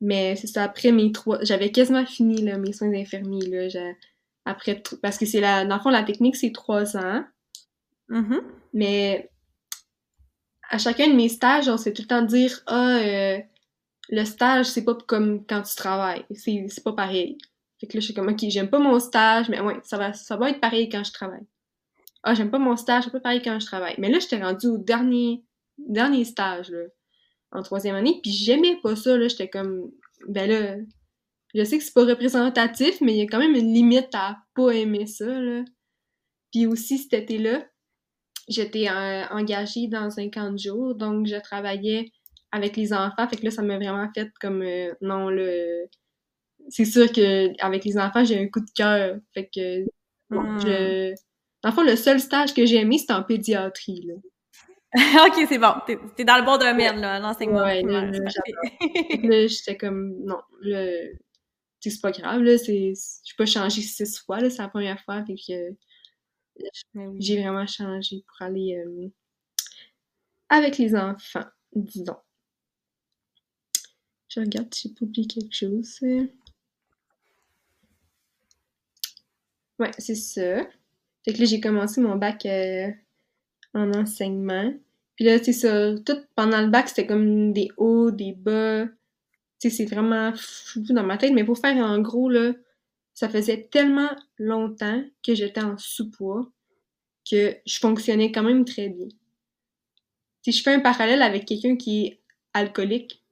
Mais 0.00 0.36
c'est 0.36 0.46
ça, 0.46 0.64
après 0.64 0.92
mes 0.92 1.10
trois... 1.12 1.42
J'avais 1.42 1.70
quasiment 1.72 2.06
fini, 2.06 2.42
là, 2.42 2.58
mes 2.58 2.72
soins 2.72 2.90
d'infirmier, 2.90 3.46
là. 3.48 3.92
Après... 4.44 4.82
Parce 5.02 5.18
que 5.18 5.26
c'est 5.26 5.40
la... 5.40 5.64
Dans 5.64 5.76
le 5.76 5.82
fond, 5.82 5.90
la 5.90 6.04
technique, 6.04 6.36
c'est 6.36 6.52
trois 6.52 6.96
ans. 6.96 7.24
Mm-hmm. 8.10 8.40
Mais 8.74 9.30
à 10.70 10.78
chacun 10.78 11.08
de 11.08 11.14
mes 11.14 11.28
stages, 11.28 11.68
on 11.68 11.76
sait 11.76 11.92
tout 11.92 12.02
le 12.02 12.08
temps 12.08 12.22
dire 12.22 12.62
Ah, 12.66 12.98
euh, 12.98 13.38
le 14.14 14.24
stage, 14.24 14.66
c'est 14.66 14.84
pas 14.84 14.94
comme 15.06 15.44
quand 15.46 15.62
tu 15.62 15.74
travailles. 15.74 16.24
C'est 16.34 16.84
pas 16.84 16.92
pareil. 16.92 17.36
Fait 17.80 17.86
que 17.86 17.94
là, 17.94 18.00
je 18.00 18.06
suis 18.06 18.14
comme 18.14 18.28
Ok, 18.28 18.44
j'aime 18.48 18.70
pas 18.70 18.78
mon 18.78 19.00
stage, 19.00 19.48
mais 19.48 19.60
ouais, 19.60 19.78
ça 19.82 19.98
va, 19.98 20.12
ça 20.12 20.36
va 20.36 20.50
être 20.50 20.60
pareil 20.60 20.88
quand 20.88 21.04
je 21.04 21.12
travaille. 21.12 21.46
Ah, 22.22 22.34
j'aime 22.34 22.50
pas 22.50 22.58
mon 22.58 22.76
stage, 22.76 23.04
c'est 23.04 23.10
pas 23.10 23.20
pareil 23.20 23.42
quand 23.42 23.58
je 23.58 23.66
travaille. 23.66 23.96
Mais 23.98 24.10
là, 24.10 24.18
j'étais 24.18 24.42
rendue 24.42 24.68
au 24.68 24.78
dernier, 24.78 25.44
dernier 25.78 26.24
stage, 26.24 26.70
là, 26.70 26.84
en 27.52 27.62
troisième 27.62 27.96
année, 27.96 28.20
puis 28.22 28.32
j'aimais 28.32 28.78
pas 28.82 28.96
ça, 28.96 29.16
là. 29.16 29.28
J'étais 29.28 29.50
comme 29.50 29.90
Ben 30.28 30.48
là, 30.48 30.76
je 31.54 31.64
sais 31.64 31.78
que 31.78 31.84
c'est 31.84 31.92
pas 31.94 32.06
représentatif, 32.06 33.00
mais 33.00 33.14
il 33.14 33.18
y 33.18 33.22
a 33.22 33.26
quand 33.26 33.38
même 33.38 33.54
une 33.54 33.74
limite 33.74 34.14
à 34.14 34.38
pas 34.54 34.70
aimer 34.70 35.06
ça, 35.06 35.26
là. 35.26 35.64
Puis 36.52 36.66
aussi, 36.66 36.98
cet 36.98 37.14
été-là, 37.14 37.66
j'étais 38.48 38.88
engagée 39.30 39.88
dans 39.88 40.20
un 40.20 40.30
camp 40.30 40.52
de 40.52 40.58
jour, 40.58 40.94
donc 40.94 41.26
je 41.26 41.36
travaillais 41.36 42.12
avec 42.54 42.76
les 42.76 42.92
enfants. 42.92 43.28
Fait 43.28 43.36
que 43.36 43.44
là, 43.44 43.50
ça 43.50 43.62
m'a 43.62 43.76
vraiment 43.76 44.08
fait 44.14 44.30
comme 44.40 44.62
euh, 44.62 44.94
non, 45.00 45.28
le. 45.28 45.86
C'est 46.68 46.84
sûr 46.84 47.10
que 47.10 47.50
avec 47.60 47.84
les 47.84 47.98
enfants, 47.98 48.24
j'ai 48.24 48.38
un 48.38 48.48
coup 48.48 48.60
de 48.60 48.70
cœur. 48.74 49.18
Fait 49.34 49.50
que 49.52 49.84
bon, 50.30 50.42
hmm. 50.42 50.60
je. 50.60 51.14
Dans 51.62 51.70
le 51.70 51.74
fond, 51.74 51.82
le 51.82 51.96
seul 51.96 52.20
stage 52.20 52.54
que 52.54 52.64
j'ai 52.64 52.76
aimé, 52.76 52.98
c'était 52.98 53.14
en 53.14 53.24
pédiatrie. 53.24 54.06
Là. 54.06 54.14
ok, 55.26 55.46
c'est 55.48 55.58
bon. 55.58 55.72
T'es, 56.16 56.24
dans 56.24 56.36
le 56.36 56.44
bon 56.44 56.56
domaine, 56.56 57.00
là, 57.00 57.18
l'enseignement. 57.18 57.64
Ouais, 57.64 57.82
là, 57.82 58.04
là 58.06 59.46
j'étais 59.48 59.76
comme 59.76 60.14
non, 60.24 60.40
le. 60.60 61.12
C'est 61.80 62.00
pas 62.00 62.12
grave, 62.12 62.40
là. 62.42 62.56
C'est... 62.56 62.92
Je 63.26 63.34
peux 63.36 63.44
changer 63.44 63.82
six 63.82 64.18
fois, 64.20 64.40
là. 64.40 64.48
C'est 64.48 64.62
la 64.62 64.68
première 64.68 65.00
fois. 65.00 65.24
Fait 65.26 65.34
que 65.34 65.76
j'ai 67.18 67.42
vraiment 67.42 67.66
changé 67.66 68.24
pour 68.26 68.46
aller 68.46 68.76
euh, 68.76 69.08
avec 70.48 70.78
les 70.78 70.94
enfants, 70.94 71.44
disons. 71.74 72.16
Je 74.34 74.40
regarde 74.40 74.74
si 74.74 74.92
j'ai 74.98 75.04
oublié 75.04 75.28
quelque 75.28 75.54
chose. 75.54 76.00
Ouais, 79.78 79.90
c'est 79.98 80.16
ça. 80.16 80.66
Fait 81.24 81.32
que 81.32 81.38
là, 81.38 81.44
j'ai 81.44 81.60
commencé 81.60 82.00
mon 82.00 82.16
bac 82.16 82.44
euh, 82.46 82.90
en 83.74 83.92
enseignement. 83.92 84.74
Puis 85.14 85.24
là, 85.24 85.38
c'est 85.42 85.52
ça, 85.52 85.94
tout 86.04 86.18
pendant 86.34 86.60
le 86.60 86.68
bac, 86.68 86.88
c'était 86.88 87.06
comme 87.06 87.52
des 87.52 87.70
hauts, 87.76 88.10
des 88.10 88.32
bas. 88.32 88.86
Tu 89.60 89.70
sais, 89.70 89.70
c'est 89.70 89.84
vraiment 89.84 90.32
fou 90.34 90.80
dans 90.80 91.04
ma 91.04 91.16
tête. 91.16 91.32
Mais 91.32 91.44
pour 91.44 91.58
faire 91.58 91.76
en 91.76 92.00
gros, 92.00 92.28
là, 92.28 92.54
ça 93.14 93.28
faisait 93.28 93.68
tellement 93.70 94.10
longtemps 94.38 95.04
que 95.22 95.34
j'étais 95.36 95.62
en 95.62 95.78
sous-poids 95.78 96.50
que 97.30 97.56
je 97.64 97.78
fonctionnais 97.78 98.32
quand 98.32 98.42
même 98.42 98.64
très 98.64 98.88
bien. 98.88 99.06
Si 100.42 100.50
je 100.50 100.62
fais 100.62 100.74
un 100.74 100.80
parallèle 100.80 101.22
avec 101.22 101.46
quelqu'un 101.46 101.76
qui 101.76 102.06
est 102.06 102.20
alcoolique, 102.52 103.23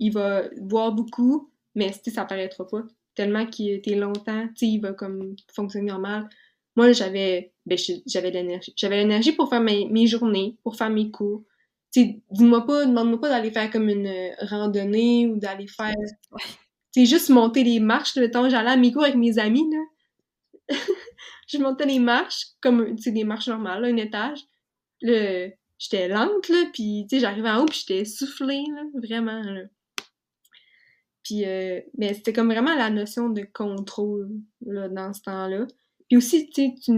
il 0.00 0.12
va 0.12 0.42
boire 0.58 0.92
beaucoup, 0.92 1.50
mais 1.76 1.92
ça 1.92 2.24
paraîtra 2.24 2.66
pas. 2.66 2.82
Tellement 3.14 3.46
qu'il 3.46 3.70
était 3.70 3.94
longtemps, 3.94 4.48
il 4.60 4.78
va 4.80 4.92
comme 4.92 5.36
fonctionner 5.54 5.90
normal. 5.90 6.28
Moi, 6.74 6.92
j'avais 6.92 7.52
ben, 7.66 7.78
j'avais 8.06 8.30
l'énergie. 8.30 8.72
J'avais 8.76 8.96
l'énergie 8.96 9.32
pour 9.32 9.48
faire 9.48 9.60
mes, 9.60 9.86
mes, 9.88 10.06
journées, 10.06 10.56
pour 10.64 10.76
faire 10.76 10.90
mes 10.90 11.10
cours. 11.10 11.44
Dis-moi 11.92 12.66
pas, 12.66 12.86
demande-moi 12.86 13.20
pas 13.20 13.28
d'aller 13.28 13.50
faire 13.50 13.70
comme 13.70 13.88
une 13.88 14.12
randonnée 14.40 15.26
ou 15.26 15.36
d'aller 15.36 15.66
faire 15.68 15.94
c'est 16.92 17.06
juste 17.06 17.28
monter 17.30 17.64
les 17.64 17.80
marches. 17.80 18.16
Le 18.16 18.30
temps 18.30 18.48
j'allais 18.48 18.70
à 18.70 18.76
mes 18.76 18.92
cours 18.92 19.04
avec 19.04 19.16
mes 19.16 19.38
amis, 19.38 19.68
là. 19.70 20.76
je 21.48 21.58
montais 21.58 21.86
les 21.86 21.98
marches, 21.98 22.46
comme, 22.60 22.96
tu 22.96 23.12
des 23.12 23.24
marches 23.24 23.48
normales, 23.48 23.82
là, 23.82 23.88
un 23.88 23.96
étage. 23.96 24.40
Le... 25.02 25.50
J'étais 25.78 26.08
lente, 26.08 26.48
là, 26.48 26.66
puis, 26.74 27.06
tu 27.08 27.16
sais, 27.16 27.20
j'arrivais 27.20 27.48
en 27.48 27.62
haut, 27.62 27.66
puis 27.66 27.84
j'étais 27.86 28.04
soufflée, 28.04 28.64
là, 28.74 28.82
vraiment, 28.94 29.42
là. 29.42 29.62
Puis, 31.30 31.44
euh, 31.44 31.80
mais 31.96 32.12
c'était 32.14 32.32
comme 32.32 32.52
vraiment 32.52 32.74
la 32.74 32.90
notion 32.90 33.28
de 33.28 33.42
contrôle, 33.42 34.30
là, 34.66 34.88
dans 34.88 35.12
ce 35.12 35.22
temps-là. 35.22 35.68
Puis 36.08 36.16
aussi, 36.16 36.50
tu 36.50 36.62
sais, 36.62 36.74
tu, 36.82 36.92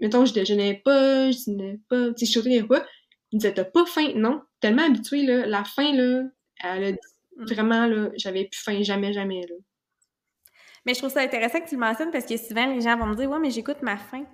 mettons, 0.00 0.24
je 0.24 0.34
déjeunais 0.34 0.82
pas, 0.84 1.30
je 1.30 1.38
dînais 1.44 1.78
pas, 1.88 2.12
tu 2.12 2.26
sais, 2.26 2.40
je 2.40 2.64
pas. 2.64 2.84
Il 3.30 3.36
me 3.36 3.40
disait, 3.40 3.54
t'as 3.54 3.64
pas 3.64 3.86
faim? 3.86 4.12
Non. 4.16 4.42
Tellement 4.58 4.82
habitué, 4.82 5.24
là, 5.24 5.46
la 5.46 5.62
faim, 5.62 5.92
là, 5.92 6.24
elle 6.64 6.84
a 6.84 6.96
Vraiment, 7.38 7.86
là, 7.86 8.08
j'avais 8.16 8.46
plus 8.46 8.60
faim, 8.60 8.82
jamais, 8.82 9.12
jamais, 9.12 9.42
là. 9.42 9.54
Mais 10.86 10.94
je 10.94 11.00
trouve 11.00 11.10
ça 11.12 11.20
intéressant 11.20 11.60
que 11.60 11.68
tu 11.68 11.74
le 11.74 11.80
mentionnes 11.80 12.10
parce 12.10 12.24
que 12.24 12.36
souvent, 12.38 12.66
les 12.66 12.80
gens 12.80 12.96
vont 12.96 13.06
me 13.06 13.14
dire, 13.14 13.30
ouais, 13.30 13.38
mais 13.38 13.50
j'écoute 13.50 13.82
ma 13.82 13.98
faim. 13.98 14.24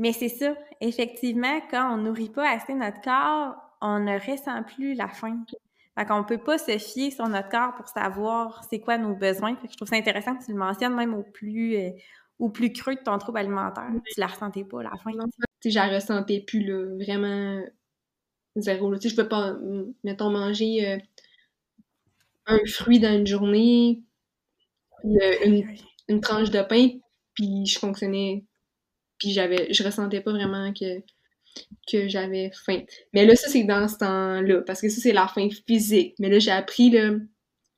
Mais 0.00 0.12
c'est 0.12 0.28
ça. 0.28 0.56
Effectivement, 0.80 1.60
quand 1.70 1.94
on 1.94 1.98
nourrit 1.98 2.30
pas 2.30 2.50
assez 2.50 2.74
notre 2.74 3.00
corps, 3.02 3.54
on 3.80 4.00
ne 4.00 4.18
ressent 4.18 4.64
plus 4.64 4.94
la 4.94 5.06
faim. 5.06 5.44
Fait 5.98 6.06
qu'on 6.06 6.22
peut 6.22 6.38
pas 6.38 6.58
se 6.58 6.78
fier 6.78 7.10
sur 7.10 7.26
notre 7.28 7.48
corps 7.48 7.74
pour 7.74 7.88
savoir 7.88 8.62
c'est 8.70 8.78
quoi 8.78 8.98
nos 8.98 9.16
besoins. 9.16 9.56
Fait 9.56 9.66
que 9.66 9.72
je 9.72 9.76
trouve 9.76 9.88
ça 9.88 9.96
intéressant 9.96 10.36
que 10.36 10.44
tu 10.44 10.52
le 10.52 10.58
mentionnes 10.58 10.94
même 10.94 11.12
au 11.12 11.24
plus, 11.24 11.76
euh, 11.76 11.90
au 12.38 12.50
plus 12.50 12.72
creux 12.72 12.94
de 12.94 13.00
ton 13.00 13.18
trouble 13.18 13.38
alimentaire. 13.38 13.90
Tu 14.06 14.20
la 14.20 14.28
ressentais 14.28 14.62
pas, 14.62 14.80
la 14.84 14.92
faim. 15.02 15.10
Tu 15.60 15.70
je 15.70 15.74
la 15.74 15.88
ressentais 15.88 16.40
plus, 16.46 16.62
là. 16.62 16.84
Vraiment 17.02 17.64
zéro. 18.54 18.94
Tu 18.94 19.02
sais, 19.02 19.08
je 19.08 19.16
peux 19.16 19.26
pas, 19.26 19.56
mettons, 20.04 20.30
manger 20.30 20.88
euh, 20.88 20.98
un 22.46 22.58
fruit 22.66 23.00
dans 23.00 23.18
une 23.18 23.26
journée, 23.26 24.04
puis 25.00 25.18
euh, 25.20 25.62
une, 26.06 26.20
tranche 26.20 26.50
de 26.50 26.62
pain, 26.62 26.90
puis 27.34 27.66
je 27.66 27.76
fonctionnais, 27.76 28.44
puis 29.18 29.30
j'avais, 29.30 29.72
je 29.72 29.82
ressentais 29.82 30.20
pas 30.20 30.30
vraiment 30.30 30.72
que, 30.72 31.02
que 31.90 32.08
j'avais 32.08 32.50
faim. 32.66 32.82
Mais 33.12 33.24
là, 33.24 33.34
ça, 33.34 33.48
c'est 33.48 33.64
dans 33.64 33.88
ce 33.88 33.96
temps-là, 33.98 34.62
parce 34.66 34.80
que 34.80 34.88
ça, 34.88 35.00
c'est 35.00 35.12
la 35.12 35.28
faim 35.28 35.48
physique. 35.66 36.14
Mais 36.18 36.28
là, 36.28 36.38
j'ai 36.38 36.50
appris, 36.50 36.90
là, 36.90 37.12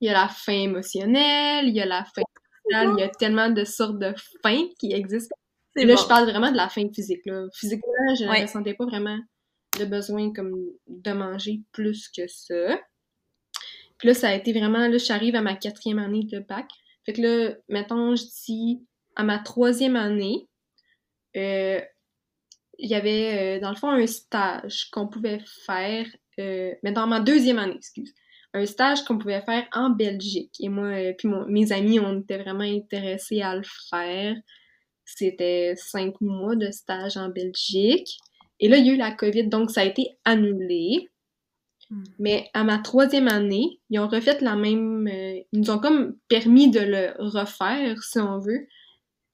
il 0.00 0.06
y 0.06 0.08
a 0.08 0.12
la 0.12 0.28
faim 0.28 0.52
émotionnelle, 0.52 1.68
il 1.68 1.74
y 1.74 1.80
a 1.80 1.86
la 1.86 2.04
faim 2.04 2.22
il 2.70 2.98
y 2.98 3.02
a 3.02 3.08
tellement 3.08 3.50
de 3.50 3.64
sortes 3.64 3.98
de 3.98 4.14
faim 4.42 4.68
qui 4.78 4.92
existent. 4.92 5.34
là, 5.76 5.96
je 5.96 6.06
parle 6.06 6.28
vraiment 6.28 6.50
de 6.50 6.56
la 6.56 6.68
faim 6.68 6.88
physique. 6.94 7.22
Là. 7.26 7.46
Physiquement, 7.54 8.14
je 8.18 8.24
ne 8.24 8.42
ressentais 8.42 8.74
pas 8.74 8.86
vraiment 8.86 9.18
le 9.78 9.84
besoin 9.84 10.32
comme 10.32 10.54
de 10.86 11.12
manger 11.12 11.62
plus 11.72 12.08
que 12.08 12.26
ça. 12.26 12.80
Puis 13.98 14.08
là, 14.08 14.14
ça 14.14 14.28
a 14.30 14.34
été 14.34 14.52
vraiment, 14.52 14.88
là, 14.88 14.98
j'arrive 14.98 15.36
à 15.36 15.42
ma 15.42 15.54
quatrième 15.54 15.98
année 15.98 16.24
de 16.24 16.40
bac. 16.40 16.68
Fait 17.04 17.12
que 17.12 17.22
là, 17.22 17.54
mettons, 17.68 18.16
je 18.16 18.24
dis, 18.46 18.82
à 19.16 19.24
ma 19.24 19.38
troisième 19.38 19.96
année, 19.96 20.48
euh, 21.36 21.80
il 22.80 22.88
y 22.88 22.94
avait, 22.94 23.58
euh, 23.58 23.60
dans 23.60 23.70
le 23.70 23.76
fond, 23.76 23.90
un 23.90 24.06
stage 24.06 24.90
qu'on 24.90 25.06
pouvait 25.06 25.40
faire, 25.66 26.06
euh, 26.38 26.72
mais 26.82 26.92
dans 26.92 27.06
ma 27.06 27.20
deuxième 27.20 27.58
année, 27.58 27.76
excuse, 27.76 28.12
un 28.54 28.66
stage 28.66 29.04
qu'on 29.04 29.18
pouvait 29.18 29.42
faire 29.42 29.66
en 29.72 29.90
Belgique. 29.90 30.54
Et 30.60 30.68
moi, 30.68 30.86
euh, 30.86 31.12
puis 31.16 31.28
mes 31.48 31.72
amis, 31.72 32.00
on 32.00 32.20
était 32.20 32.38
vraiment 32.38 32.64
intéressés 32.64 33.42
à 33.42 33.54
le 33.54 33.62
faire. 33.90 34.34
C'était 35.04 35.74
cinq 35.76 36.20
mois 36.20 36.56
de 36.56 36.70
stage 36.70 37.16
en 37.16 37.28
Belgique. 37.28 38.18
Et 38.58 38.68
là, 38.68 38.76
il 38.76 38.86
y 38.86 38.90
a 38.90 38.94
eu 38.94 38.96
la 38.96 39.12
COVID, 39.12 39.48
donc 39.48 39.70
ça 39.70 39.82
a 39.82 39.84
été 39.84 40.08
annulé. 40.24 41.08
Hmm. 41.90 42.04
Mais 42.18 42.48
à 42.54 42.64
ma 42.64 42.78
troisième 42.78 43.28
année, 43.28 43.80
ils 43.90 43.98
ont 44.00 44.08
refait 44.08 44.38
la 44.40 44.56
même. 44.56 45.08
Ils 45.08 45.60
nous 45.60 45.70
ont 45.70 45.78
comme 45.78 46.16
permis 46.28 46.70
de 46.70 46.80
le 46.80 47.12
refaire, 47.18 48.02
si 48.02 48.18
on 48.18 48.38
veut, 48.38 48.66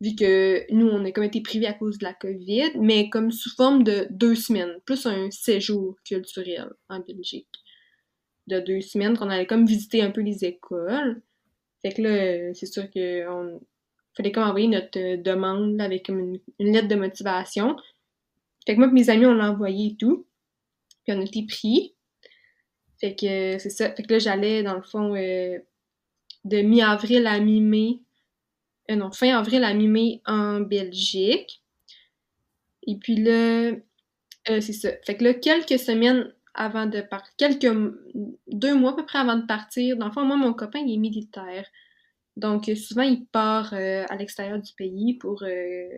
vu 0.00 0.14
que 0.14 0.70
nous, 0.72 0.86
on 0.86 1.04
a 1.04 1.12
comme 1.12 1.24
été 1.24 1.40
privés 1.40 1.66
à 1.66 1.72
cause 1.72 1.98
de 1.98 2.04
la 2.04 2.14
COVID, 2.14 2.72
mais 2.78 3.08
comme 3.08 3.30
sous 3.30 3.54
forme 3.54 3.82
de 3.82 4.06
deux 4.10 4.34
semaines, 4.34 4.74
plus 4.84 5.06
un 5.06 5.30
séjour 5.30 5.96
culturel 6.04 6.68
en 6.88 7.00
Belgique. 7.00 7.48
De 8.46 8.60
deux 8.60 8.80
semaines, 8.80 9.16
qu'on 9.16 9.30
allait 9.30 9.46
comme 9.46 9.66
visiter 9.66 10.02
un 10.02 10.10
peu 10.10 10.20
les 10.20 10.44
écoles. 10.44 11.22
Fait 11.82 11.92
que 11.92 12.02
là, 12.02 12.54
c'est 12.54 12.66
sûr 12.66 12.90
qu'on 12.90 13.60
fallait 14.16 14.32
comme 14.32 14.44
envoyer 14.44 14.68
notre 14.68 14.98
euh, 14.98 15.16
demande 15.16 15.80
avec 15.80 16.08
une, 16.08 16.38
une, 16.58 16.72
lettre 16.72 16.88
de 16.88 16.94
motivation. 16.94 17.76
Fait 18.66 18.74
que 18.74 18.78
moi 18.78 18.88
et 18.88 18.92
mes 18.92 19.10
amis, 19.10 19.26
on 19.26 19.34
l'a 19.34 19.50
envoyé 19.50 19.92
et 19.92 19.96
tout. 19.96 20.26
Puis 21.04 21.16
on 21.16 21.20
a 21.20 21.24
été 21.24 21.44
pris. 21.46 21.94
Fait 23.00 23.14
que 23.14 23.58
c'est 23.58 23.70
ça. 23.70 23.92
Fait 23.92 24.02
que 24.02 24.12
là, 24.12 24.18
j'allais, 24.18 24.62
dans 24.62 24.74
le 24.74 24.82
fond, 24.82 25.14
euh, 25.14 25.58
de 26.44 26.62
mi-avril 26.62 27.26
à 27.26 27.40
mi-mai 27.40 28.00
euh, 28.90 28.96
non, 28.96 29.10
fin 29.12 29.36
avril 29.36 29.64
à 29.64 29.74
mi-mai 29.74 30.20
en 30.26 30.60
Belgique. 30.60 31.62
Et 32.86 32.96
puis 32.96 33.16
là, 33.16 33.72
euh, 34.50 34.60
c'est 34.60 34.72
ça. 34.72 34.90
Fait 35.04 35.16
que 35.16 35.24
là, 35.24 35.34
quelques 35.34 35.78
semaines 35.78 36.32
avant 36.54 36.86
de 36.86 37.00
partir, 37.02 37.32
quelques, 37.36 37.94
deux 38.46 38.74
mois 38.74 38.92
à 38.92 38.96
peu 38.96 39.04
près 39.04 39.18
avant 39.18 39.36
de 39.36 39.46
partir, 39.46 39.96
dans 39.96 40.06
le 40.06 40.12
fond, 40.12 40.24
moi, 40.24 40.36
mon 40.36 40.54
copain, 40.54 40.78
il 40.78 40.94
est 40.94 40.98
militaire. 40.98 41.66
Donc, 42.36 42.70
souvent, 42.76 43.02
il 43.02 43.26
part 43.26 43.72
euh, 43.74 44.04
à 44.08 44.16
l'extérieur 44.16 44.60
du 44.60 44.72
pays 44.74 45.14
pour 45.14 45.42
euh, 45.42 45.88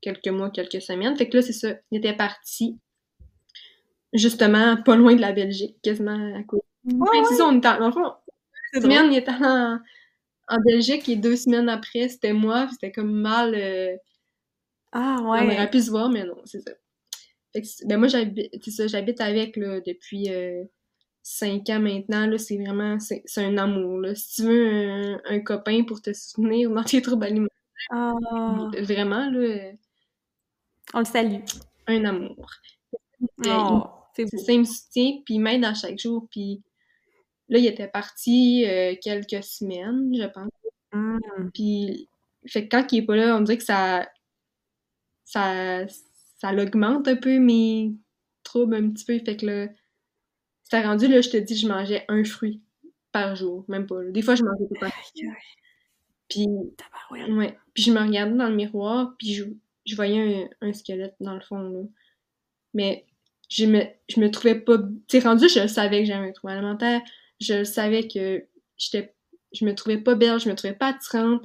quelques 0.00 0.28
mois, 0.28 0.50
quelques 0.50 0.80
semaines. 0.80 1.16
Fait 1.16 1.28
que 1.28 1.36
là, 1.36 1.42
c'est 1.42 1.52
ça. 1.52 1.74
Il 1.90 1.98
était 1.98 2.14
parti, 2.14 2.78
justement, 4.12 4.76
pas 4.82 4.96
loin 4.96 5.14
de 5.14 5.20
la 5.20 5.32
Belgique, 5.32 5.76
quasiment 5.82 6.34
à 6.34 6.42
côté. 6.44 6.64
Ouais, 6.84 7.24
c'est 7.28 7.36
ça, 7.36 7.46
on 7.46 7.58
était, 7.58 7.78
dans 7.78 7.86
le 7.86 7.92
fond, 7.92 8.12
semaine, 8.80 9.12
il 9.12 9.18
était 9.18 9.32
en, 9.32 9.78
en 10.48 10.58
Belgique 10.60 11.08
et 11.08 11.16
deux 11.16 11.36
semaines 11.36 11.68
après, 11.68 12.08
c'était 12.08 12.32
moi, 12.32 12.68
c'était 12.72 12.92
comme 12.92 13.12
mal. 13.12 13.54
euh, 13.54 13.96
Ah 14.92 15.20
on 15.34 15.48
ouais. 15.48 15.50
aurait 15.50 15.70
pu 15.70 15.80
se 15.80 15.90
voir, 15.90 16.08
mais 16.10 16.24
non, 16.24 16.40
c'est 16.44 16.60
ça. 16.60 16.72
Fait 17.54 17.62
que 17.62 17.68
c'est- 17.68 17.86
ben 17.86 17.98
moi, 17.98 18.08
j'habite, 18.08 18.50
c'est 18.64 18.70
ça, 18.72 18.88
j'habite 18.88 19.20
avec, 19.22 19.56
là, 19.56 19.80
depuis 19.80 20.30
euh, 20.32 20.64
cinq 21.22 21.70
ans 21.70 21.80
maintenant, 21.80 22.26
là, 22.28 22.38
c'est 22.38 22.58
vraiment, 22.58 23.00
c'est 23.00 23.22
c'est 23.26 23.44
un 23.44 23.58
amour, 23.58 24.00
là. 24.00 24.14
Si 24.16 24.36
tu 24.36 24.42
veux 24.44 24.68
un, 24.90 25.22
un 25.26 25.40
copain 25.40 25.84
pour 25.84 26.02
te 26.02 26.12
soutenir 26.14 26.70
dans 26.72 26.84
tes 26.84 27.02
troubles 27.02 27.24
alimentaires, 27.26 27.50
Ah, 27.90 28.76
vraiment, 28.82 29.30
là, 29.30 29.72
on 30.94 30.98
le 31.00 31.04
salue. 31.04 31.42
un 31.86 32.04
amour. 32.04 32.46
Euh, 33.42 33.62
Oh, 33.68 34.08
c'est 34.14 34.26
C'est 34.26 34.36
beau. 34.36 34.46
ça, 34.46 34.52
il 34.52 34.60
me 34.60 34.64
soutient, 34.64 35.22
puis 35.24 35.34
il 35.36 35.40
m'aide 35.40 35.64
à 35.64 35.74
chaque 35.74 35.98
jour, 35.98 36.28
puis 36.30 36.62
là, 37.48 37.58
il 37.58 37.66
était 37.66 37.88
parti 37.88 38.64
euh, 38.66 38.94
quelques 39.02 39.42
semaines, 39.44 40.12
je 40.14 40.26
pense. 40.26 40.50
Mm. 40.92 41.50
Puis, 41.52 42.08
fait 42.46 42.68
que 42.68 42.76
quand 42.76 42.92
il 42.92 42.98
est 42.98 43.06
pas 43.06 43.16
là, 43.16 43.36
on 43.36 43.40
dirait 43.40 43.58
que 43.58 43.64
ça, 43.64 44.08
ça, 45.24 45.86
ça 46.38 46.52
l'augmente 46.52 47.08
un 47.08 47.16
peu 47.16 47.38
mes 47.38 47.92
troubles 48.42 48.74
un 48.76 48.90
petit 48.90 49.04
peu. 49.04 49.18
Fait 49.24 49.36
que 49.36 49.46
là, 49.46 49.68
c'était 50.62 50.82
rendu, 50.84 51.08
là, 51.08 51.20
je 51.20 51.30
te 51.30 51.36
dis, 51.36 51.56
je 51.56 51.68
mangeais 51.68 52.04
un 52.08 52.24
fruit 52.24 52.62
par 53.12 53.36
jour, 53.36 53.64
même 53.68 53.86
pas. 53.86 54.02
là. 54.02 54.10
Des 54.10 54.22
fois, 54.22 54.34
je 54.34 54.42
mangeais 54.42 54.66
tout 54.68 54.80
pas. 54.80 54.90
Puis, 56.28 56.46
ouais. 57.10 57.56
Puis 57.72 57.84
je 57.84 57.92
me 57.92 58.00
regardais 58.00 58.36
dans 58.36 58.48
le 58.48 58.56
miroir, 58.56 59.14
puis 59.18 59.34
je, 59.34 59.44
je 59.84 59.96
voyais 59.96 60.48
un, 60.60 60.68
un 60.68 60.72
squelette 60.72 61.14
dans 61.20 61.34
le 61.34 61.40
fond, 61.40 61.58
là. 61.58 61.82
Mais 62.74 63.06
je 63.48 63.64
me, 63.66 63.84
je 64.08 64.20
me 64.20 64.30
trouvais 64.30 64.56
pas... 64.56 64.78
Tu 64.78 64.86
sais, 65.08 65.20
rendu, 65.20 65.48
je 65.48 65.66
savais 65.66 66.00
que 66.00 66.06
j'avais 66.06 66.28
un 66.28 66.32
trouble 66.32 66.52
alimentaire. 66.52 67.00
Je 67.40 67.64
savais 67.64 68.08
que 68.08 68.44
j'étais... 68.76 69.14
Je 69.52 69.64
me 69.64 69.74
trouvais 69.74 69.98
pas 69.98 70.14
belle, 70.14 70.40
je 70.40 70.48
me 70.48 70.54
trouvais 70.54 70.74
pas 70.74 70.88
attirante. 70.88 71.42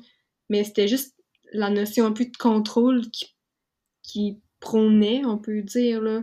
Mais 0.49 0.63
c'était 0.63 0.87
juste 0.87 1.15
la 1.53 1.69
notion 1.69 2.05
un 2.05 2.11
peu 2.11 2.25
de 2.25 2.37
contrôle 2.37 3.09
qui, 3.09 3.35
qui 4.03 4.39
prônait, 4.59 5.23
on 5.25 5.37
peut 5.37 5.61
dire, 5.61 6.01
là. 6.01 6.21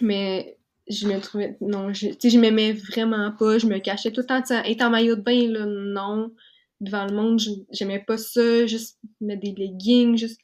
Mais 0.00 0.58
je 0.88 1.06
me 1.06 1.20
trouvais... 1.20 1.56
Non, 1.60 1.92
je, 1.92 2.08
je 2.22 2.38
m'aimais 2.38 2.72
vraiment 2.72 3.32
pas. 3.32 3.58
Je 3.58 3.66
me 3.66 3.78
cachais 3.78 4.12
tout 4.12 4.20
le 4.20 4.26
temps. 4.26 4.42
Être 4.64 4.82
en 4.82 4.90
maillot 4.90 5.16
de 5.16 5.22
bain, 5.22 5.48
là, 5.48 5.66
non. 5.66 6.34
Devant 6.80 7.06
le 7.06 7.14
monde, 7.14 7.40
j'aimais 7.70 8.04
pas 8.04 8.18
ça. 8.18 8.66
Juste 8.66 8.98
mettre 9.20 9.42
des 9.42 9.52
leggings, 9.52 10.16
juste... 10.16 10.40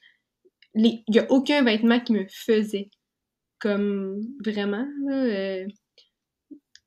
Il 0.73 1.03
y 1.09 1.19
a 1.19 1.29
aucun 1.29 1.63
vêtement 1.63 1.99
qui 1.99 2.13
me 2.13 2.25
faisait. 2.29 2.89
Comme, 3.59 4.21
vraiment, 4.43 4.87
là. 5.05 5.13
euh, 5.13 5.67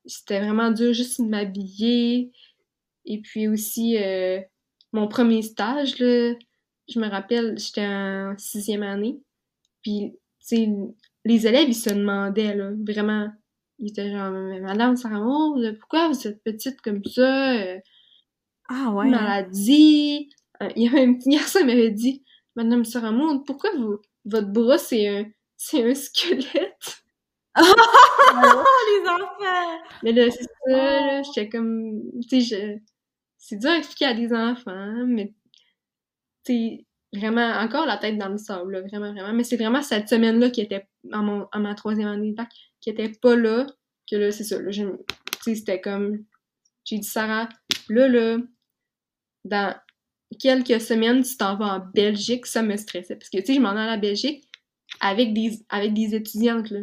C'était 0.06 0.40
vraiment 0.40 0.70
dur 0.70 0.92
juste 0.92 1.20
de 1.20 1.26
m'habiller. 1.26 2.30
Et 3.06 3.20
puis 3.20 3.48
aussi, 3.48 3.96
euh, 3.98 4.40
mon 4.92 5.08
premier 5.08 5.42
stage, 5.42 5.98
là, 5.98 6.34
je 6.88 6.98
me 6.98 7.08
rappelle, 7.08 7.58
j'étais 7.58 7.86
en 7.86 8.34
sixième 8.38 8.82
année. 8.82 9.20
Puis, 9.82 10.12
tu 10.40 10.56
sais, 10.56 10.68
les 11.24 11.46
élèves, 11.46 11.68
ils 11.68 11.74
se 11.74 11.90
demandaient, 11.90 12.54
là, 12.54 12.70
vraiment. 12.86 13.28
Ils 13.78 13.88
étaient 13.90 14.10
genre, 14.10 14.30
Madame 14.30 14.96
Sarah 14.96 15.20
pourquoi 15.80 16.08
vous 16.08 16.26
êtes 16.26 16.42
petite 16.42 16.80
comme 16.80 17.04
ça? 17.04 17.54
Euh, 17.54 17.78
Ah 18.68 18.92
ouais. 18.92 19.06
hein. 19.06 19.10
maladie. 19.10 20.30
Euh, 20.62 20.68
il 20.76 20.84
y 20.84 20.88
avait 20.88 21.04
un 21.04 21.14
petit 21.14 21.30
garçon 21.30 21.60
qui 21.60 21.66
m'avait 21.66 21.90
dit, 21.90 22.22
Madame 22.56 22.84
Sarah 22.84 23.12
pourquoi 23.44 23.70
vous, 23.76 23.98
votre 24.24 24.48
bras, 24.48 24.78
c'est 24.78 25.08
un, 25.08 25.26
c'est 25.56 25.82
un 25.82 25.94
squelette? 25.94 27.03
Oh, 27.56 27.62
les 29.02 29.08
enfants! 29.08 29.82
Mais 30.02 30.12
là, 30.12 30.30
c'est 30.30 30.42
ça, 30.44 30.48
Oh. 30.66 30.70
là, 30.70 31.22
j'étais 31.22 31.48
comme, 31.48 32.02
tu 32.28 32.40
sais, 32.40 32.56
je... 32.56 32.78
c'est 33.38 33.56
dur 33.58 33.70
à 33.70 33.78
expliquer 33.78 34.06
à 34.06 34.14
des 34.14 34.32
enfants, 34.32 35.04
mais, 35.06 35.34
tu 36.44 36.52
sais, 36.52 36.86
vraiment, 37.12 37.48
encore 37.60 37.86
la 37.86 37.96
tête 37.98 38.18
dans 38.18 38.28
le 38.28 38.38
sable, 38.38 38.72
là, 38.72 38.80
vraiment, 38.82 39.12
vraiment. 39.12 39.32
Mais 39.32 39.44
c'est 39.44 39.56
vraiment 39.56 39.82
cette 39.82 40.08
semaine-là 40.08 40.50
qui 40.50 40.60
était, 40.60 40.86
en, 41.12 41.22
mon, 41.22 41.48
en 41.52 41.60
ma 41.60 41.74
troisième 41.74 42.08
année 42.08 42.30
de 42.30 42.36
bac, 42.36 42.48
qui 42.80 42.90
était 42.90 43.10
pas 43.10 43.36
là, 43.36 43.66
que 44.10 44.16
là, 44.16 44.30
c'est 44.32 44.44
ça, 44.44 44.60
là, 44.60 44.70
je, 44.70 44.84
tu 44.84 44.96
sais, 45.42 45.54
c'était 45.56 45.80
comme, 45.80 46.24
j'ai 46.84 46.98
dit, 46.98 47.08
Sarah, 47.08 47.48
là, 47.88 48.08
là, 48.08 48.38
dans 49.44 49.74
quelques 50.40 50.80
semaines, 50.80 51.22
tu 51.22 51.36
t'en 51.36 51.56
vas 51.56 51.76
en 51.76 51.80
Belgique, 51.94 52.46
ça 52.46 52.62
me 52.62 52.76
stressait, 52.76 53.16
parce 53.16 53.30
que, 53.30 53.38
tu 53.38 53.46
sais, 53.46 53.54
je 53.54 53.60
m'en 53.60 53.70
allais 53.70 53.80
à 53.82 53.86
la 53.86 53.96
Belgique 53.98 54.48
avec 55.00 55.34
des, 55.34 55.60
avec 55.68 55.94
des 55.94 56.14
étudiantes, 56.14 56.70
là. 56.70 56.80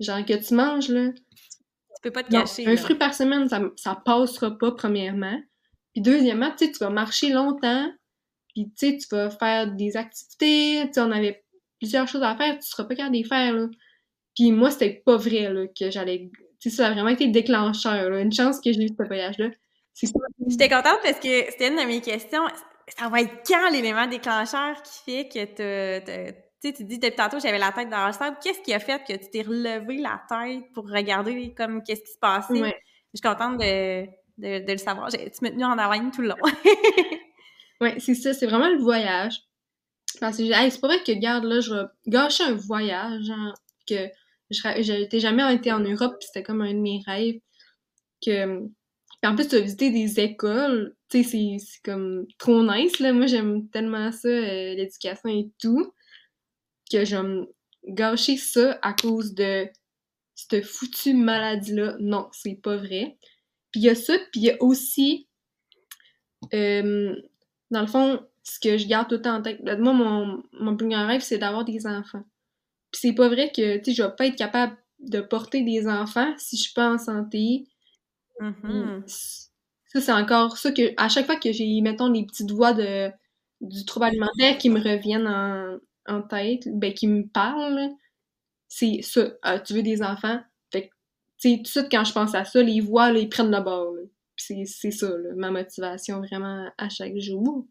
Genre, 0.00 0.24
que 0.24 0.34
tu 0.34 0.54
manges, 0.54 0.88
là, 0.88 1.10
Tu 1.12 2.02
peux 2.02 2.10
pas 2.10 2.22
te 2.22 2.32
non, 2.32 2.40
cacher. 2.42 2.66
un 2.66 2.74
là. 2.74 2.76
fruit 2.76 2.96
par 2.96 3.14
semaine, 3.14 3.48
ça, 3.48 3.62
ça 3.76 4.00
passera 4.04 4.56
pas, 4.56 4.72
premièrement. 4.72 5.40
Puis 5.94 6.02
deuxièmement, 6.02 6.50
tu 6.50 6.66
sais, 6.66 6.72
tu 6.72 6.78
vas 6.78 6.90
marcher 6.90 7.30
longtemps, 7.30 7.90
puis 8.54 8.70
tu 8.78 8.90
sais, 8.90 8.98
tu 8.98 9.06
vas 9.10 9.30
faire 9.30 9.72
des 9.72 9.96
activités, 9.96 10.82
tu 10.86 10.92
sais, 10.94 11.00
on 11.00 11.10
avait 11.10 11.44
plusieurs 11.80 12.06
choses 12.08 12.22
à 12.22 12.36
faire, 12.36 12.58
tu 12.58 12.68
seras 12.68 12.84
pas 12.84 12.94
capable 12.94 13.14
de 13.14 13.22
les 13.22 13.28
faire, 13.28 13.52
là. 13.52 13.66
Puis 14.34 14.52
moi, 14.52 14.70
c'était 14.70 15.02
pas 15.04 15.16
vrai, 15.16 15.52
là, 15.52 15.66
que 15.68 15.90
j'allais... 15.90 16.30
Tu 16.60 16.70
sais, 16.70 16.76
ça 16.76 16.88
a 16.88 16.92
vraiment 16.92 17.08
été 17.08 17.26
le 17.26 17.32
déclencheur, 17.32 18.10
là. 18.10 18.20
Une 18.20 18.32
chance 18.32 18.60
que 18.60 18.72
j'ai 18.72 18.82
eu 18.82 18.88
ce 18.88 19.06
voyage-là. 19.06 19.48
J'étais 20.46 20.68
contente 20.68 20.98
parce 21.02 21.18
que 21.20 21.50
c'était 21.50 21.68
une 21.68 21.76
de 21.76 21.86
mes 21.86 22.02
questions. 22.02 22.42
Ça 22.88 23.08
va 23.08 23.22
être 23.22 23.32
quand 23.46 23.70
l'élément 23.70 24.06
déclencheur 24.06 24.82
qui 24.82 25.02
fait 25.04 25.28
que 25.28 26.30
tu 26.62 26.68
sais, 26.68 26.74
tu 26.74 26.84
dis 26.84 26.98
depuis 26.98 27.14
tantôt 27.16 27.38
j'avais 27.38 27.58
la 27.58 27.72
tête 27.72 27.88
dans 27.90 28.06
le 28.06 28.12
sable. 28.12 28.36
Qu'est-ce 28.42 28.60
qui 28.62 28.72
a 28.74 28.78
fait 28.80 29.02
que 29.06 29.12
tu 29.14 29.30
t'es 29.30 29.42
relevé 29.42 29.98
la 29.98 30.22
tête 30.28 30.64
pour 30.72 30.88
regarder 30.88 31.54
comme 31.54 31.82
qu'est-ce 31.82 32.02
qui 32.02 32.12
se 32.12 32.18
passait? 32.18 32.54
Je 33.14 33.18
suis 33.18 33.28
contente 33.28 33.58
de, 33.58 34.04
de, 34.38 34.64
de 34.66 34.72
le 34.72 34.78
savoir. 34.78 35.10
J'ai- 35.10 35.30
Tu 35.30 35.38
m'as 35.42 35.50
tenu 35.50 35.64
en 35.64 35.78
haleine 35.78 36.10
tout 36.10 36.22
le 36.22 36.28
long. 36.28 36.36
Ouais, 37.80 37.96
c'est 37.98 38.14
ça, 38.14 38.32
c'est 38.32 38.46
vraiment 38.46 38.70
le 38.70 38.78
voyage. 38.78 39.34
Parce 40.18 40.38
que, 40.38 40.42
hey, 40.44 40.70
c'est 40.70 40.80
pas 40.80 40.86
vrai 40.86 41.02
que, 41.04 41.12
regarde, 41.12 41.44
là, 41.44 41.60
je 41.60 41.74
vais 41.74 41.82
gâcher 42.06 42.44
un 42.44 42.54
voyage, 42.54 43.24
genre, 43.24 43.52
que 43.86 44.08
j'étais 44.80 45.20
jamais 45.20 45.54
été 45.54 45.70
en 45.72 45.80
Europe, 45.80 46.16
c'était 46.20 46.42
comme 46.42 46.62
un 46.62 46.72
de 46.72 46.78
mes 46.78 47.02
rêves. 47.06 47.38
Que, 48.24 48.60
puis 48.60 49.30
en 49.30 49.34
plus, 49.36 49.46
tu 49.48 49.56
as 49.56 49.60
visité 49.60 49.90
des 49.90 50.18
écoles, 50.20 50.96
tu 51.10 51.22
sais, 51.22 51.28
c'est- 51.30 51.56
c'est 51.66 51.82
comme 51.84 52.26
trop 52.38 52.62
nice, 52.62 52.98
là. 52.98 53.12
Moi, 53.12 53.26
j'aime 53.26 53.68
tellement 53.68 54.10
ça, 54.10 54.28
euh, 54.28 54.74
l'éducation 54.74 55.28
et 55.28 55.50
tout, 55.60 55.92
que 56.90 57.04
je 57.04 57.16
vais 57.16 57.22
me 57.22 57.54
gâcher 57.88 58.36
ça 58.36 58.78
à 58.82 58.92
cause 58.92 59.34
de 59.34 59.68
cette 60.34 60.64
foutue 60.64 61.14
maladie-là. 61.14 61.96
Non, 62.00 62.28
c'est 62.32 62.60
pas 62.62 62.76
vrai. 62.76 63.18
Puis 63.72 63.82
il 63.82 63.84
y 63.84 63.90
a 63.90 63.94
ça, 63.94 64.14
puis 64.32 64.40
il 64.40 64.44
y 64.44 64.50
a 64.50 64.62
aussi, 64.62 65.28
euh, 66.54 67.14
dans 67.70 67.80
le 67.80 67.86
fond, 67.86 68.20
ce 68.42 68.60
que 68.60 68.78
je 68.78 68.86
garde 68.86 69.08
tout 69.08 69.16
le 69.16 69.22
temps 69.22 69.36
en 69.36 69.42
tête. 69.42 69.62
Ben, 69.64 69.78
Moi, 69.80 69.92
mon, 69.92 70.42
mon 70.52 70.76
plus 70.76 70.88
grand 70.88 71.06
rêve, 71.06 71.20
c'est 71.20 71.38
d'avoir 71.38 71.64
des 71.64 71.86
enfants. 71.86 72.22
Puis 72.92 73.00
c'est 73.02 73.14
pas 73.14 73.28
vrai 73.28 73.52
que, 73.54 73.78
tu 73.78 73.86
sais, 73.86 73.92
je 73.94 74.02
vais 74.02 74.14
pas 74.16 74.26
être 74.26 74.36
capable 74.36 74.76
de 75.00 75.20
porter 75.20 75.62
des 75.62 75.88
enfants 75.88 76.34
si 76.38 76.56
je 76.56 76.62
suis 76.64 76.74
pas 76.74 76.90
en 76.94 76.98
santé. 76.98 77.66
Mhm. 78.40 79.04
Ça, 79.06 80.00
c'est 80.00 80.12
encore 80.12 80.58
ça 80.58 80.72
que, 80.72 80.92
à 80.96 81.08
chaque 81.08 81.26
fois 81.26 81.36
que 81.36 81.52
j'ai, 81.52 81.80
mettons, 81.80 82.10
les 82.10 82.26
petites 82.26 82.50
voix 82.50 82.72
de, 82.72 83.10
du 83.60 83.84
trouble 83.84 84.06
alimentaire 84.06 84.58
qui 84.58 84.70
me 84.70 84.80
reviennent 84.80 85.28
en, 85.28 85.78
en 86.08 86.22
tête, 86.22 86.64
ben, 86.66 86.92
qui 86.92 87.08
me 87.08 87.26
parlent, 87.26 87.74
là, 87.74 87.88
c'est 88.68 89.00
ça. 89.02 89.32
Ah, 89.42 89.58
tu 89.60 89.74
veux 89.74 89.82
des 89.82 90.02
enfants? 90.02 90.40
Fait 90.72 90.88
que, 90.88 90.94
tu 91.38 91.50
sais, 91.50 91.56
tout 91.56 91.62
de 91.62 91.68
suite, 91.68 91.88
quand 91.90 92.04
je 92.04 92.12
pense 92.12 92.34
à 92.34 92.44
ça, 92.44 92.62
les 92.62 92.80
voix, 92.80 93.12
là, 93.12 93.18
ils 93.18 93.28
prennent 93.28 93.50
le 93.50 93.62
bord. 93.62 93.94
Puis 94.36 94.66
c'est 94.66 94.90
ça, 94.90 95.08
là, 95.08 95.30
ma 95.34 95.50
motivation 95.50 96.20
vraiment 96.20 96.68
à 96.76 96.88
chaque 96.88 97.18
jour. 97.18 97.66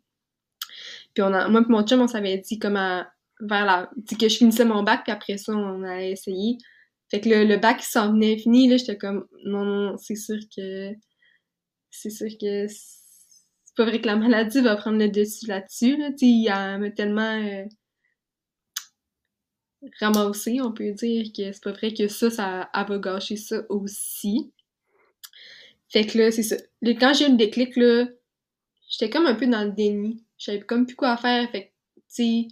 Puis 1.14 1.24
on 1.24 1.34
a, 1.34 1.48
moi 1.48 1.62
et 1.62 1.72
mon 1.72 1.86
chum, 1.86 2.02
on 2.02 2.08
s'avait 2.08 2.38
dit 2.40 2.60
comme 2.60 2.76
à, 2.76 3.08
vers 3.40 3.66
la, 3.66 3.90
que 4.20 4.30
je 4.30 4.38
finissais 4.38 4.66
mon 4.66 4.84
bac, 4.84 5.04
puis 5.04 5.12
après 5.12 5.38
ça, 5.38 5.54
on 5.54 5.84
allait 5.84 6.12
essayer. 6.12 6.58
Fait 7.10 7.22
que 7.22 7.30
le, 7.30 7.58
bac 7.58 7.82
s'en 7.84 8.14
venait 8.14 8.38
fini, 8.38 8.68
là, 8.68 8.78
j'étais 8.78 8.98
comme, 8.98 9.28
non, 9.46 9.64
non, 9.64 9.98
c'est 9.98 10.16
sûr 10.16 10.40
que, 10.56 10.92
c'est 11.92 12.10
sûr 12.10 12.30
que 12.40 12.68
c'est 12.68 13.76
pas 13.78 13.86
vrai 13.86 14.02
que 14.02 14.08
la 14.08 14.16
maladie 14.16 14.62
va 14.62 14.76
prendre 14.76 14.98
le 14.98 15.10
dessus 15.10 15.48
là-dessus, 15.48 15.98
là, 15.98 16.10
tu 16.12 16.46
sais, 16.46 16.52
elle 16.52 16.80
m'a 16.80 16.90
tellement 16.92 17.22
euh, 17.22 17.66
ramassé, 20.00 20.62
on 20.62 20.72
peut 20.72 20.92
dire, 20.92 21.28
que 21.36 21.52
c'est 21.52 21.64
pas 21.64 21.72
vrai 21.72 21.94
que 21.94 22.08
ça, 22.08 22.30
ça, 22.30 22.70
elle 22.74 22.88
va 22.88 22.98
gâcher 22.98 23.38
ça 23.38 23.64
aussi. 23.70 24.52
Fait 25.90 26.06
que 26.06 26.18
là, 26.18 26.32
c'est 26.32 26.44
ça. 26.44 26.58
Quand 26.84 27.14
j'ai 27.14 27.28
eu 27.28 27.32
le 27.32 27.38
déclic, 27.38 27.76
là, 27.76 28.06
j'étais 28.90 29.10
comme 29.10 29.26
un 29.26 29.36
peu 29.36 29.48
dans 29.48 29.64
le 29.64 29.72
déni. 29.72 30.24
j'avais 30.38 30.62
comme 30.62 30.86
plus 30.86 30.96
quoi 30.96 31.18
faire. 31.18 31.50
Fait 31.52 31.68
que, 31.68 31.70
tu 32.14 32.48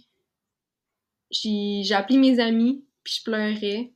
sais, 1.30 1.82
j'ai 1.84 1.94
appelé 1.94 2.18
mes 2.18 2.38
amis, 2.38 2.84
puis 3.02 3.14
je 3.18 3.24
pleurais. 3.24 3.92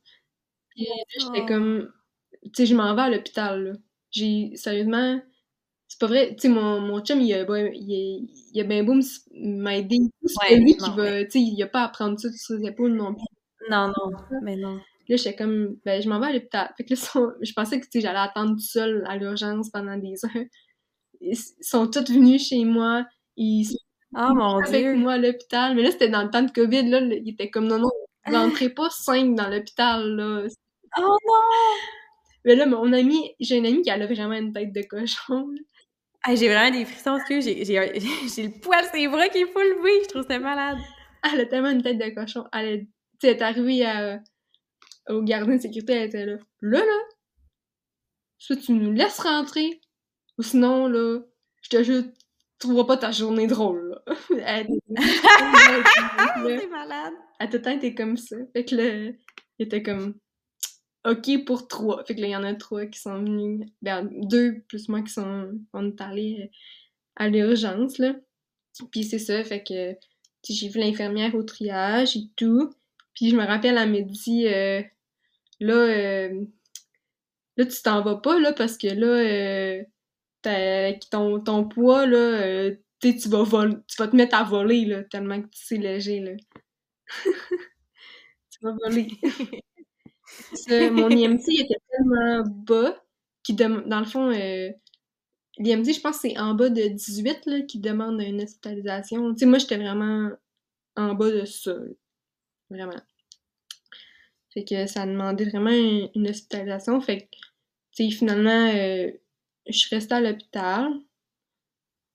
Puis 0.69 0.87
j'étais 1.19 1.41
oh. 1.41 1.45
comme, 1.45 1.93
tu 2.43 2.49
sais, 2.55 2.65
je 2.65 2.75
m'en 2.75 2.95
vais 2.95 3.01
à 3.01 3.09
l'hôpital, 3.09 3.63
là. 3.63 3.73
J'ai, 4.11 4.55
sérieusement, 4.55 5.21
c'est 5.99 6.07
pas 6.07 6.13
vrai, 6.13 6.35
tu 6.35 6.43
sais, 6.43 6.47
mon, 6.47 6.79
mon 6.79 7.01
chum, 7.01 7.19
il 7.19 7.33
a, 7.33 7.43
il, 7.73 8.29
il 8.53 8.61
a 8.61 8.63
bien 8.63 8.83
beau 8.83 8.95
m'aider. 9.33 9.97
C'est 10.25 10.55
lui 10.55 10.77
qui 10.77 10.89
va, 10.91 11.25
tu 11.25 11.31
sais, 11.31 11.39
il 11.39 11.61
a 11.61 11.67
pas 11.67 11.83
à 11.83 11.89
prendre 11.89 12.17
ça 12.17 12.29
sur 12.31 12.57
ses 12.57 12.65
épaules 12.65 12.93
non 12.93 13.13
plus. 13.13 13.25
Non, 13.69 13.87
non, 13.87 14.17
mais 14.41 14.55
non. 14.55 14.75
Là, 15.09 15.15
j'étais 15.17 15.35
comme, 15.35 15.75
ben, 15.83 16.01
je 16.01 16.07
m'en 16.07 16.21
vais 16.21 16.27
à 16.27 16.33
l'hôpital. 16.33 16.73
Fait 16.77 16.85
que 16.85 16.93
là, 16.93 17.33
je 17.41 17.51
pensais 17.53 17.79
que, 17.79 17.85
tu 17.85 17.91
sais, 17.93 18.01
j'allais 18.01 18.19
attendre 18.19 18.53
tout 18.53 18.59
seul 18.59 19.03
à 19.07 19.17
l'urgence 19.17 19.69
pendant 19.71 19.97
des 19.97 20.13
heures. 20.23 20.45
Ils 21.19 21.37
sont 21.59 21.87
tous 21.87 22.09
venus 22.09 22.47
chez 22.47 22.63
moi. 22.63 23.05
Ils 23.35 23.65
sont 23.65 23.77
oh, 24.15 24.33
mon 24.35 24.57
avec 24.59 24.95
moi 24.95 25.13
à 25.13 25.17
l'hôpital. 25.17 25.75
Mais 25.75 25.83
là, 25.83 25.91
c'était 25.91 26.09
dans 26.09 26.23
le 26.23 26.29
temps 26.29 26.43
de 26.43 26.51
COVID, 26.51 26.89
là. 26.89 27.01
Il 27.01 27.27
était 27.27 27.49
comme, 27.49 27.67
non, 27.67 27.79
non, 27.79 27.89
vous 28.25 28.33
rentrez 28.33 28.69
pas 28.69 28.89
cinq 28.89 29.35
dans 29.35 29.49
l'hôpital, 29.49 30.15
là. 30.15 30.47
Oh 30.97 31.01
non! 31.01 31.17
Mais 32.45 32.55
là, 32.55 32.65
mon 32.65 32.93
ami, 32.93 33.31
j'ai 33.41 33.57
une 33.57 33.65
amie 33.65 33.81
qui 33.81 33.91
a 33.91 33.97
vraiment 34.05 34.33
une 34.33 34.53
tête 34.53 34.71
de 34.71 34.81
cochon. 34.83 35.49
J'ai 36.35 36.47
vraiment 36.47 36.71
des 36.71 36.85
frissons, 36.85 37.17
que 37.27 37.41
j'ai 37.41 37.63
le 37.63 38.59
poil 38.59 38.83
sur 38.85 38.95
les 38.95 39.07
bras 39.07 39.29
qui 39.29 39.39
est 39.39 39.51
full 39.51 39.63
levé, 39.63 39.91
je 40.03 40.09
trouve 40.09 40.25
ça 40.27 40.39
malade. 40.39 40.77
Elle 41.31 41.41
a 41.41 41.45
tellement 41.45 41.69
une 41.69 41.81
tête 41.81 41.97
de 41.97 42.09
cochon. 42.15 42.45
Elle 42.53 42.87
est, 43.23 43.27
est 43.27 43.41
arrivée 43.41 43.85
à, 43.85 44.19
au 45.09 45.21
gardien 45.21 45.55
de 45.55 45.61
sécurité, 45.61 45.93
elle 45.93 46.07
était 46.07 46.25
là. 46.25 46.37
Là, 46.61 46.79
là, 46.79 46.99
soit 48.37 48.55
tu 48.55 48.73
nous 48.73 48.91
laisses 48.91 49.19
rentrer, 49.19 49.81
ou 50.37 50.43
sinon, 50.43 50.87
là, 50.87 51.19
je 51.61 51.69
te 51.69 51.83
jure, 51.83 52.03
tu 52.03 52.11
trouveras 52.59 52.85
pas 52.85 52.97
ta 52.97 53.11
journée 53.11 53.47
drôle, 53.47 53.89
là. 53.89 54.15
elle 54.45 54.67
était 56.55 56.67
malade. 56.69 57.13
Elle 57.39 57.49
tout 57.49 57.57
le 57.57 57.61
temps 57.61 57.71
était 57.71 57.95
comme 57.95 58.17
ça. 58.17 58.35
Fait 58.53 58.65
que 58.65 58.75
là, 58.75 59.11
il 59.59 59.65
était 59.65 59.83
comme, 59.83 60.15
OK 61.09 61.45
pour 61.45 61.67
trois. 61.67 62.03
Fait 62.05 62.15
que 62.15 62.21
là, 62.21 62.27
il 62.27 62.31
y 62.31 62.35
en 62.35 62.43
a 62.43 62.53
trois 62.53 62.85
qui 62.85 62.99
sont 62.99 63.19
venus, 63.19 63.67
ben, 63.81 64.09
deux 64.11 64.61
plus 64.67 64.89
moi 64.89 65.01
qui 65.01 65.11
sont, 65.13 65.59
allés 65.99 66.51
à 67.15 67.29
l'urgence, 67.29 67.97
là. 67.97 68.15
Puis 68.91 69.03
c'est 69.03 69.19
ça, 69.19 69.43
fait 69.43 69.63
que 69.63 69.95
j'ai 70.47 70.69
vu 70.69 70.79
l'infirmière 70.79 71.35
au 71.35 71.43
triage 71.43 72.15
et 72.17 72.29
tout. 72.35 72.71
Puis 73.13 73.29
je 73.31 73.35
me 73.35 73.45
rappelle, 73.45 73.77
elle 73.77 73.91
me 73.91 74.01
dit, 74.01 74.47
euh, 74.47 74.81
là, 75.59 75.73
euh, 75.75 76.45
là, 77.57 77.65
tu 77.65 77.81
t'en 77.81 78.01
vas 78.03 78.17
pas, 78.17 78.39
là, 78.39 78.53
parce 78.53 78.77
que 78.77 78.87
là, 78.87 79.83
euh, 80.45 80.93
ton, 81.11 81.39
ton 81.41 81.67
poids, 81.67 82.05
là, 82.05 82.17
euh, 82.17 82.75
tu 83.01 83.11
vas 83.29 83.43
tu 83.87 83.95
vas 83.97 84.07
te 84.07 84.15
mettre 84.15 84.35
à 84.35 84.43
voler, 84.43 84.85
là, 84.85 85.03
tellement 85.03 85.41
que 85.41 85.47
tu 85.47 85.65
sais 85.65 85.77
léger, 85.77 86.19
là. 86.21 86.31
tu 88.51 88.59
vas 88.61 88.73
voler. 88.83 89.09
mon 90.91 91.09
IMC 91.09 91.59
était 91.59 91.75
tellement 91.89 92.43
bas 92.47 92.95
qu'il 93.43 93.55
dans 93.55 93.99
le 93.99 94.05
fond, 94.05 94.31
euh, 94.31 94.69
l'IMC, 95.57 95.93
je 95.93 96.01
pense 96.01 96.19
que 96.19 96.29
c'est 96.29 96.37
en 96.37 96.53
bas 96.53 96.69
de 96.69 96.87
18 96.87 97.45
là, 97.45 97.61
qui 97.61 97.79
demande 97.79 98.21
une 98.21 98.41
hospitalisation. 98.41 99.33
Tu 99.33 99.39
sais, 99.39 99.45
moi, 99.45 99.59
j'étais 99.59 99.77
vraiment 99.77 100.31
en 100.95 101.13
bas 101.13 101.31
de 101.31 101.45
ça. 101.45 101.75
Vraiment. 102.69 103.01
Fait 104.53 104.63
que 104.63 104.87
ça 104.87 105.05
demandait 105.05 105.45
vraiment 105.45 105.71
une, 105.71 106.27
hospitalisation. 106.27 106.99
Fait 107.01 107.21
que, 107.21 107.25
tu 107.95 108.09
sais, 108.09 108.11
finalement, 108.11 108.71
euh, 108.73 109.11
je 109.67 109.77
suis 109.77 109.95
restée 109.95 110.15
à 110.15 110.21
l'hôpital 110.21 110.93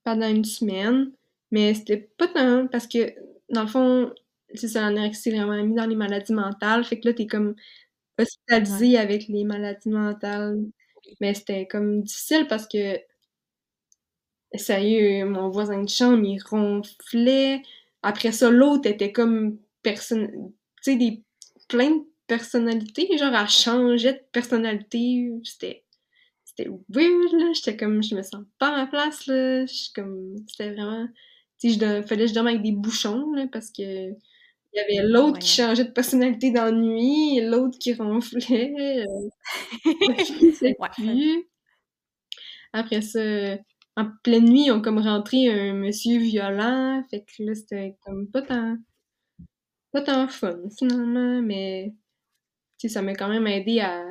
pendant 0.05 0.29
une 0.29 0.45
semaine. 0.45 1.13
Mais 1.51 1.75
c'était 1.75 1.99
pas 1.99 2.29
tant 2.29 2.67
parce 2.67 2.87
que, 2.89 3.15
dans 3.51 3.63
le 3.63 3.69
fond, 3.69 4.13
c'est 4.55 4.69
ça, 4.69 4.81
l'anorexie 4.81 5.31
est 5.31 5.37
vraiment 5.37 5.63
mis 5.63 5.75
dans 5.75 5.87
les 5.87 5.95
maladies 5.97 6.33
mentales. 6.33 6.85
Fait 6.85 6.99
que 6.99 7.09
là, 7.09 7.15
t'es 7.15 7.27
comme 7.27 7.55
hospitalisé 8.19 8.99
avec 8.99 9.29
les 9.29 9.45
maladies 9.45 9.91
mentales. 9.91 10.59
Mais 11.21 11.35
c'était 11.35 11.67
comme 11.67 12.03
difficile 12.03 12.47
parce 12.49 12.67
que, 12.69 12.99
sérieux, 14.55 15.25
mon 15.27 15.49
voisin 15.51 15.83
de 15.83 15.89
chambre, 15.89 16.25
il 16.25 16.41
ronflait. 16.49 17.63
Après 18.03 18.33
ça, 18.33 18.51
l'autre 18.51 18.89
était 18.89 19.13
comme 19.13 19.59
personne, 19.83 20.31
tu 20.83 20.93
sais, 20.93 20.97
des 20.97 21.23
plein 21.69 21.91
de 21.91 22.03
personnalité, 22.27 23.17
genre 23.19 23.35
elle 23.35 23.49
changeait 23.49 24.13
de 24.15 24.21
personnalité, 24.33 25.31
c'était 25.45 25.85
c'était 26.45 26.71
weird 26.91 27.33
là, 27.41 27.53
j'étais 27.55 27.77
comme 27.77 28.03
je 28.03 28.15
me 28.17 28.23
sens 28.23 28.45
pas 28.59 28.69
à 28.71 28.79
ma 28.79 28.87
place 28.89 29.27
là, 29.29 29.65
comme 29.95 30.37
c'était 30.49 30.73
vraiment 30.75 31.09
tu 31.61 31.73
sais 31.75 31.81
je 31.81 32.07
fallait 32.09 32.25
que 32.25 32.29
je 32.31 32.35
dorme 32.35 32.49
avec 32.49 32.63
des 32.63 32.73
bouchons 32.73 33.33
là 33.35 33.47
parce 33.53 33.71
que 33.73 34.13
il 34.75 34.79
y 34.79 34.99
avait 34.99 35.09
l'autre 35.09 35.39
qui 35.39 35.49
changeait 35.49 35.85
de 35.85 35.91
personnalité 35.91 36.51
dans 36.51 36.65
la 36.65 36.73
nuit, 36.73 37.41
l'autre 37.41 37.79
qui 37.79 37.95
ronflait. 37.95 39.05
plus. 40.97 41.49
Après 42.73 43.03
ça, 43.03 43.21
en 43.97 44.07
pleine 44.23 44.47
nuit, 44.47 44.65
ils 44.67 44.73
ont 44.73 44.83
comme 44.83 44.99
rentré 44.99 45.49
un 45.49 45.75
monsieur 45.75 46.19
violent. 46.19 47.03
Fait 47.11 47.25
que 47.25 47.43
là, 47.45 47.55
c'était 47.55 47.97
comme 48.05 48.29
pas 48.31 48.43
tant, 48.43 48.77
pas 49.93 50.03
tant 50.03 50.29
fun, 50.29 50.59
finalement, 50.79 51.41
mais 51.43 51.95
ça 52.89 53.03
m'a 53.03 53.15
quand 53.15 53.29
même 53.29 53.47
aidé 53.47 53.81
à 53.81 54.05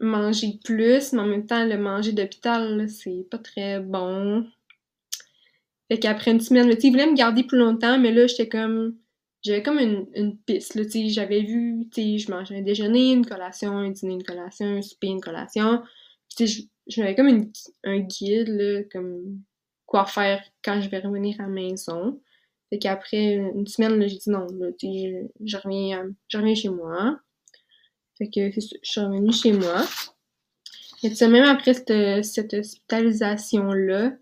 manger 0.00 0.58
plus, 0.64 1.12
mais 1.12 1.20
en 1.20 1.26
même 1.26 1.46
temps, 1.46 1.64
le 1.64 1.78
manger 1.78 2.12
d'hôpital, 2.12 2.88
c'est 2.88 3.26
pas 3.30 3.38
très 3.38 3.80
bon. 3.80 4.46
Fait 5.88 5.98
qu'après 5.98 6.32
une 6.32 6.40
semaine, 6.40 6.68
tu 6.74 6.80
sais, 6.80 6.90
voulait 6.90 7.06
me 7.06 7.14
garder 7.16 7.44
plus 7.44 7.58
longtemps, 7.58 7.98
mais 7.98 8.12
là, 8.12 8.26
j'étais 8.26 8.48
comme. 8.48 8.96
J'avais 9.42 9.62
comme 9.62 9.78
une, 9.78 10.06
une 10.14 10.36
piste, 10.38 10.74
là, 10.74 10.84
tu 10.84 10.90
sais, 10.90 11.08
j'avais 11.08 11.42
vu, 11.42 11.86
tu 11.92 12.02
sais, 12.02 12.18
je 12.18 12.30
mangeais 12.32 12.56
un 12.56 12.62
déjeuner, 12.62 13.12
une 13.12 13.24
collation, 13.24 13.70
un 13.78 13.90
dîner, 13.90 14.14
une 14.14 14.24
collation, 14.24 14.66
un 14.66 14.82
souper, 14.82 15.06
une 15.06 15.20
collation. 15.20 15.82
Tu 16.36 16.48
sais, 16.48 16.64
j'avais 16.88 17.14
comme 17.14 17.28
une, 17.28 17.52
un 17.84 18.00
guide, 18.00 18.48
là, 18.48 18.82
comme 18.90 19.40
quoi 19.86 20.04
faire 20.06 20.42
quand 20.64 20.80
je 20.80 20.88
vais 20.88 20.98
revenir 20.98 21.40
à 21.40 21.44
la 21.44 21.48
maison. 21.48 22.20
Fait 22.70 22.78
qu'après 22.78 23.34
une 23.34 23.66
semaine, 23.68 24.00
j'ai 24.08 24.16
dit 24.16 24.30
non, 24.30 24.46
là, 24.58 24.68
je, 24.82 25.26
je, 25.44 25.56
reviens, 25.58 26.10
je 26.28 26.38
reviens 26.38 26.54
chez 26.54 26.68
moi. 26.68 27.20
Fait 28.18 28.28
que 28.28 28.50
je 28.50 28.60
suis 28.82 29.00
revenue 29.00 29.32
chez 29.32 29.52
moi. 29.52 29.84
Et 31.02 31.10
tu 31.10 31.16
sais, 31.16 31.28
même 31.28 31.44
après 31.44 31.74
cette, 31.74 32.24
cette 32.24 32.54
hospitalisation-là, 32.54 34.10
tu 34.10 34.16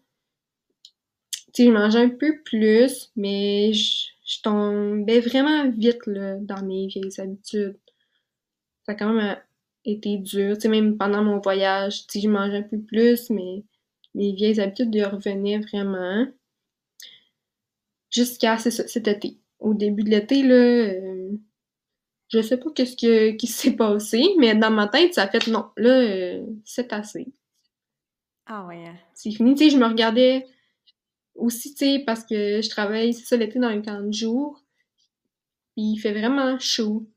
sais, 1.63 1.67
je 1.67 1.71
mangeais 1.73 2.01
un 2.01 2.11
peu 2.11 2.41
plus, 2.45 3.11
mais 3.17 3.73
je, 3.73 4.09
je 4.27 4.41
tombais 4.43 5.21
vraiment 5.21 5.71
vite 5.71 6.07
là, 6.07 6.37
dans 6.41 6.63
mes 6.65 6.87
vieilles 6.87 7.21
habitudes. 7.21 7.79
Ça 8.85 8.93
a 8.93 8.95
quand 8.95 9.13
même 9.13 9.37
été 9.85 10.19
dur. 10.19 10.55
Tu 10.57 10.63
sais, 10.63 10.69
même 10.69 10.97
pendant 10.97 11.23
mon 11.23 11.39
voyage, 11.39 12.07
tu 12.07 12.19
sais, 12.19 12.21
je 12.21 12.29
mangeais 12.29 12.59
un 12.59 12.63
peu 12.63 12.81
plus, 12.81 13.31
mais 13.31 13.65
mes 14.15 14.33
vieilles 14.33 14.61
habitudes 14.61 14.95
revenaient 14.97 15.59
vraiment 15.59 16.27
jusqu'à 18.11 18.59
cet 18.59 19.09
été. 19.09 19.39
Au 19.59 19.75
début 19.75 20.05
de 20.05 20.11
l'été, 20.11 20.43
là, 20.43 20.55
euh, 20.55 21.31
je 22.29 22.41
sais 22.43 22.59
pas 22.59 22.71
qu'est-ce 22.75 22.97
qui 23.37 23.47
s'est 23.47 23.77
passé, 23.77 24.23
mais 24.39 24.55
dans 24.55 24.71
ma 24.71 24.89
tête, 24.89 25.15
ça 25.15 25.25
a 25.25 25.29
fait 25.29 25.47
non, 25.49 25.67
là, 25.77 26.01
euh, 26.01 26.45
c'est 26.65 26.93
assez. 26.93 27.33
Ah 28.47 28.67
ouais. 28.67 28.87
Hein. 28.87 28.97
C'est 29.15 29.31
fini, 29.31 29.55
tu 29.55 29.65
sais, 29.65 29.71
je 29.71 29.79
me 29.79 29.87
regardais 29.87 30.47
aussi, 31.35 31.75
tu 31.75 31.85
sais, 31.85 32.03
parce 32.05 32.25
que 32.25 32.63
je 32.63 32.69
travaille, 32.69 33.13
c'est 33.15 33.27
ça, 33.27 33.37
l'été 33.37 33.59
dans 33.59 33.69
un 33.69 33.83
camp 33.83 34.01
de 34.01 34.13
jour, 34.13 34.63
puis 35.75 35.93
il 35.93 35.99
fait 35.99 36.13
vraiment 36.13 36.59
chaud. 36.59 37.09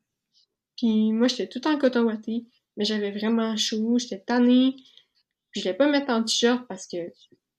Puis 0.76 1.12
moi, 1.12 1.28
j'étais 1.28 1.48
tout 1.48 1.66
en 1.66 1.78
coton 1.78 2.08
mais 2.76 2.84
j'avais 2.84 3.10
vraiment 3.10 3.56
chaud, 3.56 3.98
j'étais 3.98 4.20
tannée, 4.20 4.76
puis 5.50 5.60
je 5.60 5.62
voulais 5.62 5.76
pas 5.76 5.90
mettre 5.90 6.10
en 6.10 6.22
t-shirt 6.22 6.66
parce 6.68 6.86
que 6.86 6.98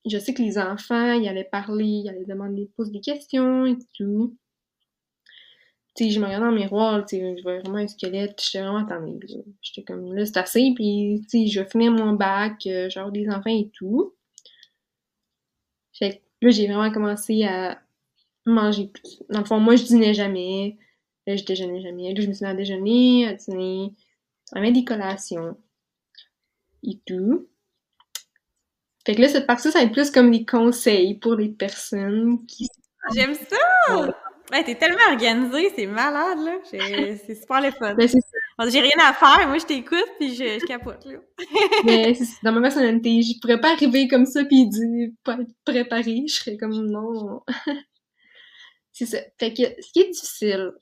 je 0.06 0.18
sais 0.18 0.32
que 0.32 0.42
les 0.42 0.58
enfants, 0.58 1.12
ils 1.12 1.28
allaient 1.28 1.44
parler, 1.44 1.84
ils 1.84 2.08
allaient 2.08 2.24
demander, 2.24 2.70
poser 2.76 2.92
des 2.92 3.00
questions 3.00 3.66
et 3.66 3.76
tout. 3.96 4.36
Tu 5.96 6.04
sais, 6.04 6.10
je 6.10 6.20
me 6.20 6.24
regardais 6.24 6.46
dans 6.46 6.52
le 6.52 6.58
miroir, 6.58 7.04
tu 7.04 7.16
sais, 7.16 7.36
je 7.36 7.42
voyais 7.42 7.58
vraiment 7.60 7.78
un 7.78 7.88
squelette, 7.88 8.40
j'étais 8.42 8.64
vraiment 8.64 8.86
tannée. 8.86 9.18
J'étais 9.60 9.82
comme, 9.82 10.14
là, 10.14 10.24
c'est 10.24 10.38
assez, 10.38 10.72
puis 10.74 11.20
tu 11.28 11.46
sais, 11.46 11.46
je 11.48 11.64
finis 11.64 11.90
mon 11.90 12.14
bac, 12.14 12.66
euh, 12.66 12.88
genre 12.88 13.12
des 13.12 13.28
enfants 13.28 13.50
et 13.50 13.70
tout. 13.74 14.14
Là, 16.42 16.50
j'ai 16.50 16.66
vraiment 16.66 16.90
commencé 16.90 17.44
à 17.44 17.80
manger 18.46 18.88
plus. 18.88 19.22
Dans 19.28 19.40
le 19.40 19.44
fond, 19.44 19.60
moi, 19.60 19.76
je 19.76 19.84
dînais 19.84 20.14
jamais. 20.14 20.78
Là, 21.26 21.36
je 21.36 21.44
déjeunais 21.44 21.80
jamais. 21.80 22.14
Là, 22.14 22.20
je 22.20 22.28
me 22.28 22.32
suis 22.32 22.44
mis 22.44 22.50
à 22.50 22.54
déjeuner, 22.54 23.28
à 23.28 23.34
dîner, 23.34 23.92
à 24.52 24.60
mettre 24.60 24.74
des 24.74 24.84
collations 24.84 25.56
et 26.82 26.98
tout. 27.06 27.46
Fait 29.06 29.14
que 29.14 29.20
là, 29.22 29.28
cette 29.28 29.46
partie-là, 29.46 29.72
ça 29.72 29.78
va 29.80 29.84
être 29.84 29.92
plus 29.92 30.10
comme 30.10 30.30
des 30.30 30.44
conseils 30.44 31.14
pour 31.14 31.34
les 31.34 31.48
personnes 31.48 32.44
qui... 32.46 32.68
J'aime 33.14 33.34
ça! 33.34 34.14
Ouais, 34.50 34.64
t'es 34.64 34.74
tellement 34.74 35.12
organisée, 35.12 35.70
c'est 35.76 35.86
malade, 35.86 36.38
là. 36.38 36.58
C'est 36.64 37.34
super 37.34 37.60
le 37.60 37.70
fun. 37.70 37.94
Ben, 37.94 38.08
c'est 38.08 38.18
J'ai 38.70 38.80
rien 38.80 38.98
à 38.98 39.12
faire, 39.12 39.46
moi, 39.46 39.58
je 39.58 39.66
t'écoute, 39.66 40.08
puis 40.18 40.34
je, 40.34 40.58
je, 40.58 40.66
capote, 40.66 41.04
là. 41.04 41.18
Mais 41.84 42.16
dans 42.42 42.52
ma 42.52 42.60
personnalité, 42.60 43.22
je 43.22 43.38
pourrais 43.40 43.60
pas 43.60 43.72
arriver 43.72 44.08
comme 44.08 44.26
ça, 44.26 44.44
puis 44.44 44.66
dire 44.68 45.10
pas 45.22 45.38
être 45.40 45.52
préparée. 45.64 46.24
Je 46.26 46.34
serais 46.34 46.56
comme, 46.56 46.72
non. 46.86 47.42
c'est 48.92 49.06
ça. 49.06 49.18
Fait 49.38 49.54
que, 49.54 49.62
ce 49.62 49.92
qui 49.92 50.00
est 50.00 50.10
difficile 50.10 50.72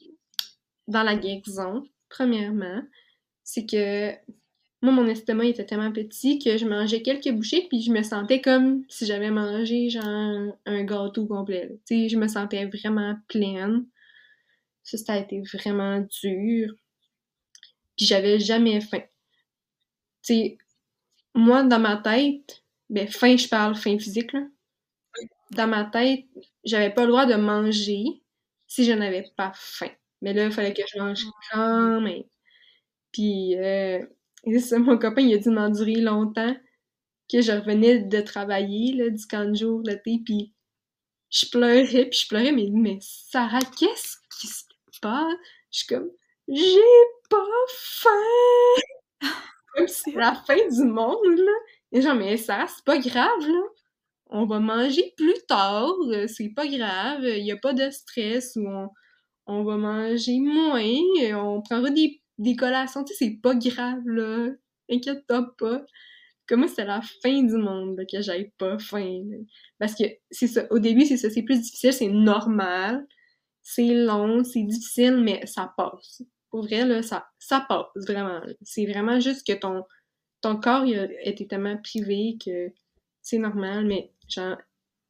dans 0.86 1.02
la 1.02 1.16
guérison, 1.16 1.84
premièrement, 2.08 2.82
c'est 3.44 3.66
que 3.66 4.12
moi, 4.80 4.92
mon 4.92 5.06
estomac 5.08 5.46
était 5.46 5.66
tellement 5.66 5.92
petit 5.92 6.38
que 6.38 6.56
je 6.56 6.64
mangeais 6.64 7.02
quelques 7.02 7.30
bouchées, 7.32 7.66
puis 7.68 7.82
je 7.82 7.90
me 7.90 8.02
sentais 8.02 8.40
comme 8.40 8.84
si 8.88 9.06
j'avais 9.06 9.30
mangé 9.30 9.90
genre 9.90 10.56
un 10.66 10.84
gâteau 10.84 11.26
complet. 11.26 11.78
Tu 11.86 12.08
je 12.08 12.16
me 12.16 12.28
sentais 12.28 12.66
vraiment 12.66 13.16
pleine. 13.28 13.86
Ça, 14.84 14.96
ça 14.98 15.14
a 15.14 15.18
été 15.18 15.42
vraiment 15.42 16.00
dur. 16.22 16.74
Puis 17.96 18.06
j'avais 18.06 18.38
jamais 18.38 18.80
faim. 18.80 19.02
Tu 20.22 20.34
sais, 20.34 20.58
moi, 21.34 21.62
dans 21.64 21.80
ma 21.80 21.96
tête, 21.96 22.64
ben, 22.90 23.08
faim, 23.08 23.36
je 23.36 23.48
parle 23.48 23.74
faim 23.74 23.98
physique, 23.98 24.32
là. 24.32 24.42
Dans 25.52 25.66
ma 25.66 25.84
tête, 25.84 26.26
j'avais 26.64 26.90
pas 26.90 27.02
le 27.02 27.08
droit 27.08 27.26
de 27.26 27.34
manger 27.34 28.04
si 28.66 28.84
je 28.84 28.92
n'avais 28.92 29.24
pas 29.36 29.52
faim. 29.54 29.90
Mais 30.22 30.32
là, 30.34 30.46
il 30.46 30.52
fallait 30.52 30.74
que 30.74 30.82
je 30.86 30.98
mange 30.98 31.24
quand 31.50 32.00
même. 32.00 32.24
Puis, 33.12 33.56
euh, 33.56 34.04
et 34.44 34.58
ça, 34.58 34.78
mon 34.78 34.98
copain, 34.98 35.22
il 35.22 35.34
a 35.34 35.38
dû 35.38 35.50
m'endurer 35.50 35.96
longtemps 35.96 36.54
que 37.30 37.42
je 37.42 37.52
revenais 37.52 38.00
de 38.00 38.20
travailler, 38.20 38.94
là, 38.94 39.10
du 39.10 39.26
camp 39.26 39.50
de 39.50 39.54
jour, 39.54 39.82
l'été, 39.84 40.20
puis 40.24 40.54
je 41.30 41.46
pleurais, 41.50 42.06
puis 42.06 42.20
je 42.22 42.28
pleurais, 42.28 42.52
mais, 42.52 42.68
mais 42.72 42.98
Sarah, 43.00 43.60
qu'est-ce 43.78 44.16
qui 44.38 44.46
se 44.46 44.64
passe? 45.02 45.34
Je 45.70 45.78
suis 45.78 45.86
comme, 45.86 46.10
j'ai 46.48 46.80
pas 47.28 47.44
faim! 47.68 48.10
comme 49.74 49.88
c'est 49.88 50.14
la 50.14 50.34
fin 50.34 50.56
du 50.56 50.84
monde, 50.84 51.36
là. 51.36 51.52
Et 51.92 52.00
genre, 52.00 52.14
mais 52.14 52.36
ça, 52.36 52.66
c'est 52.68 52.84
pas 52.84 52.98
grave, 52.98 53.40
là. 53.40 53.62
On 54.30 54.46
va 54.46 54.60
manger 54.60 55.14
plus 55.16 55.40
tard, 55.46 55.94
euh, 56.08 56.26
c'est 56.26 56.50
pas 56.50 56.66
grave, 56.66 57.24
il 57.24 57.44
y 57.44 57.52
a 57.52 57.56
pas 57.56 57.72
de 57.72 57.90
stress, 57.90 58.56
ou 58.56 58.66
on, 58.66 58.90
on 59.46 59.64
va 59.64 59.76
manger 59.76 60.38
moins, 60.38 60.82
on 61.34 61.62
prendra 61.62 61.90
des 61.90 62.20
des 62.38 62.56
collations, 62.56 63.04
tu 63.04 63.14
sais, 63.14 63.26
c'est 63.26 63.40
pas 63.42 63.54
grave, 63.54 64.06
là. 64.06 64.48
Inquiète-toi 64.90 65.54
pas. 65.58 65.84
Comme 66.46 66.60
moi, 66.60 66.68
c'est 66.68 66.84
la 66.84 67.02
fin 67.22 67.42
du 67.42 67.56
monde, 67.56 68.00
que 68.10 68.22
j'aille 68.22 68.52
pas 68.58 68.78
faim. 68.78 69.24
Parce 69.78 69.94
que 69.94 70.04
c'est 70.30 70.46
ça, 70.46 70.66
au 70.70 70.78
début, 70.78 71.04
c'est 71.04 71.18
ça, 71.18 71.30
c'est 71.30 71.42
plus 71.42 71.60
difficile, 71.60 71.92
c'est 71.92 72.08
normal. 72.08 73.06
C'est 73.62 73.92
long, 73.94 74.44
c'est 74.44 74.62
difficile, 74.62 75.18
mais 75.18 75.44
ça 75.46 75.74
passe. 75.76 76.22
Pour 76.50 76.62
vrai, 76.62 76.86
là, 76.86 77.02
ça, 77.02 77.28
ça 77.38 77.66
passe, 77.68 77.86
vraiment. 77.96 78.40
C'est 78.62 78.86
vraiment 78.86 79.20
juste 79.20 79.46
que 79.46 79.52
ton, 79.52 79.84
ton 80.40 80.56
corps 80.58 80.86
il 80.86 80.98
a 80.98 81.26
été 81.26 81.46
tellement 81.46 81.76
privé 81.76 82.38
que 82.42 82.72
c'est 83.20 83.38
normal, 83.38 83.84
mais 83.86 84.12
genre, 84.28 84.56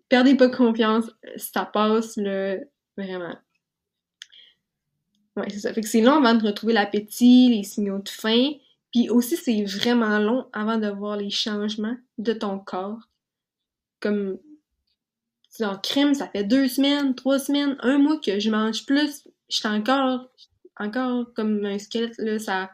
perdez 0.09 0.37
pas 0.37 0.49
confiance, 0.49 1.09
ça 1.37 1.65
passe, 1.67 2.17
là, 2.17 2.57
vraiment. 2.97 3.37
C'est 5.49 5.61
ça. 5.61 5.73
Fait 5.73 5.81
que 5.81 5.89
c'est 5.89 6.01
long 6.01 6.25
avant 6.25 6.35
de 6.35 6.47
retrouver 6.47 6.73
l'appétit, 6.73 7.49
les 7.49 7.65
signaux 7.65 7.99
de 7.99 8.09
faim. 8.09 8.53
Puis 8.93 9.11
aussi, 9.11 9.37
c'est 9.37 9.65
vraiment 9.65 10.19
long 10.19 10.47
avant 10.53 10.79
de 10.79 10.89
voir 10.89 11.17
les 11.17 11.31
changements 11.31 11.97
de 12.17 12.33
ton 12.33 12.59
corps. 12.59 13.01
Comme 14.01 14.39
en 15.61 15.77
crème, 15.77 16.15
ça 16.15 16.29
fait 16.29 16.45
deux 16.45 16.69
semaines, 16.69 17.15
trois 17.15 17.39
semaines, 17.39 17.77
un 17.81 17.99
mois 17.99 18.19
que 18.21 18.39
je 18.39 18.51
mange 18.51 18.87
plus. 18.87 19.29
Je 19.49 19.57
suis 19.57 19.69
encore, 19.69 20.31
encore 20.77 21.33
comme 21.35 21.65
un 21.65 21.79
squelette, 21.79 22.17
là, 22.19 22.39
ça, 22.39 22.71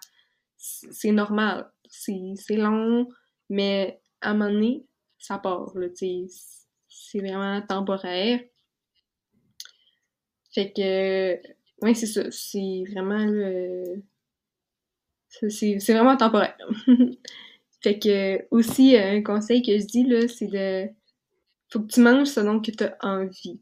c'est 0.57 1.13
normal. 1.13 1.71
C'est 1.89 2.57
long, 2.57 3.09
mais 3.49 4.01
à 4.21 4.31
un 4.31 4.35
moment 4.35 4.51
donné, 4.51 4.85
ça 5.19 5.39
part, 5.39 5.77
là, 5.77 5.87
c'est 5.95 7.19
vraiment 7.19 7.63
temporaire. 7.63 8.41
Fait 10.53 10.73
que, 10.73 11.41
oui, 11.83 11.95
c'est 11.95 12.07
ça. 12.07 12.31
C'est 12.31 12.85
vraiment 12.91 13.27
C'est 15.29 15.93
vraiment 15.93 16.17
temporaire. 16.17 16.57
fait 17.83 17.99
que 17.99 18.47
aussi 18.51 18.97
un 18.97 19.23
conseil 19.23 19.63
que 19.63 19.79
je 19.79 19.85
dis 19.87 20.05
là, 20.05 20.29
c'est 20.29 20.47
de 20.47 20.89
faut 21.71 21.81
que 21.81 21.93
tu 21.93 22.01
manges 22.01 22.29
selon 22.29 22.61
que 22.61 22.71
tu 22.71 22.85
as 22.85 22.97
envie. 23.03 23.61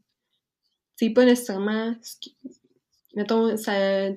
C'est 0.97 1.11
pas 1.11 1.25
nécessairement 1.25 1.95
ce 2.03 2.31
mettons 3.15 3.57
ça 3.57 4.11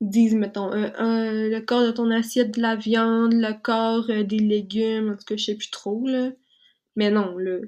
disent 0.00 0.34
mettons 0.34 0.70
le 0.72 1.60
corps 1.60 1.84
de 1.84 1.90
ton 1.92 2.10
assiette 2.10 2.52
de 2.52 2.60
la 2.62 2.76
viande, 2.76 3.34
le 3.34 3.52
corps 3.60 4.08
euh, 4.10 4.24
des 4.24 4.38
légumes, 4.38 5.10
en 5.10 5.16
tout 5.16 5.24
cas 5.24 5.36
je 5.36 5.44
sais 5.44 5.54
plus 5.56 5.70
trop 5.70 6.06
là. 6.06 6.30
Mais 6.96 7.10
non, 7.10 7.36
là. 7.38 7.58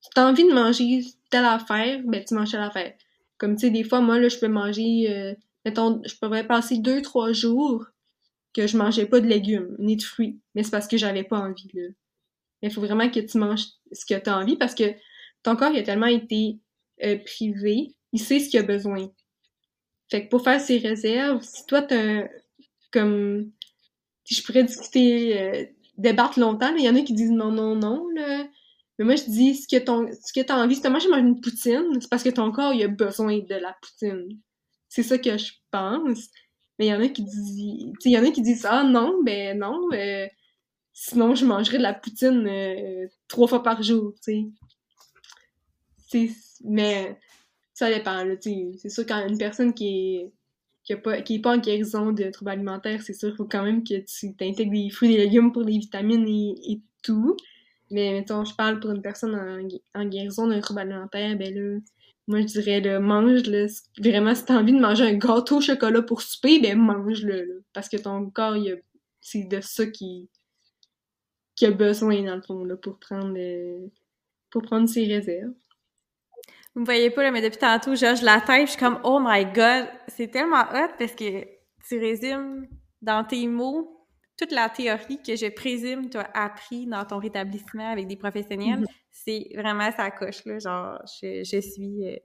Si 0.00 0.10
t'as 0.14 0.28
envie 0.30 0.44
de 0.44 0.52
manger 0.54 1.04
telle 1.30 1.44
affaire, 1.44 2.02
ben 2.06 2.24
tu 2.24 2.34
manges 2.34 2.52
telle 2.52 2.60
affaire. 2.62 2.94
Comme, 3.38 3.54
tu 3.54 3.62
sais, 3.62 3.70
des 3.70 3.84
fois, 3.84 4.00
moi, 4.00 4.18
là, 4.18 4.28
je 4.28 4.38
peux 4.38 4.48
manger, 4.48 5.10
euh, 5.10 5.34
mettons, 5.64 6.02
je 6.04 6.14
pourrais 6.16 6.46
passer 6.46 6.78
deux, 6.78 7.02
trois 7.02 7.32
jours 7.32 7.86
que 8.52 8.66
je 8.66 8.76
mangeais 8.76 9.06
pas 9.06 9.20
de 9.20 9.26
légumes, 9.26 9.76
ni 9.78 9.96
de 9.96 10.02
fruits. 10.02 10.40
Mais 10.54 10.62
c'est 10.62 10.70
parce 10.70 10.88
que 10.88 10.96
j'avais 10.96 11.24
pas 11.24 11.38
envie, 11.38 11.70
là. 11.74 11.88
Mais 12.60 12.68
il 12.68 12.74
faut 12.74 12.80
vraiment 12.80 13.08
que 13.08 13.20
tu 13.20 13.38
manges 13.38 13.66
ce 13.92 14.04
que 14.04 14.18
tu 14.18 14.28
as 14.28 14.36
envie 14.36 14.56
parce 14.56 14.74
que 14.74 14.92
ton 15.44 15.54
corps, 15.54 15.70
il 15.72 15.78
a 15.78 15.82
tellement 15.84 16.06
été 16.06 16.58
euh, 17.04 17.16
privé, 17.24 17.94
il 18.12 18.20
sait 18.20 18.40
ce 18.40 18.48
qu'il 18.48 18.58
a 18.58 18.64
besoin. 18.64 19.08
Fait 20.10 20.24
que 20.24 20.28
pour 20.28 20.42
faire 20.42 20.60
ses 20.60 20.78
réserves, 20.78 21.42
si 21.42 21.64
toi, 21.66 21.82
t'as 21.82 22.26
comme... 22.90 23.52
Je 24.24 24.42
pourrais 24.42 24.64
discuter, 24.64 25.40
euh, 25.40 25.64
débattre 25.96 26.38
longtemps, 26.38 26.72
mais 26.74 26.80
il 26.80 26.86
y 26.86 26.88
en 26.88 26.96
a 26.96 27.02
qui 27.02 27.14
disent 27.14 27.30
non, 27.30 27.52
non, 27.52 27.76
non, 27.76 28.08
là. 28.14 28.46
Mais 28.98 29.04
moi, 29.04 29.14
je 29.14 29.24
dis, 29.24 29.54
ce 29.54 29.68
que 29.68 29.78
que 29.78 30.42
t'as 30.42 30.56
envie, 30.62 30.74
si 30.74 30.82
t'as 30.82 30.90
mangé 30.90 31.08
une 31.08 31.40
poutine, 31.40 32.00
c'est 32.00 32.10
parce 32.10 32.22
que 32.22 32.30
ton 32.30 32.50
corps, 32.50 32.72
il 32.72 32.82
a 32.82 32.88
besoin 32.88 33.38
de 33.38 33.54
la 33.54 33.76
poutine. 33.80 34.38
C'est 34.88 35.02
ça 35.02 35.18
que 35.18 35.38
je 35.38 35.52
pense. 35.70 36.28
Mais 36.78 36.86
il 36.86 36.88
y 36.88 36.94
en 36.94 37.00
a 37.00 37.08
qui 37.08 37.22
disent, 37.22 37.58
il 38.04 38.10
y 38.10 38.18
en 38.18 38.24
a 38.24 38.30
qui 38.30 38.42
disent, 38.42 38.66
ah 38.68 38.84
non, 38.84 39.22
ben 39.24 39.58
non, 39.58 39.88
ben, 39.88 40.28
sinon 40.92 41.34
je 41.34 41.44
mangerais 41.44 41.78
de 41.78 41.82
la 41.82 41.94
poutine 41.94 42.46
euh, 42.46 43.06
trois 43.28 43.48
fois 43.48 43.62
par 43.62 43.82
jour, 43.82 44.14
tu 44.22 44.52
sais. 46.08 46.30
Mais 46.64 47.18
ça 47.74 47.90
dépend, 47.90 48.24
tu 48.40 48.74
C'est 48.78 48.90
sûr, 48.90 49.06
quand 49.06 49.26
une 49.26 49.38
personne 49.38 49.74
qui 49.74 50.16
est 50.16 50.32
qui, 50.84 50.96
pas, 50.96 51.20
qui 51.22 51.34
est 51.36 51.38
pas 51.40 51.54
en 51.56 51.58
guérison 51.58 52.12
de 52.12 52.30
troubles 52.30 52.50
alimentaires, 52.50 53.02
c'est 53.02 53.12
sûr, 53.12 53.28
il 53.28 53.36
faut 53.36 53.44
quand 53.44 53.62
même 53.62 53.84
que 53.84 53.94
tu 53.98 54.34
t'intègres 54.34 54.72
des 54.72 54.90
fruits 54.90 55.12
et 55.12 55.16
des 55.18 55.24
légumes 55.24 55.52
pour 55.52 55.62
les 55.62 55.78
vitamines 55.78 56.26
et 56.26 56.80
tout. 57.02 57.36
Mais 57.90 58.12
mettons, 58.12 58.44
je 58.44 58.54
parle 58.54 58.80
pour 58.80 58.90
une 58.90 59.02
personne 59.02 59.34
en, 59.94 60.04
guérison 60.04 60.46
d'un 60.46 60.60
trouble 60.60 60.80
alimentaire, 60.80 61.36
ben 61.36 61.54
là, 61.54 61.78
moi 62.26 62.40
je 62.40 62.46
dirais 62.46 62.80
le 62.80 63.00
mange 63.00 63.44
le 63.44 63.66
vraiment 63.98 64.34
si 64.34 64.44
t'as 64.44 64.58
envie 64.58 64.72
de 64.72 64.80
manger 64.80 65.04
un 65.04 65.14
gâteau 65.14 65.56
au 65.56 65.60
chocolat 65.60 66.02
pour 66.02 66.20
souper, 66.20 66.60
ben 66.60 66.78
mange-le 66.78 67.64
parce 67.72 67.88
que 67.88 67.96
ton 67.96 68.28
corps 68.30 68.56
c'est 69.20 69.44
de 69.44 69.60
ça 69.60 69.86
qui 69.86 70.28
qui 71.56 71.66
a 71.66 71.70
besoin 71.70 72.22
dans 72.22 72.36
le 72.36 72.42
fond 72.42 72.64
là 72.64 72.76
pour 72.76 72.98
prendre 72.98 73.34
pour 74.50 74.62
prendre 74.62 74.88
ses 74.88 75.06
réserves. 75.06 75.54
Vous 76.74 76.82
me 76.82 76.84
voyez 76.84 77.10
pas 77.10 77.24
là, 77.24 77.30
mais 77.30 77.42
depuis 77.42 77.58
tantôt, 77.58 77.94
je 77.94 78.24
la 78.24 78.40
tête, 78.40 78.66
je 78.66 78.72
suis 78.72 78.78
comme 78.78 79.00
oh 79.02 79.18
my 79.20 79.44
god, 79.46 79.88
c'est 80.06 80.28
tellement 80.30 80.62
hot 80.62 80.92
parce 80.98 81.14
que 81.14 81.44
tu 81.88 81.98
résumes 81.98 82.68
dans 83.02 83.24
tes 83.24 83.46
mots 83.46 83.97
toute 84.38 84.52
la 84.52 84.68
théorie 84.68 85.20
que 85.22 85.36
je 85.36 85.48
présume 85.48 86.08
tu 86.08 86.16
as 86.16 86.30
appris 86.34 86.86
dans 86.86 87.04
ton 87.04 87.18
rétablissement 87.18 87.90
avec 87.90 88.06
des 88.06 88.16
professionnels, 88.16 88.80
mhm. 88.80 88.86
c'est 89.10 89.48
vraiment 89.54 89.90
ça 89.92 90.10
coche, 90.10 90.44
là. 90.44 90.58
Genre, 90.58 90.98
je, 91.20 91.42
je 91.44 91.60
suis... 91.60 92.08
Euh, 92.08 92.16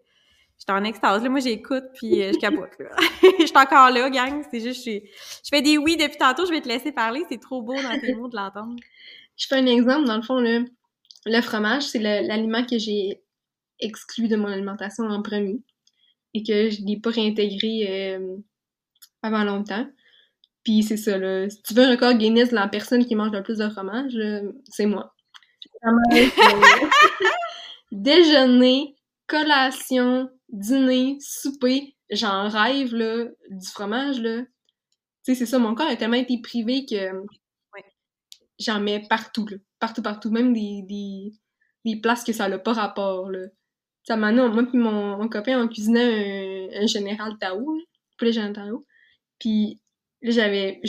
je 0.55 0.71
suis 0.71 0.79
en 0.79 0.83
extase. 0.85 1.23
Là, 1.23 1.29
moi, 1.29 1.39
j'écoute, 1.39 1.83
puis 1.95 2.21
euh, 2.21 2.31
je 2.31 2.39
capote. 2.39 2.69
je 3.39 3.45
suis 3.45 3.57
encore 3.57 3.89
là, 3.89 4.09
gang. 4.09 4.43
C'est 4.49 4.61
juste, 4.61 4.85
je, 4.85 4.99
je 5.01 5.49
fais 5.49 5.61
des 5.61 5.77
oui 5.77 5.97
depuis 5.97 6.17
tantôt. 6.17 6.45
Je 6.45 6.51
vais 6.51 6.61
te 6.61 6.67
laisser 6.67 6.91
parler. 6.91 7.23
C'est 7.27 7.41
trop 7.41 7.61
beau 7.61 7.73
dans 7.73 7.99
tes 7.99 8.13
mots 8.13 8.29
de 8.29 8.35
l'entendre. 8.35 8.75
Je 9.35 9.47
fais 9.47 9.55
un 9.55 9.65
exemple. 9.65 10.05
Dans 10.05 10.15
le 10.15 10.21
fond, 10.21 10.39
le, 10.39 10.65
le 11.25 11.41
fromage, 11.41 11.83
c'est 11.83 11.99
l'aliment 11.99 12.65
que 12.65 12.77
j'ai 12.77 13.23
exclu 13.79 14.27
de 14.27 14.35
mon 14.35 14.47
alimentation 14.47 15.05
en 15.05 15.21
premier 15.21 15.59
et 16.33 16.43
que 16.43 16.69
je 16.69 16.81
n'ai 16.83 16.99
pas 16.99 17.09
réintégré 17.09 18.15
euh, 18.15 18.37
avant 19.21 19.43
longtemps. 19.43 19.85
Puis 20.63 20.83
c'est 20.83 20.97
ça, 20.97 21.17
là. 21.17 21.49
Si 21.49 21.61
tu 21.61 21.73
veux 21.73 21.83
un 21.83 21.91
record 21.91 22.13
Guinness 22.13 22.49
de 22.49 22.55
la 22.55 22.67
personne 22.67 23.05
qui 23.05 23.15
mange 23.15 23.31
le 23.31 23.43
plus 23.43 23.57
de 23.57 23.69
fromage, 23.69 24.17
c'est 24.69 24.85
moi. 24.85 25.13
Déjeuner, 27.91 28.95
collation, 29.27 30.29
dîner, 30.49 31.17
souper, 31.19 31.95
j'en 32.09 32.47
rêve, 32.47 32.95
là, 32.95 33.25
du 33.49 33.67
fromage, 33.67 34.21
là. 34.21 34.43
Tu 35.25 35.33
sais, 35.33 35.35
c'est 35.35 35.45
ça, 35.45 35.59
mon 35.59 35.75
corps 35.75 35.87
a 35.87 35.95
tellement 35.95 36.17
été 36.17 36.39
privé 36.41 36.85
que 36.85 37.11
j'en 38.59 38.79
mets 38.79 39.05
partout, 39.09 39.45
là. 39.47 39.57
Partout, 39.79 40.01
partout. 40.01 40.31
Même 40.31 40.53
des, 40.53 40.83
des, 40.87 41.33
des 41.83 41.99
places 41.99 42.23
que 42.23 42.33
ça 42.33 42.47
n'a 42.47 42.57
pas 42.57 42.73
rapport, 42.73 43.29
là. 43.29 43.47
ça 44.03 44.15
m'a 44.15 44.31
moi 44.31 44.63
puis 44.63 44.77
mon, 44.77 45.17
mon, 45.17 45.27
copain, 45.27 45.61
on 45.61 45.67
cuisinait 45.67 46.69
un, 46.73 46.83
un 46.83 46.87
général 46.87 47.37
Tao, 47.39 47.77
poulet 48.17 48.31
général 48.31 48.53
Tao. 48.53 48.85
Puis 49.39 49.82
j'avais, 50.31 50.81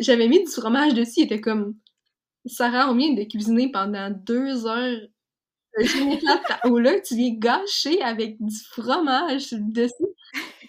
j'avais 0.00 0.28
mis 0.28 0.44
du 0.44 0.50
fromage 0.50 0.94
dessus, 0.94 1.20
il 1.20 1.24
était 1.24 1.40
comme, 1.40 1.74
Sarah, 2.46 2.90
on 2.90 2.96
vient 2.96 3.14
de 3.14 3.24
cuisiner 3.24 3.70
pendant 3.70 4.10
deux 4.10 4.66
heures 4.66 5.00
général 5.80 6.40
Tao 6.46 6.78
là, 6.78 7.00
tu 7.00 7.16
viens 7.16 7.34
gâcher 7.34 8.02
avec 8.02 8.36
du 8.40 8.54
fromage 8.70 9.52
dessus. 9.52 9.94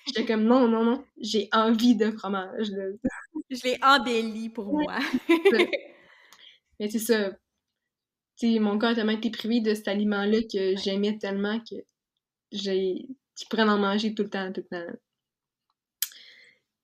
J'étais 0.08 0.26
comme, 0.26 0.44
non, 0.44 0.68
non, 0.68 0.84
non, 0.84 1.06
j'ai 1.18 1.50
envie 1.52 1.96
de 1.96 2.12
fromage. 2.12 2.72
Là. 2.72 2.86
Je 3.50 3.64
l'ai 3.64 3.78
embelli 3.82 4.50
pour 4.50 4.74
moi. 4.74 4.98
Mais 6.80 6.90
c'est 6.90 7.00
ça. 7.00 7.32
sais 8.36 8.60
mon 8.60 8.78
corps 8.78 8.90
a 8.90 8.96
tellement 8.96 9.12
été 9.14 9.30
privé 9.30 9.62
de 9.62 9.74
cet 9.74 9.88
aliment-là 9.88 10.40
que 10.52 10.76
j'aimais 10.78 11.18
tellement 11.18 11.60
que 11.60 11.76
j'ai 12.52 13.08
tu 13.36 13.48
pourrais 13.50 13.64
en 13.64 13.80
manger 13.80 14.14
tout 14.14 14.24
le 14.24 14.30
temps, 14.30 14.52
tout 14.52 14.64
le 14.70 14.78
temps. 14.78 14.94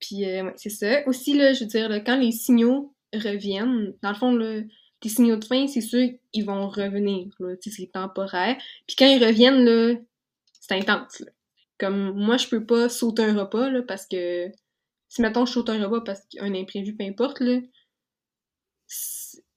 Puis, 0.00 0.24
euh, 0.24 0.44
ouais, 0.44 0.52
c'est 0.56 0.70
ça. 0.70 1.06
Aussi, 1.06 1.34
là, 1.36 1.52
je 1.52 1.60
veux 1.64 1.66
dire, 1.66 1.90
quand 2.04 2.16
les 2.16 2.32
signaux 2.32 2.94
reviennent, 3.14 3.94
dans 4.02 4.10
le 4.10 4.14
fond, 4.16 4.32
là, 4.32 4.60
les 5.02 5.10
signaux 5.10 5.36
de 5.36 5.44
faim, 5.44 5.66
c'est 5.66 5.80
sûr 5.80 6.08
qu'ils 6.32 6.44
vont 6.44 6.68
revenir, 6.68 7.28
là, 7.38 7.54
c'est 7.60 7.92
temporaire. 7.92 8.56
Puis 8.86 8.96
quand 8.96 9.06
ils 9.06 9.24
reviennent, 9.24 9.64
là, 9.64 9.94
c'est 10.60 10.74
intense, 10.74 11.20
là. 11.20 11.30
Comme, 11.78 12.12
moi, 12.14 12.36
je 12.36 12.48
peux 12.48 12.64
pas 12.66 12.88
sauter 12.90 13.24
un 13.24 13.38
repas, 13.38 13.70
là, 13.70 13.82
parce 13.82 14.06
que, 14.06 14.50
si, 15.08 15.22
mettons, 15.22 15.46
je 15.46 15.52
saute 15.52 15.70
un 15.70 15.82
repas 15.82 16.02
parce 16.02 16.20
qu'il 16.26 16.40
y 16.40 16.42
a 16.42 16.46
un 16.46 16.54
imprévu, 16.54 16.94
peu 16.96 17.04
importe, 17.04 17.40
là, 17.40 17.60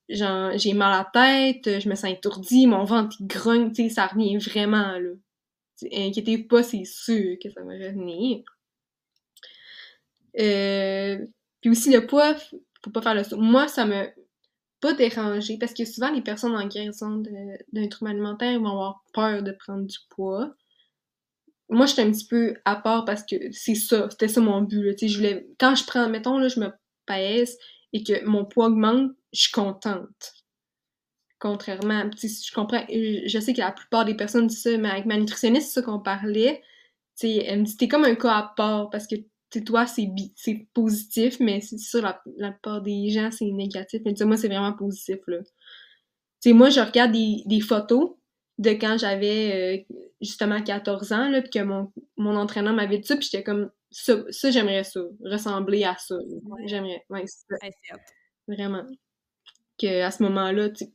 genre, 0.09 0.57
j'ai 0.57 0.73
mal 0.73 0.93
à 0.93 1.09
la 1.13 1.53
tête, 1.53 1.79
je 1.79 1.89
me 1.89 1.95
sens 1.95 2.11
étourdie, 2.11 2.67
mon 2.67 2.83
ventre, 2.85 3.15
il 3.19 3.27
grogne, 3.27 3.73
ça 3.89 4.07
revient 4.07 4.37
vraiment, 4.37 4.97
là. 4.99 5.09
Inquiétez 5.91 6.37
pas, 6.37 6.63
c'est 6.63 6.85
sûr 6.85 7.35
que 7.41 7.49
ça 7.49 7.61
va 7.63 7.73
revenir. 7.73 8.43
Euh, 10.39 11.17
puis 11.61 11.69
aussi 11.69 11.91
le 11.91 12.05
poids, 12.05 12.35
faut 12.83 12.91
pas 12.91 13.01
faire 13.01 13.15
le 13.15 13.23
saut. 13.23 13.37
Moi, 13.37 13.67
ça 13.67 13.85
me 13.85 14.07
pas 14.83 14.93
dérangé 14.93 15.57
parce 15.57 15.73
que 15.73 15.85
souvent 15.85 16.11
les 16.11 16.21
personnes 16.21 16.55
en 16.57 16.67
guérison 16.67 17.23
d'un 17.71 17.87
trouble 17.87 18.11
alimentaire 18.11 18.59
vont 18.59 18.71
avoir 18.71 19.01
peur 19.13 19.41
de 19.41 19.53
prendre 19.53 19.87
du 19.87 19.97
poids. 20.09 20.53
Moi, 21.69 21.85
j'étais 21.85 22.01
un 22.01 22.11
petit 22.11 22.27
peu 22.27 22.55
à 22.65 22.75
part 22.75 23.05
parce 23.05 23.23
que 23.23 23.35
c'est 23.53 23.75
ça, 23.75 24.09
c'était 24.09 24.27
ça 24.27 24.41
mon 24.41 24.61
but. 24.61 24.83
Là. 24.83 24.91
Je 25.01 25.15
voulais, 25.15 25.47
quand 25.57 25.75
je 25.75 25.85
prends, 25.85 26.09
mettons, 26.09 26.37
là, 26.37 26.49
je 26.49 26.59
me 26.59 26.69
pèse 27.05 27.57
et 27.93 28.03
que 28.03 28.25
mon 28.25 28.43
poids 28.43 28.65
augmente, 28.65 29.11
je 29.31 29.43
suis 29.43 29.51
contente. 29.51 30.33
Contrairement, 31.39 32.09
je 32.21 32.53
comprends, 32.53 32.85
je 32.89 33.39
sais 33.39 33.53
que 33.53 33.59
la 33.59 33.71
plupart 33.71 34.03
des 34.03 34.15
personnes 34.15 34.47
disent 34.47 34.63
ça, 34.63 34.77
mais 34.77 34.89
avec 34.89 35.05
ma 35.05 35.17
nutritionniste, 35.17 35.67
c'est 35.69 35.79
ça 35.79 35.81
qu'on 35.81 35.99
parlait. 35.99 36.61
elle 37.21 37.61
me 37.61 37.87
comme 37.87 38.03
un 38.03 38.15
cas 38.15 38.33
à 38.33 38.53
part 38.57 38.89
parce 38.89 39.07
que 39.07 39.15
toi, 39.61 39.85
c'est 39.87 40.67
positif, 40.73 41.39
mais 41.39 41.61
c'est 41.61 41.77
sûr, 41.77 42.01
la, 42.01 42.21
la 42.37 42.51
plupart 42.51 42.81
des 42.81 43.09
gens, 43.09 43.29
c'est 43.31 43.45
négatif. 43.45 44.01
Mais 44.05 44.13
moi, 44.25 44.37
c'est 44.37 44.47
vraiment 44.47 44.73
positif, 44.73 45.19
là. 45.27 45.37
sais 46.39 46.53
moi, 46.53 46.69
je 46.69 46.79
regarde 46.79 47.11
des, 47.11 47.43
des 47.45 47.61
photos 47.61 48.15
de 48.57 48.71
quand 48.71 48.97
j'avais 48.97 49.87
euh, 49.89 49.95
justement 50.21 50.61
14 50.61 51.11
ans, 51.11 51.29
là, 51.29 51.41
puis 51.41 51.49
que 51.49 51.63
mon, 51.63 51.91
mon 52.17 52.35
entraîneur 52.35 52.73
m'avait 52.73 52.99
dit 52.99 53.07
ça, 53.07 53.15
puis 53.15 53.27
j'étais 53.31 53.43
comme, 53.43 53.71
ça, 53.91 54.23
ça 54.29 54.51
j'aimerais 54.51 54.83
ça, 54.83 55.01
ressembler 55.23 55.83
à 55.83 55.95
ça. 55.97 56.15
J'aimerais, 56.65 57.03
ouais, 57.09 57.25
ça. 57.27 57.55
Vraiment. 58.47 58.85
Que 59.79 60.01
à 60.01 60.11
ce 60.11 60.23
moment-là, 60.23 60.69
tu 60.69 60.85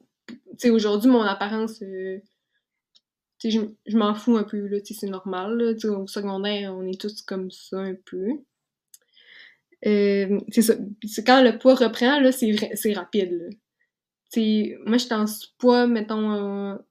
sais, 0.59 0.70
aujourd'hui, 0.70 1.11
mon 1.11 1.22
apparence, 1.22 1.82
euh, 1.82 2.18
tu 3.38 3.50
sais, 3.50 3.70
je, 3.86 3.96
m'en 3.96 4.14
fous 4.14 4.36
un 4.36 4.44
peu, 4.44 4.66
là, 4.66 4.80
tu 4.80 4.94
sais, 4.94 5.00
c'est 5.00 5.11
normal, 5.11 5.56
là, 5.56 5.74
tu 5.74 5.80
sais, 5.80 5.88
au 5.88 6.06
secondaire, 6.06 6.74
on 6.74 6.86
est 6.86 7.00
tous 7.00 7.22
comme 7.22 7.50
ça 7.50 7.78
un 7.78 7.94
peu. 7.94 8.28
Euh, 9.86 10.40
c'est 10.50 10.62
ça. 10.62 10.74
Quand 11.26 11.42
le 11.42 11.58
poids 11.58 11.74
reprend, 11.74 12.20
là, 12.20 12.32
c'est, 12.32 12.52
rapide, 12.92 13.32
là. 13.32 13.48
Moi, 14.86 14.98
j'étais 14.98 15.14
en 15.14 15.26
sous-poids, 15.26 15.86
mettons, 15.86 16.30
là, 16.30 16.82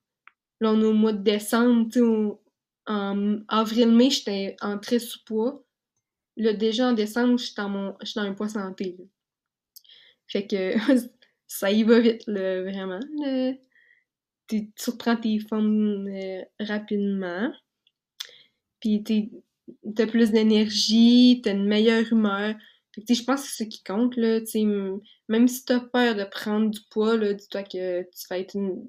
on 0.61 0.81
est 0.81 0.85
au 0.85 0.93
mois 0.93 1.13
de 1.13 1.21
décembre, 1.21 1.87
sais, 1.91 2.01
en 2.87 3.39
avril-mai, 3.49 4.09
j'étais 4.09 4.55
en 4.61 4.77
très 4.79 4.99
sous-poids. 4.99 5.63
Là, 6.37 6.53
déjà 6.53 6.89
en 6.89 6.93
décembre, 6.93 7.37
j'étais 7.37 7.61
dans, 7.61 7.97
un 8.15 8.33
poids 8.33 8.49
santé, 8.49 8.95
là. 8.97 9.05
Fait 10.27 10.45
que 10.45 10.73
ça 11.47 11.71
y 11.71 11.83
va 11.83 11.99
vite, 11.99 12.23
là, 12.27 12.63
vraiment, 12.63 12.99
tu 14.47 14.89
reprends 14.89 15.15
tes 15.17 15.39
formes 15.39 16.07
euh, 16.07 16.41
rapidement. 16.59 17.51
Puis 18.79 19.03
t'as 19.95 20.07
plus 20.07 20.31
d'énergie, 20.31 21.41
t'as 21.43 21.53
une 21.53 21.67
meilleure 21.67 22.11
humeur. 22.11 22.55
Fait 23.05 23.13
je 23.13 23.23
pense 23.23 23.43
que 23.43 23.47
c'est 23.49 23.63
ce 23.65 23.69
qui 23.69 23.83
compte, 23.83 24.15
là. 24.15 24.39
même 25.27 25.47
si 25.47 25.65
t'as 25.65 25.79
peur 25.79 26.15
de 26.15 26.23
prendre 26.23 26.71
du 26.71 26.79
poids, 26.89 27.15
là, 27.15 27.33
dis-toi 27.33 27.63
que 27.63 28.01
tu 28.01 28.27
vas 28.29 28.39
être 28.39 28.55
une, 28.55 28.87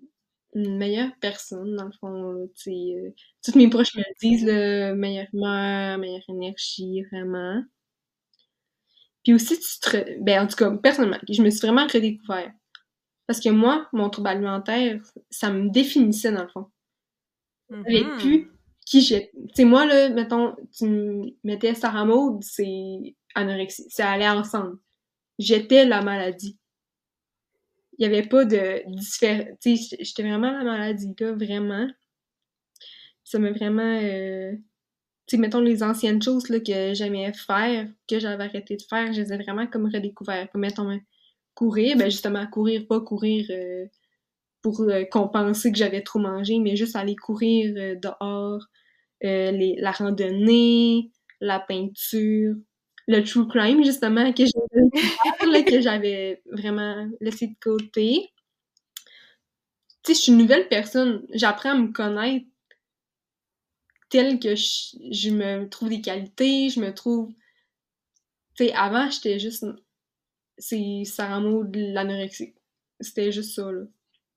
meilleure 0.54 1.12
personne, 1.20 1.76
dans 1.76 1.84
le 1.84 1.92
fond. 2.00 2.32
Là, 2.32 2.46
euh, 2.68 3.10
toutes 3.44 3.54
mes 3.54 3.68
proches 3.68 3.94
me 3.94 4.00
le 4.00 4.14
disent, 4.20 4.44
là, 4.44 4.94
meilleure 4.94 5.28
humeur, 5.32 5.98
meilleure 5.98 6.22
énergie, 6.28 7.02
vraiment. 7.12 7.62
Puis 9.22 9.34
aussi, 9.34 9.58
tu 9.60 9.80
te... 9.80 10.20
Ben, 10.20 10.44
en 10.44 10.46
tout 10.46 10.56
cas, 10.56 10.70
personnellement, 10.78 11.18
je 11.28 11.42
me 11.42 11.50
suis 11.50 11.60
vraiment 11.60 11.86
redécouvert. 11.86 12.50
Parce 13.26 13.40
que 13.40 13.50
moi, 13.50 13.86
mon 13.92 14.08
trouble 14.08 14.28
alimentaire, 14.28 15.02
ça 15.30 15.50
me 15.50 15.68
définissait 15.68 16.32
dans 16.32 16.44
le 16.44 16.48
fond. 16.48 16.66
J'avais 17.70 18.00
mm-hmm. 18.00 18.18
plus 18.18 18.50
qui 18.88 19.02
j'étais. 19.02 19.30
Tu 19.34 19.54
sais, 19.54 19.64
moi, 19.64 19.84
là, 19.84 20.08
mettons, 20.08 20.56
tu 20.76 20.86
me 20.86 21.26
mettais 21.44 21.74
Sarah 21.74 22.06
Maud, 22.06 22.42
c'est 22.42 23.14
anorexie. 23.38 23.86
Ça 23.88 24.10
allait 24.10 24.28
ensemble. 24.28 24.78
J'étais 25.38 25.84
la 25.84 26.02
maladie. 26.02 26.58
Il 27.98 28.08
n'y 28.08 28.14
avait 28.14 28.28
pas 28.28 28.44
de 28.44 28.82
différence. 28.86 29.58
J'étais 29.64 30.22
vraiment 30.22 30.52
la 30.52 30.64
maladie, 30.64 31.14
là, 31.18 31.32
vraiment. 31.32 31.88
Ça 33.24 33.38
m'a 33.38 33.50
vraiment. 33.50 34.00
Euh... 34.02 34.52
Tu 35.26 35.36
sais, 35.36 35.40
mettons 35.42 35.60
les 35.60 35.82
anciennes 35.82 36.22
choses 36.22 36.48
là, 36.48 36.58
que 36.60 36.94
j'aimais 36.94 37.32
faire, 37.34 37.86
que 38.08 38.18
j'avais 38.18 38.44
arrêté 38.44 38.76
de 38.76 38.82
faire, 38.82 39.12
je 39.12 39.20
les 39.20 39.32
ai 39.32 39.36
vraiment 39.36 39.66
comme 39.66 39.84
redécouvertes. 39.92 40.50
Comme 40.52 40.62
mettons, 40.62 40.98
courir, 41.54 41.98
ben 41.98 42.10
justement, 42.10 42.46
courir, 42.46 42.86
pas 42.86 43.00
courir 43.00 43.46
euh, 43.50 43.86
pour 44.62 44.80
euh, 44.80 45.04
compenser 45.04 45.70
que 45.70 45.76
j'avais 45.76 46.02
trop 46.02 46.18
mangé, 46.18 46.58
mais 46.60 46.76
juste 46.76 46.96
aller 46.96 47.16
courir 47.16 47.98
dehors, 48.00 48.64
la 49.20 49.90
randonnée, 49.92 51.10
la 51.40 51.60
peinture, 51.60 52.54
le 53.08 53.22
true 53.24 53.48
crime, 53.48 53.84
justement, 53.84 54.32
que 55.66 55.80
j'avais 55.80 56.42
vraiment 56.52 57.08
laissé 57.20 57.48
de 57.48 57.56
côté. 57.60 58.30
Tu 60.02 60.12
sais, 60.12 60.18
je 60.18 60.22
suis 60.24 60.32
une 60.32 60.38
nouvelle 60.38 60.66
personne, 60.68 61.24
j'apprends 61.32 61.70
à 61.70 61.74
me 61.76 61.92
connaître 61.92 62.46
telle 64.10 64.38
que 64.38 64.54
je, 64.54 64.96
je 65.12 65.30
me 65.30 65.66
trouve 65.68 65.88
des 65.90 66.00
qualités, 66.02 66.68
je 66.70 66.80
me 66.80 66.92
trouve... 66.94 67.32
Tu 68.56 68.66
sais, 68.66 68.72
avant, 68.74 69.10
j'étais 69.10 69.38
juste 69.38 69.64
c'est 70.58 71.04
Sarah 71.04 71.40
Maud 71.40 71.74
l'anorexie. 71.76 72.54
C'était 73.00 73.32
juste 73.32 73.54
ça, 73.56 73.70
là. 73.72 73.84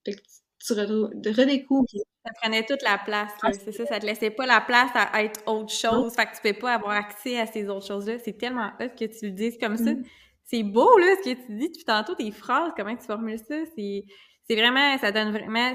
Fait 0.06 0.14
que 0.16 0.22
tu 0.60 0.74
redécouvres. 0.74 1.88
Ça 2.24 2.32
prenait 2.40 2.64
toute 2.64 2.84
la 2.84 3.00
place, 3.00 3.32
là. 3.42 3.52
c'est 3.52 3.72
ça, 3.72 3.86
ça 3.88 4.00
te 4.00 4.06
laissait 4.06 4.30
pas 4.30 4.46
la 4.46 4.62
place 4.62 4.92
à 4.94 5.24
être 5.24 5.42
autre 5.48 5.74
chose. 5.74 6.14
Fait 6.16 6.26
que 6.28 6.36
tu 6.36 6.54
peux 6.54 6.60
pas 6.60 6.76
avoir 6.76 6.92
accès 6.92 7.40
à 7.40 7.48
ces 7.48 7.68
autres 7.68 7.88
choses-là. 7.88 8.20
C'est 8.20 8.38
tellement 8.38 8.72
hot 8.80 8.90
que 8.90 9.06
tu 9.06 9.26
le 9.26 9.32
dises 9.32 9.58
comme 9.60 9.76
ça. 9.76 9.94
Mm. 9.94 10.04
C'est 10.44 10.64
beau, 10.64 10.98
là, 10.98 11.16
ce 11.24 11.30
que 11.30 11.46
tu 11.46 11.56
dis 11.56 11.70
depuis 11.70 11.84
tantôt, 11.84 12.14
tes 12.14 12.30
phrases, 12.30 12.74
comment 12.78 12.96
tu 12.96 13.06
formules 13.06 13.40
ça. 13.40 13.56
C'est, 13.76 14.06
vraiment, 14.50 14.98
ça 15.00 15.12
donne 15.12 15.32
vraiment, 15.32 15.74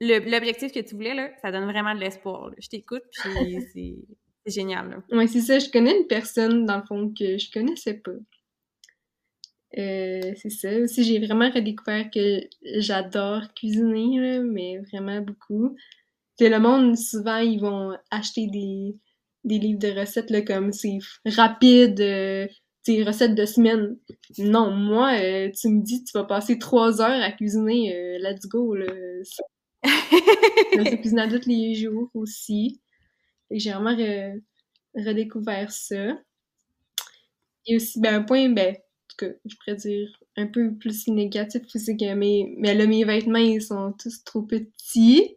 l'objectif 0.00 0.72
que 0.72 0.80
tu 0.80 0.94
voulais, 0.94 1.14
là, 1.14 1.30
ça 1.40 1.50
donne 1.52 1.64
vraiment 1.64 1.94
de 1.94 2.00
l'espoir. 2.00 2.50
Je 2.58 2.68
t'écoute, 2.68 3.04
puis 3.10 3.30
c'est, 3.72 3.94
c'est 4.44 4.52
génial, 4.52 4.90
là. 4.90 5.16
Ouais, 5.16 5.26
c'est 5.26 5.40
ça. 5.40 5.58
Je 5.58 5.70
connais 5.70 5.96
une 5.96 6.06
personne, 6.06 6.66
dans 6.66 6.78
le 6.78 6.84
fond, 6.84 7.14
que 7.16 7.38
je 7.38 7.50
connaissais 7.50 7.94
pas. 7.94 8.12
Euh, 9.78 10.32
c'est 10.36 10.50
ça. 10.50 10.70
Aussi, 10.78 11.04
j'ai 11.04 11.18
vraiment 11.24 11.50
redécouvert 11.50 12.10
que 12.10 12.40
j'adore 12.78 13.52
cuisiner, 13.54 14.40
mais 14.40 14.78
vraiment 14.78 15.20
beaucoup. 15.20 15.76
C'est 16.38 16.48
le 16.48 16.58
monde, 16.58 16.96
souvent, 16.96 17.38
ils 17.38 17.60
vont 17.60 17.96
acheter 18.10 18.46
des, 18.48 18.96
des 19.44 19.58
livres 19.58 19.78
de 19.78 19.88
recettes, 19.98 20.30
là, 20.30 20.42
comme 20.42 20.72
c'est 20.72 20.98
rapide, 21.24 22.00
euh, 22.00 22.46
recettes 23.04 23.34
de 23.34 23.46
semaine. 23.46 23.96
Non, 24.38 24.70
moi, 24.70 25.14
euh, 25.20 25.50
tu 25.50 25.68
me 25.68 25.82
dis, 25.82 26.04
tu 26.04 26.12
vas 26.14 26.24
passer 26.24 26.58
trois 26.58 27.00
heures 27.00 27.22
à 27.22 27.32
cuisiner, 27.32 27.94
euh, 27.94 28.18
let's 28.18 28.46
go, 28.46 28.74
là. 28.74 28.86
je 29.84 30.96
cuisine 31.00 31.18
à 31.18 31.28
tous 31.28 31.46
les 31.46 31.74
jours 31.74 32.10
aussi. 32.14 32.80
j'ai 33.50 33.72
vraiment 33.72 33.96
redécouvert 34.94 35.70
ça. 35.72 36.18
Et 37.66 37.76
aussi, 37.76 38.00
ben, 38.00 38.16
un 38.16 38.22
point, 38.22 38.48
ben, 38.50 38.76
que 39.14 39.38
je 39.44 39.56
pourrais 39.56 39.76
dire 39.76 40.08
un 40.36 40.46
peu 40.46 40.74
plus 40.74 41.08
négatif, 41.08 41.62
mais 42.16 42.74
là, 42.74 42.86
mes 42.86 43.04
vêtements, 43.04 43.38
ils 43.38 43.62
sont 43.62 43.92
tous 43.92 44.24
trop 44.24 44.42
petits. 44.42 45.36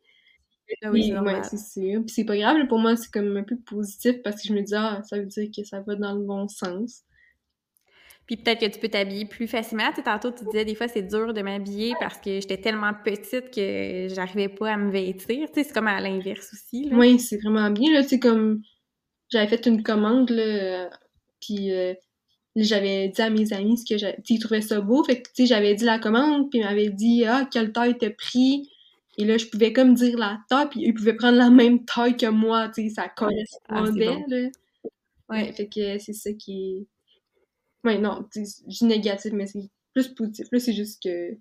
Ah 0.83 0.91
oui, 0.91 1.13
c'est 1.13 1.19
ouais, 1.19 1.43
sûr. 1.43 2.01
Puis 2.05 2.09
c'est 2.09 2.23
pas 2.23 2.37
grave, 2.37 2.57
là, 2.57 2.65
pour 2.65 2.79
moi, 2.79 2.95
c'est 2.95 3.11
comme 3.11 3.37
un 3.37 3.43
peu 3.43 3.57
positif 3.57 4.21
parce 4.23 4.41
que 4.41 4.47
je 4.47 4.53
me 4.53 4.61
dis, 4.61 4.73
ah, 4.75 5.01
ça 5.03 5.19
veut 5.19 5.25
dire 5.25 5.49
que 5.55 5.63
ça 5.63 5.81
va 5.81 5.95
dans 5.95 6.13
le 6.13 6.23
bon 6.23 6.47
sens. 6.47 7.03
Puis 8.25 8.37
peut-être 8.37 8.59
que 8.59 8.65
tu 8.65 8.79
peux 8.79 8.89
t'habiller 8.89 9.25
plus 9.25 9.47
facilement. 9.47 9.89
Tu 9.89 9.97
sais, 9.97 10.03
tantôt, 10.03 10.31
tu 10.31 10.45
disais 10.45 10.65
des 10.65 10.73
fois 10.73 10.87
c'est 10.87 11.03
dur 11.03 11.33
de 11.33 11.41
m'habiller 11.41 11.93
parce 11.99 12.17
que 12.17 12.39
j'étais 12.39 12.57
tellement 12.57 12.91
petite 13.03 13.51
que 13.53 14.07
j'arrivais 14.09 14.49
pas 14.49 14.73
à 14.73 14.77
me 14.77 14.89
vêtir. 14.89 15.47
Tu 15.47 15.53
sais, 15.53 15.63
c'est 15.63 15.73
comme 15.73 15.87
à 15.87 16.01
l'inverse 16.01 16.51
aussi. 16.53 16.89
Là. 16.89 16.97
Oui, 16.97 17.19
c'est 17.19 17.37
vraiment 17.37 17.69
bien, 17.69 17.93
là, 17.93 18.01
tu 18.01 18.09
sais, 18.09 18.19
comme 18.19 18.61
j'avais 19.29 19.47
fait 19.47 19.67
une 19.67 19.83
commande, 19.83 20.31
là, 20.31 20.89
puis 21.39 21.71
euh, 21.71 21.93
j'avais 22.55 23.09
dit 23.09 23.21
à 23.21 23.29
mes 23.29 23.51
amis 23.53 23.77
ce 23.77 23.85
que 23.85 23.97
sais, 23.97 24.17
ils 24.29 24.39
trouvaient 24.39 24.61
ça 24.61 24.81
beau, 24.81 25.03
fait 25.03 25.21
que, 25.21 25.29
tu 25.29 25.43
sais, 25.43 25.45
j'avais 25.45 25.75
dit 25.75 25.83
la 25.83 25.99
commande, 25.99 26.49
puis 26.49 26.59
ils 26.59 26.63
m'avaient 26.63 26.89
dit, 26.89 27.25
ah, 27.25 27.47
quelle 27.51 27.71
taille 27.73 27.97
t'as 27.97 28.09
pris, 28.11 28.69
et 29.17 29.25
là, 29.25 29.37
je 29.37 29.45
pouvais 29.47 29.73
comme 29.73 29.93
dire 29.93 30.17
la 30.17 30.39
taille, 30.49 30.69
puis 30.69 30.81
ils 30.83 30.93
pouvaient 30.93 31.15
prendre 31.15 31.37
la 31.37 31.49
même 31.49 31.83
taille 31.85 32.17
que 32.17 32.27
moi, 32.27 32.69
tu 32.69 32.89
sais, 32.89 32.95
ça 32.95 33.09
correspondait, 33.09 34.07
Ah, 34.07 34.13
bon. 34.13 34.25
là. 34.27 34.49
Ouais, 35.29 35.51
fait 35.53 35.67
que 35.67 35.97
c'est 35.99 36.13
ça 36.13 36.31
qui 36.33 36.51
est... 36.53 36.87
Ouais, 37.83 37.97
non, 37.99 38.25
dis 38.33 38.85
négatif, 38.85 39.31
mais 39.33 39.47
c'est 39.47 39.69
plus 39.93 40.07
positif, 40.09 40.47
là, 40.51 40.59
c'est 40.59 40.73
juste 40.73 41.03
que 41.03 41.37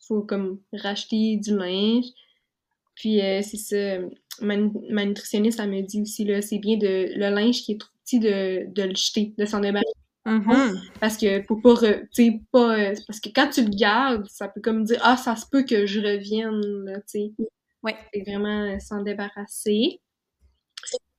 faut 0.00 0.22
comme 0.22 0.60
racheter 0.72 1.36
du 1.36 1.56
linge, 1.56 2.06
puis 2.94 3.20
euh, 3.20 3.40
c'est 3.42 3.56
ça, 3.56 3.98
ma, 4.40 4.56
ma 4.90 5.04
nutritionniste, 5.04 5.60
elle 5.60 5.70
me 5.70 5.82
dit 5.82 6.02
aussi, 6.02 6.24
là, 6.24 6.42
c'est 6.42 6.58
bien 6.58 6.76
de 6.76 7.12
le 7.14 7.34
linge 7.34 7.62
qui 7.62 7.72
est 7.72 7.80
trop 7.80 7.90
petit 8.04 8.18
de, 8.18 8.66
de 8.72 8.82
le 8.82 8.94
jeter, 8.94 9.34
de 9.38 9.44
s'en 9.46 9.60
débarrasser. 9.60 10.01
Mhm. 10.24 10.80
Parce 11.00 11.16
que 11.16 11.44
pour 11.46 11.60
pas, 11.60 11.74
re- 11.74 12.00
tu 12.14 12.26
sais, 12.26 12.40
pas, 12.52 12.78
euh, 12.78 12.94
parce 13.08 13.18
que 13.18 13.28
quand 13.34 13.48
tu 13.50 13.64
le 13.64 13.70
gardes, 13.70 14.26
ça 14.28 14.48
peut 14.48 14.60
comme 14.60 14.84
dire, 14.84 15.00
ah, 15.02 15.16
ça 15.16 15.34
se 15.34 15.46
peut 15.46 15.64
que 15.64 15.84
je 15.86 16.00
revienne, 16.00 17.02
tu 17.08 17.18
sais. 17.18 17.32
Ouais. 17.82 17.96
C'est 18.14 18.20
vraiment 18.22 18.62
euh, 18.74 18.78
s'en 18.78 19.02
débarrasser. 19.02 20.00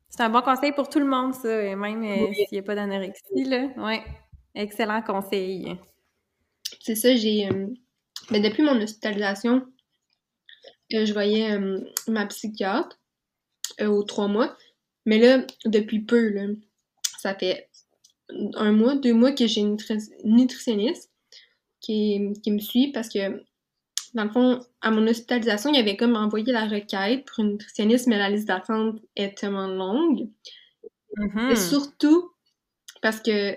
C'est 0.10 0.22
un 0.22 0.30
bon 0.30 0.42
conseil 0.42 0.72
pour 0.72 0.88
tout 0.90 1.00
le 1.00 1.06
monde, 1.08 1.34
ça, 1.34 1.64
et 1.64 1.76
même 1.76 2.04
euh, 2.04 2.28
Oui. 2.30 2.36
s'il 2.36 2.48
n'y 2.54 2.60
a 2.60 2.64
pas 2.64 2.76
d'anorexie. 2.76 3.44
là. 3.46 3.68
Ouais. 3.78 4.04
Excellent 4.56 5.02
conseil. 5.02 5.78
C'est 6.80 6.96
ça, 6.96 7.14
j'ai, 7.16 7.48
euh, 7.52 7.68
ben, 8.32 8.42
depuis 8.42 8.64
mon 8.64 8.80
hospitalisation, 8.82 9.66
je 10.92 11.12
voyais 11.12 11.58
ma 12.08 12.26
psychiatre 12.28 12.98
aux 13.82 14.04
trois 14.04 14.28
mois. 14.28 14.56
Mais 15.06 15.18
là, 15.18 15.46
depuis 15.66 16.02
peu, 16.02 16.30
là, 16.30 16.44
ça 17.18 17.36
fait 17.36 17.70
un 18.56 18.72
mois, 18.72 18.96
deux 18.96 19.14
mois 19.14 19.32
que 19.32 19.48
j'ai 19.48 19.62
une 19.62 19.76
nutri- 19.76 20.12
nutritionniste 20.24 21.12
qui, 21.80 22.34
qui 22.42 22.52
me 22.52 22.60
suit 22.60 22.92
parce 22.92 23.10
que, 23.10 23.44
dans 24.14 24.26
le 24.26 24.30
fond, 24.30 24.60
à 24.82 24.92
mon 24.92 25.08
hospitalisation, 25.08 25.72
il 25.72 25.76
y 25.76 25.80
avait 25.80 25.98
comme 25.98 26.16
envoyé 26.16 26.52
la 26.52 26.68
requête 26.68 27.26
pour 27.26 27.44
une 27.44 27.54
nutritionniste, 27.54 28.08
mais 28.08 28.18
la 28.18 28.30
liste 28.30 28.48
d'attente 28.48 29.00
est 29.16 29.38
tellement 29.38 29.68
longue. 29.68 30.30
Mhm. 31.18 31.52
Et 31.52 31.56
surtout 31.56 32.32
parce 33.02 33.20
que 33.20 33.56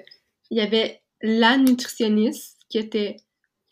il 0.51 0.59
y 0.59 0.61
avait 0.61 1.03
la 1.23 1.57
nutritionniste 1.57 2.59
qui 2.69 2.79
était 2.79 3.17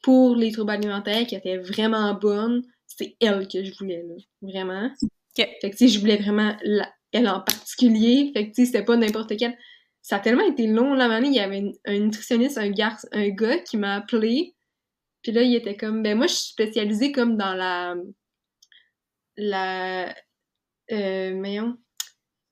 pour 0.02 0.36
les 0.36 0.52
troubles 0.52 0.70
alimentaires, 0.72 1.26
qui 1.26 1.34
était 1.34 1.58
vraiment 1.58 2.14
bonne. 2.14 2.64
C'est 2.86 3.16
elle 3.20 3.48
que 3.48 3.64
je 3.64 3.72
voulais, 3.78 4.02
là. 4.02 4.14
Vraiment. 4.42 4.90
Fait 5.34 5.58
que, 5.62 5.66
tu 5.68 5.76
sais, 5.76 5.88
je 5.88 5.98
voulais 5.98 6.16
vraiment 6.16 6.56
la- 6.62 6.92
elle 7.12 7.28
en 7.28 7.40
particulier. 7.40 8.30
Fait 8.34 8.44
que, 8.44 8.54
tu 8.54 8.62
sais, 8.62 8.66
c'était 8.66 8.84
pas 8.84 8.96
n'importe 8.96 9.36
quel. 9.36 9.56
Ça 10.04 10.18
a 10.18 10.20
tellement 10.20 10.46
été 10.48 10.68
long, 10.68 10.94
là, 10.94 11.06
année, 11.12 11.30
il 11.30 11.34
y 11.34 11.40
avait 11.40 11.58
une- 11.58 11.74
un 11.86 11.98
nutritionniste, 11.98 12.58
un 12.58 12.70
gars, 12.70 12.96
un 13.12 13.30
gars 13.30 13.58
qui 13.58 13.76
m'a 13.78 13.96
appelé. 13.96 14.54
Puis 15.22 15.32
là, 15.32 15.42
il 15.42 15.54
était 15.56 15.76
comme, 15.76 16.02
ben 16.02 16.16
moi, 16.18 16.26
je 16.28 16.34
suis 16.34 16.48
spécialisée 16.52 17.12
comme 17.12 17.36
dans 17.38 17.54
la... 17.54 17.96
La... 19.36 20.14
Euh, 20.92 21.36
voyons, 21.38 21.78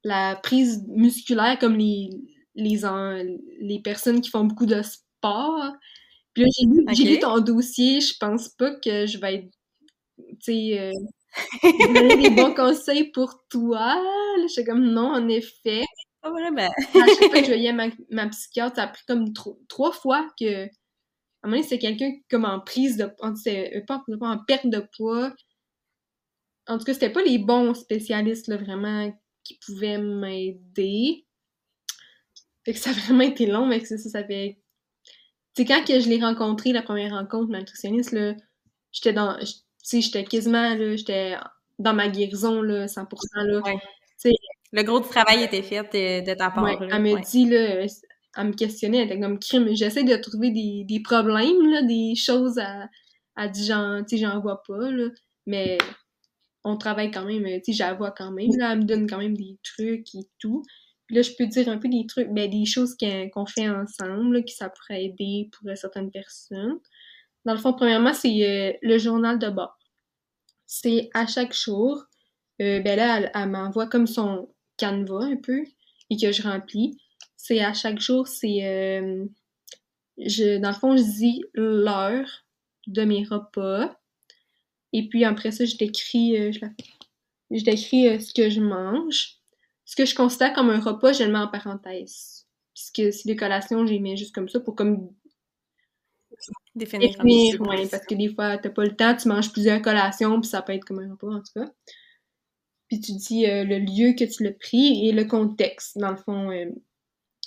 la 0.05 0.37
prise 0.37 0.85
musculaire, 0.89 1.59
comme 1.61 1.77
les, 1.77 2.11
les, 2.57 2.85
en- 2.87 3.23
les 3.61 3.81
personnes 3.83 4.21
qui 4.23 4.31
font 4.31 4.45
beaucoup 4.45 4.67
de 4.67 4.83
sport. 4.83 5.73
Puis 6.35 6.45
là, 6.45 6.49
j'ai 6.59 6.67
lu, 6.67 6.87
lu 7.15 7.19
ton 7.21 7.41
dossier, 7.41 8.01
je 8.03 8.15
pense 8.21 8.51
pas 8.51 8.75
que 8.77 9.07
je 9.07 9.19
vais 9.19 9.37
être, 9.37 9.51
tu 10.19 10.37
sais, 10.43 10.81
euh, 10.81 10.93
donner 11.95 12.17
des 12.19 12.31
bons 12.31 12.55
conseils 12.55 13.11
pour 13.13 13.45
toi. 13.51 14.03
J'étais 14.49 14.65
comme, 14.71 14.85
non, 14.93 15.09
en 15.15 15.29
effet. 15.29 15.83
Pas 16.23 16.31
vraiment. 16.31 16.71
À 16.99 17.07
chaque 17.07 17.31
fois 17.31 17.41
que 17.41 17.45
je 17.45 17.51
voyais 17.53 17.73
ma, 17.73 17.89
ma 18.11 18.29
psychiatre, 18.29 18.77
ça 18.77 18.85
a 18.85 18.89
pris 18.89 19.03
comme 19.07 19.33
tro- 19.33 19.61
trois 19.69 19.93
fois 19.93 20.29
que, 20.39 20.65
à 20.67 20.69
un 21.45 21.49
moment 21.49 21.57
donné, 21.59 21.63
c'était 21.65 21.79
quelqu'un 21.81 22.13
comme 22.31 22.45
en 22.47 22.61
prise 22.61 22.99
de, 22.99 23.11
en, 23.21 23.35
euh, 23.49 23.81
pas, 23.87 24.03
en 24.09 24.27
en 24.33 24.39
perte 24.45 24.69
de 24.69 24.87
poids. 24.97 25.35
En 26.67 26.77
tout 26.79 26.85
cas, 26.85 26.95
c'était 26.95 27.11
pas 27.13 27.23
les 27.23 27.39
bons 27.39 27.73
spécialistes, 27.75 28.49
là, 28.49 28.57
vraiment, 28.57 29.17
qui 29.45 29.59
pouvaient 29.65 29.99
m'aider. 29.99 31.25
Fait 32.65 32.73
que 32.73 32.79
ça 32.79 32.91
a 32.91 32.93
vraiment 32.93 33.23
été 33.23 33.47
long, 33.47 33.67
mais 33.67 33.85
ça, 33.85 33.99
ça, 33.99 34.09
ça 34.11 34.25
fait... 34.25 34.59
Tu 35.55 35.65
quand 35.65 35.85
que 35.87 36.01
je 36.01 36.09
l'ai 36.09 36.21
rencontré, 36.23 36.73
la 36.73 36.83
première 36.83 37.13
rencontre, 37.13 37.51
ma 37.51 37.61
nutritionniste, 37.61 38.13
là, 38.13 38.35
j'étais 38.93 39.13
dans... 39.13 39.39
Tu 39.39 39.47
sais, 39.83 40.01
j'étais 40.01 40.25
quasiment, 40.25 40.75
là, 40.75 40.97
j'étais 40.97 41.37
dans 41.79 41.95
ma 41.95 42.09
guérison, 42.09 42.63
là, 42.63 42.89
100%, 42.89 43.43
là. 43.45 43.61
Ouais. 43.63 43.77
Tu 44.21 44.31
sais, 44.31 44.33
Le 44.73 44.83
gros 44.83 45.01
du 45.01 45.09
travail 45.09 45.43
était 45.43 45.63
fait 45.63 45.83
de 46.23 46.35
ta 46.35 46.51
part. 46.51 46.65
Ouais, 46.65 46.79
elle 46.81 47.03
me 47.03 47.13
Ouais. 47.15 47.21
dit, 47.21 47.45
là, 47.49 47.87
elle 48.37 48.47
me 48.47 48.53
questionnait, 48.53 48.99
elle 48.99 49.07
était 49.13 49.21
comme 49.21 49.39
crime. 49.39 49.69
J'essaie 49.75 50.05
de 50.05 50.17
trouver 50.17 50.51
des, 50.51 50.85
des 50.89 51.01
problèmes, 51.03 51.71
là, 51.71 51.83
des 51.83 52.15
choses 52.17 52.59
à, 52.59 52.89
à 53.37 53.49
dire, 53.49 53.77
genre, 53.77 53.99
tu 54.07 54.17
sais, 54.17 54.23
j'en 54.23 54.41
vois 54.41 54.63
pas, 54.67 54.91
là, 54.91 55.09
mais 55.47 55.79
on 56.65 56.77
travaille 56.77 57.11
quand 57.11 57.25
même, 57.25 57.45
tu 57.63 57.73
sais, 57.73 57.85
j'en 57.85 57.97
vois 57.97 58.13
quand 58.13 58.31
même, 58.31 58.51
là, 58.57 58.73
elle 58.73 58.79
me 58.81 58.85
donne 58.85 59.09
quand 59.09 59.19
même 59.19 59.37
des 59.37 59.59
trucs 59.63 60.15
et 60.15 60.29
tout. 60.39 60.63
Puis 61.07 61.17
là, 61.17 61.23
je 61.23 61.33
peux 61.37 61.47
dire 61.47 61.69
un 61.69 61.79
peu 61.79 61.89
des 61.89 62.07
trucs, 62.07 62.29
ben, 62.31 62.49
des 62.49 62.65
choses 62.65 62.97
qu'on 62.99 63.29
qu'on 63.31 63.47
fait 63.47 63.69
ensemble, 63.69 64.37
là, 64.37 64.43
qui 64.43 64.55
ça 64.55 64.71
pourrait 64.71 65.05
aider 65.05 65.51
pour 65.53 65.69
euh, 65.69 65.75
certaines 65.75 66.11
personnes. 66.11 66.79
Dans 67.45 67.53
le 67.55 67.59
fond, 67.59 67.73
premièrement, 67.75 68.15
c'est 68.15 68.47
euh, 68.47 68.73
le 68.83 68.99
journal 68.99 69.39
de 69.39 69.51
bord. 69.51 69.77
C'est 70.67 71.11
à 71.13 71.27
chaque 71.27 71.53
jour, 71.55 72.05
euh, 72.63 72.81
ben 72.81 72.97
là, 72.97 73.19
elle, 73.19 73.31
elle 73.35 73.49
m'envoie 73.51 73.89
comme 73.89 74.07
son 74.07 74.49
canevas 74.83 75.25
un 75.25 75.37
peu, 75.37 75.63
et 76.11 76.17
que 76.17 76.33
je 76.33 76.43
remplis. 76.43 76.99
C'est 77.37 77.61
à 77.61 77.73
chaque 77.75 78.01
jour, 78.01 78.29
c'est... 78.29 78.65
euh, 78.67 79.25
je, 80.19 80.59
dans 80.59 80.71
le 80.71 80.75
fond, 80.77 80.97
je 80.97 81.03
dis 81.03 81.45
l'heure 81.55 82.29
de 82.87 83.03
mes 83.05 83.25
repas. 83.25 83.97
Et 84.93 85.09
puis 85.09 85.25
après 85.25 85.51
ça, 85.53 85.65
je 85.65 85.77
décris, 85.77 86.37
euh, 86.39 86.53
je, 86.53 86.61
la- 86.61 86.73
je 87.51 87.65
décris 87.65 88.09
euh, 88.09 88.19
ce 88.21 88.35
que 88.35 88.51
je 88.51 88.61
mange. 88.61 89.37
Ce 89.85 89.97
que 89.97 90.07
je 90.07 90.15
considère 90.15 90.55
comme 90.55 90.71
un 90.71 90.81
repas, 90.81 91.13
je 91.13 91.25
le 91.25 91.33
mets 91.33 91.39
en 91.39 91.49
parenthèse. 91.49 92.47
Puisque 92.75 93.13
si 93.13 93.27
des 93.27 93.37
collations, 93.37 93.87
je 93.87 93.93
les 93.93 94.01
mets 94.01 94.17
juste 94.17 94.35
comme 94.35 94.49
ça 94.49 94.61
pour 94.61 94.77
comme 94.77 95.11
Définir 96.75 97.11
définir, 97.11 97.61
ouais, 97.63 97.87
parce 97.89 98.07
que 98.07 98.15
des 98.15 98.35
fois, 98.35 98.57
t'as 98.59 98.71
pas 98.71 98.85
le 98.85 98.97
temps, 98.97 99.15
tu 99.17 99.29
manges 99.29 99.53
plusieurs 99.53 99.83
collations, 99.83 100.41
puis 100.41 100.49
ça 100.49 100.63
peut 100.63 100.73
être 100.73 100.85
comme 100.85 101.01
un 101.01 101.11
repas, 101.11 101.29
en 101.29 101.41
tout 101.41 101.53
cas. 101.55 101.71
Puis 102.93 103.01
tu 103.01 103.13
dis 103.13 103.47
euh, 103.47 103.65
le 103.65 103.79
lieu 103.79 104.13
que 104.13 104.25
tu 104.25 104.45
l'as 104.45 104.53
pris 104.53 105.09
et 105.09 105.13
le 105.13 105.25
contexte, 105.25 105.97
dans 105.97 106.11
le 106.11 106.17
fond. 106.19 106.51
euh, 106.51 106.67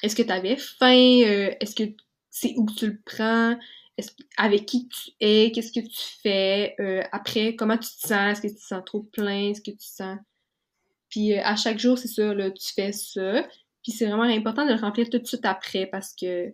est-ce 0.01 0.15
que 0.15 0.23
tu 0.23 0.31
avais 0.31 0.57
faim? 0.57 1.21
Euh, 1.23 1.53
est-ce 1.59 1.75
que 1.75 1.83
c'est 2.31 2.55
où 2.57 2.65
que 2.65 2.73
tu 2.73 2.87
le 2.87 2.99
prends? 3.05 3.55
Avec 4.37 4.65
qui 4.65 4.87
tu 4.87 5.11
es? 5.19 5.51
Qu'est-ce 5.51 5.71
que 5.71 5.85
tu 5.85 6.01
fais? 6.23 6.75
Après, 7.11 7.55
comment 7.55 7.77
tu 7.77 7.89
te 7.89 8.07
sens? 8.07 8.11
Est-ce 8.11 8.41
que 8.41 8.47
tu 8.47 8.55
te 8.55 8.59
sens 8.59 8.81
trop 8.87 9.03
plein? 9.03 9.51
Est-ce 9.51 9.61
que 9.61 9.69
tu 9.69 9.85
sens... 9.85 10.17
Puis 11.09 11.35
à 11.35 11.55
chaque 11.55 11.77
jour, 11.77 11.99
c'est 11.99 12.07
ça, 12.07 12.33
là, 12.33 12.49
tu 12.49 12.73
fais 12.73 12.91
ça. 12.91 13.47
Puis 13.83 13.91
c'est 13.91 14.07
vraiment 14.07 14.23
important 14.23 14.65
de 14.65 14.73
le 14.73 14.79
remplir 14.79 15.11
tout 15.11 15.19
de 15.19 15.27
suite 15.27 15.45
après 15.45 15.85
parce 15.85 16.15
que 16.19 16.49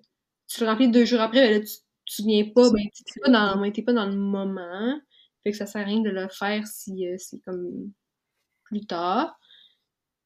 tu 0.50 0.60
le 0.60 0.68
remplis 0.68 0.92
deux 0.92 1.06
jours 1.06 1.22
après, 1.22 1.48
ben 1.48 1.54
là, 1.54 1.60
tu 1.62 1.78
te 1.78 1.82
souviens 2.08 2.44
pas, 2.54 2.70
ben, 2.70 2.84
t'es 2.94 3.22
pas 3.22 3.32
dans, 3.32 3.72
t'es 3.72 3.84
pas 3.84 3.94
dans 3.94 4.06
le 4.06 4.18
moment. 4.18 5.00
Fait 5.44 5.52
que 5.52 5.58
ça 5.58 5.66
sert 5.66 5.82
à 5.82 5.86
rien 5.86 6.02
de 6.02 6.10
le 6.10 6.28
faire 6.28 6.68
si 6.68 7.06
c'est 7.18 7.40
comme 7.40 7.94
plus 8.72 8.86
tard. 8.86 9.38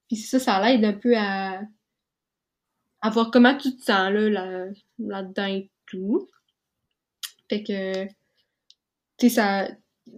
Puis 0.08 0.18
ça, 0.18 0.40
ça 0.40 0.62
l'aide 0.62 0.86
un 0.86 0.94
peu 0.94 1.18
à, 1.18 1.62
voir 3.12 3.32
comment 3.32 3.56
tu 3.58 3.76
te 3.76 3.84
sens 3.84 4.12
là, 4.12 4.30
là, 4.30 4.66
là-dedans 5.00 5.48
et 5.48 5.70
tout. 5.88 6.30
Fait 7.50 7.64
que, 7.64 8.06
tu 8.06 8.10
sais, 9.20 9.30
ça, 9.30 9.68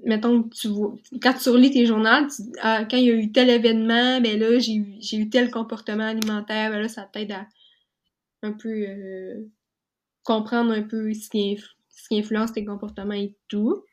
mettons 0.03 0.43
tu 0.43 0.67
vois, 0.67 0.95
quand 1.21 1.34
tu 1.34 1.49
relis 1.49 1.71
tes 1.71 1.86
journaux, 1.86 2.28
ah, 2.61 2.86
quand 2.86 2.97
il 2.97 3.05
y 3.05 3.11
a 3.11 3.15
eu 3.15 3.32
tel 3.32 3.49
événement, 3.49 4.21
ben 4.21 4.39
là, 4.39 4.59
j'ai 4.59 5.17
eu, 5.17 5.30
tel 5.30 5.51
comportement 5.51 6.05
alimentaire, 6.05 6.71
ben 6.71 6.82
là, 6.82 6.88
ça 6.88 7.03
t'aide 7.03 7.32
à 7.32 7.47
un 8.43 8.53
peu 8.53 8.69
euh, 8.69 9.49
comprendre 10.23 10.71
un 10.71 10.84
peu 10.84 11.13
ce 11.13 11.30
qui, 11.30 11.57
ce 11.89 12.07
qui 12.07 12.19
influence 12.19 12.53
tes 12.53 12.63
comportements 12.63 13.13
et 13.13 13.36
tout. 13.47 13.84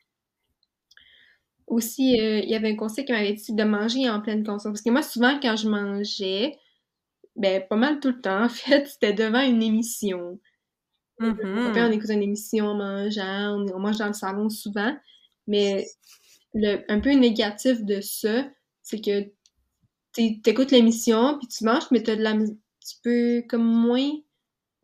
Aussi, 1.67 2.19
euh, 2.19 2.39
il 2.39 2.49
y 2.49 2.55
avait 2.55 2.71
un 2.71 2.75
conseil 2.75 3.05
qui 3.05 3.11
m'avait 3.11 3.33
dit 3.33 3.53
de 3.53 3.63
manger 3.63 4.09
en 4.09 4.21
pleine 4.21 4.43
conscience. 4.43 4.73
Parce 4.73 4.81
que 4.81 4.91
moi, 4.91 5.01
souvent, 5.01 5.39
quand 5.41 5.55
je 5.55 5.67
mangeais, 5.67 6.57
ben, 7.35 7.63
pas 7.67 7.75
mal 7.75 7.99
tout 7.99 8.09
le 8.09 8.21
temps, 8.21 8.43
en 8.45 8.49
fait, 8.49 8.87
c'était 8.87 9.13
devant 9.13 9.41
une 9.41 9.63
émission. 9.63 10.39
Mon 11.19 11.33
père, 11.71 11.87
on 11.87 11.91
écoute 11.93 12.09
une 12.09 12.23
émission 12.23 12.65
en 12.65 12.75
mangeant, 12.75 13.57
on, 13.57 13.65
on 13.73 13.79
mange 13.79 13.97
dans 13.97 14.07
le 14.07 14.13
salon 14.13 14.49
souvent, 14.49 14.93
mais 15.47 15.85
le, 16.53 16.83
un 16.89 16.99
peu 16.99 17.11
négatif 17.11 17.83
de 17.83 18.01
ça, 18.01 18.45
c'est 18.81 18.99
que 18.99 19.31
t'écoutes 20.13 20.71
l'émission, 20.71 21.37
puis 21.37 21.47
tu 21.47 21.63
manges, 21.63 21.89
mais 21.91 22.03
t'as 22.03 22.15
de 22.15 22.21
la... 22.21 22.33
Tu 22.33 22.97
peux 23.01 23.43
comme 23.47 23.65
moins 23.65 24.11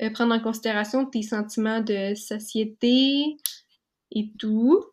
euh, 0.01 0.09
prendre 0.09 0.34
en 0.34 0.39
considération 0.39 1.05
tes 1.05 1.21
sentiments 1.21 1.82
de 1.82 2.15
satiété 2.15 3.38
et 4.11 4.32
tout. 4.39 4.84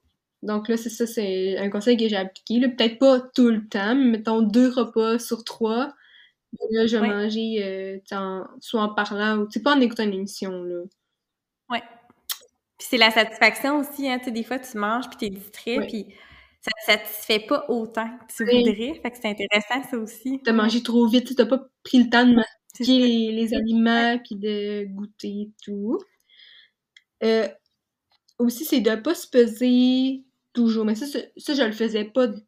Donc 0.42 0.68
là, 0.68 0.76
c'est 0.76 0.90
ça, 0.90 1.06
c'est 1.06 1.58
un 1.58 1.68
conseil 1.70 1.96
que 1.96 2.08
j'ai 2.08 2.16
appliqué. 2.16 2.60
Peut-être 2.60 2.98
pas 2.98 3.20
tout 3.20 3.48
le 3.48 3.66
temps, 3.68 3.94
mais 3.94 4.18
mettons 4.18 4.40
deux 4.40 4.68
repas 4.68 5.18
sur 5.18 5.44
trois. 5.44 5.92
Là, 6.70 6.86
je 6.86 6.96
vais 6.96 7.08
manger 7.08 7.62
euh, 7.62 7.98
soit 8.60 8.82
en 8.82 8.94
parlant 8.94 9.38
ou 9.38 9.48
pas 9.62 9.74
en 9.74 9.80
écoutant 9.80 10.04
une 10.04 10.14
émission. 10.14 10.62
Là. 10.62 10.82
Ouais. 11.70 11.82
Puis 12.78 12.88
c'est 12.90 12.96
la 12.96 13.10
satisfaction 13.10 13.78
aussi, 13.80 14.08
hein. 14.08 14.18
Tu 14.18 14.26
sais, 14.26 14.30
des 14.30 14.44
fois, 14.44 14.58
tu 14.58 14.78
manges, 14.78 15.08
puis 15.08 15.18
t'es 15.18 15.30
distrait, 15.30 15.86
puis 15.86 16.06
ça 16.60 16.70
te 16.70 16.92
satisfait 16.92 17.40
pas 17.40 17.66
autant 17.68 18.08
que 18.08 18.32
tu 18.34 18.44
voudrais. 18.44 19.00
Fait 19.02 19.10
que 19.10 19.16
c'est 19.20 19.28
intéressant, 19.28 19.82
ça 19.90 19.98
aussi. 19.98 20.40
T'as 20.44 20.52
mangé 20.52 20.82
trop 20.82 21.06
vite, 21.06 21.34
t'as 21.36 21.46
pas 21.46 21.60
pris 21.82 22.02
le 22.02 22.10
temps 22.10 22.24
de 22.24 22.34
mastiquer 22.34 22.98
les, 22.98 23.32
les, 23.32 23.54
aliments, 23.54 24.18
puis 24.24 24.36
de 24.36 24.84
goûter 24.84 25.50
tout. 25.62 25.98
Euh, 27.24 27.48
aussi, 28.38 28.64
c'est 28.64 28.80
de 28.80 28.94
pas 28.94 29.14
se 29.14 29.26
peser 29.26 30.24
toujours. 30.52 30.84
Mais 30.84 30.94
ça, 30.94 31.06
ça, 31.06 31.54
je 31.54 31.62
le 31.62 31.72
faisais 31.72 32.04
pas 32.04 32.26
de, 32.26 32.42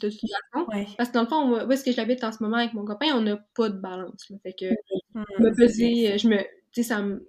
toute 0.00 0.12
façon. 0.12 0.66
Parce 0.96 1.08
que 1.10 1.14
dans 1.14 1.22
le 1.22 1.28
fond, 1.28 1.66
où 1.66 1.72
est-ce 1.72 1.84
que 1.84 1.92
j'habite 1.92 2.24
en 2.24 2.32
ce 2.32 2.42
moment 2.42 2.56
avec 2.56 2.74
mon 2.74 2.84
copain, 2.84 3.08
on 3.14 3.20
n'a 3.20 3.36
pas 3.54 3.68
de 3.68 3.78
balance. 3.78 4.32
Fait 4.42 4.52
que 4.52 4.70
mmh, 5.14 5.24
je 5.38 5.42
me 5.42 5.54
pesais, 5.54 6.18
je 6.18 6.28
me. 6.28 6.38
Tu 6.38 6.82
sais, 6.82 6.82
ça 6.82 7.02
me. 7.02 7.28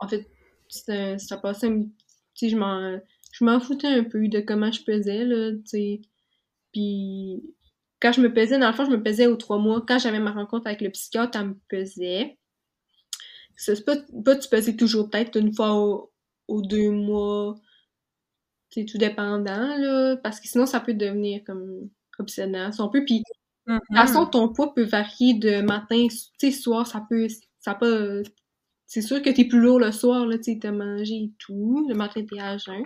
En 0.00 0.08
fait, 0.08 0.28
ça, 0.68 1.18
ça 1.18 1.36
passait. 1.38 1.68
Tu 1.68 1.86
sais, 2.34 2.48
je 2.48 2.56
m'en. 2.56 2.98
Je 3.32 3.44
m'en 3.44 3.60
foutais 3.60 3.88
un 3.88 4.04
peu 4.04 4.26
de 4.28 4.40
comment 4.40 4.72
je 4.72 4.82
pesais, 4.82 5.24
là, 5.24 5.52
tu 5.52 5.60
sais. 5.66 6.00
Puis 6.72 7.42
quand 8.00 8.12
je 8.12 8.20
me 8.20 8.32
pesais, 8.32 8.58
dans 8.58 8.68
le 8.68 8.74
fond, 8.74 8.84
je 8.84 8.90
me 8.90 9.02
pesais 9.02 9.26
aux 9.26 9.36
trois 9.36 9.58
mois. 9.58 9.84
Quand 9.86 9.98
j'avais 9.98 10.20
ma 10.20 10.32
rencontre 10.32 10.66
avec 10.66 10.80
le 10.80 10.90
psychiatre, 10.90 11.38
elle 11.38 11.48
me 11.48 11.58
pesait. 11.68 12.38
C'est 13.56 13.84
pas, 13.84 13.96
pas 14.24 14.36
tu 14.36 14.48
pesais 14.48 14.76
toujours, 14.76 15.10
peut-être 15.10 15.36
une 15.36 15.52
fois 15.52 15.74
aux 16.46 16.62
deux 16.62 16.90
mois 16.90 17.56
c'est 18.70 18.84
tout 18.84 18.98
dépendant, 18.98 19.76
là, 19.76 20.16
parce 20.16 20.40
que 20.40 20.48
sinon, 20.48 20.66
ça 20.66 20.80
peut 20.80 20.94
devenir 20.94 21.42
comme 21.44 21.88
obsédant, 22.18 22.72
si 22.72 22.80
on 22.80 22.88
peut. 22.88 23.04
Puis, 23.04 23.22
de 23.66 23.78
toute 23.78 23.96
façon, 23.96 24.24
mm-hmm. 24.24 24.30
ton 24.30 24.48
poids 24.52 24.74
peut 24.74 24.84
varier 24.84 25.34
de 25.34 25.60
matin, 25.60 26.06
tu 26.08 26.18
sais, 26.38 26.50
soir, 26.50 26.86
ça 26.86 27.04
peut, 27.08 27.26
ça 27.60 27.74
peut, 27.74 28.22
c'est 28.86 29.02
sûr 29.02 29.22
que 29.22 29.30
t'es 29.30 29.44
plus 29.44 29.60
lourd 29.60 29.78
le 29.78 29.92
soir, 29.92 30.26
là, 30.26 30.36
tu 30.38 30.44
sais, 30.52 30.58
t'as 30.60 30.72
mangé 30.72 31.14
et 31.14 31.32
tout, 31.38 31.86
le 31.88 31.94
matin, 31.94 32.24
t'es 32.24 32.40
à 32.40 32.58
jeun. 32.58 32.82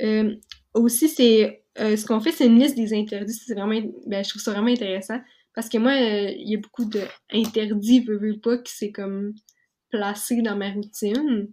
Euh, 0.00 0.36
aussi, 0.74 1.08
c'est, 1.08 1.64
euh, 1.78 1.96
ce 1.96 2.06
qu'on 2.06 2.20
fait, 2.20 2.32
c'est 2.32 2.46
une 2.46 2.58
liste 2.58 2.76
des 2.76 2.94
interdits, 2.94 3.32
c'est 3.32 3.54
vraiment, 3.54 3.80
ben, 4.06 4.24
je 4.24 4.30
trouve 4.30 4.42
ça 4.42 4.52
vraiment 4.52 4.70
intéressant, 4.70 5.20
parce 5.54 5.68
que 5.68 5.78
moi, 5.78 5.92
euh, 5.92 6.30
il 6.36 6.50
y 6.50 6.54
a 6.54 6.58
beaucoup 6.58 6.84
d'interdits, 6.84 8.00
veux, 8.00 8.18
veux 8.18 8.38
pas, 8.38 8.58
qui 8.58 8.72
c'est 8.74 8.92
comme 8.92 9.34
placé 9.90 10.42
dans 10.42 10.56
ma 10.56 10.70
routine 10.70 11.48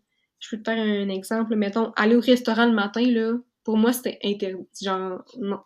je 0.45 0.55
peux 0.55 0.61
te 0.61 0.69
faire 0.69 0.79
un 0.79 1.09
exemple. 1.09 1.55
Mettons, 1.55 1.91
aller 1.95 2.15
au 2.15 2.21
restaurant 2.21 2.65
le 2.65 2.73
matin, 2.73 3.01
là, 3.01 3.33
pour 3.63 3.77
moi, 3.77 3.93
c'était 3.93 4.19
interdit. 4.23 4.67
Genre, 4.81 5.23
non. 5.39 5.59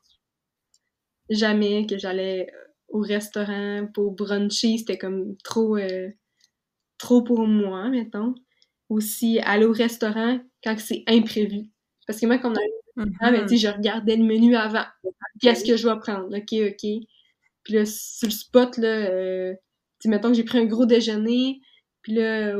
Jamais 1.30 1.86
que 1.86 1.98
j'allais 1.98 2.50
euh, 2.50 2.68
au 2.88 3.02
restaurant 3.02 3.88
pour 3.94 4.12
bruncher, 4.12 4.78
c'était 4.78 4.98
comme 4.98 5.36
trop, 5.44 5.78
euh, 5.78 6.10
trop 6.98 7.22
pour 7.24 7.46
moi, 7.46 7.90
mettons. 7.90 8.36
Aussi, 8.88 9.40
aller 9.40 9.66
au 9.66 9.74
restaurant 9.74 10.40
quand 10.64 10.80
c'est 10.80 11.04
imprévu. 11.08 11.70
Parce 12.08 12.20
que 12.20 12.26
moi, 12.26 12.38
quand 12.40 12.52
on 12.52 12.56
allait 12.56 12.72
au 12.98 13.04
restaurant, 13.04 13.32
ben, 13.32 13.58
je 13.58 13.68
regardais 13.68 14.16
le 14.16 14.24
menu 14.24 14.56
avant. 14.56 14.86
Qu'est-ce 15.42 15.66
que 15.66 15.78
je 15.78 15.88
vais 15.88 16.00
prendre? 16.00 16.36
OK, 16.36 16.54
OK. 16.54 17.08
Puis 17.64 17.74
là, 17.74 17.86
sur 17.86 18.28
le 18.28 18.34
spot, 18.34 18.78
là, 18.78 19.10
euh, 19.12 19.54
mettons 20.06 20.30
que 20.30 20.36
j'ai 20.36 20.44
pris 20.44 20.58
un 20.58 20.66
gros 20.66 20.86
déjeuner, 20.86 21.60
puis 22.02 22.14
là, 22.14 22.56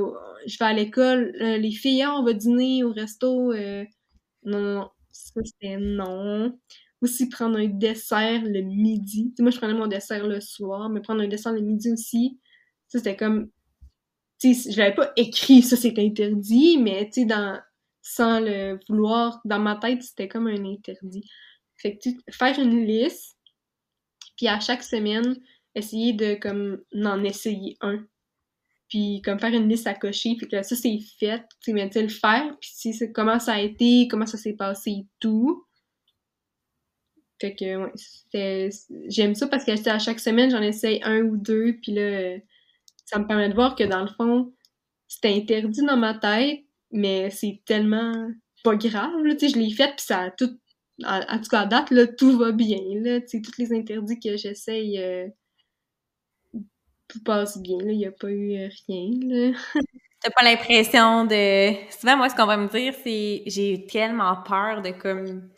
je 0.46 0.58
vais 0.58 0.66
à 0.66 0.74
l'école, 0.74 1.32
les 1.40 1.72
filles, 1.72 2.04
ah, 2.04 2.16
on 2.18 2.24
va 2.24 2.34
dîner 2.34 2.84
au 2.84 2.92
resto. 2.92 3.52
Euh, 3.52 3.86
non, 4.44 4.60
non, 4.62 4.74
non. 4.76 4.90
Ça, 5.12 5.42
c'était 5.44 5.78
non. 5.78 6.58
Aussi, 7.02 7.30
prendre 7.30 7.58
un 7.58 7.68
dessert 7.68 8.42
le 8.44 8.62
midi. 8.62 9.34
moi, 9.40 9.52
je 9.52 9.58
prenais 9.58 9.74
mon 9.74 9.88
dessert 9.88 10.28
le 10.28 10.42
soir, 10.42 10.90
mais 10.90 11.02
prendre 11.02 11.22
un 11.22 11.28
dessert 11.28 11.54
le 11.54 11.62
midi 11.62 11.92
aussi, 11.92 12.40
ça, 12.88 13.00
c'était 13.00 13.16
comme... 13.16 13.50
Tu 14.40 14.54
sais, 14.54 14.72
je 14.72 14.78
l'avais 14.78 14.96
pas 14.96 15.12
écrit, 15.16 15.62
ça, 15.62 15.76
c'est 15.76 15.98
interdit, 16.00 16.78
mais 16.78 17.06
tu 17.06 17.22
sais, 17.22 17.26
dans... 17.26 17.60
sans 18.02 18.40
le 18.40 18.80
vouloir, 18.90 19.42
dans 19.46 19.60
ma 19.60 19.76
tête, 19.76 20.04
c'était 20.04 20.28
comme 20.28 20.48
un 20.48 20.66
interdit. 20.66 21.24
Fait 21.78 21.98
que, 21.98 22.10
faire 22.32 22.60
une 22.60 22.86
liste, 22.86 23.38
puis 24.38 24.48
à 24.48 24.60
chaque 24.60 24.84
semaine, 24.84 25.38
essayer 25.76 26.14
de, 26.14 26.36
comme, 26.36 26.82
n'en 26.94 27.24
essayer 27.24 27.78
un 27.82 28.06
puis 28.90 29.22
comme 29.24 29.40
faire 29.40 29.54
une 29.54 29.70
liste 29.70 29.88
à 29.88 29.94
cocher, 29.94 30.36
puis 30.36 30.48
que 30.48 30.64
ça 30.64 30.76
c'est 30.76 31.00
fait, 31.20 31.44
tu 31.64 31.72
sais, 31.72 31.90
tu 31.90 32.02
le 32.02 32.10
faire, 32.10 32.58
puis 32.60 32.70
si 32.74 33.12
comment 33.14 33.40
ça 33.40 33.54
a 33.54 33.62
été, 33.62 34.08
comment 34.10 34.26
ça 34.26 34.38
s'est 34.38 34.54
passé 34.54 34.92
et 34.92 35.08
tout. 35.20 35.66
Fait 37.40 37.56
que 37.56 37.86
ouais, 37.86 38.70
j'aime 39.08 39.36
ça 39.36 39.48
parce 39.48 39.64
que 39.64 39.90
à 39.90 40.00
chaque 40.00 40.20
semaine 40.20 40.52
j'en 40.52 40.62
essaye 40.62 41.00
un 41.04 41.22
ou 41.22 41.38
deux, 41.38 41.78
puis 41.82 41.94
là 41.94 42.38
ça 43.06 43.20
me 43.20 43.28
permet 43.28 43.50
de 43.50 43.54
voir 43.56 43.76
que 43.76 43.84
dans 43.84 44.02
le 44.02 44.10
fond 44.10 44.54
c'est 45.08 45.34
interdit 45.34 45.84
dans 45.86 45.98
ma 45.98 46.16
tête, 46.16 46.62
mais 46.92 47.30
c'est 47.30 47.62
tellement 47.66 48.30
pas 48.64 48.76
grave, 48.76 49.12
tu 49.24 49.40
sais, 49.40 49.50
je 49.50 49.58
l'ai 49.58 49.72
fait 49.72 49.96
puis 49.96 50.06
ça 50.06 50.20
a 50.24 50.32
tout 50.32 50.60
en, 51.06 51.40
tout 51.40 51.50
cas 51.50 51.62
à 51.62 51.66
date 51.66 51.92
là 51.92 52.08
tout 52.08 52.38
va 52.38 52.52
bien 52.52 52.80
là, 52.96 53.22
tu 53.22 53.28
sais, 53.28 53.42
tous 53.42 53.58
les 53.58 53.72
interdits 53.72 54.20
que 54.20 54.36
j'essaye 54.36 55.00
euh, 55.00 55.28
tout 57.10 57.22
passe 57.24 57.58
bien, 57.62 57.78
là, 57.80 57.92
il 57.92 57.98
n'y 57.98 58.06
a 58.06 58.12
pas 58.12 58.32
eu 58.32 58.58
euh, 58.58 58.70
rien, 58.88 59.10
là. 59.24 59.58
T'as 60.22 60.32
pas 60.32 60.44
l'impression 60.44 61.26
de... 61.26 61.74
Souvent, 61.92 62.18
moi, 62.18 62.30
ce 62.30 62.36
qu'on 62.36 62.46
va 62.46 62.58
me 62.58 62.68
dire, 62.68 62.94
c'est 63.04 63.44
j'ai 63.46 63.86
tellement 63.88 64.36
peur 64.44 64.82
de, 64.82 64.92
comme, 64.92 65.50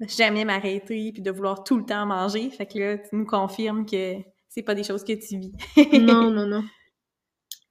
jamais 0.00 0.44
m'arrêter 0.44 1.10
puis 1.12 1.22
de 1.22 1.30
vouloir 1.30 1.64
tout 1.64 1.78
le 1.78 1.84
temps 1.84 2.04
manger. 2.06 2.50
Fait 2.50 2.66
que 2.66 2.78
là, 2.78 2.98
tu 2.98 3.16
nous 3.16 3.24
confirmes 3.24 3.86
que 3.86 4.16
c'est 4.48 4.62
pas 4.62 4.74
des 4.74 4.84
choses 4.84 5.04
que 5.04 5.14
tu 5.14 5.38
vis. 5.38 5.52
non, 6.00 6.30
non, 6.30 6.46
non. 6.46 6.64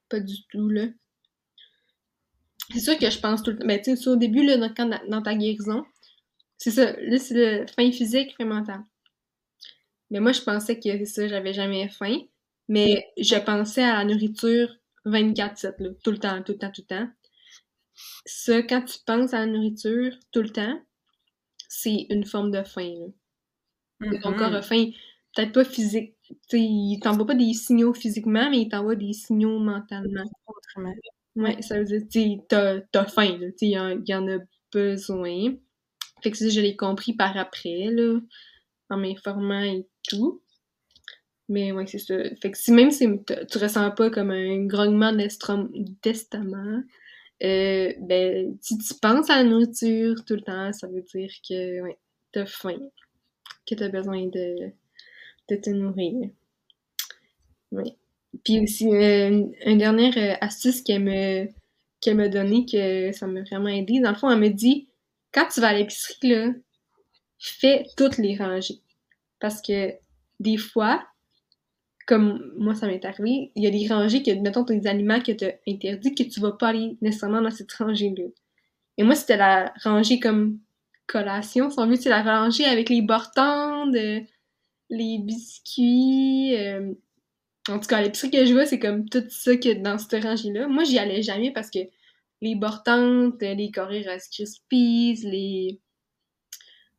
Pas 0.08 0.20
du 0.20 0.44
tout, 0.50 0.68
là. 0.68 0.86
C'est 2.72 2.80
sûr 2.80 2.98
que 2.98 3.10
je 3.10 3.18
pense 3.20 3.42
tout 3.42 3.52
le 3.52 3.58
temps... 3.58 3.66
Mais 3.66 3.80
tu 3.80 3.96
sais, 3.96 4.08
au 4.08 4.16
début, 4.16 4.44
là, 4.44 4.56
dans, 4.56 5.00
dans 5.08 5.22
ta 5.22 5.34
guérison, 5.34 5.84
c'est 6.58 6.72
ça, 6.72 6.92
là, 6.98 7.18
c'est 7.18 7.34
le 7.60 7.66
fin 7.66 7.92
physique, 7.92 8.34
fin 8.36 8.44
mental. 8.44 8.80
Mais 10.10 10.18
moi, 10.18 10.32
je 10.32 10.42
pensais 10.42 10.78
que 10.78 11.04
ça, 11.04 11.28
j'avais 11.28 11.52
jamais 11.52 11.88
faim. 11.88 12.18
Mais 12.68 13.06
je 13.18 13.36
pensais 13.36 13.82
à 13.82 13.98
la 13.98 14.04
nourriture 14.04 14.68
24-7, 15.06 15.98
tout 16.02 16.10
le 16.10 16.18
temps, 16.18 16.42
tout 16.42 16.52
le 16.52 16.58
temps, 16.58 16.72
tout 16.72 16.82
le 16.88 16.96
temps. 16.96 17.08
Ça, 18.24 18.62
quand 18.62 18.82
tu 18.82 18.98
penses 19.06 19.34
à 19.34 19.40
la 19.40 19.46
nourriture 19.46 20.12
tout 20.32 20.42
le 20.42 20.50
temps, 20.50 20.80
c'est 21.68 22.06
une 22.10 22.24
forme 22.24 22.50
de 22.50 22.62
faim. 22.62 22.94
Là. 24.00 24.18
Ton 24.22 24.34
corps 24.34 24.54
a 24.54 24.62
faim, 24.62 24.90
peut-être 25.34 25.52
pas 25.52 25.64
physique. 25.64 26.14
sais, 26.48 26.60
il 26.60 26.98
t'envoie 27.00 27.26
pas 27.26 27.34
des 27.34 27.52
signaux 27.52 27.94
physiquement, 27.94 28.50
mais 28.50 28.62
il 28.62 28.68
t'envoie 28.68 28.96
des 28.96 29.12
signaux 29.12 29.58
mentalement. 29.58 30.24
Autrement. 30.46 30.94
Ouais, 31.36 31.60
ça 31.62 31.82
veut 31.82 32.00
dire, 32.00 32.38
t'as 32.48 32.80
as 32.94 33.06
faim, 33.06 33.38
il 33.60 33.68
y, 33.68 33.72
y, 33.72 34.14
en 34.14 34.28
a 34.28 34.38
besoin. 34.72 35.54
Fait 36.22 36.30
que 36.30 36.36
ça, 36.36 36.48
je 36.48 36.60
l'ai 36.60 36.76
compris 36.76 37.12
par 37.12 37.36
après, 37.36 37.90
là, 37.90 38.20
en 38.90 38.96
m'informant 38.96 39.62
et 39.62 39.86
tout. 40.08 40.42
Mais 41.48 41.72
ouais, 41.72 41.86
c'est 41.86 41.98
ça. 41.98 42.14
Fait 42.40 42.50
que 42.50 42.58
si 42.58 42.72
même 42.72 42.90
si 42.90 43.06
tu 43.50 43.58
ressens 43.58 43.90
pas 43.92 44.10
comme 44.10 44.30
un 44.30 44.64
grognement 44.66 45.12
d'estomac, 45.12 46.82
euh, 47.42 47.92
ben, 48.00 48.56
si 48.62 48.78
tu 48.78 48.94
penses 48.94 49.28
à 49.28 49.42
la 49.42 49.44
nourriture 49.44 50.24
tout 50.24 50.34
le 50.34 50.40
temps, 50.40 50.72
ça 50.72 50.86
veut 50.86 51.02
dire 51.02 51.30
que 51.46 51.82
ouais, 51.82 51.98
t'as 52.32 52.46
faim, 52.46 52.78
que 53.66 53.74
t'as 53.74 53.88
besoin 53.88 54.26
de, 54.26 54.70
de 55.50 55.56
te 55.56 55.70
nourrir. 55.70 56.30
Oui. 57.72 57.96
Puis 58.44 58.60
aussi, 58.60 58.88
euh, 58.88 59.46
une, 59.66 59.78
dernière 59.78 60.16
euh, 60.16 60.34
astuce 60.40 60.82
qu'elle 60.82 61.04
me, 61.04 62.14
m'a 62.14 62.28
donnée, 62.28 62.66
que 62.66 63.12
ça 63.12 63.26
m'a 63.26 63.42
vraiment 63.42 63.68
aidé. 63.68 64.00
Dans 64.00 64.10
le 64.10 64.16
fond, 64.16 64.30
elle 64.30 64.40
me 64.40 64.48
dit, 64.48 64.88
quand 65.32 65.46
tu 65.52 65.60
vas 65.60 65.68
à 65.68 65.74
l'épicerie, 65.74 66.54
fais 67.38 67.84
toutes 67.96 68.18
les 68.18 68.36
rangées. 68.36 68.80
Parce 69.40 69.60
que 69.60 69.92
des 70.40 70.56
fois, 70.56 71.04
comme 72.06 72.52
moi, 72.58 72.74
ça 72.74 72.86
m'est 72.86 73.04
arrivé, 73.04 73.52
il 73.54 73.62
y 73.62 73.66
a 73.66 73.70
des 73.70 73.86
rangées 73.88 74.22
que, 74.22 74.30
mettons, 74.32 74.62
des 74.62 74.86
aliments 74.86 75.20
que 75.20 75.32
tu 75.32 75.46
interdit 75.66 76.14
que 76.14 76.22
tu 76.24 76.40
vas 76.40 76.52
pas 76.52 76.68
aller 76.68 76.96
nécessairement 77.00 77.42
dans 77.42 77.50
cette 77.50 77.72
rangée-là. 77.72 78.24
Et 78.98 79.02
moi, 79.02 79.14
c'était 79.14 79.36
la 79.36 79.72
rangée 79.82 80.20
comme 80.20 80.60
collation, 81.06 81.70
si 81.70 81.78
on 81.78 81.86
veut, 81.86 81.96
c'est 81.96 82.10
la 82.10 82.22
rangée 82.22 82.64
avec 82.64 82.88
les 82.88 83.02
bortandes, 83.02 83.96
les 84.90 85.18
biscuits. 85.18 86.54
Euh, 86.56 86.94
en 87.68 87.78
tout 87.78 87.88
cas, 87.88 88.02
l'épicerie 88.02 88.30
que 88.30 88.44
je 88.44 88.52
vois, 88.52 88.66
c'est 88.66 88.78
comme 88.78 89.08
tout 89.08 89.24
ça 89.28 89.56
que 89.56 89.72
dans 89.74 89.98
cette 89.98 90.22
rangée-là. 90.22 90.68
Moi, 90.68 90.84
j'y 90.84 90.98
allais 90.98 91.22
jamais 91.22 91.52
parce 91.52 91.70
que 91.70 91.80
les 92.42 92.54
bortandes, 92.54 93.36
les 93.40 93.70
Rice 93.74 94.28
Krispies, 94.28 95.20
les 95.24 95.80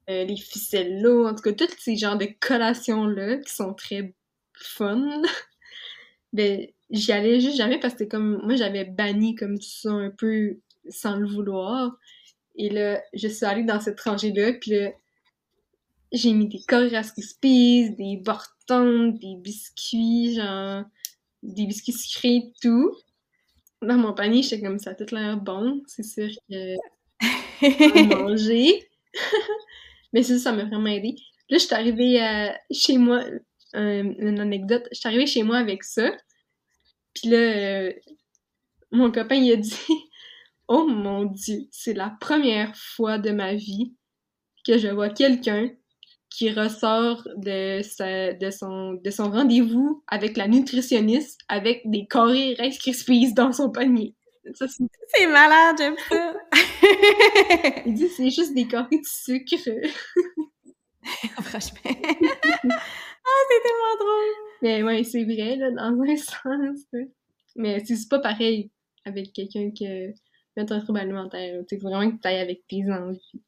euh, 0.10 0.24
les 0.24 0.38
ficelles 0.38 1.02
là, 1.02 1.30
en 1.30 1.36
tout 1.36 1.42
cas, 1.42 1.54
tous 1.54 1.74
ces 1.80 1.96
genres 1.96 2.18
de 2.18 2.28
collations-là 2.40 3.38
qui 3.38 3.54
sont 3.54 3.74
très 3.74 4.14
fun. 4.60 5.22
ben, 6.34 6.68
j'y 6.90 7.12
allais 7.12 7.40
juste 7.40 7.58
jamais 7.58 7.80
parce 7.80 7.96
que 7.96 8.04
comme, 8.04 8.42
moi, 8.44 8.56
j'avais 8.56 8.86
banni 8.86 9.36
comme 9.36 9.60
ça 9.62 9.92
un 9.92 10.12
peu 10.12 10.60
sans 10.90 11.18
le 11.18 11.28
vouloir. 11.28 11.98
Et 12.56 12.70
là, 12.70 13.02
je 13.14 13.28
suis 13.28 13.46
allée 13.46 13.64
dans 13.64 13.80
cette 13.80 14.00
rangée-là, 14.00 14.54
puis 14.54 14.72
là, 14.72 14.92
j'ai 16.12 16.34
mis 16.34 16.48
des 16.48 16.62
Rice 16.70 17.12
Krispies, 17.12 17.92
des 17.92 18.18
Bortons, 18.18 19.08
des 19.08 19.36
biscuits, 19.38 20.36
genre, 20.36 20.84
des 21.44 21.66
biscuits 21.66 21.94
sucrés, 21.94 22.54
tout. 22.62 22.96
Dans 23.82 23.98
mon 23.98 24.14
panier, 24.14 24.42
j'étais 24.42 24.62
comme 24.62 24.80
ça, 24.80 24.96
tout 24.96 25.14
l'air 25.14 25.38
bon. 25.38 25.82
C'est 25.88 26.04
sûr 26.04 26.30
que 26.50 26.76
manger. 28.16 28.88
Mais 30.14 30.24
ça, 30.24 30.38
ça 30.40 30.52
m'a 30.54 30.64
vraiment 30.64 30.88
aidé. 30.88 31.16
Là, 31.50 31.58
je 31.58 31.66
suis 31.66 31.76
arrivée 31.76 32.24
euh, 32.24 32.50
chez 32.72 32.98
moi, 32.98 33.24
une 33.76 34.40
anecdote, 34.40 34.88
je 34.92 35.00
suis 35.00 35.08
arrivée 35.08 35.28
chez 35.28 35.44
moi 35.44 35.58
avec 35.58 35.84
ça. 35.84 36.12
Puis 37.14 37.30
là, 37.30 37.38
euh, 37.38 37.94
mon 38.92 39.12
copain, 39.12 39.36
il 39.36 39.52
a 39.52 39.56
dit 39.58 39.78
Oh 40.68 40.88
mon 40.88 41.26
Dieu, 41.26 41.68
c'est 41.72 41.94
la 41.94 42.16
première 42.20 42.76
fois 42.76 43.18
de 43.18 43.32
ma 43.32 43.54
vie 43.54 43.94
que 44.66 44.78
je 44.78 44.88
vois 44.88 45.10
quelqu'un 45.10 45.70
qui 46.30 46.52
ressort 46.52 47.28
de, 47.38 47.82
sa, 47.84 48.34
de 48.34 48.50
son, 48.50 48.94
de 48.94 49.10
son 49.10 49.30
rendez-vous 49.30 50.04
avec 50.08 50.36
la 50.36 50.48
nutritionniste 50.48 51.40
avec 51.48 51.82
des 51.86 52.08
carrés 52.08 52.56
Rice 52.60 52.78
Krispies 52.80 53.34
dans 53.34 53.54
son 53.54 53.70
panier. 53.72 54.16
C'est 54.54 55.28
malade, 55.28 55.76
j'aime 55.78 55.96
ça! 56.10 56.34
Il 57.86 57.94
dit 57.94 58.10
c'est 58.10 58.30
juste 58.30 58.54
des 58.54 58.68
carrés 58.68 58.98
de 58.98 59.06
sucre. 59.06 59.56
Franchement. 61.42 61.80
Ah, 63.26 63.42
c'est 63.50 63.62
tellement 63.64 63.96
drôle! 64.00 64.36
Mais 64.62 64.84
ouais, 64.84 65.04
c'est 65.04 65.24
vrai, 65.24 65.56
là, 65.58 65.72
dans 65.72 66.02
un 66.02 66.16
sens. 66.18 66.86
Mais 67.56 67.84
c'est 67.86 68.10
pas 68.10 68.20
pareil 68.20 68.72
avec 69.06 69.34
quelqu'un 69.34 69.72
qui 69.72 69.88
a 69.88 70.10
un 70.58 70.66
trouble 70.66 71.00
alimentaire. 71.00 71.64
C'est 71.70 71.78
vraiment 71.82 72.10
que 72.12 72.22
tu 72.22 72.28
ailles 72.28 72.40
avec 72.40 72.68
tes 72.68 72.84
envies. 72.92 73.42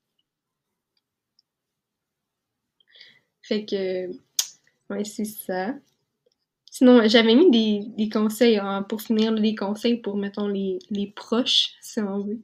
Fait 3.41 3.65
que, 3.65 4.07
ouais, 4.89 5.03
c'est 5.05 5.25
ça. 5.25 5.75
Sinon, 6.71 7.07
j'avais 7.07 7.35
mis 7.35 7.51
des, 7.51 7.81
des 7.97 8.09
conseils, 8.09 8.57
hein, 8.57 8.83
pour 8.83 9.01
finir, 9.01 9.33
des 9.33 9.55
conseils 9.55 9.97
pour, 9.97 10.17
mettons, 10.17 10.47
les, 10.47 10.79
les 10.91 11.07
proches, 11.07 11.73
si 11.81 11.99
on 12.01 12.19
veut. 12.21 12.41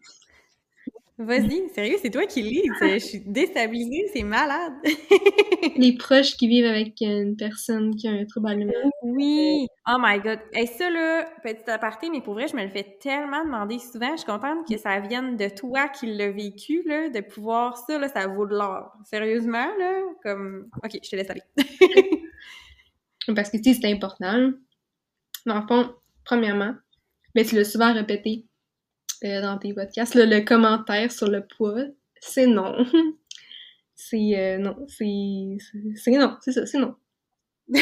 Vas-y, 1.20 1.70
sérieux, 1.70 1.98
c'est 2.02 2.10
toi 2.10 2.26
qui 2.26 2.42
lis. 2.42 2.64
Je 2.82 2.98
suis 2.98 3.20
déstabilisée, 3.20 4.10
c'est 4.14 4.24
malade. 4.24 4.74
les 5.78 5.96
proches 5.96 6.36
qui 6.36 6.48
vivent 6.48 6.66
avec 6.66 7.00
une 7.02 7.36
personne 7.36 7.96
qui 7.96 8.08
a 8.08 8.12
un 8.12 8.26
trouble 8.26 8.50
alimentaire. 8.50 8.90
Oui! 9.04 9.68
Oh 9.88 9.98
my 10.00 10.20
god! 10.20 10.40
Et 10.54 10.66
ça, 10.66 10.90
là, 10.90 11.30
petit 11.44 11.70
aparté, 11.70 12.10
mais 12.10 12.22
pour 12.22 12.34
vrai, 12.34 12.48
je 12.48 12.56
me 12.56 12.64
le 12.64 12.70
fais 12.70 12.98
tellement 13.00 13.46
demander 13.46 13.78
souvent. 13.78 14.12
Je 14.14 14.18
suis 14.18 14.26
contente 14.26 14.68
que 14.68 14.76
ça 14.78 15.00
vienne 15.02 15.38
de 15.38 15.50
toi 15.50 15.88
qui 15.88 16.08
l'as 16.08 16.32
vécu, 16.32 16.82
là, 16.88 17.10
de 17.10 17.20
pouvoir 17.20 17.78
ça, 17.78 18.00
là, 18.00 18.08
ça 18.08 18.26
vaut 18.26 18.48
de 18.48 18.56
l'or. 18.56 18.92
Sérieusement, 19.06 19.68
là, 19.78 20.02
comme... 20.24 20.68
OK, 20.84 20.98
je 21.04 21.10
te 21.10 21.16
laisse 21.16 21.30
aller. 21.30 21.44
Parce 23.36 23.52
que, 23.52 23.58
tu 23.58 23.72
sais, 23.72 23.80
c'est 23.80 23.92
important. 23.92 24.52
Dans 25.46 25.60
le 25.60 25.68
fond, 25.68 25.94
premièrement, 26.26 26.74
mais 27.36 27.46
tu 27.46 27.56
l'as 27.56 27.66
souvent 27.66 27.94
répété, 27.94 28.48
euh, 29.24 29.42
dans 29.42 29.58
tes 29.58 29.74
podcasts, 29.74 30.16
le 30.16 30.42
commentaire 30.42 31.12
sur 31.12 31.30
le 31.30 31.46
poids, 31.46 31.86
c'est 32.20 32.48
non. 32.48 32.86
c'est 33.96 34.38
euh, 34.38 34.58
non, 34.58 34.86
c'est 34.88 35.58
c'est 35.96 36.12
non, 36.12 36.38
c'est 36.42 36.52
ça, 36.52 36.66
c'est 36.66 36.80
non. 36.80 36.96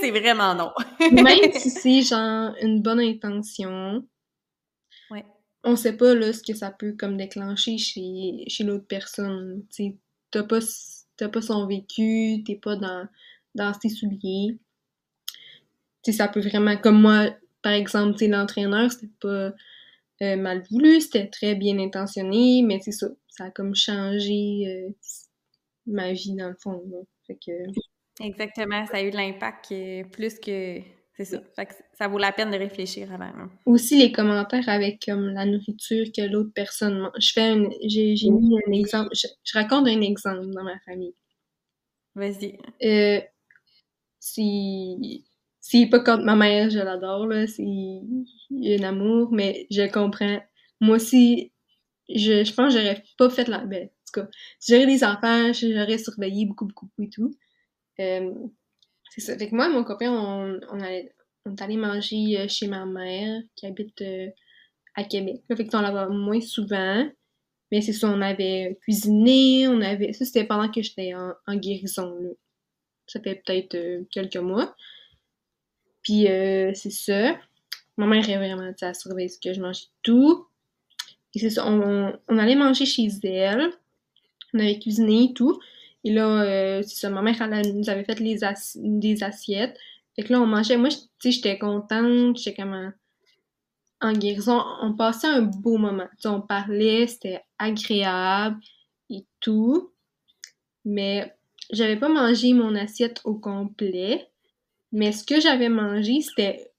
c'est 0.00 0.10
vraiment 0.10 0.54
non. 0.54 0.72
Même 1.12 1.52
si 1.54 1.70
c'est 1.70 2.02
genre 2.02 2.54
une 2.60 2.82
bonne 2.82 3.00
intention, 3.00 4.06
ouais. 5.10 5.24
on 5.64 5.76
sait 5.76 5.96
pas 5.96 6.14
là 6.14 6.32
ce 6.32 6.42
que 6.42 6.54
ça 6.54 6.70
peut 6.70 6.94
comme 6.98 7.16
déclencher 7.16 7.78
chez, 7.78 8.44
chez 8.48 8.64
l'autre 8.64 8.86
personne. 8.86 9.64
Tu 9.74 9.96
t'as 10.30 10.42
pas 10.42 10.58
t'as 11.16 11.28
pas 11.28 11.42
son 11.42 11.66
vécu, 11.66 12.42
t'es 12.44 12.56
pas 12.56 12.76
dans 12.76 13.06
dans 13.54 13.72
ses 13.80 13.88
souliers. 13.88 14.58
Tu 16.04 16.12
ça 16.12 16.28
peut 16.28 16.40
vraiment 16.40 16.76
comme 16.76 17.00
moi 17.00 17.30
par 17.62 17.72
exemple, 17.72 18.18
tu 18.18 18.28
l'entraîneur, 18.28 18.90
c'était 18.90 19.12
pas 19.20 19.52
euh, 20.22 20.36
mal 20.36 20.62
voulu, 20.70 21.00
c'était 21.00 21.28
très 21.28 21.54
bien 21.54 21.78
intentionné, 21.78 22.62
mais 22.62 22.80
c'est 22.80 22.92
ça, 22.92 23.08
ça 23.28 23.44
a 23.44 23.50
comme 23.50 23.74
changé 23.74 24.64
euh, 24.66 24.90
ma 25.86 26.12
vie 26.12 26.34
dans 26.34 26.48
le 26.48 26.56
fond. 26.62 26.82
Exactement, 28.20 28.86
ça 28.86 28.98
a 28.98 29.02
eu 29.02 29.10
de 29.10 29.16
l'impact 29.16 29.74
plus 30.12 30.38
que. 30.38 30.80
C'est 31.14 31.26
ça. 31.26 31.42
ça 31.92 32.08
vaut 32.08 32.18
la 32.18 32.32
peine 32.32 32.50
de 32.50 32.56
réfléchir 32.56 33.12
avant. 33.12 33.24
Hein. 33.24 33.50
Aussi 33.66 33.98
les 33.98 34.12
commentaires 34.12 34.68
avec 34.68 35.04
comme 35.04 35.26
la 35.28 35.44
nourriture 35.44 36.06
que 36.16 36.22
l'autre 36.22 36.52
personne 36.54 36.98
mange. 36.98 37.12
Je 37.18 37.32
fais 37.32 37.54
j'ai, 37.86 38.30
mis 38.30 38.58
un 38.66 38.72
exemple. 38.72 39.10
Je, 39.14 39.28
raconte 39.52 39.88
un 39.88 40.00
exemple 40.00 40.46
dans 40.46 40.64
ma 40.64 40.78
famille. 40.86 41.14
Vas-y. 42.14 42.58
Euh, 42.82 43.20
si 44.20 45.24
c'est 45.64 45.86
pas 45.86 46.00
contre 46.00 46.24
ma 46.24 46.34
mère, 46.34 46.70
je 46.70 46.80
l'adore, 46.80 47.26
là, 47.28 47.46
c'est 47.46 47.62
un 47.62 48.82
amour, 48.82 49.30
mais 49.30 49.68
je 49.70 49.88
comprends. 49.90 50.40
Moi 50.80 50.96
aussi, 50.96 51.52
je, 52.08 52.42
je 52.44 52.52
pense 52.52 52.74
que 52.74 52.80
j'aurais 52.80 53.02
pas 53.16 53.30
fait 53.30 53.46
la... 53.46 53.64
Ben, 53.64 53.84
en 53.84 53.88
tout 54.12 54.20
cas, 54.20 54.28
si 54.58 54.72
j'aurais 54.72 54.86
des 54.86 55.04
enfants, 55.04 55.52
j'aurais 55.52 55.98
surveillé 55.98 56.46
beaucoup, 56.46 56.66
beaucoup, 56.66 56.86
beaucoup 56.86 57.02
et 57.04 57.10
tout. 57.10 57.30
Euh, 58.00 58.34
c'est 59.10 59.20
ça. 59.20 59.38
Fait 59.38 59.48
que 59.48 59.54
moi 59.54 59.68
mon 59.68 59.84
copain, 59.84 60.10
on, 60.10 60.80
allait, 60.80 61.14
on 61.46 61.52
est 61.54 61.62
allé 61.62 61.76
manger 61.76 62.40
euh, 62.40 62.48
chez 62.48 62.66
ma 62.66 62.84
mère, 62.84 63.40
qui 63.54 63.66
habite 63.66 64.02
euh, 64.02 64.26
à 64.96 65.04
Québec. 65.04 65.42
fait 65.46 65.64
que 65.64 65.76
on 65.76 65.80
la 65.80 65.92
voit 65.92 66.08
moins 66.08 66.40
souvent. 66.40 67.08
Mais 67.70 67.82
c'est 67.82 67.92
ça, 67.92 68.08
on 68.08 68.20
avait 68.20 68.76
cuisiné, 68.82 69.68
on 69.68 69.80
avait... 69.80 70.12
Ça, 70.12 70.24
c'était 70.24 70.44
pendant 70.44 70.68
que 70.68 70.82
j'étais 70.82 71.14
en, 71.14 71.32
en 71.46 71.54
guérison, 71.54 72.16
là. 72.20 72.30
Ça 73.06 73.20
fait 73.20 73.42
peut-être 73.44 74.08
quelques 74.10 74.36
mois. 74.36 74.74
Puis 76.02 76.28
euh, 76.28 76.72
c'est 76.74 76.90
ça. 76.90 77.36
Ma 77.96 78.06
mère 78.06 78.28
est 78.28 78.36
vraiment 78.36 78.70
à 78.80 78.94
surveiller 78.94 79.28
ce 79.28 79.38
que 79.38 79.52
je 79.52 79.60
mange 79.60 79.84
tout. 80.02 80.46
Et 81.34 81.38
c'est 81.38 81.50
ça, 81.50 81.66
on, 81.66 82.12
allait 82.28 82.54
manger 82.54 82.86
chez 82.86 83.08
elle. 83.22 83.70
On 84.54 84.58
avait 84.58 84.78
cuisiné 84.78 85.24
et 85.24 85.32
tout. 85.34 85.60
Et 86.04 86.12
là, 86.12 86.42
euh, 86.42 86.82
c'est 86.82 86.96
ça, 86.96 87.10
ma 87.10 87.22
mère 87.22 87.40
elle, 87.40 87.76
nous 87.76 87.88
avait 87.88 88.04
fait 88.04 88.20
des 88.20 89.22
assiettes. 89.22 89.78
Fait 90.16 90.22
que 90.24 90.32
là, 90.32 90.40
on 90.40 90.46
mangeait. 90.46 90.76
Moi, 90.76 90.90
tu 90.90 90.96
sais, 91.20 91.30
j'étais 91.30 91.58
contente. 91.58 92.36
J'étais 92.36 92.62
comme 92.62 92.92
en, 94.00 94.12
guérison. 94.12 94.62
On 94.82 94.94
passait 94.94 95.28
un 95.28 95.42
beau 95.42 95.78
moment. 95.78 96.08
on 96.24 96.40
parlait, 96.40 97.06
c'était 97.06 97.40
agréable 97.58 98.60
et 99.10 99.24
tout. 99.40 99.92
Mais 100.84 101.34
j'avais 101.70 101.96
pas 101.96 102.08
mangé 102.08 102.52
mon 102.52 102.74
assiette 102.74 103.20
au 103.24 103.34
complet. 103.34 104.28
Mais 104.92 105.12
ce 105.12 105.24
que 105.24 105.40
j'avais 105.40 105.70
mangé, 105.70 106.20
c'était 106.20 106.70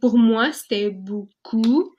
pour 0.00 0.18
moi, 0.18 0.52
c'était 0.52 0.90
beaucoup. 0.90 1.94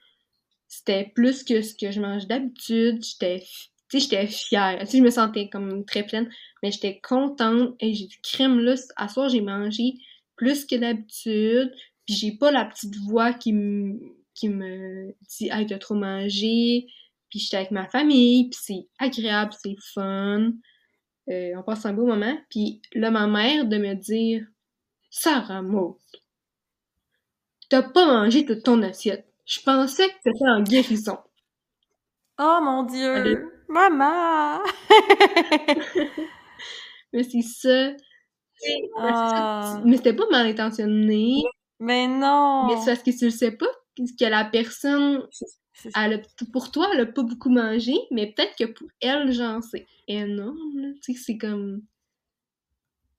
C'était 0.66 1.12
plus 1.14 1.44
que 1.44 1.62
ce 1.62 1.74
que 1.74 1.92
je 1.92 2.00
mange 2.00 2.26
d'habitude. 2.26 3.02
J'étais 3.04 3.44
j'étais 3.92 4.26
fière. 4.26 4.84
je 4.84 4.98
me 4.98 5.10
sentais 5.10 5.48
comme 5.48 5.84
très 5.84 6.04
pleine, 6.04 6.28
mais 6.62 6.72
j'étais 6.72 6.98
contente. 7.00 7.76
Et 7.80 7.94
j'ai 7.94 8.06
du 8.06 8.18
crème 8.22 8.58
là. 8.60 8.74
À 8.96 9.08
soir, 9.08 9.28
j'ai 9.28 9.42
mangé 9.42 9.94
plus 10.34 10.64
que 10.64 10.74
d'habitude. 10.74 11.72
Puis 12.06 12.16
j'ai 12.16 12.32
pas 12.32 12.50
la 12.50 12.64
petite 12.64 12.96
voix 12.96 13.32
qui 13.32 13.52
me 13.52 14.00
qui 14.34 14.48
me 14.48 15.14
dit 15.28 15.50
Hey, 15.50 15.66
t'as 15.66 15.78
trop 15.78 15.94
mangé. 15.94 16.86
Puis 17.30 17.38
j'étais 17.38 17.58
avec 17.58 17.70
ma 17.70 17.88
famille, 17.88 18.50
puis 18.50 18.58
c'est 18.60 18.88
agréable, 18.98 19.52
c'est 19.62 19.76
fun. 19.94 20.52
Euh, 21.30 21.52
on 21.56 21.62
passe 21.62 21.86
un 21.86 21.94
beau 21.94 22.06
moment. 22.06 22.36
Puis 22.50 22.82
là, 22.92 23.10
ma 23.10 23.26
mère 23.26 23.66
de 23.66 23.78
me 23.78 23.94
dire 23.94 24.44
Sarah 25.14 25.60
Maud, 25.60 25.96
t'as 27.68 27.82
pas 27.82 28.06
mangé 28.06 28.46
toute 28.46 28.62
ton 28.62 28.82
assiette. 28.82 29.26
Je 29.44 29.60
pensais 29.60 30.08
que 30.08 30.14
t'étais 30.24 30.48
en 30.48 30.62
guérison. 30.62 31.18
Oh 32.38 32.60
mon 32.62 32.84
Dieu! 32.84 33.52
Maman! 33.68 34.62
mais 37.12 37.24
c'est 37.24 37.42
ça. 37.42 37.92
Ah. 38.96 39.82
Mais 39.84 39.98
c'était 39.98 40.14
pas 40.14 40.30
mal 40.30 40.46
intentionné. 40.46 41.42
Mais 41.78 42.08
non! 42.08 42.68
Mais 42.68 42.78
c'est 42.78 42.92
parce 42.92 43.02
que 43.02 43.10
tu 43.10 43.26
le 43.26 43.30
sais 43.30 43.52
pas 43.52 43.66
que 43.96 44.24
la 44.24 44.46
personne, 44.46 45.28
elle 45.94 46.22
pour 46.54 46.70
toi, 46.70 46.88
elle 46.94 47.00
a 47.00 47.06
pas 47.06 47.22
beaucoup 47.22 47.50
mangé, 47.50 47.92
mais 48.12 48.32
peut-être 48.32 48.56
que 48.56 48.64
pour 48.64 48.88
elle, 49.02 49.30
j'en 49.30 49.60
sais 49.60 49.86
énorme. 50.08 50.94
Tu 51.04 51.12
sais, 51.12 51.20
c'est 51.22 51.36
comme 51.36 51.82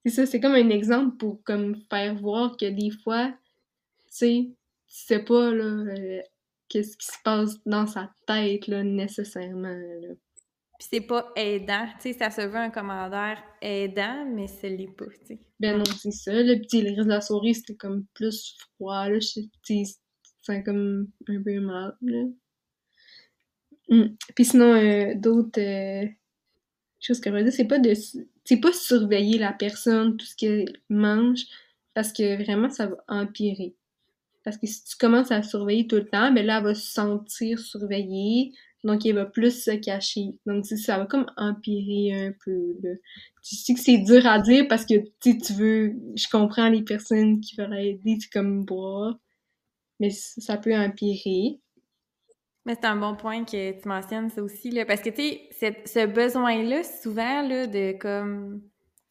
c'est 0.04 0.10
ça, 0.10 0.26
c'est 0.26 0.40
comme 0.40 0.54
un 0.54 0.70
exemple 0.70 1.16
pour 1.16 1.42
comme 1.44 1.76
faire 1.88 2.14
voir 2.16 2.56
que 2.56 2.66
des 2.66 2.90
fois, 2.90 3.28
tu 3.28 4.10
sais, 4.10 4.48
tu 4.48 4.56
sais 4.86 5.24
pas 5.24 5.50
là, 5.50 5.64
euh, 5.64 6.20
qu'est-ce 6.68 6.96
qui 6.96 7.06
se 7.06 7.18
passe 7.24 7.56
dans 7.64 7.86
sa 7.86 8.10
tête 8.26 8.66
là, 8.66 8.82
nécessairement. 8.82 9.68
Là. 9.68 10.14
Puis 10.78 10.88
c'est 10.90 11.00
pas 11.00 11.32
aidant, 11.36 11.86
tu 12.00 12.12
sais, 12.12 12.18
ça 12.18 12.30
se 12.30 12.42
veut 12.42 12.56
un 12.56 12.70
commentaire 12.70 13.42
aidant, 13.62 14.26
mais 14.26 14.46
ce 14.46 14.66
l'est 14.66 14.94
pas, 14.94 15.06
tu 15.06 15.26
sais. 15.26 15.38
Ben 15.58 15.78
non, 15.78 15.84
c'est 15.84 16.10
ça. 16.10 16.32
Le 16.32 16.60
petit 16.60 16.82
le 16.82 16.90
reste 16.90 17.04
de 17.04 17.08
la 17.08 17.20
soirée, 17.20 17.54
c'était 17.54 17.76
comme 17.76 18.04
plus 18.12 18.56
froid, 18.58 19.08
là. 19.08 19.18
C'est 19.20 20.62
comme 20.64 21.08
un 21.28 21.42
peu 21.42 21.60
mal, 21.60 21.96
là. 22.02 22.24
Mm. 23.88 24.16
Puis 24.34 24.44
sinon, 24.44 24.74
euh, 24.74 25.14
d'autres 25.14 25.60
euh, 25.60 26.06
choses 27.00 27.20
que 27.20 27.30
je 27.30 27.34
veux 27.34 27.44
dire, 27.44 27.52
c'est 27.52 27.66
pas 27.66 27.78
de 27.78 27.94
c'est 28.44 28.60
pas 28.60 28.72
surveiller 28.72 29.38
la 29.38 29.52
personne, 29.52 30.16
tout 30.16 30.26
ce 30.26 30.36
qu'elle 30.36 30.80
mange, 30.88 31.44
parce 31.94 32.12
que 32.12 32.42
vraiment, 32.42 32.70
ça 32.70 32.86
va 32.86 32.96
empirer. 33.08 33.74
Parce 34.44 34.58
que 34.58 34.66
si 34.66 34.84
tu 34.84 34.96
commences 34.96 35.30
à 35.30 35.42
surveiller 35.42 35.86
tout 35.86 35.96
le 35.96 36.06
temps, 36.06 36.30
ben 36.32 36.44
là, 36.44 36.58
elle 36.58 36.64
va 36.64 36.74
se 36.74 36.92
sentir 36.92 37.58
surveillée, 37.58 38.52
donc 38.84 39.06
elle 39.06 39.14
va 39.14 39.24
plus 39.24 39.64
se 39.64 39.70
cacher. 39.70 40.38
Donc 40.46 40.66
ça 40.66 40.98
va 40.98 41.06
comme 41.06 41.26
empirer 41.36 42.26
un 42.26 42.32
peu. 42.44 42.76
Là. 42.82 42.90
Tu 43.42 43.56
sais 43.56 43.74
que 43.74 43.80
c'est 43.80 43.98
dur 43.98 44.26
à 44.26 44.38
dire 44.38 44.68
parce 44.68 44.84
que 44.84 44.94
tu 45.22 45.52
veux, 45.54 45.94
je 46.14 46.28
comprends 46.30 46.68
les 46.68 46.82
personnes 46.82 47.40
qui 47.40 47.56
veulent 47.56 47.74
aider, 47.74 48.18
c'est 48.20 48.30
comme 48.30 48.64
boire, 48.64 49.18
mais 50.00 50.10
ça 50.10 50.58
peut 50.58 50.76
empirer. 50.76 51.58
Mais 52.66 52.74
c'est 52.74 52.86
un 52.86 52.96
bon 52.96 53.14
point 53.14 53.44
que 53.44 53.80
tu 53.80 53.88
mentionnes 53.88 54.30
ça 54.30 54.42
aussi, 54.42 54.70
là, 54.70 54.86
parce 54.86 55.02
que, 55.02 55.10
tu 55.10 55.38
sais, 55.52 55.82
ce 55.84 56.06
besoin-là, 56.06 56.82
souvent, 56.82 57.42
là, 57.42 57.66
de, 57.66 57.92
comme, 57.98 58.62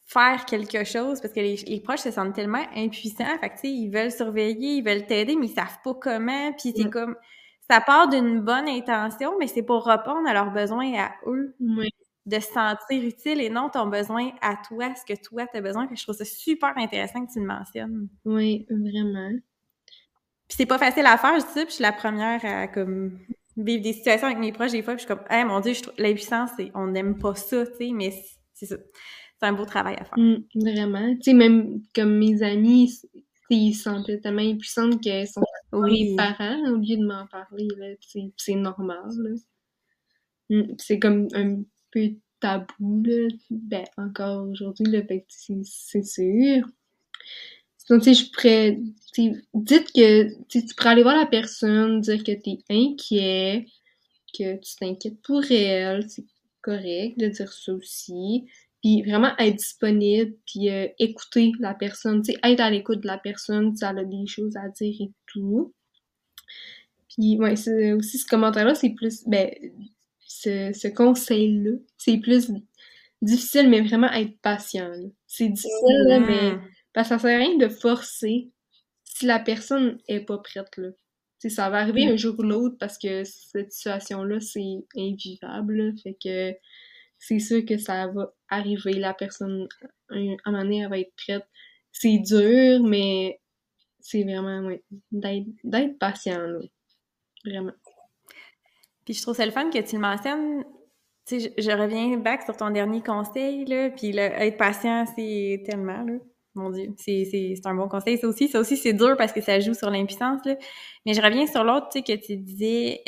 faire 0.06 0.46
quelque 0.46 0.84
chose, 0.84 1.22
parce 1.22 1.34
que 1.34 1.40
les, 1.40 1.80
proches 1.82 2.02
se 2.02 2.12
sentent 2.12 2.34
tellement 2.34 2.66
impuissants, 2.76 3.38
fait 3.40 3.50
que, 3.50 3.56
tu 3.56 3.62
sais, 3.62 3.70
ils 3.70 3.90
veulent 3.90 4.12
surveiller, 4.12 4.78
ils 4.78 4.84
veulent 4.84 5.06
t'aider, 5.06 5.36
mais 5.36 5.48
ils 5.48 5.54
savent 5.54 5.80
pas 5.84 5.94
comment, 5.94 6.52
puis 6.54 6.74
c'est 6.76 6.90
comme, 6.90 7.16
ça 7.70 7.80
part 7.82 8.10
d'une 8.10 8.42
bonne 8.42 8.68
intention, 8.68 9.34
mais 9.40 9.48
c'est 9.48 9.64
pour 9.64 9.86
répondre 9.86 10.28
à 10.28 10.34
leurs 10.34 10.52
besoins 10.52 10.94
à 10.96 11.12
eux. 11.28 11.56
De 12.26 12.40
se 12.40 12.54
sentir 12.54 13.04
utile 13.04 13.42
et 13.42 13.50
non 13.50 13.70
ton 13.70 13.88
besoin 13.88 14.32
à 14.42 14.56
toi, 14.56 14.96
ce 14.96 15.04
que 15.04 15.20
toi 15.22 15.46
t'as 15.46 15.60
besoin. 15.60 15.90
Fait 15.90 15.96
que 15.96 16.00
je 16.00 16.06
trouve 16.06 16.16
ça 16.16 16.24
super 16.24 16.72
intéressant 16.78 17.26
que 17.26 17.34
tu 17.34 17.42
le 17.42 17.46
mentionnes. 17.46 18.08
Oui, 18.24 18.66
vraiment. 18.70 19.32
Puis 20.48 20.56
c'est 20.58 20.66
pas 20.66 20.78
facile 20.78 21.06
à 21.06 21.18
faire, 21.18 21.38
je 21.38 21.46
dis 21.46 21.66
puis 21.66 21.66
je 21.68 21.74
suis 21.74 21.82
la 21.82 21.92
première 21.92 22.40
à 22.46 22.70
comme 22.70 23.20
vivre 23.58 23.84
des 23.84 23.94
situations 23.94 24.28
avec 24.28 24.40
mes 24.40 24.52
proches 24.52 24.72
des 24.72 24.82
fois, 24.82 24.96
puis 24.96 25.04
je 25.04 25.08
suis 25.08 25.16
comme, 25.16 25.26
hey, 25.30 25.46
mon 25.46 25.60
Dieu, 25.60 25.74
l'impuissance, 25.98 26.52
on 26.74 26.88
n'aime 26.88 27.18
pas 27.18 27.36
ça, 27.36 27.66
tu 27.66 27.74
sais, 27.78 27.92
mais 27.94 28.14
c'est 28.54 28.66
ça. 28.66 28.78
C'est 29.40 29.48
un 29.48 29.54
beau 29.54 29.66
travail 29.66 29.96
à 29.96 30.06
faire. 30.06 30.18
Mmh, 30.18 30.36
vraiment. 30.56 31.16
Tu 31.16 31.24
sais, 31.24 31.34
même 31.34 31.82
comme 31.94 32.18
mes 32.18 32.42
amis, 32.44 33.02
ils 33.50 33.74
se 33.74 33.84
sentaient 33.84 34.20
tellement 34.20 34.42
impuissantes 34.42 35.02
qu'elles 35.02 35.28
sont 35.28 35.42
oui. 35.74 36.16
parents 36.16 36.60
au 36.72 36.78
lieu 36.78 36.98
de 36.98 37.06
m'en 37.06 37.28
parler, 37.28 37.68
là, 37.78 37.88
c'est 38.38 38.56
normal, 38.56 39.10
là. 39.18 39.32
Mmh, 40.50 40.74
c'est 40.78 41.00
comme 41.00 41.28
un 41.34 41.64
peu 41.92 42.12
tabou, 42.40 43.02
là, 43.06 43.28
ben, 43.50 43.86
encore 43.98 44.48
aujourd'hui, 44.48 44.86
le 44.88 45.04
fait 45.04 45.26
c'est 45.30 46.04
sûr. 46.04 46.68
Donc, 47.90 48.02
tu 48.02 48.14
sais, 48.14 48.24
je 48.24 48.32
pourrais, 48.32 48.80
dites 49.54 49.92
que, 49.94 50.48
tu 50.48 50.76
pourrais 50.76 50.90
aller 50.90 51.04
voir 51.04 51.18
la 51.18 51.26
personne, 51.26 52.02
dire 52.02 52.24
que 52.24 52.32
t'es 52.32 52.60
inquiet, 52.70 53.66
que 54.38 54.56
tu 54.56 54.76
t'inquiètes 54.80 55.22
pour 55.22 55.44
elle, 55.52 56.10
c'est 56.10 56.26
correct 56.62 57.18
de 57.20 57.28
dire 57.28 57.52
ça 57.52 57.74
aussi. 57.74 58.46
Puis 58.82 59.02
vraiment 59.04 59.32
être 59.38 59.56
disponible, 59.56 60.36
puis 60.46 60.70
euh, 60.70 60.88
écouter 61.00 61.52
la 61.60 61.74
personne, 61.74 62.22
tu 62.22 62.34
sais, 62.34 62.40
être 62.44 62.60
à 62.60 62.70
l'écoute 62.70 63.02
de 63.02 63.08
la 63.08 63.18
personne, 63.18 63.76
si 63.76 63.84
elle 63.86 64.00
a 64.00 64.04
des 64.04 64.28
choses 64.28 64.58
à 64.58 64.70
dire 64.70 64.96
et 65.00 65.12
tout. 65.28 65.74
Puis, 67.10 67.38
ouais, 67.38 67.54
aussi 67.54 68.18
ce 68.18 68.26
commentaire-là, 68.26 68.76
c'est 68.76 68.90
plus, 68.90 69.24
ben, 69.28 69.50
ce, 70.20 70.72
ce 70.74 70.88
conseil-là, 70.88 71.72
c'est 71.98 72.18
plus 72.18 72.52
difficile, 73.22 73.70
mais 73.70 73.82
vraiment 73.82 74.12
être 74.12 74.38
patient. 74.42 74.92
C'est 75.28 75.50
difficile, 75.50 76.04
là, 76.08 76.20
mais 76.20 76.58
parce 76.94 77.10
que 77.10 77.16
ça 77.16 77.20
sert 77.20 77.36
à 77.36 77.44
rien 77.44 77.58
de 77.58 77.68
forcer 77.68 78.52
si 79.04 79.26
la 79.26 79.40
personne 79.40 80.00
est 80.08 80.22
pas 80.22 80.38
prête, 80.40 80.76
là. 80.78 80.90
ça 81.40 81.70
va 81.70 81.78
arriver 81.78 82.08
un 82.08 82.16
jour 82.16 82.36
ou 82.40 82.44
l'autre 82.44 82.76
parce 82.80 82.98
que 82.98 83.24
cette 83.24 83.72
situation-là, 83.72 84.40
c'est 84.40 84.86
invivable, 84.98 85.94
Fait 86.02 86.18
que 86.22 86.56
c'est 87.20 87.40
sûr 87.40 87.64
que 87.66 87.78
ça 87.78 88.08
va 88.08 88.34
arriver. 88.50 88.94
La 88.94 89.14
personne, 89.14 89.68
à 90.10 90.16
un 90.16 90.36
moment 90.46 90.64
donné, 90.64 90.80
elle 90.80 90.90
va 90.90 91.00
être 91.00 91.14
prête. 91.16 91.46
C'est 91.92 92.18
dur, 92.18 92.84
mais 92.84 93.40
c'est 94.00 94.24
vraiment, 94.24 94.68
oui, 94.68 94.82
d'être 95.12 95.98
patient, 96.00 96.42
là. 96.42 96.60
Vraiment. 97.46 97.74
Puis 99.06 99.14
je 99.14 99.22
trouve 99.22 99.36
ça 99.36 99.46
le 99.46 99.52
fun 99.52 99.70
que 99.70 99.80
tu 99.80 99.96
le 99.96 100.02
mentionnes. 100.02 100.64
Tu 101.26 101.40
sais, 101.40 101.54
je, 101.58 101.72
reviens 101.72 102.18
back 102.18 102.44
sur 102.44 102.58
ton 102.58 102.70
dernier 102.70 103.02
conseil, 103.02 103.66
là, 103.66 103.90
puis 103.90 104.12
le, 104.12 104.20
être 104.20 104.58
patient, 104.58 105.06
c'est 105.16 105.64
tellement, 105.66 106.04
là. 106.04 106.18
Mon 106.56 106.70
Dieu, 106.70 106.94
c'est 106.98 107.56
un 107.66 107.74
bon 107.74 107.88
conseil. 107.88 108.18
Ça 108.18 108.28
aussi, 108.28 108.50
aussi, 108.56 108.78
c'est 108.78 108.94
dur 108.94 109.16
parce 109.18 109.34
que 109.34 109.42
ça 109.42 109.60
joue 109.60 109.74
sur 109.74 109.90
l'impuissance. 109.90 110.42
Mais 111.06 111.14
je 111.14 111.22
reviens 111.22 111.48
sur 111.48 111.64
l'autre, 111.64 111.88
que 111.94 112.16
tu 112.16 112.38
disais 112.38 113.02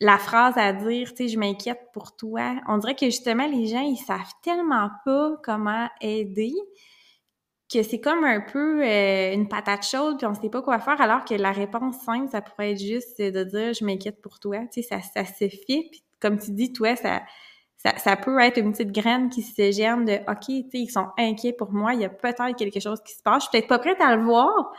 la 0.00 0.18
phrase 0.18 0.54
à 0.56 0.72
dire, 0.72 1.10
tu 1.10 1.24
sais, 1.24 1.28
je 1.28 1.38
m'inquiète 1.38 1.80
pour 1.92 2.16
toi. 2.16 2.56
On 2.68 2.78
dirait 2.78 2.94
que 2.94 3.06
justement, 3.06 3.46
les 3.46 3.66
gens, 3.66 3.80
ils 3.80 3.96
savent 3.96 4.32
tellement 4.42 4.90
pas 5.04 5.36
comment 5.42 5.88
aider 6.00 6.54
que 7.72 7.82
c'est 7.82 8.00
comme 8.00 8.24
un 8.24 8.40
peu 8.40 8.84
euh, 8.84 9.32
une 9.32 9.48
patate 9.48 9.84
chaude, 9.84 10.18
puis 10.18 10.26
on 10.26 10.34
sait 10.34 10.50
pas 10.50 10.62
quoi 10.62 10.78
faire, 10.78 11.00
alors 11.00 11.24
que 11.24 11.34
la 11.34 11.50
réponse 11.50 11.96
simple, 12.04 12.28
ça 12.30 12.40
pourrait 12.40 12.72
être 12.72 12.80
juste 12.80 13.20
de 13.20 13.42
dire 13.42 13.72
je 13.72 13.84
m'inquiète 13.84 14.20
pour 14.22 14.38
toi. 14.38 14.58
Tu 14.72 14.82
sais, 14.82 14.88
ça, 14.88 15.00
ça 15.00 15.24
se 15.24 15.48
fait. 15.48 15.88
Puis 15.90 16.04
comme 16.20 16.38
tu 16.38 16.52
dis, 16.52 16.72
toi, 16.72 16.94
ça 16.94 17.22
ça, 17.76 18.16
peut 18.16 18.38
être 18.40 18.58
une 18.58 18.72
petite 18.72 18.92
graine 18.92 19.28
qui 19.28 19.42
se 19.42 19.70
germe 19.70 20.04
de 20.04 20.18
OK, 20.28 20.48
ils 20.48 20.90
sont 20.90 21.06
inquiets 21.18 21.52
pour 21.52 21.72
moi, 21.72 21.94
il 21.94 22.00
y 22.00 22.04
a 22.04 22.08
peut-être 22.08 22.56
quelque 22.56 22.80
chose 22.80 23.00
qui 23.04 23.14
se 23.14 23.22
passe. 23.22 23.44
Je 23.44 23.48
suis 23.48 23.50
peut-être 23.52 23.68
pas 23.68 23.78
prête 23.78 24.00
à 24.00 24.16
le 24.16 24.24
voir, 24.24 24.72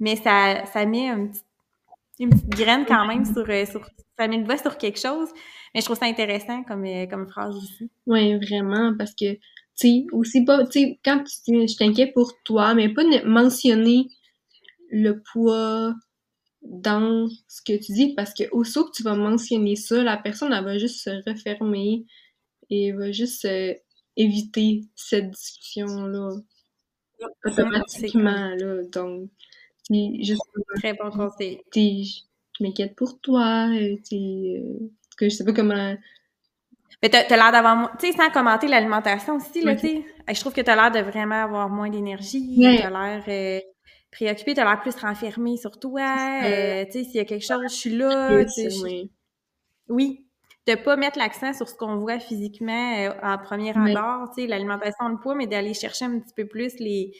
mais 0.00 0.16
ça, 0.16 0.64
ça 0.66 0.86
met 0.86 1.08
une 1.08 2.30
petite 2.30 2.48
graine 2.48 2.84
quand 2.86 3.06
même 3.06 3.24
sur, 3.24 3.48
euh, 3.48 3.66
sur 3.66 3.84
ça 4.18 4.28
met 4.28 4.38
le 4.38 4.44
bas 4.44 4.56
sur 4.56 4.78
quelque 4.78 5.00
chose. 5.00 5.28
Mais 5.74 5.80
je 5.80 5.86
trouve 5.86 5.98
ça 5.98 6.06
intéressant 6.06 6.62
comme, 6.64 6.84
euh, 6.84 7.06
comme 7.06 7.28
phrase 7.28 7.56
aussi. 7.56 7.90
Oui, 8.06 8.36
vraiment, 8.36 8.94
parce 8.96 9.12
que, 9.12 9.34
tu 9.34 9.40
sais, 9.74 10.06
aussi 10.12 10.44
pas, 10.44 10.64
tu 10.66 10.80
sais, 10.80 11.00
quand 11.04 11.22
tu 11.24 11.52
dis 11.52 11.68
je 11.68 11.76
t'inquiète 11.76 12.14
pour 12.14 12.32
toi, 12.44 12.74
mais 12.74 12.88
pas 12.88 13.02
mentionner 13.24 14.08
le 14.90 15.20
poids 15.32 15.94
dans 16.62 17.28
ce 17.48 17.60
que 17.62 17.76
tu 17.76 17.92
dis, 17.92 18.14
parce 18.14 18.32
que 18.32 18.44
aussitôt 18.52 18.84
que 18.84 18.92
tu 18.92 19.02
vas 19.02 19.16
mentionner 19.16 19.76
ça, 19.76 20.02
la 20.02 20.16
personne, 20.16 20.52
elle 20.52 20.64
va 20.64 20.78
juste 20.78 21.02
se 21.02 21.10
refermer, 21.28 22.04
et 22.70 22.92
va 22.92 23.12
juste 23.12 23.44
euh, 23.44 23.74
éviter 24.16 24.82
cette 24.94 25.30
discussion-là 25.30 26.30
automatiquement. 27.44 28.54
Là, 28.56 28.82
donc, 28.92 29.30
juste, 29.90 30.42
Très 30.76 30.94
bon 30.94 31.10
conseil. 31.10 31.60
Je 31.74 32.64
m'inquiète 32.64 32.94
pour 32.96 33.20
toi. 33.20 33.68
Euh, 33.72 33.96
euh, 34.12 34.90
que 35.16 35.28
je 35.28 35.34
sais 35.34 35.44
pas 35.44 35.52
comment. 35.52 35.96
Mais 37.02 37.08
t'as, 37.08 37.20
as, 37.20 37.36
l'air 37.36 37.52
d'avoir, 37.52 37.96
tu 37.98 38.06
sais, 38.06 38.16
sans 38.16 38.30
commenter 38.30 38.66
l'alimentation 38.66 39.36
aussi, 39.36 39.62
là, 39.62 39.74
tu 39.74 39.86
sais. 39.86 40.04
Je 40.32 40.40
trouve 40.40 40.52
que 40.52 40.60
t'as 40.60 40.74
l'air 40.74 40.90
de 40.90 41.06
vraiment 41.08 41.42
avoir 41.42 41.68
moins 41.68 41.90
d'énergie. 41.90 42.56
T'as 42.60 42.90
l'air 42.90 43.24
euh, 43.28 43.60
préoccupé, 44.10 44.54
t'as 44.54 44.64
l'air 44.64 44.80
plus 44.80 44.94
renfermé 44.96 45.56
sur 45.56 45.78
toi. 45.78 46.02
tu 46.42 46.92
sais, 46.92 47.04
s'il 47.04 47.16
y 47.16 47.20
a 47.20 47.24
quelque 47.24 47.44
chose, 47.44 47.62
je 47.64 47.74
suis 47.74 47.90
là. 47.90 48.44
Oui, 49.88 50.23
de 50.66 50.74
pas 50.76 50.96
mettre 50.96 51.18
l'accent 51.18 51.52
sur 51.52 51.68
ce 51.68 51.74
qu'on 51.74 51.96
voit 51.96 52.18
physiquement 52.18 52.96
euh, 52.98 53.10
en 53.22 53.38
premier 53.38 53.76
abord, 53.76 54.30
tu 54.34 54.42
sais, 54.42 54.46
l'alimentation, 54.46 55.08
le 55.08 55.18
poids, 55.18 55.34
mais 55.34 55.46
d'aller 55.46 55.74
chercher 55.74 56.06
un 56.06 56.18
petit 56.20 56.32
peu 56.34 56.46
plus 56.46 56.78
les, 56.78 57.12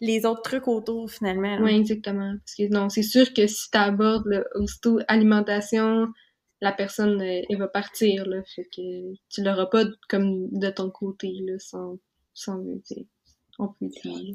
les 0.00 0.26
autres 0.26 0.42
trucs 0.42 0.68
autour, 0.68 1.10
finalement. 1.10 1.56
Oui, 1.60 1.76
exactement. 1.76 2.34
Parce 2.44 2.54
que 2.56 2.72
non, 2.72 2.90
c'est 2.90 3.02
sûr 3.02 3.32
que 3.32 3.46
si 3.46 3.70
tu 3.70 3.78
abordes 3.78 4.44
aussitôt 4.54 4.98
alimentation, 5.08 6.08
la 6.60 6.72
personne, 6.72 7.20
euh, 7.22 7.42
elle, 7.48 7.58
va 7.58 7.68
partir, 7.68 8.26
là. 8.26 8.42
Fait 8.54 8.64
que 8.64 9.14
tu 9.30 9.42
l'auras 9.42 9.66
pas 9.66 9.84
comme 10.08 10.48
de 10.50 10.68
ton 10.68 10.90
côté, 10.90 11.32
là, 11.40 11.58
sans, 11.58 11.98
sans 12.34 12.62
on 13.58 13.68
peut 13.68 13.86
dire. 13.86 14.34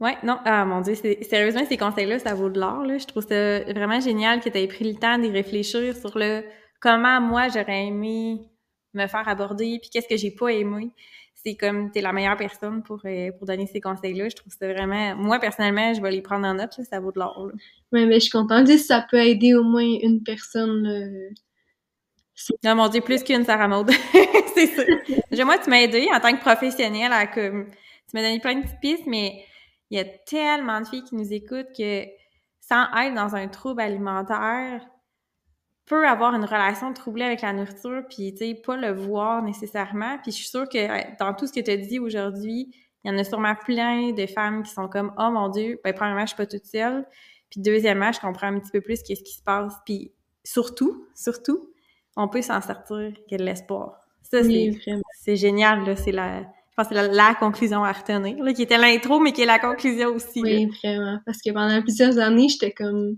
Ouais, 0.00 0.16
non, 0.22 0.38
ah 0.44 0.64
mon 0.64 0.80
Dieu, 0.80 0.94
sérieusement, 0.94 1.64
ces 1.68 1.76
conseils-là, 1.76 2.20
ça 2.20 2.34
vaut 2.34 2.50
de 2.50 2.60
l'or, 2.60 2.84
là. 2.84 2.98
Je 2.98 3.06
trouve 3.06 3.26
ça 3.26 3.60
vraiment 3.64 3.98
génial 3.98 4.40
que 4.40 4.48
tu 4.48 4.58
aies 4.58 4.68
pris 4.68 4.92
le 4.92 4.96
temps 4.96 5.18
d'y 5.18 5.30
réfléchir 5.30 5.96
sur 5.96 6.16
le 6.16 6.44
comment 6.80 7.20
moi 7.20 7.48
j'aurais 7.48 7.86
aimé 7.86 8.40
me 8.94 9.06
faire 9.06 9.28
aborder, 9.28 9.78
puis 9.80 9.90
qu'est-ce 9.90 10.08
que 10.08 10.16
j'ai 10.16 10.30
pas 10.30 10.48
aimé. 10.48 10.90
C'est 11.34 11.54
comme 11.54 11.92
t'es 11.92 12.00
la 12.00 12.12
meilleure 12.12 12.36
personne 12.36 12.82
pour, 12.82 13.00
euh, 13.04 13.30
pour 13.32 13.46
donner 13.46 13.66
ces 13.66 13.80
conseils-là. 13.80 14.28
Je 14.28 14.34
trouve 14.36 14.52
ça 14.52 14.66
vraiment. 14.72 15.14
Moi, 15.14 15.38
personnellement, 15.38 15.94
je 15.94 16.02
vais 16.02 16.10
les 16.10 16.20
prendre 16.20 16.46
en 16.46 16.54
note, 16.54 16.72
ça 16.82 16.98
vaut 16.98 17.12
de 17.12 17.20
l'or. 17.20 17.50
Oui, 17.92 18.06
mais 18.06 18.14
je 18.14 18.20
suis 18.20 18.30
contente. 18.30 18.66
Si 18.66 18.78
ça 18.78 19.06
peut 19.08 19.18
aider 19.18 19.54
au 19.54 19.62
moins 19.62 19.84
une 20.02 20.22
personne. 20.24 21.32
Non, 22.64 22.74
mon 22.74 22.88
Dieu, 22.88 23.00
plus 23.00 23.22
qu'une 23.22 23.44
Sarah 23.44 23.68
Maud. 23.68 23.90
c'est 24.54 24.66
ça. 24.66 25.44
Moi, 25.44 25.58
tu 25.58 25.70
m'as 25.70 25.80
aidé 25.80 26.08
en 26.12 26.20
tant 26.20 26.32
que 26.32 26.40
professionnelle 26.40 27.12
à 27.12 27.26
comme. 27.26 27.66
Tu 27.66 28.14
m'as 28.16 28.22
donné 28.22 28.40
plein 28.40 28.56
de 28.56 28.62
petites 28.62 28.80
pistes, 28.80 29.06
mais 29.06 29.44
il 29.90 29.98
y 29.98 30.00
a 30.00 30.04
tellement 30.04 30.80
de 30.80 30.86
filles 30.86 31.04
qui 31.04 31.14
nous 31.14 31.32
écoutent 31.32 31.68
que 31.76 32.04
sans 32.60 32.84
être 32.96 33.14
dans 33.14 33.34
un 33.34 33.48
trouble 33.48 33.80
alimentaire, 33.80 34.82
peut 35.88 36.06
avoir 36.06 36.34
une 36.34 36.44
relation 36.44 36.92
troublée 36.92 37.24
avec 37.24 37.42
la 37.42 37.52
nourriture, 37.52 38.02
puis 38.08 38.34
tu 38.34 38.46
sais, 38.46 38.54
pas 38.54 38.76
le 38.76 38.92
voir 38.92 39.42
nécessairement. 39.42 40.18
Puis 40.22 40.32
je 40.32 40.36
suis 40.36 40.48
sûre 40.48 40.68
que 40.68 41.18
dans 41.18 41.34
tout 41.34 41.46
ce 41.46 41.52
que 41.52 41.60
tu 41.60 41.70
as 41.70 41.76
dit 41.76 41.98
aujourd'hui, 41.98 42.70
il 43.04 43.10
y 43.10 43.14
en 43.14 43.18
a 43.18 43.24
sûrement 43.24 43.54
plein 43.54 44.12
de 44.12 44.26
femmes 44.26 44.62
qui 44.62 44.70
sont 44.70 44.88
comme 44.88 45.12
Oh 45.18 45.30
mon 45.30 45.48
Dieu, 45.48 45.80
ben 45.82 45.92
premièrement, 45.92 46.22
je 46.22 46.28
suis 46.28 46.36
pas 46.36 46.46
toute 46.46 46.66
seule. 46.66 47.06
Puis 47.50 47.60
deuxièmement, 47.60 48.12
je 48.12 48.20
comprends 48.20 48.48
un 48.48 48.58
petit 48.58 48.70
peu 48.70 48.80
plus 48.80 49.02
qu'est-ce 49.02 49.22
qui 49.22 49.34
se 49.34 49.42
passe. 49.42 49.74
Puis 49.86 50.12
surtout, 50.44 51.06
surtout, 51.14 51.70
on 52.16 52.28
peut 52.28 52.42
s'en 52.42 52.60
sortir 52.60 53.12
que 53.30 53.36
de 53.36 53.44
l'espoir. 53.44 54.00
Ça, 54.22 54.40
c'est 54.42 55.36
génial, 55.36 55.86
là. 55.86 55.96
C'est 55.96 56.12
la, 56.12 56.42
je 56.42 56.46
pense 56.76 56.88
que 56.88 56.94
c'est 56.94 57.08
la, 57.12 57.34
conclusion 57.34 57.82
à 57.84 57.92
retenir, 57.92 58.42
là, 58.42 58.52
qui 58.52 58.62
était 58.62 58.76
l'intro, 58.76 59.20
mais 59.20 59.32
qui 59.32 59.42
est 59.42 59.46
la 59.46 59.58
conclusion 59.58 60.08
aussi. 60.08 60.42
Oui, 60.42 60.66
vraiment. 60.82 61.18
Parce 61.24 61.38
que 61.40 61.50
pendant 61.50 61.80
plusieurs 61.80 62.18
années, 62.18 62.48
j'étais 62.48 62.72
comme, 62.72 63.16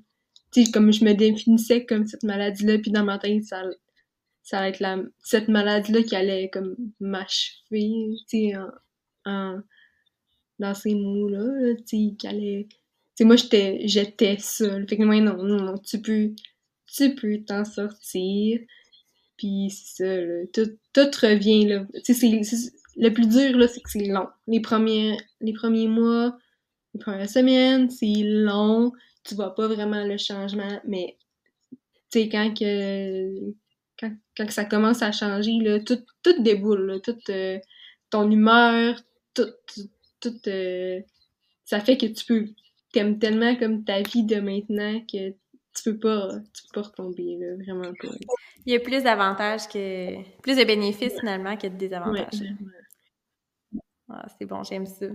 comme 0.72 0.92
je 0.92 1.04
me 1.04 1.14
définissais 1.14 1.84
comme 1.84 2.06
cette 2.06 2.22
maladie-là, 2.22 2.78
puis 2.78 2.90
dans 2.90 3.04
ma 3.04 3.18
tête, 3.18 3.44
ça, 3.44 3.62
ça 4.42 4.58
allait 4.58 4.70
être 4.70 5.10
cette 5.22 5.48
maladie-là 5.48 6.02
qui 6.02 6.16
allait 6.16 6.50
comme 6.50 6.76
m'achever, 6.98 7.90
tu 8.28 8.50
sais, 8.50 8.52
en, 9.24 9.60
dans 10.58 10.74
ces 10.74 10.94
mots-là, 10.94 11.74
qui 11.86 12.16
allait, 12.24 12.68
moi, 13.24 13.36
j'étais, 13.36 14.38
seule. 14.38 14.88
Fait 14.88 14.96
que 14.96 15.02
moi, 15.02 15.20
non, 15.20 15.42
non, 15.42 15.62
non, 15.62 15.78
tu 15.78 16.00
peux, 16.00 16.30
tu 16.86 17.14
peux 17.14 17.38
t'en 17.44 17.64
sortir. 17.64 18.60
Puis 19.36 19.70
ça, 19.70 20.04
tout, 20.52 20.76
tout 20.92 21.10
revient, 21.22 21.66
là. 21.66 21.86
Le 22.96 23.08
plus 23.10 23.28
dur, 23.28 23.56
là, 23.56 23.68
c'est 23.68 23.80
que 23.80 23.90
c'est 23.90 24.06
long. 24.06 24.26
Les 24.46 24.60
premiers, 24.60 25.16
les 25.40 25.52
premiers 25.52 25.88
mois, 25.88 26.36
les 26.94 27.00
premières 27.00 27.30
semaines, 27.30 27.88
c'est 27.90 28.22
long. 28.24 28.92
Tu 29.24 29.34
vois 29.34 29.54
pas 29.54 29.68
vraiment 29.68 30.04
le 30.04 30.16
changement, 30.16 30.80
mais 30.84 31.16
tu 32.10 32.20
sais, 32.20 32.28
quand 32.28 32.52
que, 32.58 33.52
quand, 33.98 34.12
quand, 34.36 34.50
ça 34.50 34.64
commence 34.64 35.02
à 35.02 35.12
changer, 35.12 35.58
là, 35.60 35.78
tout, 35.80 36.00
tout 36.22 36.42
déboule, 36.42 36.86
là, 36.86 37.00
tout, 37.00 37.18
euh, 37.28 37.58
ton 38.10 38.30
humeur, 38.30 38.96
tout, 39.34 39.50
tout, 40.20 40.48
euh, 40.48 41.00
ça 41.64 41.80
fait 41.80 41.96
que 41.96 42.06
tu 42.06 42.24
peux, 42.24 42.46
t'aimes 42.92 43.18
tellement 43.18 43.54
comme 43.56 43.84
ta 43.84 44.02
vie 44.02 44.24
de 44.24 44.40
maintenant 44.40 45.00
que 45.00 45.30
tu 45.30 45.82
peux 45.84 45.98
pas, 45.98 46.30
tu 46.52 46.62
peux 46.64 46.80
pas 46.80 46.88
retomber, 46.88 47.36
là, 47.38 47.54
vraiment 47.56 47.92
pas. 47.94 48.08
Il 48.66 48.72
y 48.72 48.76
a 48.76 48.80
plus 48.80 49.04
d'avantages 49.04 49.68
que, 49.68 50.40
plus 50.40 50.56
de 50.56 50.64
bénéfices 50.64 51.18
finalement 51.20 51.56
que 51.56 51.68
de 51.68 51.76
désavantages. 51.76 52.42
Ah, 54.08 54.26
c'est 54.36 54.46
bon, 54.46 54.64
j'aime 54.64 54.86
ça. 54.86 55.06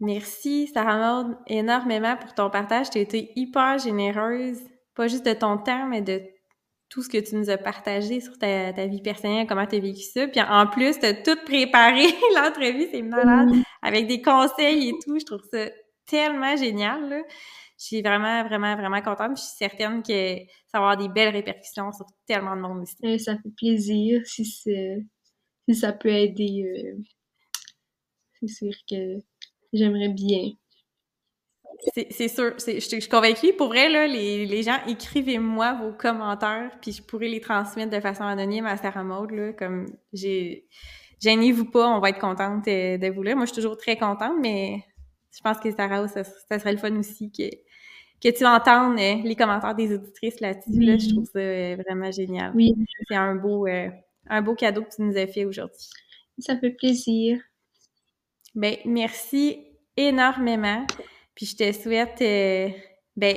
Merci, 0.00 0.68
Sarah 0.68 1.22
Maud, 1.22 1.36
énormément 1.46 2.16
pour 2.16 2.32
ton 2.34 2.48
partage. 2.48 2.88
Tu 2.90 2.98
as 2.98 3.02
été 3.02 3.32
hyper 3.36 3.78
généreuse, 3.78 4.58
pas 4.94 5.08
juste 5.08 5.26
de 5.26 5.34
ton 5.34 5.58
temps, 5.58 5.86
mais 5.86 6.00
de 6.00 6.22
tout 6.88 7.02
ce 7.02 7.08
que 7.08 7.18
tu 7.18 7.36
nous 7.36 7.50
as 7.50 7.58
partagé 7.58 8.20
sur 8.20 8.36
ta, 8.38 8.72
vie 8.86 9.02
personnelle, 9.02 9.46
comment 9.46 9.66
tu 9.66 9.76
as 9.76 9.80
vécu 9.80 10.00
ça. 10.00 10.26
Puis 10.26 10.40
en 10.40 10.66
plus, 10.66 10.98
tu 10.98 11.06
as 11.06 11.14
tout 11.14 11.38
préparé, 11.44 12.02
l'entrevue, 12.34 12.88
c'est 12.90 13.02
malade, 13.02 13.50
avec 13.82 14.06
des 14.06 14.22
conseils 14.22 14.88
et 14.88 14.92
tout. 15.04 15.18
Je 15.18 15.24
trouve 15.26 15.44
ça 15.52 15.66
tellement 16.06 16.56
génial. 16.56 17.08
Là. 17.08 17.22
Je 17.78 17.84
suis 17.84 18.02
vraiment, 18.02 18.42
vraiment, 18.44 18.76
vraiment 18.76 19.02
contente. 19.02 19.36
Je 19.36 19.42
suis 19.42 19.56
certaine 19.56 20.02
que 20.02 20.38
ça 20.66 20.80
va 20.80 20.90
avoir 20.90 20.96
des 20.96 21.08
belles 21.08 21.34
répercussions 21.34 21.92
sur 21.92 22.06
tellement 22.26 22.56
de 22.56 22.62
monde 22.62 22.82
aussi. 22.82 23.18
ça 23.20 23.36
fait 23.36 23.54
plaisir 23.56 24.20
si, 24.24 24.44
si 24.44 25.74
ça 25.74 25.92
peut 25.92 26.08
aider. 26.08 26.64
Euh, 26.66 27.02
c'est 28.40 28.48
sûr 28.48 28.72
que 28.88 29.20
j'aimerais 29.72 30.08
bien. 30.08 30.52
C'est 31.94 32.28
sûr, 32.28 32.54
je, 32.58 32.78
suis 32.78 33.08
convaincue. 33.08 33.54
Pour 33.54 33.68
vrai, 33.68 33.88
là, 33.88 34.06
les, 34.06 34.44
les 34.44 34.62
gens, 34.62 34.76
écrivez-moi 34.86 35.74
vos 35.74 35.92
commentaires, 35.92 36.70
puis 36.82 36.92
je 36.92 37.02
pourrais 37.02 37.28
les 37.28 37.40
transmettre 37.40 37.90
de 37.90 38.00
façon 38.00 38.24
anonyme 38.24 38.66
à 38.66 38.76
Sarah 38.76 39.02
Maud. 39.02 39.30
Là, 39.30 39.54
comme 39.54 39.86
j'ai, 40.12 40.66
gênez-vous 41.20 41.66
pas, 41.66 41.88
on 41.88 42.00
va 42.00 42.10
être 42.10 42.18
contente 42.18 42.68
euh, 42.68 42.98
de 42.98 43.08
vous 43.08 43.22
lire. 43.22 43.36
Moi, 43.36 43.46
je 43.46 43.52
suis 43.52 43.62
toujours 43.62 43.78
très 43.78 43.96
contente, 43.96 44.34
mais 44.40 44.84
je 45.34 45.40
pense 45.42 45.58
que 45.58 45.70
Sarah, 45.70 46.06
ça, 46.08 46.22
ça 46.24 46.58
serait 46.58 46.72
le 46.72 46.78
fun 46.78 46.94
aussi 46.96 47.32
que, 47.32 47.48
que 48.22 48.36
tu 48.36 48.44
entendes 48.44 48.98
euh, 48.98 49.22
les 49.24 49.36
commentaires 49.36 49.74
des 49.74 49.94
auditrices 49.94 50.40
là-dessus. 50.40 50.80
Là, 50.80 50.98
je 50.98 51.08
trouve 51.08 51.26
ça 51.32 51.38
euh, 51.38 51.76
vraiment 51.76 52.10
génial. 52.10 52.52
Oui. 52.54 52.74
C'est 53.08 53.16
un 53.16 53.36
beau, 53.36 53.66
un 54.26 54.42
beau 54.42 54.54
cadeau 54.54 54.82
que 54.82 54.94
tu 54.94 55.02
nous 55.02 55.16
as 55.16 55.26
fait 55.26 55.46
aujourd'hui. 55.46 55.88
Ça 56.38 56.58
fait 56.58 56.70
plaisir. 56.70 57.40
Ben, 58.54 58.76
merci 58.84 59.66
énormément. 59.96 60.86
Puis 61.34 61.46
je 61.46 61.56
te 61.56 61.72
souhaite 61.72 62.20
euh, 62.22 62.68
ben, 63.16 63.36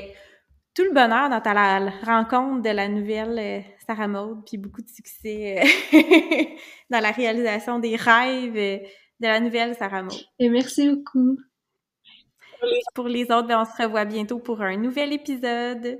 tout 0.74 0.84
le 0.84 0.92
bonheur 0.92 1.30
dans 1.30 1.42
ta 1.42 1.80
rencontre 2.04 2.62
de 2.62 2.70
la 2.70 2.88
nouvelle 2.88 3.40
euh, 3.40 3.62
Sarah 3.86 4.08
Maud, 4.08 4.44
puis 4.46 4.58
beaucoup 4.58 4.82
de 4.82 4.90
succès 4.90 5.62
euh, 5.62 5.98
dans 6.90 7.00
la 7.00 7.12
réalisation 7.12 7.80
des 7.80 7.96
rêves 7.96 8.54
de 8.54 9.28
la 9.28 9.40
nouvelle 9.40 9.76
Sarah 9.76 10.04
Maud. 10.04 10.20
Et 10.40 10.50
merci 10.50 10.90
beaucoup. 10.90 11.38
Pour 12.96 13.08
les 13.08 13.24
autres, 13.24 13.48
ben, 13.48 13.62
on 13.62 13.66
se 13.66 13.84
revoit 13.84 14.06
bientôt 14.06 14.40
pour 14.40 14.62
un 14.62 14.78
nouvel 14.78 15.14
épisode. 15.14 16.00